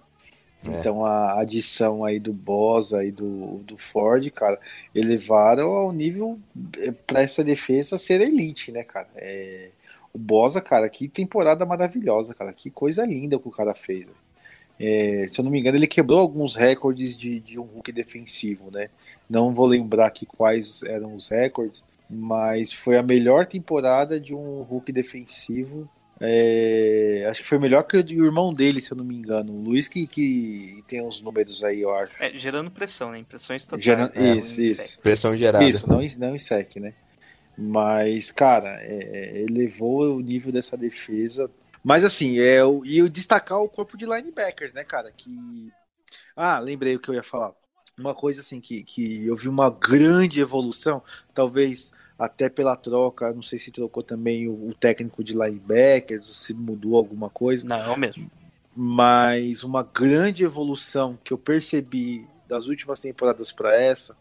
É. 0.65 0.79
Então 0.79 1.05
a 1.05 1.39
adição 1.39 2.05
aí 2.05 2.19
do 2.19 2.31
Bosa 2.31 3.03
e 3.03 3.11
do, 3.11 3.57
do 3.59 3.77
Ford, 3.77 4.29
cara, 4.31 4.59
elevaram 4.95 5.71
ao 5.71 5.91
nível 5.91 6.39
é, 6.77 6.91
para 6.91 7.21
essa 7.21 7.43
defesa 7.43 7.97
ser 7.97 8.21
elite, 8.21 8.71
né, 8.71 8.83
cara? 8.83 9.09
É, 9.15 9.69
o 10.13 10.17
Bosa, 10.17 10.61
cara, 10.61 10.87
que 10.89 11.07
temporada 11.07 11.65
maravilhosa, 11.65 12.33
cara, 12.33 12.53
que 12.53 12.69
coisa 12.69 13.05
linda 13.05 13.39
que 13.39 13.47
o 13.47 13.51
cara 13.51 13.73
fez. 13.73 14.07
É, 14.79 15.25
se 15.27 15.39
eu 15.39 15.43
não 15.43 15.51
me 15.51 15.59
engano, 15.59 15.77
ele 15.77 15.87
quebrou 15.87 16.19
alguns 16.19 16.55
recordes 16.55 17.17
de, 17.17 17.39
de 17.39 17.59
um 17.59 17.63
Hulk 17.63 17.91
defensivo, 17.91 18.71
né? 18.71 18.89
Não 19.29 19.53
vou 19.53 19.65
lembrar 19.65 20.07
aqui 20.07 20.25
quais 20.25 20.81
eram 20.83 21.15
os 21.15 21.29
recordes, 21.29 21.83
mas 22.09 22.73
foi 22.73 22.97
a 22.97 23.03
melhor 23.03 23.45
temporada 23.45 24.19
de 24.19 24.33
um 24.33 24.61
Hulk 24.61 24.91
defensivo. 24.91 25.89
É, 26.19 27.25
acho 27.29 27.41
que 27.41 27.47
foi 27.47 27.57
melhor 27.57 27.83
que 27.83 27.97
o 27.97 28.25
irmão 28.25 28.53
dele, 28.53 28.81
se 28.81 28.91
eu 28.91 28.97
não 28.97 29.03
me 29.03 29.15
engano. 29.15 29.51
O 29.51 29.61
Luiz 29.61 29.87
que, 29.87 30.07
que 30.07 30.83
tem 30.87 31.01
uns 31.01 31.21
números 31.21 31.63
aí, 31.63 31.81
eu 31.81 31.93
acho. 31.93 32.11
É, 32.19 32.31
gerando 32.37 32.71
pressão, 32.71 33.11
né? 33.11 33.19
Impressões 33.19 33.65
totais. 33.65 33.83
Gera... 33.83 34.11
É, 34.15 34.35
isso, 34.35 34.61
isso. 34.61 34.99
Pressão 34.99 35.35
gerada. 35.35 35.65
Isso, 35.65 35.89
não, 35.89 35.99
não 36.17 36.35
em 36.35 36.39
sec, 36.39 36.77
né? 36.77 36.93
Mas, 37.57 38.31
cara, 38.31 38.79
é, 38.81 39.43
elevou 39.47 40.15
o 40.15 40.21
nível 40.21 40.51
dessa 40.51 40.77
defesa. 40.77 41.49
Mas 41.83 42.05
assim, 42.05 42.39
é, 42.39 42.59
e 42.85 42.97
eu 42.97 43.09
destacar 43.09 43.59
o 43.59 43.69
corpo 43.69 43.97
de 43.97 44.05
linebackers, 44.05 44.73
né, 44.73 44.83
cara? 44.83 45.11
Que. 45.11 45.69
Ah, 46.35 46.59
lembrei 46.59 46.95
o 46.95 46.99
que 46.99 47.09
eu 47.09 47.15
ia 47.15 47.23
falar. 47.23 47.51
Uma 47.97 48.15
coisa 48.15 48.41
assim 48.41 48.59
que, 48.59 48.83
que 48.83 49.27
eu 49.27 49.35
vi 49.35 49.47
uma 49.47 49.69
grande 49.69 50.39
evolução, 50.39 51.03
talvez 51.33 51.91
até 52.23 52.47
pela 52.47 52.75
troca, 52.77 53.33
não 53.33 53.41
sei 53.41 53.59
se 53.59 53.69
trocou 53.69 54.01
também 54.01 54.47
o, 54.47 54.69
o 54.69 54.73
técnico 54.73 55.21
de 55.23 55.33
linebackers, 55.33 56.37
se 56.37 56.53
mudou 56.53 56.95
alguma 56.95 57.29
coisa. 57.29 57.67
Não, 57.67 57.75
é 57.75 57.89
o 57.89 57.99
mesmo. 57.99 58.31
Mas 58.73 59.63
uma 59.63 59.83
grande 59.83 60.43
evolução 60.43 61.19
que 61.21 61.33
eu 61.33 61.37
percebi 61.37 62.25
das 62.47 62.67
últimas 62.67 62.99
temporadas 62.99 63.51
para 63.51 63.75
essa 63.75 64.15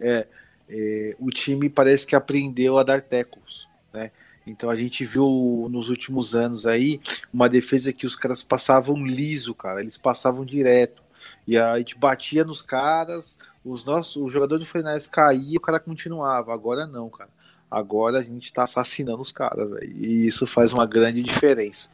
é, 0.00 0.26
é, 0.68 1.16
o 1.20 1.30
time 1.30 1.68
parece 1.68 2.06
que 2.06 2.16
aprendeu 2.16 2.78
a 2.78 2.82
dar 2.82 3.02
tackles, 3.02 3.68
né? 3.92 4.10
Então 4.46 4.70
a 4.70 4.76
gente 4.76 5.04
viu 5.04 5.68
nos 5.70 5.88
últimos 5.88 6.34
anos 6.34 6.66
aí 6.66 7.00
uma 7.32 7.48
defesa 7.48 7.92
que 7.92 8.06
os 8.06 8.16
caras 8.16 8.42
passavam 8.42 9.06
liso, 9.06 9.54
cara, 9.54 9.80
eles 9.80 9.98
passavam 9.98 10.44
direto. 10.44 11.02
E 11.46 11.56
a 11.56 11.78
gente 11.78 11.96
batia 11.96 12.44
nos 12.44 12.60
caras, 12.60 13.38
os 13.64 13.84
nossos, 13.84 14.16
o 14.16 14.28
jogador 14.28 14.58
do 14.58 14.66
Fluminense 14.66 15.08
caía 15.08 15.54
e 15.54 15.56
o 15.56 15.60
cara 15.60 15.80
continuava. 15.80 16.52
Agora 16.52 16.86
não, 16.86 17.08
cara. 17.08 17.30
Agora 17.74 18.18
a 18.18 18.22
gente 18.22 18.52
tá 18.52 18.62
assassinando 18.62 19.20
os 19.20 19.32
caras, 19.32 19.68
velho. 19.68 19.92
E 19.96 20.26
isso 20.26 20.46
faz 20.46 20.72
uma 20.72 20.86
grande 20.86 21.22
diferença. 21.24 21.90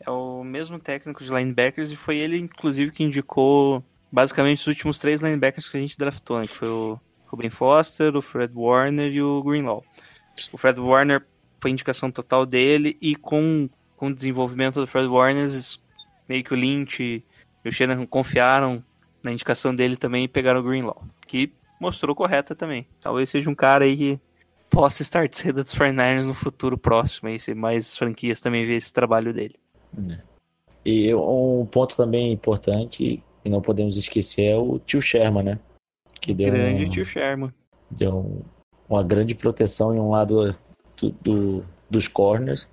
É 0.00 0.10
o 0.10 0.42
mesmo 0.42 0.78
técnico 0.80 1.22
de 1.22 1.32
linebackers 1.32 1.92
e 1.92 1.96
foi 1.96 2.18
ele, 2.18 2.36
inclusive, 2.36 2.90
que 2.90 3.04
indicou 3.04 3.84
basicamente 4.10 4.60
os 4.60 4.66
últimos 4.66 4.98
três 4.98 5.20
linebackers 5.20 5.68
que 5.68 5.76
a 5.76 5.80
gente 5.80 5.96
draftou, 5.96 6.40
né? 6.40 6.48
Que 6.48 6.54
foi 6.54 6.68
o 6.68 6.98
Ruben 7.26 7.48
Foster, 7.48 8.16
o 8.16 8.22
Fred 8.22 8.52
Warner 8.52 9.12
e 9.12 9.22
o 9.22 9.40
Greenlaw. 9.40 9.84
O 10.52 10.58
Fred 10.58 10.80
Warner 10.80 11.24
foi 11.60 11.70
indicação 11.70 12.10
total 12.10 12.44
dele 12.44 12.96
e 13.00 13.14
com, 13.14 13.68
com 13.96 14.08
o 14.08 14.14
desenvolvimento 14.14 14.80
do 14.80 14.86
Fred 14.86 15.06
Warner, 15.06 15.48
meio 16.28 16.42
que 16.42 16.52
o 16.52 16.56
Lynch 16.56 17.02
e 17.64 17.68
o 17.68 17.72
Shannon 17.72 18.04
confiaram 18.04 18.82
na 19.22 19.30
indicação 19.30 19.72
dele 19.72 19.96
também 19.96 20.24
e 20.24 20.28
pegaram 20.28 20.58
o 20.58 20.62
Greenlaw, 20.64 21.04
que 21.24 21.52
mostrou 21.80 22.16
correta 22.16 22.54
também. 22.56 22.84
Talvez 23.00 23.30
seja 23.30 23.48
um 23.48 23.54
cara 23.54 23.84
aí 23.84 23.96
que 23.96 24.20
possa 24.70 25.02
estar 25.02 25.26
de 25.28 25.36
saída 25.36 25.62
dos 25.62 25.74
49ers 25.74 26.24
no 26.24 26.34
futuro 26.34 26.76
próximo, 26.78 27.28
aí, 27.28 27.38
se 27.40 27.54
mais 27.54 27.96
franquias 27.96 28.40
também 28.40 28.64
ver 28.64 28.74
esse 28.76 28.92
trabalho 28.92 29.32
dele. 29.32 29.56
E 30.84 31.12
um 31.14 31.66
ponto 31.70 31.96
também 31.96 32.32
importante, 32.32 33.22
e 33.44 33.50
não 33.50 33.60
podemos 33.60 33.96
esquecer, 33.96 34.44
é 34.44 34.56
o 34.56 34.78
tio 34.78 35.00
Sherman, 35.00 35.42
né? 35.44 35.58
Que 36.20 36.34
deu, 36.34 36.52
Grande 36.52 36.84
um, 36.84 36.90
tio 36.90 37.04
Sherman. 37.04 37.52
deu 37.90 38.16
um- 38.16 38.42
uma 38.88 39.02
grande 39.02 39.34
proteção 39.34 39.94
em 39.94 39.98
um 39.98 40.10
lado 40.10 40.54
do- 41.00 41.10
do- 41.20 41.64
dos 41.90 42.08
corners. 42.08 42.68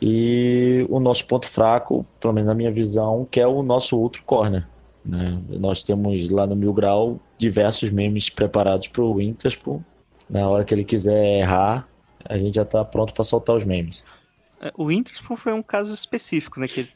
E 0.00 0.84
o 0.90 0.98
nosso 0.98 1.26
ponto 1.26 1.46
fraco, 1.46 2.04
pelo 2.18 2.32
menos 2.32 2.48
na 2.48 2.54
minha 2.54 2.72
visão, 2.72 3.26
que 3.30 3.38
é 3.40 3.46
o 3.46 3.62
nosso 3.62 3.98
outro 3.98 4.22
corner. 4.24 4.66
Né? 5.04 5.40
Nós 5.48 5.84
temos 5.84 6.28
lá 6.30 6.46
no 6.46 6.56
Mil 6.56 6.72
Grau 6.72 7.20
diversos 7.38 7.90
memes 7.90 8.28
preparados 8.28 8.88
para 8.88 9.02
o 9.02 9.14
Winterspoon. 9.14 9.80
Na 10.28 10.48
hora 10.48 10.64
que 10.64 10.74
ele 10.74 10.84
quiser 10.84 11.40
errar, 11.40 11.86
a 12.24 12.38
gente 12.38 12.54
já 12.54 12.62
está 12.62 12.84
pronto 12.84 13.12
para 13.12 13.24
soltar 13.24 13.56
os 13.56 13.64
memes. 13.64 14.04
É, 14.60 14.72
O 14.76 14.90
Interspoon 14.90 15.36
foi 15.36 15.52
um 15.52 15.62
caso 15.62 15.92
específico, 15.92 16.58
né? 16.60 16.66
Que 16.68 16.88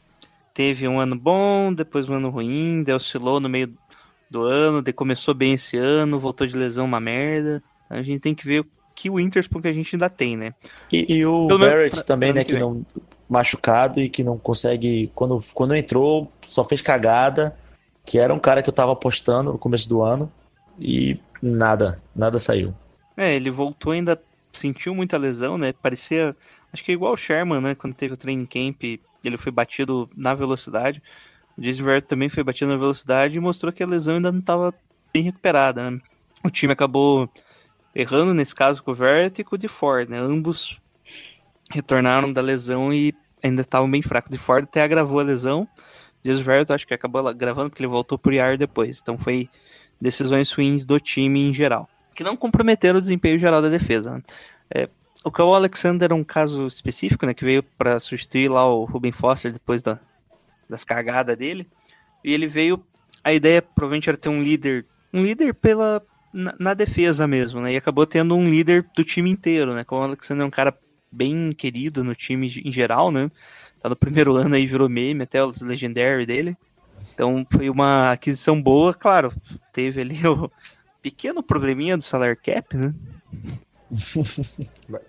teve 0.53 0.87
um 0.87 0.99
ano 0.99 1.15
bom, 1.15 1.71
depois 1.73 2.09
um 2.09 2.13
ano 2.15 2.29
ruim, 2.29 2.83
daí 2.83 2.95
oscilou 2.95 3.39
no 3.39 3.47
meio 3.49 3.73
do 4.29 4.43
ano, 4.43 4.81
daí 4.81 4.93
começou 4.93 5.33
bem 5.33 5.53
esse 5.53 5.77
ano, 5.77 6.19
voltou 6.19 6.47
de 6.47 6.57
lesão 6.57 6.85
uma 6.85 6.99
merda. 6.99 7.61
A 7.89 8.01
gente 8.01 8.19
tem 8.19 8.33
que 8.35 8.45
ver 8.45 8.61
o 8.61 8.67
que 8.95 9.09
o 9.09 9.19
Interspoon 9.19 9.61
que 9.61 9.67
a 9.67 9.73
gente 9.73 9.95
ainda 9.95 10.09
tem, 10.09 10.35
né? 10.35 10.53
E, 10.91 11.17
e 11.17 11.25
o 11.25 11.47
Pelo 11.47 11.59
pra- 11.59 12.03
também, 12.03 12.31
pra 12.33 12.39
né? 12.39 12.43
que 12.45 12.53
Que 12.53 12.59
não 12.59 12.85
machucado 13.29 13.99
e 14.01 14.09
que 14.09 14.23
não 14.23 14.37
consegue. 14.37 15.11
Quando, 15.13 15.39
quando 15.53 15.75
entrou, 15.75 16.31
só 16.45 16.63
fez 16.63 16.81
cagada. 16.81 17.55
Que 18.05 18.17
era 18.17 18.33
um 18.33 18.39
cara 18.39 18.63
que 18.63 18.69
eu 18.69 18.73
tava 18.73 18.93
apostando 18.93 19.51
no 19.51 19.57
começo 19.59 19.87
do 19.89 20.01
ano. 20.01 20.31
E 20.79 21.19
nada, 21.41 21.97
nada 22.15 22.39
saiu. 22.39 22.73
É, 23.17 23.33
ele 23.35 23.49
voltou 23.49 23.91
ainda, 23.91 24.21
sentiu 24.53 24.93
muita 24.93 25.17
lesão, 25.17 25.57
né? 25.57 25.73
Parecia, 25.73 26.35
acho 26.71 26.83
que 26.83 26.91
é 26.91 26.93
igual 26.93 27.13
o 27.13 27.17
Sherman, 27.17 27.59
né? 27.59 27.73
Quando 27.73 27.95
teve 27.95 28.13
o 28.13 28.17
training 28.17 28.45
camp, 28.45 28.83
ele 29.23 29.37
foi 29.37 29.51
batido 29.51 30.07
na 30.15 30.35
velocidade. 30.35 31.01
O 31.57 31.61
Jason 31.61 31.83
também 32.07 32.29
foi 32.29 32.43
batido 32.43 32.69
na 32.69 32.77
velocidade 32.77 33.35
e 33.35 33.39
mostrou 33.39 33.73
que 33.73 33.81
a 33.81 33.87
lesão 33.87 34.15
ainda 34.15 34.31
não 34.31 34.39
estava 34.39 34.71
bem 35.11 35.23
recuperada, 35.23 35.89
né? 35.89 35.99
O 36.43 36.51
time 36.51 36.73
acabou 36.73 37.27
errando 37.95 38.35
nesse 38.35 38.53
caso 38.53 38.83
com 38.83 38.91
o 38.91 38.95
Verrett 38.95 39.41
e 39.41 39.43
com 39.43 39.55
o 39.55 39.57
DeFord, 39.57 40.11
né? 40.11 40.19
Ambos 40.19 40.79
retornaram 41.71 42.31
da 42.31 42.41
lesão 42.41 42.93
e 42.93 43.15
ainda 43.41 43.61
estavam 43.61 43.89
bem 43.89 44.03
fracos. 44.03 44.29
O 44.29 44.31
DeFord 44.31 44.65
até 44.65 44.83
agravou 44.83 45.19
a 45.19 45.23
lesão. 45.23 45.67
O 46.23 46.27
Jason 46.27 46.73
acho 46.73 46.85
que 46.85 46.93
acabou 46.93 47.33
gravando 47.33 47.71
porque 47.71 47.81
ele 47.81 47.89
voltou 47.89 48.19
por 48.19 48.31
IR 48.31 48.57
depois. 48.59 48.99
Então 49.01 49.17
foi 49.17 49.49
decisões 49.99 50.51
ruins 50.51 50.85
do 50.85 50.99
time 50.99 51.41
em 51.41 51.51
geral 51.51 51.89
que 52.17 52.23
não 52.23 52.35
comprometeram 52.35 52.97
o 52.97 53.01
desempenho 53.01 53.37
geral 53.37 53.61
da 53.61 53.69
defesa. 53.69 54.15
né? 54.15 54.23
É, 54.71 54.89
o 55.23 55.53
Alexander 55.53 56.11
é 56.11 56.15
um 56.15 56.23
caso 56.23 56.65
específico, 56.65 57.27
né, 57.27 57.33
que 57.33 57.45
veio 57.45 57.61
para 57.61 57.99
substituir 57.99 58.49
lá 58.49 58.65
o 58.65 58.85
Ruben 58.85 59.11
Foster 59.11 59.53
depois 59.53 59.83
da, 59.83 59.99
das 60.67 60.83
cagadas 60.83 61.37
dele. 61.37 61.67
E 62.23 62.33
ele 62.33 62.47
veio, 62.47 62.83
a 63.23 63.31
ideia 63.31 63.61
provavelmente 63.61 64.09
era 64.09 64.17
ter 64.17 64.29
um 64.29 64.41
líder, 64.41 64.83
um 65.13 65.21
líder 65.21 65.53
pela 65.53 66.01
na, 66.33 66.55
na 66.59 66.73
defesa 66.73 67.27
mesmo, 67.27 67.61
né? 67.61 67.73
E 67.73 67.77
acabou 67.77 68.07
tendo 68.07 68.35
um 68.35 68.49
líder 68.49 68.83
do 68.95 69.03
time 69.03 69.29
inteiro, 69.29 69.75
né? 69.75 69.83
Como 69.83 70.01
o 70.01 70.03
Alexander 70.03 70.43
é 70.43 70.47
um 70.47 70.51
cara 70.51 70.75
bem 71.11 71.51
querido 71.51 72.03
no 72.03 72.15
time 72.15 72.51
em 72.65 72.71
geral, 72.71 73.11
né? 73.11 73.29
Tá 73.79 73.89
no 73.89 73.95
primeiro 73.95 74.35
ano 74.35 74.55
aí 74.55 74.65
virou 74.65 74.89
meme 74.89 75.21
até 75.21 75.43
os 75.45 75.61
legendary 75.61 76.25
dele. 76.25 76.57
Então 77.13 77.45
foi 77.51 77.69
uma 77.69 78.11
aquisição 78.11 78.59
boa, 78.59 78.91
claro. 78.91 79.31
Teve 79.71 80.01
ali 80.01 80.27
o 80.27 80.51
pequeno 81.09 81.41
probleminha 81.41 81.95
do 81.97 82.03
salary 82.03 82.35
cap, 82.35 82.75
né? 82.75 82.93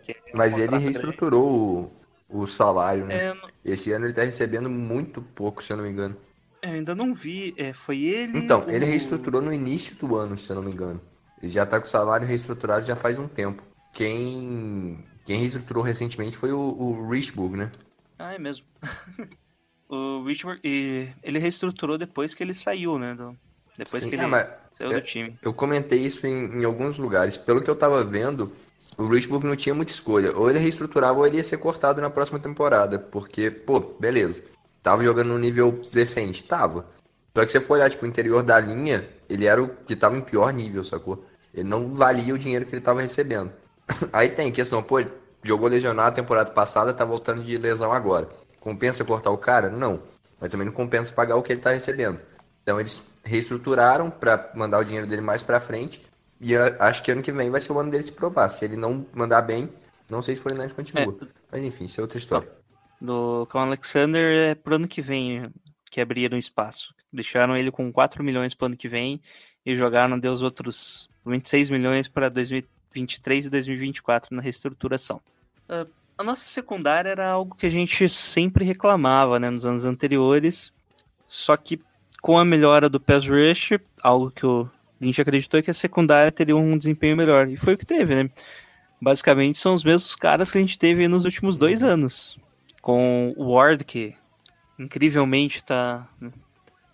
É 0.06 0.36
Mas 0.36 0.54
um 0.54 0.58
ele 0.60 0.78
reestruturou 0.78 1.90
o, 2.30 2.42
o 2.42 2.46
salário, 2.46 3.06
né? 3.06 3.14
É, 3.14 3.32
Esse 3.64 3.92
ano 3.92 4.06
ele 4.06 4.14
tá 4.14 4.22
recebendo 4.22 4.70
muito 4.70 5.20
pouco, 5.20 5.62
se 5.62 5.72
eu 5.72 5.76
não 5.76 5.84
me 5.84 5.90
engano. 5.90 6.16
eu 6.62 6.70
ainda 6.70 6.94
não 6.94 7.14
vi. 7.14 7.54
é, 7.58 7.72
foi 7.72 8.02
ele. 8.02 8.38
Então, 8.38 8.64
ele 8.68 8.84
o- 8.84 8.88
reestruturou 8.88 9.40
no 9.42 9.52
início 9.52 9.96
do 9.96 10.16
ano, 10.16 10.36
se 10.36 10.48
eu 10.50 10.56
não 10.56 10.62
me 10.62 10.70
engano. 10.72 11.00
Ele 11.42 11.50
já 11.50 11.64
tá 11.66 11.78
com 11.80 11.86
o 11.86 11.90
salário 11.90 12.26
reestruturado 12.26 12.86
já 12.86 12.96
faz 12.96 13.18
um 13.18 13.28
tempo. 13.28 13.62
Quem, 13.92 14.98
quem 15.24 15.40
reestruturou 15.40 15.82
recentemente 15.82 16.36
foi 16.36 16.52
o, 16.52 16.58
o 16.58 17.08
Richburg, 17.08 17.56
né? 17.56 17.70
Ah, 18.18 18.34
é 18.34 18.38
mesmo. 18.38 18.64
o 19.88 20.24
Richard, 20.24 20.60
e 20.64 21.08
ele 21.22 21.38
reestruturou 21.38 21.96
depois 21.98 22.34
que 22.34 22.42
ele 22.42 22.54
saiu, 22.54 22.98
né? 22.98 23.14
do- 23.14 23.36
depois 23.76 24.02
Sim, 24.02 24.10
que 24.10 24.16
ah, 24.16 24.22
ele 24.22 24.26
mas 24.28 24.46
saiu 24.78 24.92
é- 24.92 24.94
do 24.94 25.00
time. 25.00 25.36
eu 25.42 25.52
comentei 25.52 25.98
isso 25.98 26.26
em, 26.26 26.60
em 26.60 26.64
alguns 26.64 26.96
lugares. 26.96 27.36
Pelo 27.36 27.60
que 27.60 27.68
eu 27.68 27.74
tava 27.74 28.02
vendo, 28.04 28.56
o 28.96 29.06
Richburg 29.06 29.46
não 29.46 29.56
tinha 29.56 29.74
muita 29.74 29.92
escolha. 29.92 30.34
Ou 30.36 30.48
ele 30.48 30.58
reestruturava 30.58 31.18
ou 31.18 31.26
ele 31.26 31.36
ia 31.36 31.44
ser 31.44 31.58
cortado 31.58 32.00
na 32.00 32.08
próxima 32.08 32.38
temporada. 32.38 32.98
Porque, 32.98 33.50
pô, 33.50 33.80
beleza. 33.80 34.42
Tava 34.82 35.04
jogando 35.04 35.28
num 35.28 35.38
nível 35.38 35.80
decente? 35.92 36.44
Tava. 36.44 36.86
Só 37.36 37.44
que 37.44 37.52
se 37.52 37.58
você 37.58 37.66
for 37.66 37.74
olhar, 37.74 37.90
tipo, 37.90 38.04
o 38.04 38.08
interior 38.08 38.42
da 38.42 38.58
linha, 38.58 39.08
ele 39.28 39.46
era 39.46 39.62
o 39.62 39.68
que 39.68 39.96
tava 39.96 40.16
em 40.16 40.20
pior 40.20 40.52
nível, 40.52 40.82
sacou? 40.84 41.24
Ele 41.52 41.68
não 41.68 41.92
valia 41.92 42.34
o 42.34 42.38
dinheiro 42.38 42.64
que 42.64 42.74
ele 42.74 42.82
tava 42.82 43.02
recebendo. 43.02 43.52
Aí 44.12 44.30
tem 44.30 44.50
questão, 44.52 44.82
pô, 44.82 45.00
ele 45.00 45.10
jogou 45.42 45.68
lesionado 45.68 46.08
a 46.08 46.12
temporada 46.12 46.50
passada, 46.50 46.94
tá 46.94 47.04
voltando 47.04 47.42
de 47.42 47.56
lesão 47.58 47.92
agora. 47.92 48.28
Compensa 48.60 49.04
cortar 49.04 49.30
o 49.30 49.38
cara? 49.38 49.70
Não. 49.70 50.02
Mas 50.40 50.50
também 50.50 50.66
não 50.66 50.72
compensa 50.72 51.12
pagar 51.12 51.36
o 51.36 51.42
que 51.42 51.52
ele 51.52 51.60
tá 51.60 51.70
recebendo. 51.70 52.18
Então 52.62 52.78
eles 52.78 53.02
reestruturaram 53.28 54.10
pra 54.10 54.50
mandar 54.54 54.78
o 54.78 54.84
dinheiro 54.84 55.06
dele 55.06 55.22
mais 55.22 55.42
pra 55.42 55.60
frente. 55.60 56.02
E 56.40 56.56
acho 56.56 57.02
que 57.02 57.10
ano 57.10 57.22
que 57.22 57.32
vem 57.32 57.50
vai 57.50 57.60
ser 57.60 57.72
o 57.72 57.78
ano 57.78 57.90
dele 57.90 58.02
se 58.02 58.12
provar. 58.12 58.48
Se 58.48 58.64
ele 58.64 58.76
não 58.76 59.06
mandar 59.12 59.42
bem, 59.42 59.68
não 60.10 60.22
sei 60.22 60.34
se 60.34 60.40
o 60.40 60.42
Fortnite 60.44 60.74
continua. 60.74 61.16
Mas 61.50 61.62
enfim, 61.62 61.84
isso 61.84 62.00
é 62.00 62.02
outra 62.02 62.18
história. 62.18 62.48
Do 63.00 63.46
Cal 63.46 63.62
Alexander 63.62 64.50
é 64.50 64.54
pro 64.54 64.76
ano 64.76 64.88
que 64.88 65.02
vem 65.02 65.52
que 65.90 66.00
abriram 66.00 66.38
espaço. 66.38 66.94
Deixaram 67.12 67.56
ele 67.56 67.70
com 67.70 67.92
4 67.92 68.22
milhões 68.22 68.54
pro 68.54 68.66
ano 68.66 68.76
que 68.76 68.88
vem 68.88 69.20
e 69.64 69.76
jogaram 69.76 70.18
deu 70.18 70.32
os 70.32 70.42
outros 70.42 71.08
26 71.26 71.70
milhões 71.70 72.08
para 72.08 72.28
2023 72.28 73.46
e 73.46 73.50
2024 73.50 74.34
na 74.34 74.42
reestruturação. 74.42 75.20
Ah, 75.68 75.86
a 76.16 76.24
nossa 76.24 76.46
secundária 76.46 77.10
era 77.10 77.28
algo 77.28 77.54
que 77.54 77.66
a 77.66 77.70
gente 77.70 78.08
sempre 78.08 78.64
reclamava 78.64 79.38
né, 79.38 79.48
nos 79.50 79.64
anos 79.64 79.84
anteriores, 79.84 80.72
só 81.28 81.56
que 81.56 81.80
com 82.20 82.38
a 82.38 82.44
melhora 82.44 82.88
do 82.88 83.00
pass 83.00 83.26
rush, 83.26 83.78
algo 84.02 84.30
que 84.30 84.44
o 84.44 84.68
Lynch 85.00 85.20
acreditou 85.20 85.62
que 85.62 85.70
a 85.70 85.74
secundária 85.74 86.32
teria 86.32 86.56
um 86.56 86.76
desempenho 86.76 87.16
melhor. 87.16 87.48
E 87.48 87.56
foi 87.56 87.74
o 87.74 87.78
que 87.78 87.86
teve, 87.86 88.14
né? 88.14 88.30
Basicamente 89.00 89.58
são 89.58 89.74
os 89.74 89.84
mesmos 89.84 90.16
caras 90.16 90.50
que 90.50 90.58
a 90.58 90.60
gente 90.60 90.78
teve 90.78 91.06
nos 91.06 91.24
últimos 91.24 91.56
dois 91.56 91.82
anos. 91.82 92.38
Com 92.82 93.32
o 93.36 93.52
Ward, 93.52 93.84
que 93.84 94.14
incrivelmente 94.78 95.62
tá, 95.62 96.08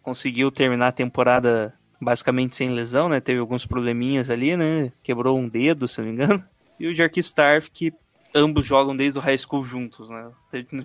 conseguiu 0.02 0.50
terminar 0.50 0.88
a 0.88 0.92
temporada 0.92 1.74
basicamente 2.00 2.56
sem 2.56 2.70
lesão, 2.70 3.08
né? 3.08 3.20
Teve 3.20 3.40
alguns 3.40 3.64
probleminhas 3.64 4.28
ali, 4.28 4.56
né? 4.56 4.92
Quebrou 5.02 5.38
um 5.38 5.48
dedo, 5.48 5.88
se 5.88 5.98
não 5.98 6.06
me 6.06 6.12
engano. 6.12 6.44
E 6.76 6.88
o 6.88 6.94
Jarky 6.94 7.20
Starf, 7.20 7.70
que 7.70 7.94
ambos 8.34 8.66
jogam 8.66 8.96
desde 8.96 9.16
o 9.16 9.22
high 9.22 9.38
school 9.38 9.64
juntos, 9.64 10.10
né? 10.10 10.28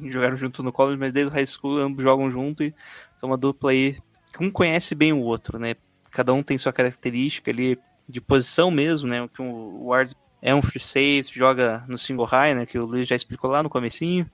Jogaram 0.06 0.38
junto 0.38 0.62
no 0.62 0.72
college, 0.72 1.00
mas 1.00 1.12
desde 1.12 1.32
o 1.32 1.34
high 1.34 1.48
school 1.48 1.80
ambos 1.80 2.04
jogam 2.04 2.30
junto 2.30 2.62
e 2.62 2.72
são 3.16 3.28
uma 3.28 3.38
dupla 3.38 3.72
aí 3.72 3.98
um 4.40 4.52
conhece 4.52 4.94
bem 4.96 5.14
o 5.14 5.22
outro, 5.22 5.58
né? 5.60 5.76
Cada 6.12 6.34
um 6.34 6.44
tem 6.44 6.58
sua 6.58 6.74
característica 6.74 7.52
ali 7.52 7.78
de 8.08 8.20
posição 8.20 8.72
mesmo, 8.72 9.08
né? 9.08 9.28
Que 9.34 9.42
o 9.42 9.88
Ward 9.88 10.16
é 10.42 10.54
um 10.54 10.62
free 10.62 10.82
safety, 10.82 11.38
joga 11.38 11.84
no 11.88 11.98
single 11.98 12.26
high, 12.26 12.56
né? 12.56 12.66
Que 12.66 12.78
o 12.80 12.86
Luiz 12.86 13.08
já 13.08 13.16
explicou 13.16 13.50
lá 13.50 13.62
no 13.62 13.70
comecinho. 13.70 14.30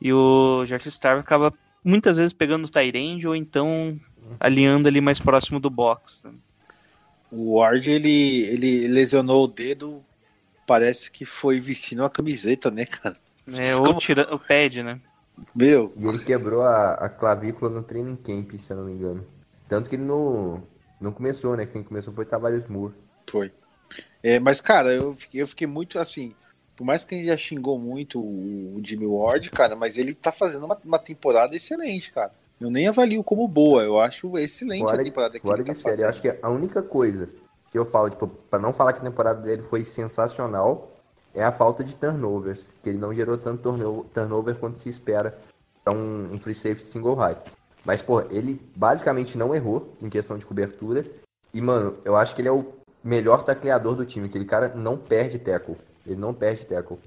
E 0.00 0.12
o 0.12 0.64
Jack 0.66 0.88
Starve 0.88 1.20
acaba 1.20 1.52
muitas 1.84 2.16
vezes 2.16 2.32
pegando 2.32 2.64
o 2.64 2.68
Tyrande 2.68 3.26
ou 3.26 3.34
então 3.34 3.98
alinhando 4.38 4.88
ali 4.88 5.00
mais 5.00 5.18
próximo 5.18 5.58
do 5.60 5.70
box. 5.70 6.22
né? 6.24 6.32
O 7.30 7.58
Ward, 7.58 7.88
ele, 7.88 8.42
ele 8.44 8.88
lesionou 8.88 9.44
o 9.44 9.48
dedo, 9.48 10.02
parece 10.66 11.10
que 11.10 11.24
foi 11.24 11.60
vestindo 11.60 12.00
uma 12.00 12.10
camiseta, 12.10 12.70
né, 12.70 12.84
cara? 12.84 13.14
É, 13.54 13.76
ou 13.76 13.98
tira, 13.98 14.34
o 14.34 14.38
pad, 14.38 14.82
né? 14.82 15.00
Meu, 15.54 15.96
E 15.96 16.06
ele 16.06 16.18
quebrou 16.18 16.62
a, 16.62 16.94
a 16.94 17.08
clavícula 17.08 17.70
no 17.70 17.82
training 17.82 18.16
camp, 18.16 18.52
se 18.58 18.70
eu 18.72 18.76
não 18.76 18.84
me 18.84 18.92
engano. 18.92 19.26
Tanto 19.68 19.88
que 19.88 19.96
ele 19.96 20.04
não, 20.04 20.62
não 21.00 21.12
começou, 21.12 21.56
né? 21.56 21.66
Quem 21.66 21.82
começou 21.82 22.12
foi 22.12 22.24
Tavares 22.26 22.66
Moore. 22.68 22.94
foi. 23.30 23.52
É, 24.22 24.38
mas, 24.38 24.60
cara, 24.60 24.92
eu 24.92 25.12
fiquei, 25.14 25.42
eu 25.42 25.46
fiquei 25.48 25.66
muito 25.66 25.98
assim. 25.98 26.34
por 26.76 26.84
mais 26.84 27.04
que 27.04 27.14
a 27.14 27.18
gente 27.18 27.26
já 27.28 27.36
xingou 27.36 27.78
muito 27.78 28.20
o 28.20 28.80
Jimmy 28.84 29.06
Ward, 29.06 29.50
cara, 29.50 29.74
mas 29.76 29.96
ele 29.98 30.14
tá 30.14 30.30
fazendo 30.32 30.64
uma, 30.66 30.78
uma 30.84 30.98
temporada 30.98 31.56
excelente, 31.56 32.12
cara. 32.12 32.32
Eu 32.60 32.70
nem 32.70 32.86
avalio 32.88 33.24
como 33.24 33.48
boa, 33.48 33.82
eu 33.82 33.98
acho 34.00 34.38
excelente 34.38 34.90
Fora 34.90 34.94
a 34.94 35.04
de, 35.04 35.04
temporada 35.04 35.40
que 35.40 35.46
fora 35.46 35.56
ele 35.56 35.64
tá 35.64 35.72
de 35.72 35.74
série, 35.74 36.02
fazendo. 36.02 36.04
eu 36.04 36.08
acho 36.08 36.22
que 36.22 36.28
a 36.40 36.48
única 36.50 36.82
coisa 36.82 37.28
que 37.70 37.78
eu 37.78 37.84
falo, 37.84 38.10
tipo, 38.10 38.26
pra 38.28 38.58
não 38.58 38.72
falar 38.72 38.92
que 38.92 39.00
a 39.00 39.02
temporada 39.04 39.40
dele 39.42 39.62
foi 39.62 39.82
sensacional, 39.84 40.90
é 41.34 41.44
a 41.44 41.52
falta 41.52 41.84
de 41.84 41.94
turnovers, 41.94 42.72
que 42.82 42.88
ele 42.88 42.98
não 42.98 43.14
gerou 43.14 43.38
tanto 43.38 43.62
turno- 43.62 44.06
turnover 44.12 44.56
quanto 44.56 44.78
se 44.78 44.88
espera 44.88 45.38
pra 45.84 45.92
um, 45.92 46.34
um 46.34 46.38
free 46.38 46.54
safety 46.54 46.86
single 46.86 47.14
high. 47.14 47.36
Mas, 47.84 48.02
pô, 48.02 48.20
ele 48.30 48.60
basicamente 48.76 49.38
não 49.38 49.54
errou 49.54 49.94
em 50.02 50.08
questão 50.08 50.36
de 50.36 50.44
cobertura. 50.44 51.04
E, 51.54 51.60
mano, 51.60 51.96
eu 52.04 52.16
acho 52.16 52.34
que 52.34 52.42
ele 52.42 52.48
é 52.48 52.52
o 52.52 52.74
melhor 53.02 53.42
tacleador 53.42 53.94
do 53.94 54.04
time. 54.04 54.26
Aquele 54.26 54.44
cara 54.44 54.74
não 54.74 54.96
perde 54.98 55.38
tackle. 55.38 55.76
Ele 56.06 56.20
não 56.20 56.34
perde 56.34 56.66
tackle. 56.66 56.98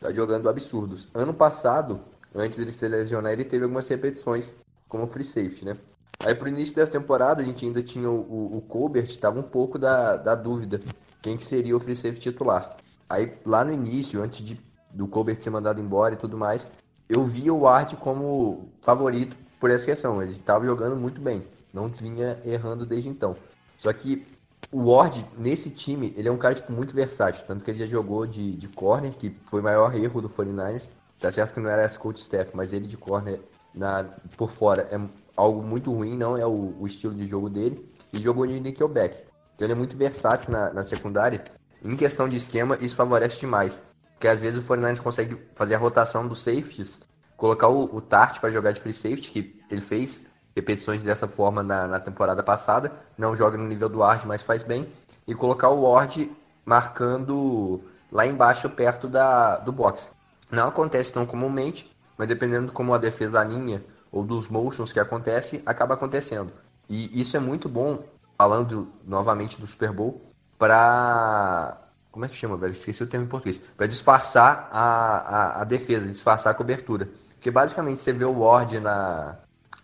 Tá 0.00 0.12
jogando 0.12 0.48
absurdos. 0.48 1.08
Ano 1.12 1.34
passado, 1.34 2.00
antes 2.34 2.58
dele 2.58 2.70
se 2.70 2.86
lesionar, 2.86 3.32
ele 3.32 3.44
teve 3.44 3.64
algumas 3.64 3.88
repetições 3.88 4.54
como 4.88 5.06
free 5.06 5.24
safety, 5.24 5.64
né? 5.64 5.76
Aí 6.20 6.34
pro 6.34 6.48
início 6.48 6.74
dessa 6.74 6.92
temporada, 6.92 7.42
a 7.42 7.44
gente 7.44 7.64
ainda 7.64 7.82
tinha 7.82 8.08
o, 8.08 8.20
o, 8.20 8.56
o 8.58 8.60
Colbert, 8.60 9.16
tava 9.18 9.40
um 9.40 9.42
pouco 9.42 9.78
da, 9.78 10.16
da 10.16 10.34
dúvida. 10.36 10.80
Quem 11.20 11.36
que 11.36 11.44
seria 11.44 11.76
o 11.76 11.80
free 11.80 11.96
safety 11.96 12.30
titular. 12.30 12.76
Aí 13.12 13.30
lá 13.44 13.62
no 13.62 13.70
início, 13.70 14.22
antes 14.22 14.40
de, 14.40 14.58
do 14.90 15.06
Colbert 15.06 15.38
ser 15.38 15.50
mandado 15.50 15.78
embora 15.78 16.14
e 16.14 16.16
tudo 16.16 16.38
mais, 16.38 16.66
eu 17.06 17.22
via 17.24 17.52
o 17.52 17.60
Ward 17.60 17.94
como 17.96 18.70
favorito 18.80 19.36
por 19.60 19.70
essa 19.70 19.84
questão. 19.84 20.22
Ele 20.22 20.32
estava 20.32 20.64
jogando 20.64 20.96
muito 20.96 21.20
bem, 21.20 21.46
não 21.74 21.88
vinha 21.88 22.40
errando 22.42 22.86
desde 22.86 23.10
então. 23.10 23.36
Só 23.78 23.92
que 23.92 24.26
o 24.70 24.90
Ward, 24.90 25.26
nesse 25.36 25.68
time, 25.68 26.14
ele 26.16 26.26
é 26.26 26.32
um 26.32 26.38
cara 26.38 26.54
tipo, 26.54 26.72
muito 26.72 26.94
versátil. 26.94 27.44
Tanto 27.46 27.62
que 27.62 27.70
ele 27.70 27.80
já 27.80 27.86
jogou 27.86 28.26
de, 28.26 28.56
de 28.56 28.66
corner, 28.68 29.12
que 29.12 29.36
foi 29.44 29.60
o 29.60 29.62
maior 29.62 29.94
erro 29.94 30.22
do 30.22 30.30
49ers. 30.30 30.88
Tá 31.20 31.30
certo 31.30 31.52
que 31.52 31.60
não 31.60 31.68
era 31.68 31.84
esse 31.84 31.98
coach 31.98 32.18
staff, 32.18 32.50
mas 32.54 32.72
ele 32.72 32.88
de 32.88 32.96
corner 32.96 33.40
na, 33.74 34.04
por 34.38 34.50
fora 34.50 34.88
é 34.90 34.98
algo 35.36 35.62
muito 35.62 35.92
ruim, 35.92 36.16
não 36.16 36.34
é 36.34 36.46
o, 36.46 36.74
o 36.80 36.86
estilo 36.86 37.14
de 37.14 37.26
jogo 37.26 37.50
dele. 37.50 37.86
E 38.10 38.18
jogou 38.18 38.46
de 38.46 38.58
nickelback. 38.58 39.22
Então 39.54 39.66
ele 39.66 39.74
é 39.74 39.76
muito 39.76 39.98
versátil 39.98 40.50
na, 40.50 40.72
na 40.72 40.82
secundária. 40.82 41.44
Em 41.84 41.96
questão 41.96 42.28
de 42.28 42.36
esquema, 42.36 42.78
isso 42.80 42.94
favorece 42.94 43.40
demais. 43.40 43.82
Porque 44.14 44.28
às 44.28 44.40
vezes 44.40 44.64
o 44.64 44.68
49ers 44.68 45.00
consegue 45.00 45.36
fazer 45.54 45.74
a 45.74 45.78
rotação 45.78 46.28
dos 46.28 46.42
safeties, 46.42 47.00
colocar 47.36 47.68
o, 47.68 47.94
o 47.94 48.00
Tart 48.00 48.38
para 48.40 48.50
jogar 48.50 48.72
de 48.72 48.80
free 48.80 48.92
safety, 48.92 49.30
que 49.30 49.60
ele 49.68 49.80
fez 49.80 50.24
repetições 50.54 51.02
dessa 51.02 51.26
forma 51.26 51.62
na, 51.62 51.88
na 51.88 51.98
temporada 51.98 52.42
passada, 52.42 52.92
não 53.18 53.34
joga 53.34 53.56
no 53.56 53.66
nível 53.66 53.88
do 53.88 53.98
Ward, 53.98 54.26
mas 54.26 54.42
faz 54.42 54.62
bem, 54.62 54.92
e 55.26 55.34
colocar 55.34 55.70
o 55.70 55.82
Ward 55.82 56.30
marcando 56.64 57.82
lá 58.10 58.26
embaixo, 58.26 58.68
perto 58.68 59.08
da, 59.08 59.56
do 59.56 59.72
box. 59.72 60.12
Não 60.50 60.68
acontece 60.68 61.12
tão 61.12 61.26
comumente, 61.26 61.90
mas 62.16 62.28
dependendo 62.28 62.66
de 62.66 62.72
como 62.72 62.94
a 62.94 62.98
defesa 62.98 63.40
alinha 63.40 63.82
ou 64.12 64.22
dos 64.22 64.48
motions 64.48 64.92
que 64.92 65.00
acontece, 65.00 65.62
acaba 65.64 65.94
acontecendo. 65.94 66.52
E 66.88 67.20
isso 67.20 67.36
é 67.36 67.40
muito 67.40 67.68
bom, 67.68 68.04
falando 68.36 68.88
novamente 69.04 69.58
do 69.58 69.66
Super 69.66 69.90
Bowl, 69.90 70.31
para 70.62 71.76
como 72.12 72.24
é 72.24 72.28
que 72.28 72.36
chama, 72.36 72.56
velho? 72.56 72.70
Esqueci 72.70 73.02
o 73.02 73.06
termo 73.08 73.26
em 73.26 73.28
português. 73.28 73.58
Para 73.58 73.88
disfarçar 73.88 74.68
a, 74.70 74.82
a, 74.82 75.62
a, 75.62 75.64
defesa, 75.64 76.06
disfarçar 76.06 76.52
a 76.52 76.54
cobertura. 76.54 77.08
Porque 77.34 77.50
basicamente 77.50 78.00
você 78.00 78.12
vê 78.12 78.24
o 78.24 78.38
Ward 78.38 78.78
na, 78.78 79.38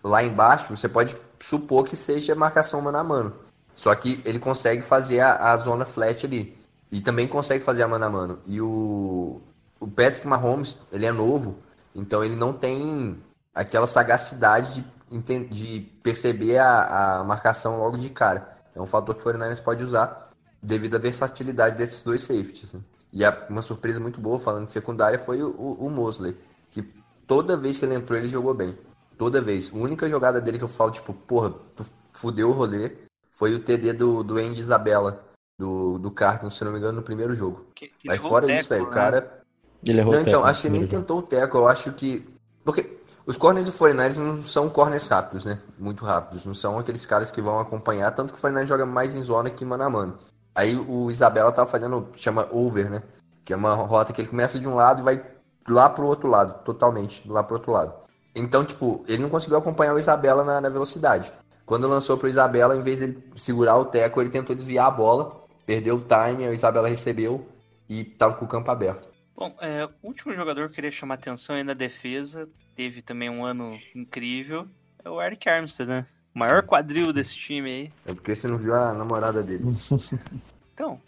lá 0.04 0.22
embaixo, 0.22 0.76
você 0.76 0.88
pode 0.88 1.16
supor 1.40 1.84
que 1.84 1.96
seja 1.96 2.32
marcação 2.36 2.80
mano 2.80 2.96
a 2.96 3.02
mano. 3.02 3.34
Só 3.74 3.92
que 3.92 4.22
ele 4.24 4.38
consegue 4.38 4.82
fazer 4.82 5.18
a, 5.18 5.52
a 5.52 5.56
zona 5.56 5.84
flat 5.84 6.24
ali. 6.24 6.56
E 6.92 7.00
também 7.00 7.26
consegue 7.26 7.64
fazer 7.64 7.82
a 7.82 7.88
mano 7.88 8.04
a 8.04 8.10
mano. 8.10 8.38
E 8.46 8.60
o, 8.60 9.40
o 9.80 9.88
Patrick 9.88 10.28
Mahomes, 10.28 10.76
ele 10.92 11.06
é 11.06 11.12
novo, 11.12 11.58
então 11.92 12.22
ele 12.22 12.36
não 12.36 12.52
tem 12.52 13.20
aquela 13.52 13.86
sagacidade 13.88 14.84
de, 15.10 15.44
de 15.48 15.80
perceber 16.04 16.58
a, 16.58 17.18
a 17.18 17.24
marcação 17.24 17.78
logo 17.78 17.98
de 17.98 18.10
cara. 18.10 18.56
É 18.76 18.80
um 18.80 18.86
fator 18.86 19.12
que 19.12 19.22
o 19.22 19.24
49ers 19.24 19.60
pode 19.60 19.82
usar 19.82 20.27
devido 20.62 20.96
à 20.96 20.98
versatilidade 20.98 21.76
desses 21.76 22.02
dois 22.02 22.22
safeties. 22.22 22.74
Né? 22.74 22.80
E 23.12 23.24
a, 23.24 23.46
uma 23.48 23.62
surpresa 23.62 23.98
muito 24.00 24.20
boa, 24.20 24.38
falando 24.38 24.66
de 24.66 24.72
secundária, 24.72 25.18
foi 25.18 25.42
o, 25.42 25.50
o, 25.50 25.90
Mosley, 25.90 26.36
que 26.70 26.82
toda 27.26 27.56
vez 27.56 27.78
que 27.78 27.84
ele 27.84 27.94
entrou, 27.94 28.18
ele 28.18 28.28
jogou 28.28 28.54
bem. 28.54 28.76
Toda 29.16 29.40
vez. 29.40 29.70
A 29.72 29.76
única 29.76 30.08
jogada 30.08 30.40
dele 30.40 30.58
que 30.58 30.64
eu 30.64 30.68
falo, 30.68 30.90
tipo, 30.90 31.12
porra, 31.12 31.50
tu 31.74 31.84
fudeu 32.12 32.50
o 32.50 32.52
rolê, 32.52 32.92
foi 33.32 33.54
o 33.54 33.60
TD 33.60 33.92
do, 33.92 34.22
do 34.22 34.36
Andy 34.38 34.60
Isabella, 34.60 35.24
do, 35.58 35.98
do 35.98 36.10
Cardinals, 36.10 36.54
se 36.56 36.64
não 36.64 36.72
me 36.72 36.78
engano, 36.78 36.98
no 36.98 37.02
primeiro 37.02 37.34
jogo. 37.34 37.66
Que- 37.74 37.88
que 37.88 38.06
Mas 38.06 38.20
fora 38.20 38.46
o 38.46 38.50
isso, 38.50 38.68
velho, 38.68 38.84
teco, 38.84 38.92
o 38.92 38.94
né? 38.94 39.02
cara... 39.02 39.42
Ele 39.86 40.00
errou 40.00 40.12
Não, 40.12 40.18
o 40.18 40.22
então, 40.22 40.32
teco 40.34 40.44
acho 40.46 40.60
que 40.60 40.66
ele 40.66 40.78
nem 40.78 40.82
jogo. 40.82 40.96
tentou 40.96 41.18
o 41.18 41.22
teco, 41.22 41.56
eu 41.58 41.68
acho 41.68 41.92
que... 41.92 42.28
Porque 42.64 42.98
os 43.26 43.36
corners 43.36 43.66
do 43.66 43.72
49ers 43.72 44.16
não 44.16 44.42
são 44.42 44.68
corners 44.70 45.06
rápidos, 45.06 45.44
né? 45.44 45.60
Muito 45.78 46.04
rápidos. 46.04 46.46
Não 46.46 46.54
são 46.54 46.78
aqueles 46.78 47.04
caras 47.04 47.30
que 47.30 47.40
vão 47.42 47.58
acompanhar, 47.60 48.10
tanto 48.12 48.32
que 48.32 48.38
o 48.38 48.42
49ers 48.42 48.66
joga 48.66 48.86
mais 48.86 49.14
em 49.14 49.22
zona 49.22 49.50
que 49.50 49.64
mano 49.64 49.84
a 49.84 49.90
mano. 49.90 50.18
Aí 50.58 50.74
o 50.74 51.08
Isabela 51.08 51.52
tava 51.52 51.70
fazendo, 51.70 52.08
chama 52.16 52.48
over, 52.50 52.90
né? 52.90 53.04
Que 53.44 53.52
é 53.52 53.56
uma 53.56 53.74
rota 53.74 54.12
que 54.12 54.20
ele 54.20 54.28
começa 54.28 54.58
de 54.58 54.66
um 54.66 54.74
lado 54.74 55.00
e 55.00 55.04
vai 55.04 55.24
lá 55.68 55.88
pro 55.88 56.04
outro 56.04 56.28
lado, 56.28 56.64
totalmente, 56.64 57.22
lá 57.28 57.44
pro 57.44 57.58
outro 57.58 57.70
lado. 57.70 57.94
Então, 58.34 58.64
tipo, 58.64 59.04
ele 59.06 59.22
não 59.22 59.30
conseguiu 59.30 59.56
acompanhar 59.56 59.94
o 59.94 60.00
Isabela 60.00 60.42
na, 60.42 60.60
na 60.60 60.68
velocidade. 60.68 61.32
Quando 61.64 61.86
lançou 61.86 62.18
pro 62.18 62.26
Isabela, 62.26 62.74
em 62.74 62.80
vez 62.80 62.98
dele 62.98 63.22
segurar 63.36 63.76
o 63.76 63.84
teco, 63.84 64.20
ele 64.20 64.30
tentou 64.30 64.56
desviar 64.56 64.88
a 64.88 64.90
bola, 64.90 65.44
perdeu 65.64 65.94
o 65.94 66.00
time, 66.04 66.48
o 66.48 66.52
Isabela 66.52 66.88
recebeu 66.88 67.46
e 67.88 68.02
tava 68.02 68.34
com 68.34 68.44
o 68.44 68.48
campo 68.48 68.68
aberto. 68.68 69.08
Bom, 69.36 69.54
é, 69.60 69.84
o 70.02 70.08
último 70.08 70.34
jogador 70.34 70.62
que 70.62 70.72
eu 70.72 70.74
queria 70.74 70.90
chamar 70.90 71.14
atenção 71.14 71.54
aí 71.54 71.62
na 71.62 71.74
defesa, 71.74 72.48
teve 72.74 73.00
também 73.00 73.30
um 73.30 73.46
ano 73.46 73.78
incrível, 73.94 74.66
é 75.04 75.08
o 75.08 75.22
Eric 75.22 75.48
Armstead, 75.48 75.88
né? 75.88 76.06
O 76.38 76.46
maior 76.46 76.62
quadril 76.62 77.12
desse 77.12 77.34
time 77.34 77.68
aí. 77.68 77.92
É 78.06 78.14
porque 78.14 78.36
você 78.36 78.46
não 78.46 78.58
viu 78.58 78.72
a 78.72 78.94
namorada 78.94 79.42
dele. 79.42 79.64
Então, 80.72 81.00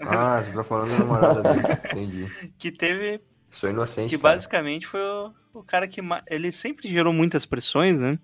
Ah, 0.00 0.40
você 0.40 0.52
tá 0.52 0.62
falando 0.62 0.90
da 0.92 0.98
namorada 0.98 1.42
dele. 1.42 1.66
Entendi. 1.90 2.52
que 2.56 2.70
teve 2.70 3.20
Sou 3.50 3.68
inocente, 3.68 4.10
que 4.10 4.22
cara. 4.22 4.34
basicamente 4.36 4.86
foi 4.86 5.00
o, 5.00 5.32
o 5.54 5.62
cara 5.64 5.88
que 5.88 6.00
ele 6.28 6.52
sempre 6.52 6.88
gerou 6.88 7.12
muitas 7.12 7.44
pressões, 7.44 8.00
né? 8.00 8.16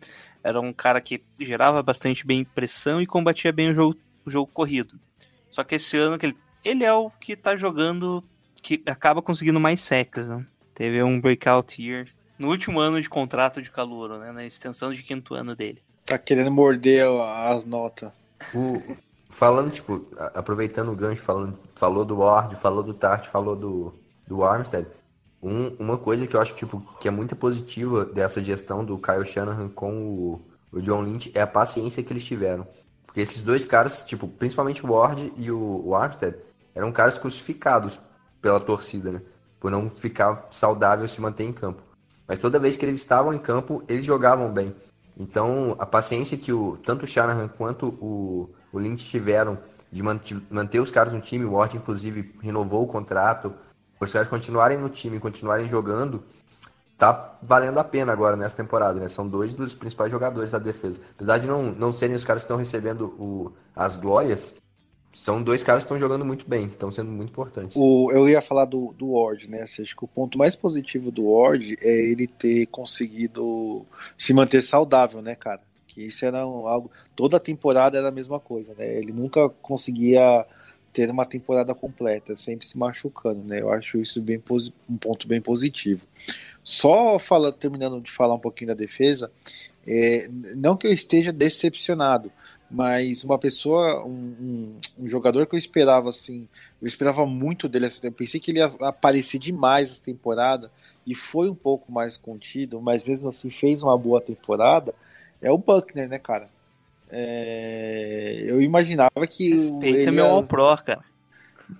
Era 0.45 0.61
um 0.61 0.73
cara 0.73 1.01
que 1.01 1.25
gerava 1.41 1.83
bastante 1.83 2.25
bem 2.25 2.45
pressão 2.45 3.03
e 3.03 3.07
combatia 3.07 3.53
bem 3.53 3.71
o 3.71 3.75
jogo, 3.75 3.99
o 4.25 4.31
jogo 4.31 4.49
corrido. 4.53 5.01
Só 5.51 5.65
que 5.65 5.75
esse 5.75 5.97
ano 5.97 6.17
que 6.17 6.27
ele, 6.27 6.37
ele 6.65 6.85
é 6.85 6.93
o 6.93 7.11
que 7.11 7.35
tá 7.35 7.57
jogando 7.57 8.23
que 8.63 8.81
acaba 8.87 9.21
conseguindo 9.21 9.59
mais 9.59 9.81
sacks, 9.81 10.29
né? 10.29 10.47
Teve 10.75 11.03
um 11.03 11.21
breakout 11.21 11.83
year 11.83 12.07
no 12.39 12.49
último 12.49 12.81
ano 12.81 13.01
de 13.01 13.09
contrato 13.09 13.61
de 13.61 13.71
calouro, 13.71 14.19
né? 14.19 14.33
Na 14.33 14.45
extensão 14.47 14.93
de 14.93 15.03
quinto 15.03 15.35
ano 15.35 15.55
dele. 15.57 15.83
Tá 16.07 16.17
querendo 16.19 16.51
morder 16.51 17.07
as 17.07 17.65
notas. 17.65 18.11
O- 18.55 18.81
falando, 19.29 19.71
tipo, 19.71 20.07
aproveitando 20.35 20.91
o 20.91 20.97
gancho, 20.97 21.23
falando, 21.23 21.59
falou 21.75 22.05
do 22.05 22.19
Ward, 22.19 22.57
falou 22.57 22.83
do 22.83 22.95
Tart, 22.95 23.27
falou 23.27 23.55
do, 23.57 23.95
do 24.27 24.43
Armstead. 24.45 24.87
Um- 25.43 25.75
uma 25.79 25.99
coisa 25.99 26.27
que 26.27 26.35
eu 26.35 26.41
acho 26.41 26.55
tipo, 26.55 26.81
que 26.99 27.09
é 27.09 27.11
muito 27.11 27.37
positiva 27.37 28.05
dessa 28.05 28.43
gestão 28.43 28.85
do 28.85 28.99
Kyle 28.99 29.25
Shanahan 29.25 29.69
com 29.69 29.93
o, 29.93 30.41
o 30.73 30.81
John 30.81 31.03
Lynch 31.03 31.31
é 31.35 31.41
a 31.43 31.47
paciência 31.47 32.03
que 32.03 32.13
eles 32.13 32.25
tiveram. 32.25 32.67
Porque 33.07 33.21
esses 33.21 33.43
dois 33.43 33.65
caras, 33.65 34.03
tipo, 34.03 34.29
principalmente 34.29 34.85
o 34.85 34.93
Ward 34.93 35.33
e 35.37 35.51
o, 35.51 35.83
o 35.87 35.95
Armstead, 35.95 36.37
eram 36.75 36.91
caras 36.93 37.19
crucificados 37.19 37.99
pela 38.41 38.61
torcida, 38.61 39.13
né? 39.13 39.23
Por 39.61 39.71
não 39.71 39.91
ficar 39.91 40.47
saudável 40.51 41.05
e 41.05 41.09
se 41.09 41.21
manter 41.21 41.45
em 41.45 41.53
campo. 41.53 41.83
Mas 42.29 42.39
toda 42.39 42.59
vez 42.59 42.77
que 42.77 42.85
eles 42.85 42.97
estavam 42.97 43.33
em 43.33 43.39
campo, 43.39 43.83
eles 43.89 44.05
jogavam 44.05 44.53
bem. 44.53 44.77
Então, 45.17 45.75
a 45.79 45.87
paciência 45.87 46.37
que 46.37 46.53
o, 46.53 46.77
tanto 46.85 47.05
o 47.05 47.07
Shanahan 47.07 47.49
quanto 47.49 47.89
o, 48.01 48.51
o 48.71 48.79
Lynch 48.79 49.09
tiveram 49.09 49.59
de 49.91 50.03
manter 50.03 50.81
os 50.81 50.93
caras 50.93 51.15
no 51.15 51.21
time, 51.21 51.47
o 51.47 51.53
Ward, 51.53 51.77
inclusive, 51.77 52.35
renovou 52.43 52.85
o 52.85 52.87
contrato, 52.87 53.55
os 53.99 54.13
caras 54.13 54.29
continuarem 54.29 54.77
no 54.77 54.91
time, 54.91 55.19
continuarem 55.19 55.67
jogando, 55.67 56.23
tá 56.99 57.39
valendo 57.43 57.79
a 57.79 57.85
pena 57.85 58.13
agora 58.13 58.37
nessa 58.37 58.57
temporada, 58.57 59.01
né? 59.01 59.09
São 59.09 59.27
dois 59.27 59.55
dos 59.55 59.75
principais 59.75 60.11
jogadores 60.11 60.53
da 60.53 60.59
defesa. 60.59 61.01
Apesar 61.17 61.39
de 61.39 61.47
não, 61.47 61.73
não 61.73 61.93
serem 61.93 62.15
os 62.15 62.25
caras 62.25 62.43
que 62.43 62.47
estão 62.47 62.59
recebendo 62.59 63.07
o, 63.19 63.53
as 63.75 63.97
glórias, 63.97 64.57
são 65.19 65.43
dois 65.43 65.65
caras 65.65 65.83
que 65.83 65.87
estão 65.87 65.99
jogando 65.99 66.25
muito 66.25 66.49
bem, 66.49 66.69
que 66.69 66.75
estão 66.75 66.93
sendo 66.93 67.11
muito 67.11 67.31
importantes. 67.31 67.77
O, 67.77 68.09
eu 68.13 68.29
ia 68.29 68.41
falar 68.41 68.67
do, 68.67 68.95
do 68.97 69.15
Ward, 69.15 69.51
né? 69.51 69.63
Assim, 69.63 69.83
acho 69.83 69.97
que 69.97 70.05
o 70.05 70.07
ponto 70.07 70.39
mais 70.39 70.55
positivo 70.55 71.11
do 71.11 71.29
Ward 71.29 71.75
é 71.81 71.91
ele 72.05 72.29
ter 72.29 72.67
conseguido 72.67 73.85
se 74.17 74.33
manter 74.33 74.63
saudável, 74.63 75.21
né, 75.21 75.35
cara? 75.35 75.61
Que 75.89 76.03
isso 76.05 76.25
era 76.25 76.47
um- 76.47 76.69
algo. 76.69 76.89
Toda 77.17 77.41
temporada 77.41 77.99
era 77.99 78.07
a 78.11 78.13
mesma 78.13 78.39
coisa, 78.39 78.73
né? 78.79 78.97
Ele 78.97 79.13
nunca 79.13 79.49
conseguia 79.49 80.47
ter 80.93 81.11
uma 81.11 81.25
temporada 81.27 81.75
completa, 81.75 82.37
sempre 82.37 82.65
se 82.65 82.79
machucando, 82.79 83.43
né? 83.43 83.61
Eu 83.61 83.73
acho 83.73 83.99
isso 83.99 84.23
bem 84.23 84.41
um 84.89 84.97
ponto 84.97 85.27
bem 85.27 85.41
positivo. 85.41 86.07
Só 86.63 87.19
fala, 87.19 87.51
terminando 87.51 88.01
de 88.01 88.11
falar 88.13 88.35
um 88.35 88.39
pouquinho 88.39 88.69
da 88.69 88.75
defesa, 88.75 89.33
é, 89.85 90.29
não 90.55 90.77
que 90.77 90.87
eu 90.87 90.93
esteja 90.93 91.33
decepcionado, 91.33 92.31
Mas 92.71 93.25
uma 93.25 93.39
pessoa, 93.39 94.05
um, 94.05 94.11
um, 94.11 95.05
um 95.05 95.09
jogador 95.09 95.47
que 95.47 95.55
eu 95.55 95.59
esperava 95.59 96.11
assim, 96.11 96.47
eu 96.83 96.87
esperava 96.87 97.25
muito 97.25 97.67
dele 97.69 97.87
essa 97.87 98.01
temporada. 98.01 98.19
Pensei 98.19 98.39
que 98.39 98.51
ele 98.51 98.59
ia 98.59 98.71
aparecer 98.81 99.39
demais 99.39 99.91
essa 99.91 100.05
temporada 100.05 100.71
e 101.07 101.15
foi 101.15 101.49
um 101.49 101.55
pouco 101.55 101.91
mais 101.91 102.19
contido, 102.19 102.81
mas 102.81 103.05
mesmo 103.05 103.29
assim 103.29 103.49
fez 103.49 103.83
uma 103.83 103.97
boa 103.97 104.21
temporada. 104.21 104.95
É 105.41 105.51
o 105.51 105.57
Buckner, 105.57 106.09
né, 106.09 106.19
cara? 106.19 106.51
É, 107.11 108.45
eu 108.47 108.61
imaginava 108.61 109.27
que. 109.27 109.55
Respeita 109.55 109.87
ele 109.87 110.11
meu 110.11 110.27
ia... 110.27 110.31
All 110.31 110.43
Pro, 110.43 110.77
cara. 110.85 111.05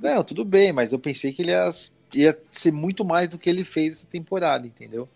Não, 0.01 0.25
tudo 0.25 0.45
bem, 0.45 0.73
mas 0.73 0.93
eu 0.93 0.99
pensei 0.99 1.33
que 1.33 1.43
ele 1.43 1.51
ia, 1.51 1.71
ia 2.15 2.39
ser 2.51 2.73
muito 2.73 3.05
mais 3.05 3.29
do 3.29 3.39
que 3.39 3.49
ele 3.49 3.65
fez 3.65 3.97
essa 3.99 4.07
temporada, 4.07 4.67
entendeu? 4.67 5.09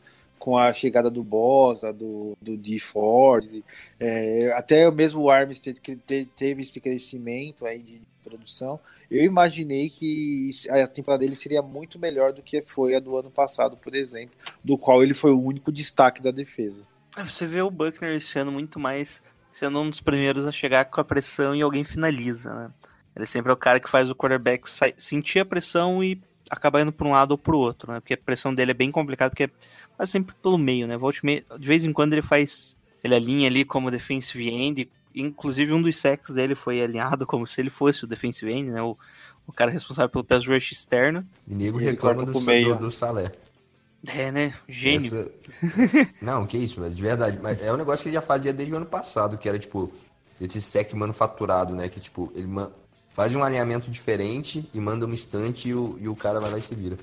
Com 0.42 0.58
a 0.58 0.72
chegada 0.72 1.08
do 1.08 1.22
Bosa, 1.22 1.92
do, 1.92 2.36
do 2.42 2.56
D 2.56 2.80
Ford, 2.80 3.62
é, 4.00 4.52
até 4.56 4.90
mesmo 4.90 5.22
o 5.22 5.30
Armstead 5.30 5.80
que 5.80 5.94
te, 5.94 6.24
teve 6.36 6.62
esse 6.62 6.80
crescimento 6.80 7.64
aí 7.64 7.80
de 7.80 8.02
produção. 8.24 8.80
Eu 9.08 9.24
imaginei 9.24 9.88
que 9.88 10.50
a 10.68 10.86
temporada 10.88 11.22
dele 11.22 11.36
seria 11.36 11.62
muito 11.62 11.96
melhor 11.96 12.32
do 12.32 12.42
que 12.42 12.60
foi 12.60 12.96
a 12.96 13.00
do 13.00 13.16
ano 13.16 13.30
passado, 13.30 13.76
por 13.76 13.94
exemplo, 13.94 14.34
do 14.64 14.76
qual 14.76 15.02
ele 15.02 15.14
foi 15.14 15.30
o 15.30 15.40
único 15.40 15.70
destaque 15.70 16.20
da 16.20 16.32
defesa. 16.32 16.84
Você 17.16 17.46
vê 17.46 17.62
o 17.62 17.70
Buckner 17.70 18.16
esse 18.16 18.36
ano 18.38 18.50
muito 18.50 18.80
mais 18.80 19.22
sendo 19.52 19.80
um 19.80 19.90
dos 19.90 20.00
primeiros 20.00 20.44
a 20.44 20.50
chegar 20.50 20.86
com 20.86 21.00
a 21.00 21.04
pressão 21.04 21.54
e 21.54 21.62
alguém 21.62 21.84
finaliza, 21.84 22.52
né? 22.52 22.70
Ele 23.14 23.26
sempre 23.26 23.50
é 23.50 23.54
o 23.54 23.56
cara 23.56 23.78
que 23.78 23.90
faz 23.90 24.10
o 24.10 24.14
quarterback 24.14 24.64
sentir 24.96 25.40
a 25.40 25.44
pressão 25.44 26.02
e 26.02 26.20
acabar 26.52 26.82
indo 26.82 26.92
para 26.92 27.08
um 27.08 27.12
lado 27.12 27.32
ou 27.32 27.38
para 27.38 27.56
o 27.56 27.58
outro, 27.58 27.90
né? 27.90 28.00
Porque 28.00 28.12
a 28.12 28.18
pressão 28.18 28.54
dele 28.54 28.72
é 28.72 28.74
bem 28.74 28.90
complicada, 28.90 29.30
porque 29.30 29.44
é 29.44 29.50
quase 29.96 30.12
sempre 30.12 30.34
pelo 30.42 30.58
meio, 30.58 30.86
né? 30.86 30.98
Volte 30.98 31.24
meio, 31.24 31.44
de 31.58 31.66
vez 31.66 31.84
em 31.84 31.92
quando 31.92 32.12
ele 32.12 32.22
faz, 32.22 32.76
ele 33.02 33.14
alinha 33.14 33.48
ali 33.48 33.64
como 33.64 33.90
defensive 33.90 34.48
end, 34.48 34.90
inclusive 35.14 35.72
um 35.72 35.80
dos 35.80 35.96
sacks 35.96 36.34
dele 36.34 36.54
foi 36.54 36.82
alinhado 36.82 37.26
como 37.26 37.46
se 37.46 37.58
ele 37.60 37.70
fosse 37.70 38.04
o 38.04 38.06
defensive 38.06 38.52
end, 38.52 38.70
né? 38.70 38.82
O, 38.82 38.98
o 39.46 39.52
cara 39.52 39.70
responsável 39.70 40.10
pelo 40.10 40.24
pass 40.24 40.46
rush 40.46 40.72
externo. 40.72 41.26
E 41.48 41.54
nego 41.54 41.78
reclama 41.78 42.26
do, 42.26 42.32
do, 42.32 42.74
do 42.76 42.90
Salé. 42.90 43.24
É, 44.06 44.30
né? 44.30 44.54
Gênio. 44.68 45.06
Essa... 45.06 45.32
Não, 46.20 46.46
que 46.46 46.58
isso, 46.58 46.80
velho, 46.80 46.94
de 46.94 47.02
verdade. 47.02 47.38
Mas 47.42 47.62
é 47.62 47.72
um 47.72 47.76
negócio 47.76 48.02
que 48.02 48.10
ele 48.10 48.14
já 48.14 48.20
fazia 48.20 48.52
desde 48.52 48.74
o 48.74 48.76
ano 48.76 48.86
passado, 48.86 49.38
que 49.38 49.48
era, 49.48 49.58
tipo, 49.58 49.90
esse 50.40 50.60
sec 50.60 50.92
manufaturado, 50.92 51.74
né? 51.74 51.88
Que, 51.88 52.00
tipo, 52.00 52.30
ele 52.34 52.46
man... 52.46 52.70
faz 53.12 53.34
um 53.34 53.42
alinhamento 53.42 53.90
diferente 53.90 54.68
e 54.72 54.80
manda 54.80 55.06
uma 55.06 55.14
estante 55.14 55.68
e 55.68 55.74
o, 55.74 55.96
e 56.00 56.08
o 56.08 56.16
cara 56.16 56.40
vai 56.40 56.50
lá 56.50 56.58
e 56.58 56.62
se 56.62 56.74
vira. 56.74 56.96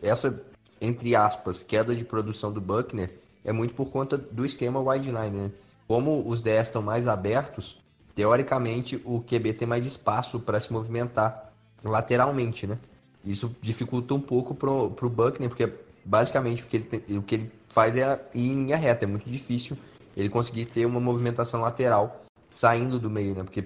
Essa, 0.00 0.42
entre 0.80 1.16
aspas, 1.16 1.62
queda 1.62 1.94
de 1.94 2.04
produção 2.04 2.52
do 2.52 2.60
Buckner 2.60 3.10
é 3.44 3.52
muito 3.52 3.74
por 3.74 3.90
conta 3.90 4.18
do 4.18 4.44
esquema 4.44 4.80
wide 4.80 5.10
line, 5.10 5.36
né? 5.36 5.50
Como 5.88 6.28
os 6.28 6.42
10 6.42 6.66
estão 6.66 6.82
mais 6.82 7.06
abertos, 7.06 7.80
teoricamente 8.14 9.00
o 9.04 9.20
QB 9.20 9.54
tem 9.54 9.68
mais 9.68 9.86
espaço 9.86 10.40
para 10.40 10.60
se 10.60 10.72
movimentar 10.72 11.52
lateralmente, 11.84 12.66
né? 12.66 12.78
Isso 13.24 13.54
dificulta 13.60 14.14
um 14.14 14.20
pouco 14.20 14.54
pro, 14.54 14.90
pro 14.90 15.08
Buckner, 15.08 15.48
porque 15.48 15.72
basicamente 16.04 16.62
o 16.62 16.66
que, 16.66 16.76
ele 16.76 16.84
tem, 16.84 17.18
o 17.18 17.22
que 17.22 17.34
ele 17.34 17.52
faz 17.68 17.96
é 17.96 18.20
ir 18.34 18.50
em 18.50 18.64
linha 18.64 18.76
reta. 18.76 19.04
É 19.04 19.08
muito 19.08 19.28
difícil 19.28 19.76
ele 20.16 20.28
conseguir 20.28 20.66
ter 20.66 20.86
uma 20.86 21.00
movimentação 21.00 21.60
lateral 21.60 22.24
saindo 22.48 22.98
do 22.98 23.10
meio, 23.10 23.34
né? 23.34 23.42
Porque 23.42 23.64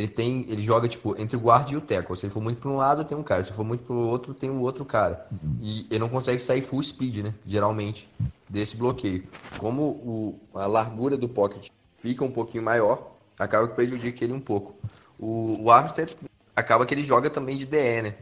ele 0.00 0.08
tem, 0.08 0.46
ele 0.48 0.62
joga 0.62 0.88
tipo 0.88 1.14
entre 1.20 1.36
o 1.36 1.40
guarda 1.40 1.70
e 1.72 1.76
o 1.76 1.80
tackle. 1.80 2.16
Se 2.16 2.26
ele 2.26 2.32
for 2.32 2.40
muito 2.40 2.58
para 2.58 2.70
um 2.70 2.76
lado, 2.76 3.04
tem 3.04 3.16
um 3.16 3.22
cara. 3.22 3.44
Se 3.44 3.52
for 3.52 3.64
muito 3.64 3.84
para 3.84 3.94
o 3.94 4.08
outro, 4.08 4.32
tem 4.32 4.48
o 4.48 4.54
um 4.54 4.60
outro 4.60 4.84
cara. 4.84 5.26
E 5.60 5.86
ele 5.90 5.98
não 5.98 6.08
consegue 6.08 6.40
sair 6.40 6.62
full 6.62 6.82
speed, 6.82 7.18
né? 7.18 7.34
Geralmente 7.46 8.08
desse 8.48 8.76
bloqueio. 8.76 9.24
Como 9.58 9.82
o, 9.82 10.40
a 10.54 10.66
largura 10.66 11.18
do 11.18 11.28
pocket 11.28 11.68
fica 11.96 12.24
um 12.24 12.30
pouquinho 12.30 12.64
maior, 12.64 13.12
acaba 13.38 13.68
que 13.68 13.74
prejudica 13.74 14.24
ele 14.24 14.32
um 14.32 14.40
pouco. 14.40 14.74
O, 15.18 15.64
o 15.64 15.70
Armstead 15.70 16.16
acaba 16.56 16.86
que 16.86 16.94
ele 16.94 17.04
joga 17.04 17.28
também 17.28 17.56
de 17.56 17.66
DE, 17.66 18.02
né? 18.02 18.14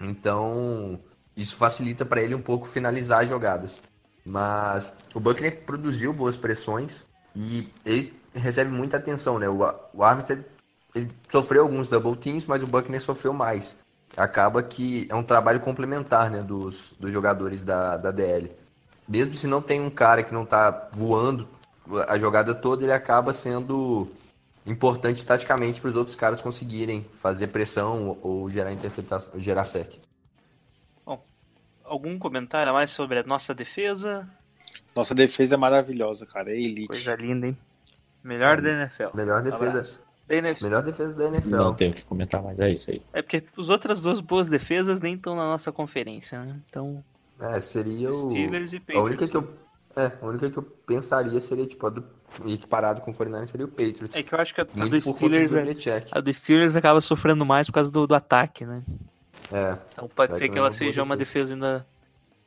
Então, 0.00 0.98
isso 1.36 1.54
facilita 1.54 2.04
para 2.04 2.20
ele 2.20 2.34
um 2.34 2.42
pouco 2.42 2.66
finalizar 2.66 3.22
as 3.22 3.28
jogadas. 3.28 3.80
Mas 4.24 4.92
o 5.14 5.20
Buckner 5.20 5.62
produziu 5.64 6.12
boas 6.12 6.36
pressões 6.36 7.04
e 7.34 7.68
ele 7.84 8.12
recebe 8.34 8.70
muita 8.70 8.96
atenção, 8.96 9.38
né? 9.38 9.48
O, 9.48 9.60
o 9.92 10.02
Armstead 10.02 10.44
ele 10.94 11.10
sofreu 11.28 11.62
alguns 11.62 11.88
double 11.88 12.16
teams, 12.16 12.46
mas 12.46 12.62
o 12.62 12.66
Buckner 12.66 13.00
sofreu 13.00 13.32
mais. 13.32 13.76
Acaba 14.16 14.62
que 14.62 15.06
é 15.10 15.14
um 15.14 15.22
trabalho 15.22 15.60
complementar, 15.60 16.30
né, 16.30 16.42
dos, 16.42 16.92
dos 16.98 17.12
jogadores 17.12 17.62
da, 17.62 17.96
da 17.96 18.10
DL. 18.10 18.50
Mesmo 19.08 19.34
se 19.34 19.46
não 19.46 19.62
tem 19.62 19.80
um 19.80 19.90
cara 19.90 20.22
que 20.22 20.34
não 20.34 20.44
tá 20.44 20.88
voando 20.92 21.48
a 22.08 22.18
jogada 22.18 22.54
toda, 22.54 22.84
ele 22.84 22.92
acaba 22.92 23.32
sendo 23.32 24.08
importante 24.66 25.24
taticamente 25.26 25.80
para 25.80 25.90
os 25.90 25.96
outros 25.96 26.14
caras 26.14 26.40
conseguirem 26.40 27.04
fazer 27.14 27.48
pressão 27.48 28.16
ou 28.22 28.48
gerar 28.48 28.72
interceptação, 28.72 29.38
gerar 29.40 29.64
sec 29.64 29.98
algum 31.92 32.18
comentário 32.18 32.70
a 32.70 32.72
mais 32.72 32.90
sobre 32.90 33.18
a 33.18 33.22
nossa 33.22 33.54
defesa? 33.54 34.28
Nossa 34.96 35.14
defesa 35.14 35.54
é 35.54 35.58
maravilhosa, 35.58 36.26
cara. 36.26 36.50
É 36.50 36.56
elite. 36.56 36.88
Coisa 36.88 37.14
linda, 37.14 37.46
hein? 37.46 37.58
Melhor 38.24 38.58
é, 38.58 38.62
da 38.62 38.70
NFL. 38.70 39.14
Melhor 39.14 39.42
defesa. 39.42 39.90
NFL. 40.36 40.64
Melhor 40.64 40.82
defesa 40.82 41.14
da 41.14 41.26
NFL. 41.26 41.56
Não 41.56 41.74
tenho 41.74 41.92
o 41.92 41.94
que 41.94 42.04
comentar 42.04 42.42
mais, 42.42 42.58
é 42.60 42.70
isso 42.70 42.90
aí. 42.90 43.02
É 43.12 43.22
porque 43.22 43.42
as 43.58 43.68
outras 43.68 44.00
duas 44.00 44.20
boas 44.20 44.48
defesas 44.48 45.00
nem 45.00 45.14
estão 45.14 45.34
na 45.34 45.44
nossa 45.44 45.72
conferência, 45.72 46.42
né? 46.42 46.56
Então. 46.68 47.02
É, 47.40 47.60
seria 47.60 48.12
o. 48.12 48.30
Steelers 48.30 48.72
e 48.72 48.80
Patriots. 48.80 49.02
A 49.02 49.04
única 49.04 49.28
que 49.28 49.36
eu. 49.36 49.48
É, 49.94 50.12
a 50.20 50.26
única 50.26 50.50
que 50.50 50.56
eu 50.56 50.62
pensaria 50.62 51.40
seria, 51.40 51.66
tipo, 51.66 51.86
a 51.86 51.90
do. 51.90 52.04
Equiparado 52.46 53.02
com 53.02 53.10
o 53.10 53.14
49 53.14 53.46
seria 53.46 53.66
o 53.66 53.68
Patriots. 53.68 54.16
É 54.16 54.22
que 54.22 54.34
eu 54.34 54.38
acho 54.38 54.54
que 54.54 54.60
a, 54.62 54.64
a 54.64 54.86
do 54.86 55.00
Steelers. 55.00 55.50
Do 55.50 55.58
é, 55.58 56.04
a 56.12 56.20
do 56.20 56.32
Steelers 56.32 56.74
acaba 56.74 57.00
sofrendo 57.02 57.44
mais 57.44 57.66
por 57.66 57.74
causa 57.74 57.90
do, 57.90 58.06
do 58.06 58.14
ataque, 58.14 58.64
né? 58.64 58.82
É. 59.52 59.76
Então 59.92 60.08
pode 60.08 60.36
ser 60.36 60.48
que 60.48 60.58
ela 60.58 60.70
seja 60.70 61.02
uma 61.02 61.14
defesa 61.16 61.52
ainda 61.52 61.86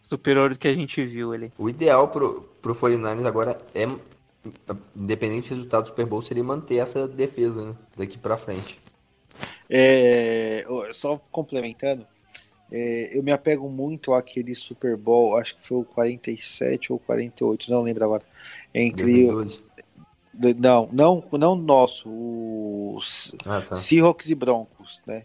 superior 0.01 0.49
do 0.49 0.59
que 0.59 0.67
a 0.67 0.73
gente 0.73 1.03
viu 1.03 1.33
ali. 1.33 1.51
O 1.57 1.69
ideal 1.69 2.07
pro, 2.07 2.41
pro 2.61 2.75
49ers 2.75 3.25
agora 3.25 3.57
é, 3.73 3.87
independente 4.95 5.49
do 5.49 5.55
resultado 5.55 5.83
do 5.83 5.89
Super 5.89 6.05
Bowl, 6.05 6.21
seria 6.21 6.43
manter 6.43 6.77
essa 6.77 7.07
defesa 7.07 7.63
né, 7.63 7.75
daqui 7.95 8.17
para 8.17 8.37
frente. 8.37 8.79
É, 9.69 10.65
só 10.93 11.17
complementando, 11.31 12.05
é, 12.71 13.17
eu 13.17 13.23
me 13.23 13.31
apego 13.31 13.69
muito 13.69 14.13
àquele 14.13 14.55
Super 14.55 14.97
Bowl, 14.97 15.37
acho 15.37 15.55
que 15.55 15.65
foi 15.65 15.77
o 15.77 15.83
47 15.83 16.91
ou 16.91 16.99
48, 16.99 17.71
não 17.71 17.81
lembro 17.81 18.03
agora. 18.03 18.23
Entre. 18.73 19.25
2012. 19.27 19.63
Não, 20.59 20.89
não, 20.91 21.23
não 21.31 21.55
nosso, 21.55 22.09
os 22.09 23.33
ah, 23.45 23.61
tá. 23.61 23.75
Seahawks 23.77 24.29
e 24.29 24.35
Broncos, 24.35 25.01
né? 25.07 25.23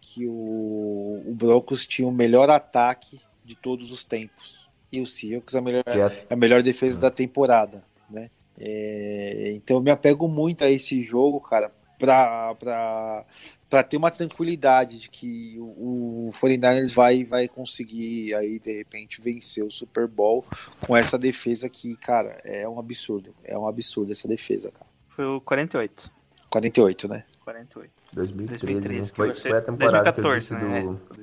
Que 0.00 0.24
o, 0.26 1.24
o 1.26 1.34
Broncos 1.34 1.84
tinha 1.84 2.06
o 2.06 2.12
melhor 2.12 2.48
ataque 2.48 3.20
de 3.44 3.56
todos 3.56 3.90
os 3.90 4.04
tempos. 4.04 4.60
E 4.92 5.00
o 5.00 5.06
Seahawks 5.06 5.56
a 5.56 5.60
melhor, 5.60 5.82
é... 5.86 6.26
a 6.30 6.36
melhor 6.36 6.62
defesa 6.62 6.98
é. 6.98 7.00
da 7.00 7.10
temporada, 7.10 7.82
né? 8.10 8.30
É, 8.58 9.52
então 9.54 9.78
eu 9.78 9.82
me 9.82 9.90
apego 9.90 10.28
muito 10.28 10.64
a 10.64 10.70
esse 10.70 11.02
jogo, 11.02 11.40
cara, 11.40 11.72
pra, 11.98 12.54
pra, 12.56 13.24
pra 13.68 13.82
ter 13.82 13.96
uma 13.96 14.10
tranquilidade 14.10 14.98
de 14.98 15.10
que 15.10 15.56
o, 15.58 16.28
o 16.28 16.32
49ers 16.40 16.92
vai, 16.92 17.24
vai 17.24 17.46
conseguir 17.46 18.34
aí, 18.34 18.58
de 18.58 18.78
repente, 18.78 19.20
vencer 19.20 19.64
o 19.64 19.70
Super 19.70 20.08
Bowl 20.08 20.44
com 20.80 20.96
essa 20.96 21.18
defesa 21.18 21.68
que, 21.68 21.94
cara, 21.96 22.40
é 22.44 22.68
um 22.68 22.78
absurdo. 22.78 23.34
É 23.44 23.56
um 23.56 23.68
absurdo 23.68 24.12
essa 24.12 24.26
defesa, 24.26 24.72
cara. 24.72 24.86
Foi 25.10 25.24
o 25.24 25.40
48. 25.40 26.10
48, 26.48 27.08
né? 27.08 27.24
48. 27.44 27.90
2013, 28.12 28.60
2013 28.66 29.10
né? 29.10 29.16
Foi, 29.16 29.34
foi 29.34 29.58
a 29.58 29.62
temporada 29.62 30.12
2014, 30.12 30.48
que 30.48 30.54
eu 30.54 30.58
disse 30.58 30.72
né? 30.72 30.82
do... 30.82 31.19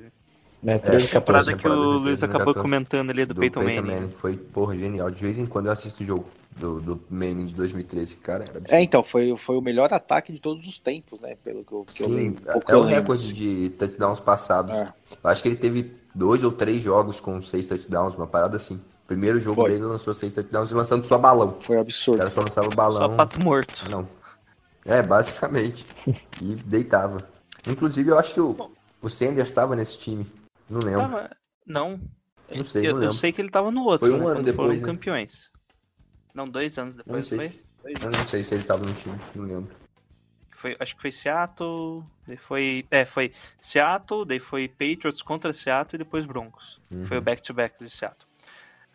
É. 0.62 0.66
Né, 0.66 0.78
13, 0.78 1.06
é, 1.06 1.08
14, 1.08 1.56
que 1.56 1.68
o 1.68 1.98
Luiz 1.98 2.22
acabou 2.22 2.54
comentando 2.54 3.10
ali 3.10 3.24
do, 3.24 3.34
do 3.34 3.40
Peyton, 3.40 3.60
Peyton 3.60 3.82
Manning. 3.82 4.00
Manning. 4.00 4.12
Foi, 4.16 4.36
porra, 4.36 4.76
genial. 4.76 5.10
De 5.10 5.22
vez 5.22 5.38
em 5.38 5.46
quando 5.46 5.66
eu 5.66 5.72
assisto 5.72 6.02
o 6.02 6.06
jogo 6.06 6.26
do, 6.56 6.80
do 6.80 7.00
Manning 7.08 7.46
de 7.46 7.54
2013, 7.54 8.16
cara. 8.16 8.44
Era 8.44 8.76
é, 8.76 8.82
então, 8.82 9.02
foi, 9.04 9.36
foi 9.36 9.56
o 9.56 9.60
melhor 9.60 9.92
ataque 9.92 10.32
de 10.32 10.40
todos 10.40 10.66
os 10.66 10.78
tempos, 10.78 11.20
né? 11.20 11.36
Pelo 11.42 11.64
que 11.64 11.72
eu, 11.72 11.84
que 11.84 11.92
Sim, 11.92 12.02
eu 12.04 12.08
lembro. 12.10 12.42
É 12.66 12.76
o 12.76 12.82
recorde 12.82 13.32
de 13.32 13.70
touchdowns 13.70 14.20
passados. 14.20 14.76
É. 14.76 14.92
Acho 15.24 15.42
que 15.42 15.48
ele 15.48 15.56
teve 15.56 15.94
dois 16.14 16.42
ou 16.42 16.50
três 16.50 16.82
jogos 16.82 17.20
com 17.20 17.40
seis 17.40 17.66
touchdowns, 17.66 18.16
uma 18.16 18.26
parada 18.26 18.56
assim. 18.56 18.80
Primeiro 19.06 19.40
jogo 19.40 19.62
foi. 19.62 19.70
dele 19.70 19.84
lançou 19.84 20.12
seis 20.12 20.32
touchdowns 20.32 20.70
e 20.70 20.74
lançando 20.74 21.06
só 21.06 21.16
balão. 21.16 21.56
Foi 21.60 21.78
absurdo. 21.78 22.16
O 22.16 22.18
cara 22.18 22.30
só 22.30 22.42
lançava 22.42 22.68
balão. 22.68 23.08
Só 23.08 23.16
pato 23.16 23.42
morto. 23.42 23.88
Não. 23.88 24.06
É, 24.84 25.02
basicamente. 25.02 25.86
e 26.42 26.54
deitava. 26.56 27.26
Inclusive, 27.66 28.10
eu 28.10 28.18
acho 28.18 28.34
que 28.34 28.40
o, 28.40 28.70
o 29.00 29.08
Sanders 29.08 29.48
estava 29.48 29.74
nesse 29.74 29.98
time. 29.98 30.26
Não 30.68 30.80
lembro. 30.80 31.00
Tava... 31.00 31.36
Não. 31.66 32.00
Não 32.50 32.64
sei, 32.64 32.88
eu, 32.88 32.94
não 32.96 33.04
eu 33.04 33.12
sei 33.12 33.32
que 33.32 33.40
ele 33.40 33.50
tava 33.50 33.70
no 33.70 33.84
outro. 33.84 34.06
Foi 34.06 34.12
um 34.12 34.24
né, 34.24 34.30
ano 34.32 34.42
depois. 34.42 34.68
Foram 34.68 34.80
né? 34.80 34.86
campeões. 34.86 35.52
Não, 36.34 36.48
dois 36.48 36.78
anos 36.78 36.96
depois, 36.96 37.30
não 37.30 37.38
sei 37.38 37.50
foi? 37.50 37.96
Se... 37.96 38.04
Eu 38.04 38.10
não 38.10 38.26
sei 38.26 38.42
se 38.42 38.54
ele 38.54 38.62
tava 38.62 38.84
no 38.84 38.94
time, 38.94 39.18
não 39.34 39.44
lembro. 39.44 39.76
Foi, 40.50 40.76
acho 40.80 40.96
que 40.96 41.02
foi 41.02 41.12
Seattle, 41.12 42.02
daí 42.26 42.36
foi, 42.36 42.84
é, 42.90 43.04
foi 43.04 43.32
Seattle, 43.60 44.24
daí 44.24 44.40
foi 44.40 44.66
Patriots 44.66 45.22
contra 45.22 45.52
Seattle 45.52 45.94
e 45.94 45.98
depois 45.98 46.26
Broncos. 46.26 46.80
Uhum. 46.90 47.06
Foi 47.06 47.18
o 47.18 47.20
back-to-back 47.20 47.76
-back 47.76 47.84
de 47.84 47.90
Seattle. 47.90 48.28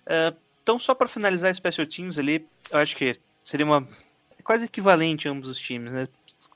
Uh, 0.06 0.38
então, 0.62 0.78
só 0.78 0.94
para 0.94 1.08
finalizar 1.08 1.54
Special 1.56 1.88
Teams 1.88 2.20
ali, 2.20 2.46
eu 2.72 2.80
acho 2.80 2.96
que 2.96 3.18
seria 3.46 3.66
uma 3.66 3.88
quase 4.44 4.66
equivalente 4.66 5.28
a 5.28 5.32
ambos 5.32 5.48
os 5.48 5.58
times, 5.58 5.92
né? 5.92 6.08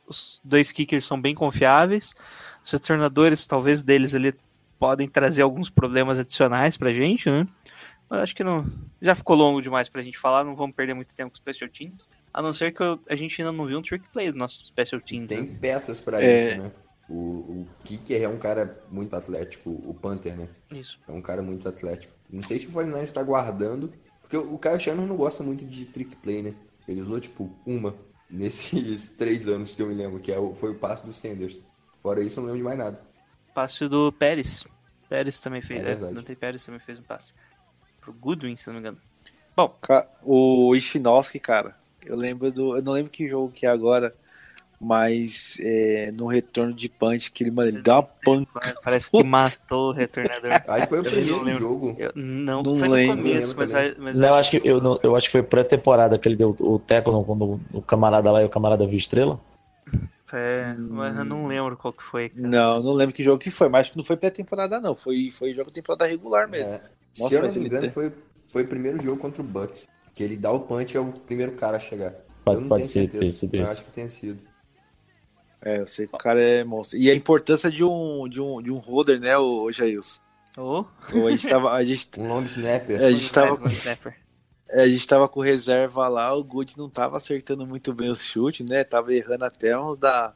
Os 0.06 0.39
dois 0.44 0.72
kickers 0.72 1.06
são 1.06 1.19
bem 1.19 1.34
confiáveis. 1.34 2.14
Os 2.64 2.72
retornadores, 2.72 3.48
talvez 3.48 3.81
deles 3.84 4.14
ali 4.14 4.34
podem 4.79 5.07
trazer 5.07 5.41
alguns 5.41 5.69
problemas 5.69 6.19
adicionais 6.19 6.77
pra 6.77 6.93
gente, 6.93 7.29
né? 7.29 7.47
Mas 8.09 8.21
acho 8.21 8.35
que 8.35 8.43
não. 8.43 8.65
Já 9.01 9.13
ficou 9.15 9.35
longo 9.35 9.61
demais 9.61 9.89
pra 9.89 10.01
gente 10.01 10.17
falar, 10.17 10.43
não 10.43 10.55
vamos 10.55 10.75
perder 10.75 10.93
muito 10.93 11.13
tempo 11.13 11.29
com 11.29 11.33
os 11.33 11.39
special 11.39 11.69
teams. 11.69 12.09
A 12.33 12.41
não 12.41 12.53
ser 12.53 12.73
que 12.73 12.81
eu- 12.81 12.99
a 13.09 13.15
gente 13.15 13.41
ainda 13.41 13.51
não 13.51 13.65
viu 13.65 13.77
um 13.79 13.81
trick 13.81 14.07
play 14.13 14.31
do 14.31 14.37
nosso 14.37 14.65
special 14.65 15.01
teams. 15.01 15.27
Tem 15.27 15.41
né? 15.43 15.57
peças 15.59 15.99
pra 15.99 16.21
É. 16.23 16.51
isso, 16.53 16.61
né? 16.61 16.71
O, 17.09 17.13
o 17.13 17.67
Kicker 17.85 18.21
é 18.21 18.27
um 18.27 18.37
cara 18.37 18.81
muito 18.91 19.15
atlético, 19.15 19.69
o 19.69 19.93
Panther, 19.93 20.35
né? 20.35 20.49
Isso. 20.71 20.99
É 21.07 21.11
um 21.11 21.21
cara 21.21 21.41
muito 21.41 21.67
atlético. 21.67 22.13
Não 22.29 22.43
sei 22.43 22.59
se 22.59 22.67
o 22.67 22.71
49 22.71 23.03
está 23.05 23.23
guardando, 23.23 23.93
porque 24.21 24.35
o 24.35 24.57
Kyle 24.57 24.79
Shannon 24.79 25.05
não 25.05 25.15
gosta 25.15 25.41
muito 25.41 25.65
de 25.65 25.85
trick 25.85 26.15
play, 26.17 26.41
né? 26.43 26.53
Ele 26.87 27.01
usou, 27.01 27.19
tipo, 27.19 27.49
uma 27.65 27.95
nesses 28.29 29.09
três 29.09 29.47
anos 29.47 29.73
que 29.75 29.81
eu 29.81 29.87
me 29.87 29.93
lembro, 29.93 30.19
que 30.19 30.31
é 30.31 30.53
foi 30.55 30.71
o 30.71 30.75
passe 30.75 31.05
do 31.05 31.13
Sanders. 31.13 31.59
Fora 32.01 32.21
isso, 32.21 32.39
eu 32.39 32.41
não 32.43 32.47
lembro 32.53 32.59
de 32.59 32.63
mais 32.63 32.77
nada. 32.77 33.01
Passe 33.57 33.88
do 33.88 34.11
Pérez. 34.11 34.63
Pérez 35.09 35.41
também 35.41 35.63
fez. 35.63 35.79
É 35.79 35.81
É, 35.81 35.85
verdade. 35.95 36.13
Dante 36.13 36.35
Pérez 36.35 36.63
também 36.63 36.79
fez 36.79 36.99
um 36.99 37.01
passe. 37.01 37.34
Pro 37.99 38.13
Goodwin, 38.13 38.55
se 38.55 38.67
não 38.67 38.75
me 38.75 38.81
engano. 38.81 38.99
Bom, 39.55 39.75
O 40.23 40.75
Ishinoski, 40.75 41.39
cara, 41.39 41.75
eu 42.05 42.15
lembro 42.15 42.51
do. 42.51 42.77
Eu 42.77 42.84
não 42.84 42.93
lembro 42.93 43.09
que 43.11 43.27
jogo 43.27 43.51
que 43.51 43.65
é 43.65 43.69
agora, 43.69 44.13
mas 44.79 45.57
é, 45.59 46.11
no 46.11 46.27
retorno 46.27 46.71
de 46.71 46.88
punch, 46.88 47.31
que 47.31 47.41
ele, 47.41 47.49
mano, 47.49 47.69
ele 47.69 47.81
deu 47.81 47.95
uma 47.95 48.03
panca. 48.03 48.51
parece 48.84 49.09
que 49.09 49.23
matou 49.23 49.89
o 49.89 49.91
retornador. 49.91 50.51
Que 50.61 50.88
foi 50.88 50.99
o 50.99 51.03
não 51.03 51.09
primeiro 51.09 51.59
jogo. 51.59 51.95
Eu- 51.97 52.11
não, 52.13 52.61
Não 52.61 52.77
foi 52.77 52.88
lembro, 52.89 53.15
no 53.15 53.23
começo, 53.23 53.55
mas, 53.57 53.97
mas 53.97 54.17
Não, 54.19 54.27
eu 54.27 54.35
acho 54.35 54.51
que 54.51 54.61
eu, 54.63 54.79
não- 54.79 54.99
eu 55.01 55.15
acho 55.15 55.25
que 55.25 55.31
foi 55.31 55.41
pré-temporada 55.41 56.19
que 56.19 56.27
ele 56.27 56.35
deu 56.35 56.55
o 56.59 56.77
tackle 56.77 57.23
quando 57.25 57.59
o 57.73 57.81
camarada 57.81 58.31
lá 58.31 58.43
e 58.43 58.45
o 58.45 58.49
camarada 58.49 58.85
viu 58.85 58.99
estrela. 58.99 59.39
É, 60.33 60.73
mas 60.77 61.15
eu 61.17 61.23
não 61.25 61.47
lembro 61.47 61.77
qual 61.77 61.93
que 61.93 62.03
foi. 62.03 62.29
cara. 62.29 62.47
Não, 62.47 62.83
não 62.83 62.93
lembro 62.93 63.15
que 63.15 63.23
jogo 63.23 63.39
que 63.41 63.49
foi, 63.49 63.69
mas 63.69 63.81
acho 63.81 63.91
que 63.91 63.97
não 63.97 64.03
foi 64.03 64.17
pré-temporada, 64.17 64.79
não. 64.81 64.95
Foi, 64.95 65.31
foi 65.31 65.53
jogo 65.53 65.71
temporada 65.71 66.05
regular 66.05 66.47
mesmo. 66.49 66.73
É. 66.73 66.81
Nossa, 67.17 67.29
Se 67.29 67.35
eu 67.35 67.43
não 67.47 67.53
me 67.53 67.65
engano, 67.65 67.81
tem- 67.81 67.89
foi, 67.91 68.11
foi 68.49 68.63
o 68.63 68.67
primeiro 68.67 69.01
jogo 69.01 69.17
contra 69.21 69.41
o 69.41 69.45
Bucks. 69.45 69.87
Que 70.13 70.23
ele 70.23 70.35
dá 70.35 70.51
o 70.51 70.59
punch 70.61 70.93
e 70.93 70.97
é 70.97 70.99
o 70.99 71.11
primeiro 71.11 71.53
cara 71.53 71.77
a 71.77 71.79
chegar. 71.79 72.11
Pode- 72.43 72.57
eu 72.57 72.61
não 72.61 72.69
pode 72.69 72.83
tenho 72.83 72.93
ser, 72.93 72.99
certeza, 73.11 73.23
ter 73.25 73.31
sido 73.31 73.55
isso. 73.55 73.71
acho 73.71 73.85
que 73.85 73.91
tenha 73.91 74.09
sido. 74.09 74.41
É, 75.61 75.79
eu 75.79 75.87
sei 75.87 76.07
que 76.07 76.15
o 76.15 76.17
cara 76.17 76.39
é 76.39 76.63
monstro. 76.63 76.97
E 76.97 77.09
a 77.09 77.15
importância 77.15 77.69
de 77.71 77.83
um, 77.83 78.27
de 78.29 78.39
um, 78.41 78.61
de 78.61 78.71
um 78.71 78.77
holder, 78.77 79.19
né, 79.19 79.37
o 79.37 79.71
Jails? 79.71 80.19
Ô, 80.57 80.85
A 81.25 81.29
gente 81.31 81.47
tava. 81.47 81.71
A 81.71 81.83
gente, 81.85 82.09
Um 82.19 82.27
long 82.27 82.41
snapper. 82.41 82.99
é, 83.01 83.05
a 83.05 83.11
gente 83.11 83.31
tava, 83.31 83.51
Long 83.61 83.67
snapper. 83.67 84.13
é, 84.13 84.17
a 84.72 84.88
gente 84.88 85.07
tava 85.07 85.27
com 85.30 85.39
reserva 85.41 86.07
lá, 86.07 86.34
o 86.34 86.44
Good 86.44 86.77
não 86.77 86.89
tava 86.89 87.18
acertando 87.18 87.65
muito 87.65 87.94
bem 87.94 88.10
os 88.10 88.22
chutes, 88.23 88.65
né? 88.68 88.84
Tava 88.84 89.14
errando 89.14 89.45
até 89.45 89.77
uns 89.80 89.98
da. 89.98 90.34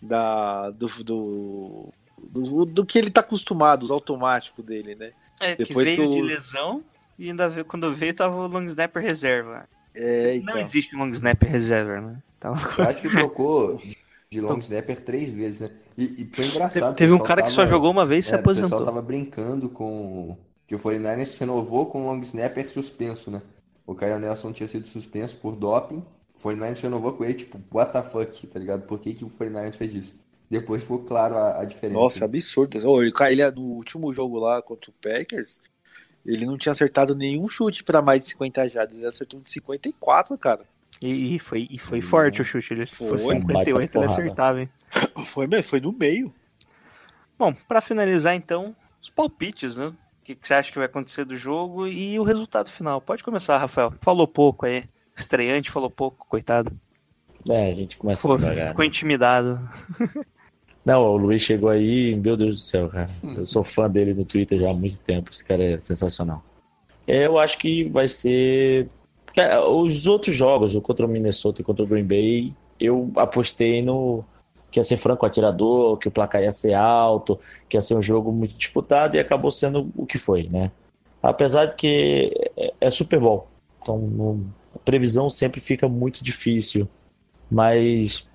da 0.00 0.70
do, 0.70 0.86
do, 1.04 1.92
do, 2.18 2.64
do 2.64 2.86
que 2.86 2.98
ele 2.98 3.10
tá 3.10 3.20
acostumado, 3.20 3.82
os 3.84 3.90
automáticos 3.90 4.64
dele, 4.64 4.94
né? 4.94 5.12
É, 5.40 5.56
que 5.56 5.64
Depois 5.64 5.86
veio 5.86 5.98
que 5.98 6.06
o- 6.06 6.10
de 6.12 6.22
lesão 6.22 6.82
e 7.18 7.28
ainda 7.30 7.48
veio, 7.48 7.64
quando 7.64 7.92
veio 7.94 8.14
tava 8.14 8.34
o 8.36 8.46
long 8.46 8.64
snapper 8.64 9.02
reserva. 9.02 9.68
É, 9.94 10.36
então. 10.36 10.54
Não 10.54 10.60
existe 10.62 10.94
long 10.96 11.10
snapper 11.10 11.50
reserva, 11.50 12.00
né? 12.00 12.16
Tava 12.40 12.60
Eu 12.82 12.88
acho 12.88 13.02
que 13.02 13.10
trocou 13.10 13.80
de- 14.30 14.40
long 14.40 14.58
snapper 14.60 15.00
três 15.02 15.32
vezes, 15.32 15.60
né? 15.60 15.70
E, 15.96 16.22
e 16.22 16.30
foi 16.32 16.46
engraçado. 16.46 16.82
Teve, 16.82 16.94
teve 16.96 17.12
o 17.12 17.16
um 17.16 17.18
cara 17.18 17.42
que 17.42 17.50
só 17.50 17.62
tava- 17.62 17.70
jogou 17.70 17.90
uma 17.90 18.06
vez 18.06 18.24
e 18.24 18.28
se 18.28 18.34
é, 18.34 18.38
O 18.38 18.40
aposentou. 18.40 18.70
pessoal 18.70 18.84
tava 18.86 19.02
brincando 19.02 19.68
com 19.68 20.36
que 20.72 20.76
o 20.76 20.78
49ers 20.78 21.38
renovou 21.38 21.84
com 21.84 22.02
o 22.02 22.06
long 22.06 22.22
snapper 22.22 22.66
suspenso, 22.66 23.30
né? 23.30 23.42
O 23.86 23.94
Kyle 23.94 24.18
Nelson 24.18 24.52
tinha 24.52 24.66
sido 24.66 24.86
suspenso 24.86 25.36
por 25.36 25.54
doping. 25.54 26.02
O 26.34 26.40
49ers 26.40 26.80
renovou 26.80 27.12
com 27.12 27.26
ele, 27.26 27.34
tipo, 27.34 27.60
what 27.70 27.92
the 27.92 28.02
fuck, 28.02 28.46
tá 28.46 28.58
ligado? 28.58 28.86
Por 28.86 28.98
que, 28.98 29.12
que 29.12 29.22
o 29.22 29.28
49ers 29.28 29.74
fez 29.74 29.92
isso? 29.92 30.14
Depois 30.48 30.80
ficou 30.80 31.00
claro 31.00 31.36
a, 31.36 31.60
a 31.60 31.64
diferença. 31.66 32.00
Nossa, 32.00 32.24
absurdo. 32.24 32.78
Ele, 32.78 33.12
ele, 33.28 33.50
no 33.50 33.60
último 33.60 34.14
jogo 34.14 34.38
lá 34.38 34.62
contra 34.62 34.90
o 34.90 34.94
Packers, 34.94 35.60
ele 36.24 36.46
não 36.46 36.56
tinha 36.56 36.72
acertado 36.72 37.14
nenhum 37.14 37.46
chute 37.50 37.84
pra 37.84 38.00
mais 38.00 38.22
de 38.22 38.28
50 38.28 38.70
jardas. 38.70 38.96
Ele 38.96 39.06
acertou 39.06 39.40
de 39.40 39.50
54, 39.50 40.38
cara. 40.38 40.62
E, 41.02 41.36
e 41.36 41.38
foi, 41.38 41.68
e 41.70 41.78
foi 41.78 42.00
forte 42.00 42.40
o 42.40 42.46
chute. 42.46 42.72
Ele 42.72 42.86
Foi. 42.86 43.18
foi 43.18 43.18
58, 43.18 43.98
ele 43.98 44.06
acertava, 44.06 44.62
hein? 44.62 44.70
Foi, 45.26 45.46
mesmo, 45.46 45.64
foi 45.64 45.80
no 45.80 45.92
meio. 45.92 46.32
Bom, 47.38 47.54
pra 47.68 47.82
finalizar 47.82 48.34
então, 48.34 48.74
os 49.02 49.10
palpites, 49.10 49.76
né? 49.76 49.92
Que, 50.32 50.36
que 50.36 50.46
você 50.48 50.54
acha 50.54 50.72
que 50.72 50.78
vai 50.78 50.86
acontecer 50.86 51.24
do 51.24 51.36
jogo 51.36 51.86
e 51.86 52.18
o 52.18 52.22
resultado 52.22 52.70
final? 52.70 53.00
Pode 53.00 53.22
começar, 53.22 53.58
Rafael. 53.58 53.92
Falou 54.00 54.26
pouco 54.26 54.66
aí. 54.66 54.84
Estreante 55.16 55.70
falou 55.70 55.90
pouco, 55.90 56.26
coitado. 56.26 56.72
É, 57.48 57.70
a 57.70 57.74
gente 57.74 57.96
começa 57.96 58.22
Ficou, 58.22 58.38
devagar. 58.38 58.68
ficou 58.68 58.84
intimidado. 58.84 59.60
Não, 60.84 61.02
o 61.02 61.16
Luiz 61.16 61.42
chegou 61.42 61.68
aí, 61.68 62.16
meu 62.16 62.36
Deus 62.36 62.56
do 62.56 62.60
céu, 62.60 62.88
cara. 62.88 63.08
Eu 63.36 63.46
sou 63.46 63.62
fã 63.62 63.88
dele 63.88 64.14
no 64.14 64.24
Twitter 64.24 64.58
já 64.58 64.70
há 64.70 64.74
muito 64.74 64.98
tempo. 64.98 65.30
Esse 65.30 65.44
cara 65.44 65.62
é 65.62 65.78
sensacional. 65.78 66.42
É, 67.06 67.26
Eu 67.26 67.38
acho 67.38 67.58
que 67.58 67.84
vai 67.84 68.08
ser. 68.08 68.88
Cara, 69.34 69.66
os 69.68 70.06
outros 70.06 70.34
jogos, 70.34 70.74
o 70.74 70.80
contra 70.80 71.06
o 71.06 71.08
Minnesota 71.08 71.60
e 71.60 71.64
contra 71.64 71.84
o 71.84 71.86
Green 71.86 72.04
Bay, 72.04 72.52
eu 72.80 73.12
apostei 73.16 73.80
no 73.80 74.24
que 74.72 74.80
ia 74.80 74.84
ser 74.84 74.96
franco 74.96 75.26
atirador, 75.26 75.98
que 75.98 76.08
o 76.08 76.10
placar 76.10 76.42
ia 76.42 76.50
ser 76.50 76.72
alto, 76.72 77.38
que 77.68 77.76
ia 77.76 77.82
ser 77.82 77.94
um 77.94 78.02
jogo 78.02 78.32
muito 78.32 78.54
disputado 78.54 79.14
e 79.14 79.20
acabou 79.20 79.50
sendo 79.50 79.92
o 79.94 80.06
que 80.06 80.18
foi, 80.18 80.48
né? 80.48 80.72
Apesar 81.22 81.66
de 81.66 81.76
que 81.76 82.32
é, 82.56 82.72
é 82.80 82.90
Super 82.90 83.20
Bowl, 83.20 83.46
então 83.80 84.40
a 84.74 84.78
previsão 84.78 85.28
sempre 85.28 85.60
fica 85.60 85.88
muito 85.88 86.24
difícil, 86.24 86.88
mas 87.50 88.26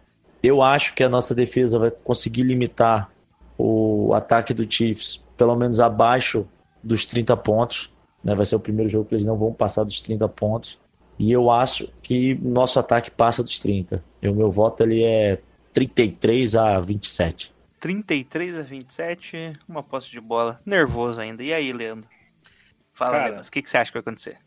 eu 0.44 0.62
acho 0.62 0.94
que 0.94 1.04
a 1.04 1.10
nossa 1.10 1.34
defesa 1.34 1.80
vai 1.80 1.92
conseguir 1.92 2.44
limitar 2.44 3.12
o 3.58 4.14
ataque 4.14 4.54
do 4.54 4.72
Chiefs 4.72 5.22
pelo 5.36 5.56
menos 5.56 5.80
abaixo 5.80 6.48
dos 6.84 7.06
30 7.06 7.36
pontos. 7.38 7.92
Né? 8.24 8.36
Vai 8.36 8.46
ser 8.46 8.56
o 8.56 8.60
primeiro 8.60 8.90
jogo 8.90 9.06
que 9.06 9.16
eles 9.16 9.26
não 9.26 9.36
vão 9.36 9.52
passar 9.52 9.84
dos 9.84 10.00
30 10.02 10.28
pontos. 10.30 10.80
E 11.18 11.32
eu 11.32 11.50
acho 11.50 11.90
que 12.04 12.36
nosso 12.36 12.80
ataque 12.80 13.10
passa 13.10 13.42
dos 13.42 13.58
30. 13.60 14.04
E 14.22 14.28
o 14.30 14.36
meu 14.36 14.52
voto 14.52 14.84
ele 14.84 15.04
é 15.04 15.40
33 15.78 16.56
a 16.56 16.80
27. 16.80 17.54
33 17.80 18.58
a 18.58 18.64
27, 18.64 19.60
uma 19.70 19.84
posse 19.84 20.10
de 20.10 20.20
bola. 20.20 20.60
Nervoso 20.66 21.22
ainda. 21.22 21.44
E 21.44 21.54
aí, 21.54 21.72
Leandro? 21.72 22.10
Fala, 22.96 23.12
Cara, 23.12 23.26
Leandro. 23.26 23.48
O 23.48 23.52
que, 23.52 23.62
que 23.62 23.70
você 23.70 23.78
acha 23.78 23.92
que 23.92 23.94
vai 23.94 24.02
acontecer? 24.02 24.40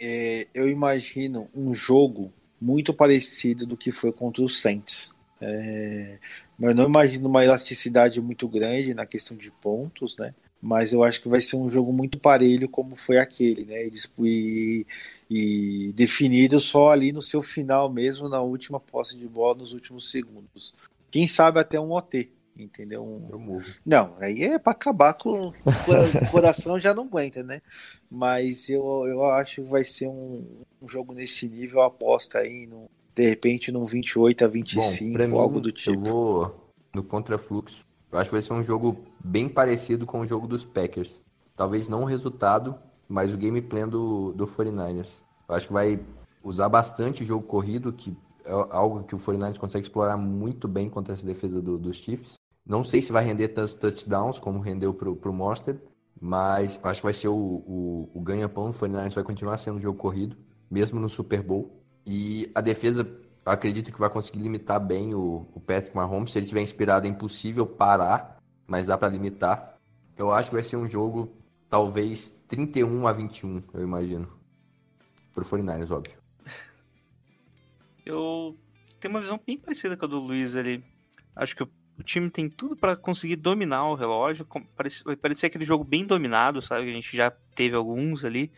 É, 0.00 0.46
eu 0.54 0.68
imagino 0.68 1.50
um 1.52 1.74
jogo 1.74 2.32
muito 2.60 2.94
parecido 2.94 3.66
do 3.66 3.76
que 3.76 3.90
foi 3.90 4.12
contra 4.12 4.44
o 4.44 4.48
Saints. 4.48 5.12
É, 5.40 6.20
mas 6.56 6.70
eu 6.70 6.76
não 6.76 6.84
imagino 6.84 7.28
uma 7.28 7.42
elasticidade 7.42 8.20
muito 8.20 8.46
grande 8.46 8.94
na 8.94 9.04
questão 9.04 9.36
de 9.36 9.50
pontos, 9.50 10.16
né? 10.16 10.36
Mas 10.66 10.92
eu 10.92 11.04
acho 11.04 11.22
que 11.22 11.28
vai 11.28 11.40
ser 11.40 11.54
um 11.54 11.70
jogo 11.70 11.92
muito 11.92 12.18
parelho 12.18 12.68
como 12.68 12.96
foi 12.96 13.18
aquele, 13.18 13.64
né? 13.64 13.86
E, 14.18 14.84
E, 15.30 15.92
definido 15.94 16.58
só 16.58 16.90
ali 16.90 17.12
no 17.12 17.22
seu 17.22 17.40
final 17.40 17.88
mesmo, 17.88 18.28
na 18.28 18.40
última 18.40 18.80
posse 18.80 19.16
de 19.16 19.28
bola, 19.28 19.58
nos 19.58 19.72
últimos 19.72 20.10
segundos. 20.10 20.74
Quem 21.08 21.28
sabe 21.28 21.60
até 21.60 21.78
um 21.78 21.92
OT, 21.92 22.32
entendeu? 22.58 23.04
Um- 23.04 23.28
Eu 23.30 23.38
morro. 23.38 23.64
não, 23.86 24.16
aí 24.18 24.42
é 24.42 24.58
pra 24.58 24.72
acabar 24.72 25.14
com 25.14 25.52
o 26.26 26.30
coração 26.32 26.80
já 26.80 26.92
não 26.92 27.04
aguenta, 27.04 27.44
né? 27.44 27.60
Mas 28.10 28.68
eu, 28.68 29.04
eu 29.06 29.24
acho 29.24 29.62
que 29.62 29.68
vai 29.68 29.84
ser 29.84 30.08
um, 30.08 30.44
um 30.82 30.88
jogo 30.88 31.14
nesse 31.14 31.48
nível, 31.48 31.80
aposta 31.82 32.38
aí, 32.38 32.66
no, 32.66 32.90
de 33.14 33.28
repente, 33.28 33.70
num 33.70 33.84
28 33.84 34.44
a 34.44 34.48
Bom, 34.48 34.52
25, 34.52 35.12
pra 35.12 35.28
mim, 35.28 35.38
algo 35.38 35.60
do 35.60 35.68
eu 35.68 35.72
tipo. 35.74 36.00
vou 36.00 36.70
no 36.92 37.04
contrafluxo. 37.04 37.84
Eu 38.10 38.18
acho 38.18 38.30
que 38.30 38.34
vai 38.34 38.42
ser 38.42 38.52
um 38.52 38.64
jogo 38.64 38.96
bem 39.26 39.48
parecido 39.48 40.06
com 40.06 40.20
o 40.20 40.26
jogo 40.26 40.46
dos 40.46 40.64
Packers. 40.64 41.22
Talvez 41.56 41.88
não 41.88 42.02
o 42.02 42.06
resultado, 42.06 42.76
mas 43.08 43.32
o 43.32 43.36
game 43.36 43.60
plan 43.60 43.88
do, 43.88 44.32
do 44.32 44.46
49ers. 44.46 45.22
Eu 45.48 45.54
acho 45.54 45.66
que 45.66 45.72
vai 45.72 46.00
usar 46.42 46.68
bastante 46.68 47.22
o 47.22 47.26
jogo 47.26 47.46
corrido, 47.46 47.92
que 47.92 48.16
é 48.44 48.52
algo 48.70 49.02
que 49.04 49.14
o 49.14 49.18
49ers 49.18 49.58
consegue 49.58 49.84
explorar 49.86 50.16
muito 50.16 50.68
bem 50.68 50.88
contra 50.88 51.12
essa 51.14 51.26
defesa 51.26 51.60
do- 51.60 51.78
dos 51.78 51.96
Chiefs. 51.96 52.34
Não 52.64 52.84
sei 52.84 53.02
se 53.02 53.12
vai 53.12 53.24
render 53.24 53.48
tantos 53.48 53.74
touchdowns 53.74 54.38
como 54.38 54.60
rendeu 54.60 54.92
pro, 54.94 55.16
pro 55.16 55.32
Monster, 55.32 55.80
mas 56.20 56.78
acho 56.82 57.00
que 57.00 57.06
vai 57.06 57.12
ser 57.12 57.28
o, 57.28 57.34
o, 57.36 58.10
o 58.14 58.20
ganha-pão 58.20 58.70
do 58.70 58.76
49ers, 58.76 59.14
vai 59.14 59.24
continuar 59.24 59.56
sendo 59.58 59.78
o 59.78 59.82
jogo 59.82 59.98
corrido, 59.98 60.36
mesmo 60.70 60.98
no 61.00 61.08
Super 61.08 61.42
Bowl. 61.42 61.80
E 62.06 62.50
a 62.54 62.60
defesa, 62.60 63.08
acredito 63.44 63.92
que 63.92 63.98
vai 63.98 64.08
conseguir 64.10 64.38
limitar 64.38 64.80
bem 64.80 65.14
o, 65.14 65.46
o 65.54 65.60
Patrick 65.60 65.94
Mahomes. 65.96 66.32
Se 66.32 66.38
ele 66.38 66.46
tiver 66.46 66.62
inspirado, 66.62 67.06
é 67.06 67.10
impossível 67.10 67.66
parar, 67.66 68.35
mas 68.66 68.86
dá 68.86 68.98
para 68.98 69.08
limitar. 69.08 69.78
Eu 70.16 70.32
acho 70.32 70.48
que 70.48 70.54
vai 70.54 70.64
ser 70.64 70.76
um 70.76 70.88
jogo, 70.88 71.32
talvez 71.68 72.28
31 72.48 73.06
a 73.06 73.12
21, 73.12 73.62
eu 73.74 73.82
imagino. 73.82 74.28
Pro 75.34 75.44
49ers, 75.44 75.90
óbvio. 75.90 76.18
Eu 78.04 78.56
tenho 79.00 79.12
uma 79.12 79.20
visão 79.20 79.40
bem 79.44 79.58
parecida 79.58 79.96
com 79.96 80.04
a 80.06 80.08
do 80.08 80.18
Luiz 80.18 80.56
ali. 80.56 80.82
Acho 81.34 81.54
que 81.54 81.62
o 81.62 82.02
time 82.02 82.30
tem 82.30 82.48
tudo 82.48 82.76
pra 82.76 82.96
conseguir 82.96 83.36
dominar 83.36 83.88
o 83.88 83.94
relógio. 83.94 84.46
Vai 85.04 85.16
parecer 85.16 85.46
aquele 85.46 85.64
jogo 85.64 85.84
bem 85.84 86.06
dominado, 86.06 86.62
sabe? 86.62 86.88
A 86.88 86.92
gente 86.92 87.16
já 87.16 87.30
teve 87.54 87.74
alguns 87.74 88.24
ali 88.24 88.50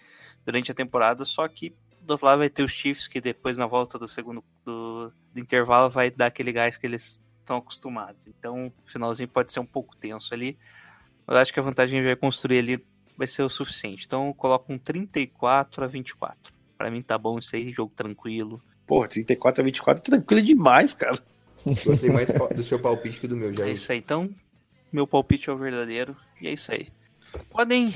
durante 0.45 0.71
a 0.71 0.75
temporada, 0.75 1.25
só 1.25 1.47
que 1.49 1.75
do 2.03 2.13
outro 2.13 2.27
lado 2.27 2.39
vai 2.39 2.49
ter 2.49 2.63
os 2.63 2.73
Chiefs, 2.73 3.07
que 3.07 3.21
depois 3.21 3.59
na 3.59 3.67
volta 3.67 3.99
do 3.99 4.09
segundo 4.09 4.43
do, 4.65 5.13
do 5.33 5.41
intervalo 5.41 5.91
vai 5.91 6.11
dar 6.11 6.27
aquele 6.27 6.53
gás 6.53 6.79
que 6.79 6.87
eles 6.87 7.23
estão 7.49 7.57
acostumados. 7.57 8.27
Então, 8.27 8.67
o 8.67 8.91
finalzinho 8.91 9.29
pode 9.29 9.51
ser 9.51 9.61
um 9.61 9.67
pouco 9.67 9.97
tenso 9.97 10.35
ali. 10.35 10.59
Mas 11.27 11.39
acho 11.39 11.53
que 11.53 11.61
a 11.61 11.63
vantagem 11.63 12.03
vai 12.03 12.15
construir 12.15 12.59
ali 12.59 12.85
vai 13.17 13.27
ser 13.27 13.43
o 13.43 13.49
suficiente. 13.49 14.05
Então, 14.07 14.29
eu 14.29 14.35
coloco 14.35 14.73
um 14.73 14.79
34 14.79 15.83
a 15.83 15.87
24. 15.89 16.53
Para 16.77 16.91
mim 16.91 17.03
tá 17.03 17.19
bom 17.19 17.39
isso 17.39 17.57
aí, 17.57 17.73
jogo 17.73 17.93
tranquilo. 17.97 18.63
Porra, 18.87 19.09
34 19.09 19.61
a 19.61 19.65
24 19.65 20.03
tranquilo 20.03 20.43
demais, 20.43 20.95
cara. 20.95 21.19
Gostei 21.85 22.11
mais 22.11 22.29
do 22.55 22.63
seu 22.63 22.79
palpite 22.79 23.19
que 23.19 23.27
do 23.27 23.37
meu, 23.37 23.53
já. 23.53 23.67
É 23.67 23.73
isso 23.73 23.91
aí. 23.91 23.99
Então, 23.99 24.31
meu 24.93 25.07
palpite 25.07 25.51
é 25.51 25.53
o 25.53 25.59
verdadeiro. 25.59 26.17
E 26.41 26.47
é 26.47 26.53
isso 26.53 26.71
aí. 26.71 26.89
Podem, 27.51 27.93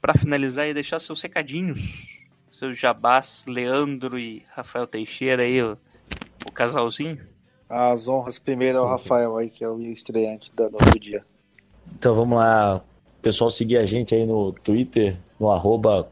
para 0.00 0.14
finalizar, 0.14 0.66
aí, 0.66 0.74
deixar 0.74 1.00
seus 1.00 1.22
recadinhos. 1.22 2.26
Seus 2.52 2.78
jabás, 2.78 3.44
Leandro 3.46 4.18
e 4.18 4.44
Rafael 4.50 4.86
Teixeira 4.86 5.44
aí, 5.44 5.62
o, 5.62 5.78
o 6.46 6.52
casalzinho. 6.52 7.18
As 7.68 8.08
honras 8.08 8.38
primeiro 8.38 8.78
ao 8.78 8.88
Rafael 8.88 9.36
aí, 9.36 9.48
que 9.50 9.62
é 9.62 9.68
o 9.68 9.80
estreante 9.80 10.50
da- 10.54 10.68
do 10.68 10.98
dia. 10.98 11.22
Então 11.98 12.14
vamos 12.14 12.38
lá, 12.38 12.82
pessoal, 13.20 13.50
seguir 13.50 13.76
a 13.78 13.84
gente 13.84 14.14
aí 14.14 14.24
no 14.26 14.52
Twitter, 14.52 15.16
no 15.38 15.50
arroba 15.50 16.08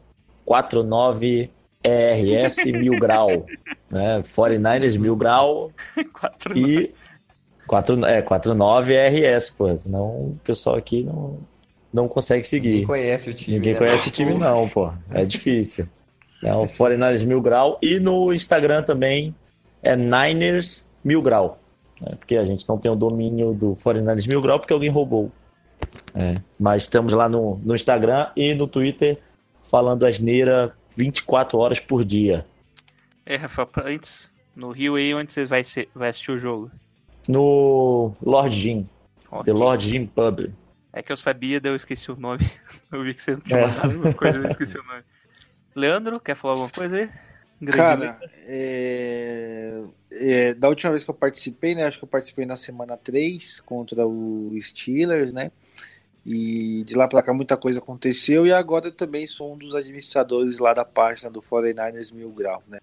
49ERS 1.83 2.65
Mil 2.71 2.99
Grau, 2.99 3.45
né? 3.89 4.21
49ers 4.21 4.97
Mil 4.97 5.15
Grau 5.15 5.71
Quatro 6.13 6.57
e 6.57 6.93
4, 7.67 8.05
é, 8.05 8.21
49RS, 8.21 9.55
pô, 9.57 9.75
senão 9.75 10.05
o 10.07 10.39
pessoal 10.43 10.75
aqui 10.77 11.03
não, 11.03 11.39
não 11.93 12.07
consegue 12.07 12.47
Ninguém 12.53 12.71
seguir. 12.73 12.85
conhece 12.85 13.29
o 13.29 13.33
time. 13.33 13.57
Ninguém 13.57 13.73
né? 13.73 13.79
conhece 13.79 14.09
o 14.09 14.11
time 14.11 14.33
não, 14.37 14.69
pô, 14.69 14.91
é 15.11 15.25
difícil. 15.25 15.87
É 16.43 16.53
o 16.53 16.65
49ers 16.65 17.25
Mil 17.25 17.41
Grau 17.41 17.77
e 17.81 17.99
no 17.99 18.31
Instagram 18.33 18.83
também 18.83 19.35
é 19.83 19.95
Niners 19.95 20.85
Mil 21.07 21.21
Grau, 21.21 21.59
né? 22.01 22.15
porque 22.19 22.35
a 22.37 22.45
gente 22.45 22.67
não 22.67 22.77
tem 22.77 22.91
o 22.91 22.95
domínio 22.95 23.53
do 23.53 23.71
49ers 23.73 24.27
Mil 24.29 24.41
Grau 24.41 24.59
porque 24.59 24.73
alguém 24.73 24.89
roubou. 24.89 25.31
É, 26.15 26.41
mas 26.59 26.83
estamos 26.83 27.13
lá 27.13 27.29
no, 27.29 27.59
no 27.63 27.75
Instagram 27.75 28.29
e 28.35 28.53
no 28.53 28.67
Twitter 28.67 29.19
falando 29.63 30.05
asneira 30.05 30.75
24 30.95 31.57
horas 31.57 31.79
por 31.79 32.03
dia. 32.03 32.45
É, 33.25 33.35
Rafael, 33.35 33.67
pra- 33.67 33.87
antes, 33.87 34.29
no 34.55 34.71
Rio 34.71 34.95
aí, 34.95 35.13
onde 35.13 35.31
você 35.31 35.45
vai, 35.45 35.63
ser- 35.63 35.87
vai 35.93 36.09
assistir 36.09 36.31
o 36.31 36.37
jogo? 36.39 36.71
No 37.27 38.13
Lord 38.21 38.55
Jim, 38.55 38.87
Ok. 39.29 39.43
The 39.43 39.53
Lord 39.53 39.85
Jim 39.87 40.05
Pub. 40.05 40.49
É 40.93 41.01
que 41.03 41.11
eu 41.11 41.17
sabia, 41.17 41.59
daí 41.59 41.71
eu 41.71 41.75
esqueci 41.75 42.09
o 42.11 42.15
nome. 42.15 42.49
Eu 42.91 43.03
vi 43.03 43.13
que 43.13 43.21
você 43.21 43.31
não 43.33 43.41
tinha 43.41 43.59
É. 43.59 43.67
mandado 43.67 43.91
alguma 43.91 44.13
coisa, 44.13 44.37
eu 44.37 44.47
esqueci 44.47 44.77
o 44.79 44.83
nome. 44.83 45.03
Leandro, 45.75 46.19
quer 46.21 46.35
falar 46.37 46.53
alguma 46.53 46.69
coisa 46.71 46.95
aí? 46.97 47.09
Grande 47.59 47.77
Cara, 47.77 48.19
é, 48.45 49.81
é, 50.11 50.53
da 50.53 50.69
última 50.69 50.91
vez 50.91 51.03
que 51.03 51.09
eu 51.09 51.15
participei, 51.15 51.73
né? 51.73 51.85
Acho 51.85 51.97
que 51.97 52.03
eu 52.03 52.09
participei 52.09 52.45
na 52.45 52.55
semana 52.55 52.95
3 52.95 53.61
contra 53.61 54.05
o 54.05 54.55
Steelers, 54.61 55.33
né? 55.33 55.51
E 56.23 56.83
de 56.83 56.95
lá 56.95 57.07
pra 57.07 57.23
cá 57.23 57.33
muita 57.33 57.57
coisa 57.57 57.79
aconteceu 57.79 58.45
e 58.45 58.51
agora 58.51 58.87
eu 58.87 58.91
também 58.91 59.25
sou 59.25 59.53
um 59.53 59.57
dos 59.57 59.73
administradores 59.73 60.59
lá 60.59 60.73
da 60.73 60.85
página 60.85 61.31
do 61.31 61.41
49ers 61.41 62.13
Mil 62.13 62.29
Grau, 62.29 62.61
né? 62.67 62.79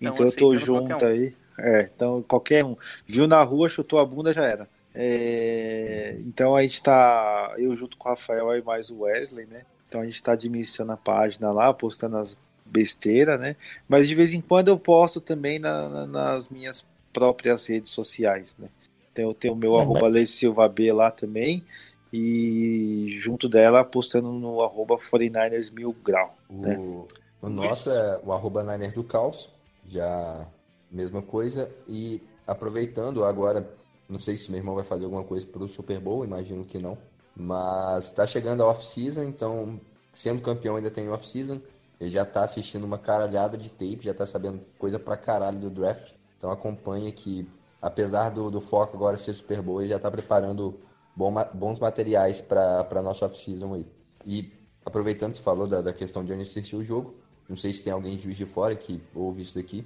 Então, 0.00 0.12
Então 0.12 0.26
eu 0.26 0.32
tô 0.32 0.50
aceitando 0.50 0.58
junto 0.58 1.04
um. 1.04 1.08
aí. 1.08 1.34
É, 1.58 1.90
então 1.94 2.22
qualquer 2.22 2.64
um. 2.64 2.76
Viu 3.06 3.26
na 3.26 3.42
rua, 3.42 3.68
chutou 3.68 3.98
a 3.98 4.04
bunda, 4.04 4.34
já 4.34 4.44
era. 4.44 4.68
É, 4.94 6.16
então 6.26 6.56
a 6.56 6.62
gente 6.62 6.82
tá, 6.82 7.54
eu 7.56 7.74
junto 7.76 7.96
com 7.96 8.08
o 8.08 8.10
Rafael 8.10 8.56
e 8.56 8.62
mais 8.62 8.90
o 8.90 9.00
Wesley, 9.02 9.46
né? 9.46 9.62
Então 9.88 10.00
a 10.00 10.04
gente 10.04 10.22
tá 10.22 10.32
administrando 10.32 10.92
a 10.92 10.96
página 10.96 11.50
lá, 11.50 11.72
postando 11.72 12.16
as 12.16 12.36
besteiras, 12.70 13.38
né? 13.40 13.56
Mas 13.88 14.06
de 14.08 14.14
vez 14.14 14.32
em 14.34 14.40
quando 14.40 14.68
eu 14.68 14.78
posto 14.78 15.20
também 15.20 15.58
na- 15.58 15.88
na- 15.88 16.06
nas 16.06 16.48
minhas 16.48 16.84
próprias 17.12 17.66
redes 17.66 17.90
sociais, 17.90 18.56
né? 18.58 18.68
Então 19.12 19.24
eu 19.26 19.34
tenho 19.34 19.54
o 19.54 19.56
meu 19.56 19.74
É, 19.74 19.80
arroba 19.80 20.24
Silva 20.26 20.68
B 20.68 20.92
lá 20.92 21.10
também. 21.10 21.64
E 22.12 23.18
junto 23.20 23.48
dela 23.48 23.84
postando 23.84 24.32
no 24.32 24.62
arroba 24.62 24.96
49ers 24.98 25.70
mil 25.70 25.92
grau. 25.92 26.36
né? 26.50 26.78
O, 26.78 27.06
o 27.42 27.48
nosso 27.50 27.90
é 27.90 28.20
o 28.24 28.32
arroba 28.32 28.62
Niner 28.64 28.92
do 28.94 29.04
Caos, 29.04 29.50
já 29.86 30.46
mesma 30.90 31.22
coisa. 31.22 31.70
E 31.86 32.20
aproveitando 32.46 33.24
agora, 33.24 33.68
não 34.08 34.18
sei 34.18 34.36
se 34.36 34.50
meu 34.50 34.58
irmão 34.58 34.74
vai 34.74 34.84
fazer 34.84 35.04
alguma 35.04 35.24
coisa 35.24 35.46
pro 35.46 35.68
Super 35.68 36.00
Bowl, 36.00 36.24
imagino 36.24 36.64
que 36.64 36.78
não. 36.78 36.96
Mas 37.36 38.10
tá 38.12 38.26
chegando 38.26 38.62
a 38.62 38.66
off-season, 38.66 39.24
então, 39.24 39.80
sendo 40.12 40.42
campeão 40.42 40.76
ainda 40.76 40.90
tem 40.90 41.08
off-season. 41.08 41.60
Ele 42.00 42.10
já 42.10 42.24
tá 42.24 42.44
assistindo 42.44 42.84
uma 42.84 42.98
caralhada 42.98 43.58
de 43.58 43.68
tape, 43.68 44.00
já 44.02 44.14
tá 44.14 44.24
sabendo 44.24 44.60
coisa 44.78 44.98
pra 44.98 45.16
caralho 45.16 45.58
do 45.58 45.70
draft. 45.70 46.12
Então 46.36 46.50
acompanha 46.50 47.10
que, 47.10 47.48
apesar 47.82 48.30
do, 48.30 48.50
do 48.50 48.60
foco 48.60 48.96
agora 48.96 49.16
ser 49.16 49.34
Super 49.34 49.60
Bowl, 49.60 49.80
ele 49.80 49.90
já 49.90 49.98
tá 49.98 50.10
preparando 50.10 50.78
bom 51.16 51.34
bons 51.52 51.80
materiais 51.80 52.40
pra 52.40 52.84
pra 52.84 53.02
nossa 53.02 53.26
off-season 53.26 53.74
aí. 53.74 53.86
E 54.24 54.52
aproveitando 54.86 55.32
que 55.32 55.38
você 55.38 55.44
falou 55.44 55.66
da, 55.66 55.80
da 55.80 55.92
questão 55.92 56.24
de 56.24 56.32
onde 56.32 56.42
assistir 56.42 56.76
o 56.76 56.84
jogo, 56.84 57.16
não 57.48 57.56
sei 57.56 57.72
se 57.72 57.82
tem 57.82 57.92
alguém 57.92 58.16
de 58.16 58.22
Juiz 58.22 58.36
de 58.36 58.46
Fora 58.46 58.76
que 58.76 59.02
ouve 59.14 59.42
isso 59.42 59.54
daqui, 59.54 59.84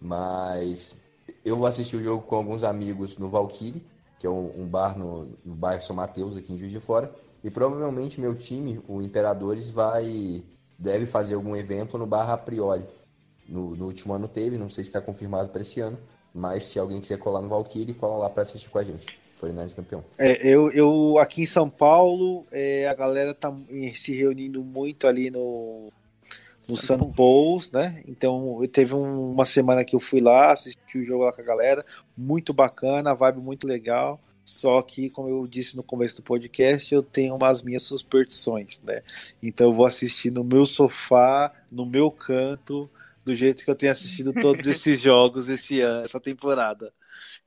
mas 0.00 0.96
eu 1.44 1.56
vou 1.56 1.66
assistir 1.66 1.96
o 1.96 2.02
jogo 2.02 2.22
com 2.22 2.36
alguns 2.36 2.62
amigos 2.64 3.18
no 3.18 3.28
Valkyrie, 3.28 3.84
que 4.18 4.26
é 4.26 4.30
um, 4.30 4.62
um 4.62 4.66
bar 4.66 4.96
no, 4.96 5.26
no 5.44 5.54
bairro 5.54 5.82
São 5.82 5.94
Mateus, 5.94 6.36
aqui 6.36 6.52
em 6.52 6.58
Juiz 6.58 6.72
de 6.72 6.80
Fora, 6.80 7.14
e 7.44 7.50
provavelmente 7.50 8.20
meu 8.20 8.34
time, 8.34 8.80
o 8.88 9.02
Imperadores, 9.02 9.68
vai 9.68 10.42
deve 10.78 11.06
fazer 11.06 11.34
algum 11.34 11.56
evento 11.56 11.96
no 11.98 12.06
bar 12.06 12.30
a 12.30 12.36
priori. 12.36 12.84
No, 13.48 13.76
no 13.76 13.86
último 13.86 14.12
ano 14.12 14.26
teve, 14.28 14.58
não 14.58 14.68
sei 14.68 14.82
se 14.84 14.90
está 14.90 15.00
confirmado 15.00 15.48
para 15.50 15.60
esse 15.62 15.80
ano, 15.80 15.98
mas 16.34 16.64
se 16.64 16.78
alguém 16.78 17.00
quiser 17.00 17.18
colar 17.18 17.40
no 17.40 17.48
Valkyrie, 17.48 17.94
cola 17.94 18.16
lá 18.18 18.30
para 18.30 18.42
assistir 18.42 18.68
com 18.68 18.78
a 18.78 18.84
gente. 18.84 19.18
49 19.38 19.74
campeão. 19.74 20.04
É, 20.18 20.46
eu, 20.48 20.70
eu 20.72 21.18
aqui 21.18 21.42
em 21.42 21.46
São 21.46 21.68
Paulo, 21.68 22.46
é, 22.50 22.88
a 22.88 22.94
galera 22.94 23.34
tá 23.34 23.54
se 23.94 24.16
reunindo 24.16 24.64
muito 24.64 25.06
ali 25.06 25.30
no, 25.30 25.92
no 26.66 26.74
Sun 26.76 27.12
Pauls, 27.12 27.70
né? 27.70 28.02
Então, 28.08 28.58
eu 28.62 28.68
teve 28.68 28.94
um- 28.94 29.32
uma 29.32 29.44
semana 29.44 29.84
que 29.84 29.94
eu 29.94 30.00
fui 30.00 30.20
lá, 30.20 30.52
assisti 30.52 30.98
o 30.98 31.04
jogo 31.04 31.24
lá 31.24 31.32
com 31.34 31.42
a 31.42 31.44
galera, 31.44 31.84
muito 32.16 32.54
bacana, 32.54 33.14
vibe 33.14 33.40
muito 33.40 33.66
legal. 33.66 34.18
Só 34.46 34.80
que, 34.80 35.10
como 35.10 35.28
eu 35.28 35.44
disse 35.46 35.76
no 35.76 35.82
começo 35.82 36.16
do 36.16 36.22
podcast, 36.22 36.94
eu 36.94 37.02
tenho 37.02 37.34
umas 37.34 37.62
minhas 37.62 37.82
superstições, 37.82 38.80
né? 38.80 39.02
Então, 39.42 39.66
eu 39.66 39.72
vou 39.72 39.84
assistir 39.84 40.30
no 40.30 40.44
meu 40.44 40.64
sofá, 40.64 41.52
no 41.70 41.84
meu 41.84 42.12
canto, 42.12 42.88
do 43.24 43.34
jeito 43.34 43.64
que 43.64 43.70
eu 43.70 43.74
tenho 43.74 43.90
assistido 43.90 44.32
todos 44.32 44.64
esses 44.68 45.00
jogos 45.00 45.48
esse 45.48 45.80
ano, 45.80 46.04
essa 46.04 46.20
temporada. 46.20 46.94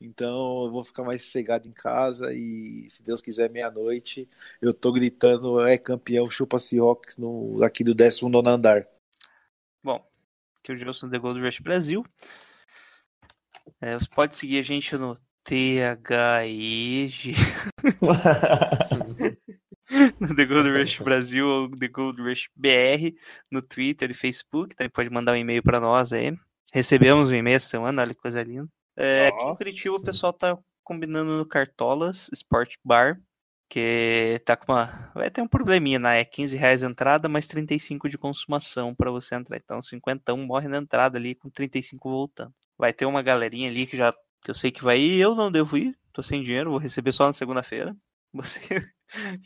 Então 0.01 0.65
eu 0.65 0.71
vou 0.71 0.84
ficar 0.84 1.03
mais 1.03 1.23
sossegado 1.23 1.69
em 1.69 1.71
casa 1.71 2.34
e, 2.34 2.85
se 2.89 3.01
Deus 3.01 3.21
quiser, 3.21 3.49
meia-noite, 3.49 4.27
eu 4.61 4.73
tô 4.73 4.91
gritando, 4.91 5.65
é 5.65 5.77
campeão, 5.77 6.30
chupa 6.30 6.59
Seahawks 6.59 7.15
no, 7.15 7.63
aqui 7.63 7.81
do 7.81 7.93
19 7.93 8.49
andar. 8.49 8.85
Bom, 9.81 10.05
aqui 10.59 10.73
é 10.73 10.76
o 10.76 10.77
Gilson 10.77 11.09
The 11.09 11.17
Gold 11.17 11.39
Rush 11.39 11.59
Brasil. 11.59 12.05
É, 13.80 13.97
você 13.97 14.07
pode 14.13 14.35
seguir 14.35 14.59
a 14.59 14.63
gente 14.63 14.97
no 14.97 15.17
THIG, 15.49 17.34
no 20.19 20.35
The 20.35 20.45
Gold 20.45 20.69
Rush 20.69 20.99
Brasil 20.99 21.47
ou 21.47 21.76
The 21.76 21.88
Gold 21.88 22.21
Rush 22.21 22.49
BR, 22.55 23.15
no 23.49 23.63
Twitter 23.63 24.11
e 24.11 24.13
Facebook. 24.13 24.76
Também 24.76 24.91
pode 24.91 25.09
mandar 25.09 25.31
um 25.31 25.38
e-mail 25.38 25.63
para 25.63 25.80
nós 25.80 26.13
aí. 26.13 26.38
Recebemos 26.71 27.31
um 27.31 27.35
e-mail 27.35 27.55
essa 27.55 27.67
semana, 27.67 28.03
olha 28.03 28.13
que 28.13 28.21
coisa 28.21 28.43
linda. 28.43 28.69
É, 28.95 29.30
aqui 29.30 29.43
em 29.43 29.55
Curitiba 29.55 29.95
o 29.95 30.03
pessoal 30.03 30.31
tá 30.31 30.55
combinando 30.84 31.35
no 31.35 31.47
Cartolas 31.47 32.30
Sport 32.31 32.76
Bar, 32.84 33.19
que 33.67 34.39
tá 34.45 34.55
com 34.55 34.71
uma. 34.71 35.11
Vai 35.15 35.31
ter 35.31 35.41
um 35.41 35.47
probleminha, 35.47 35.97
né? 35.97 36.19
É 36.19 36.26
15 36.26 36.55
reais 36.57 36.84
a 36.84 36.88
entrada, 36.88 37.27
mais 37.27 37.47
35 37.47 38.07
de 38.07 38.19
consumação 38.19 38.93
para 38.93 39.09
você 39.09 39.34
entrar. 39.34 39.57
Então, 39.57 39.81
50 39.81 40.35
morre 40.35 40.67
na 40.67 40.77
entrada 40.77 41.17
ali, 41.17 41.34
com 41.34 41.49
35 41.49 42.07
voltando. 42.07 42.53
Vai 42.77 42.93
ter 42.93 43.07
uma 43.07 43.23
galerinha 43.23 43.67
ali 43.67 43.88
que 43.88 43.97
já. 43.97 44.13
Que 44.41 44.51
eu 44.51 44.55
sei 44.55 44.71
que 44.71 44.83
vai 44.83 44.99
ir, 44.99 45.19
eu 45.19 45.35
não 45.35 45.51
devo 45.51 45.77
ir, 45.77 45.97
tô 46.13 46.23
sem 46.23 46.43
dinheiro, 46.43 46.71
vou 46.71 46.79
receber 46.79 47.11
só 47.11 47.25
na 47.25 47.33
segunda-feira. 47.33 47.95
Você. 48.33 48.61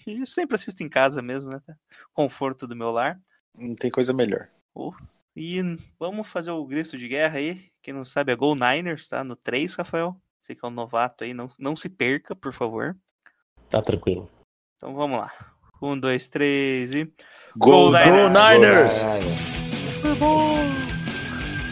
e 0.06 0.20
eu 0.20 0.26
sempre 0.26 0.56
assisto 0.56 0.84
em 0.84 0.90
casa 0.90 1.22
mesmo, 1.22 1.50
né? 1.50 1.62
Conforto 2.14 2.68
do 2.68 2.76
meu 2.76 2.92
lar. 2.92 3.20
Não 3.56 3.76
tem 3.76 3.90
coisa 3.90 4.14
melhor. 4.14 4.50
Oh, 4.74 4.94
E 5.36 5.62
vamos 6.00 6.28
fazer 6.28 6.52
o 6.52 6.66
grito 6.66 6.98
de 6.98 7.08
guerra 7.08 7.38
aí. 7.38 7.70
Quem 7.82 7.94
não 7.94 8.04
sabe 8.04 8.32
é 8.32 8.36
Go 8.36 8.56
Niners, 8.56 9.08
tá? 9.08 9.24
No 9.24 9.36
3, 9.36 9.76
Rafael. 9.76 10.20
Você 10.42 10.56
que 10.56 10.66
é 10.66 10.68
um 10.68 10.72
novato 10.72 11.24
aí, 11.24 11.34
não, 11.34 11.50
não 11.58 11.76
se 11.76 11.88
perca, 11.88 12.36
por 12.36 12.52
favor. 12.52 12.98
Tá 13.70 13.82
tranquilo. 13.82 14.30
Então 14.76 14.94
vamos 14.94 15.18
lá. 15.18 15.32
Um, 15.82 15.98
dois, 15.98 16.30
três 16.30 16.94
e. 16.94 17.12
Go 17.58 17.92
Niners! 17.92 18.96
Super 19.96 20.16
Bowl! 20.16 20.58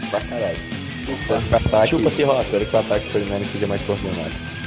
Pra 0.09 0.21
caralho. 0.21 0.70
Espero 1.13 1.41
que 1.41 1.53
o 1.53 1.57
ataque, 1.57 1.95
espero 1.95 2.65
que 2.65 2.75
o 2.75 2.79
ataque 2.79 3.05
do 3.05 3.11
49 3.11 3.45
seja 3.45 3.67
mais 3.67 3.83
coordenado. 3.83 4.60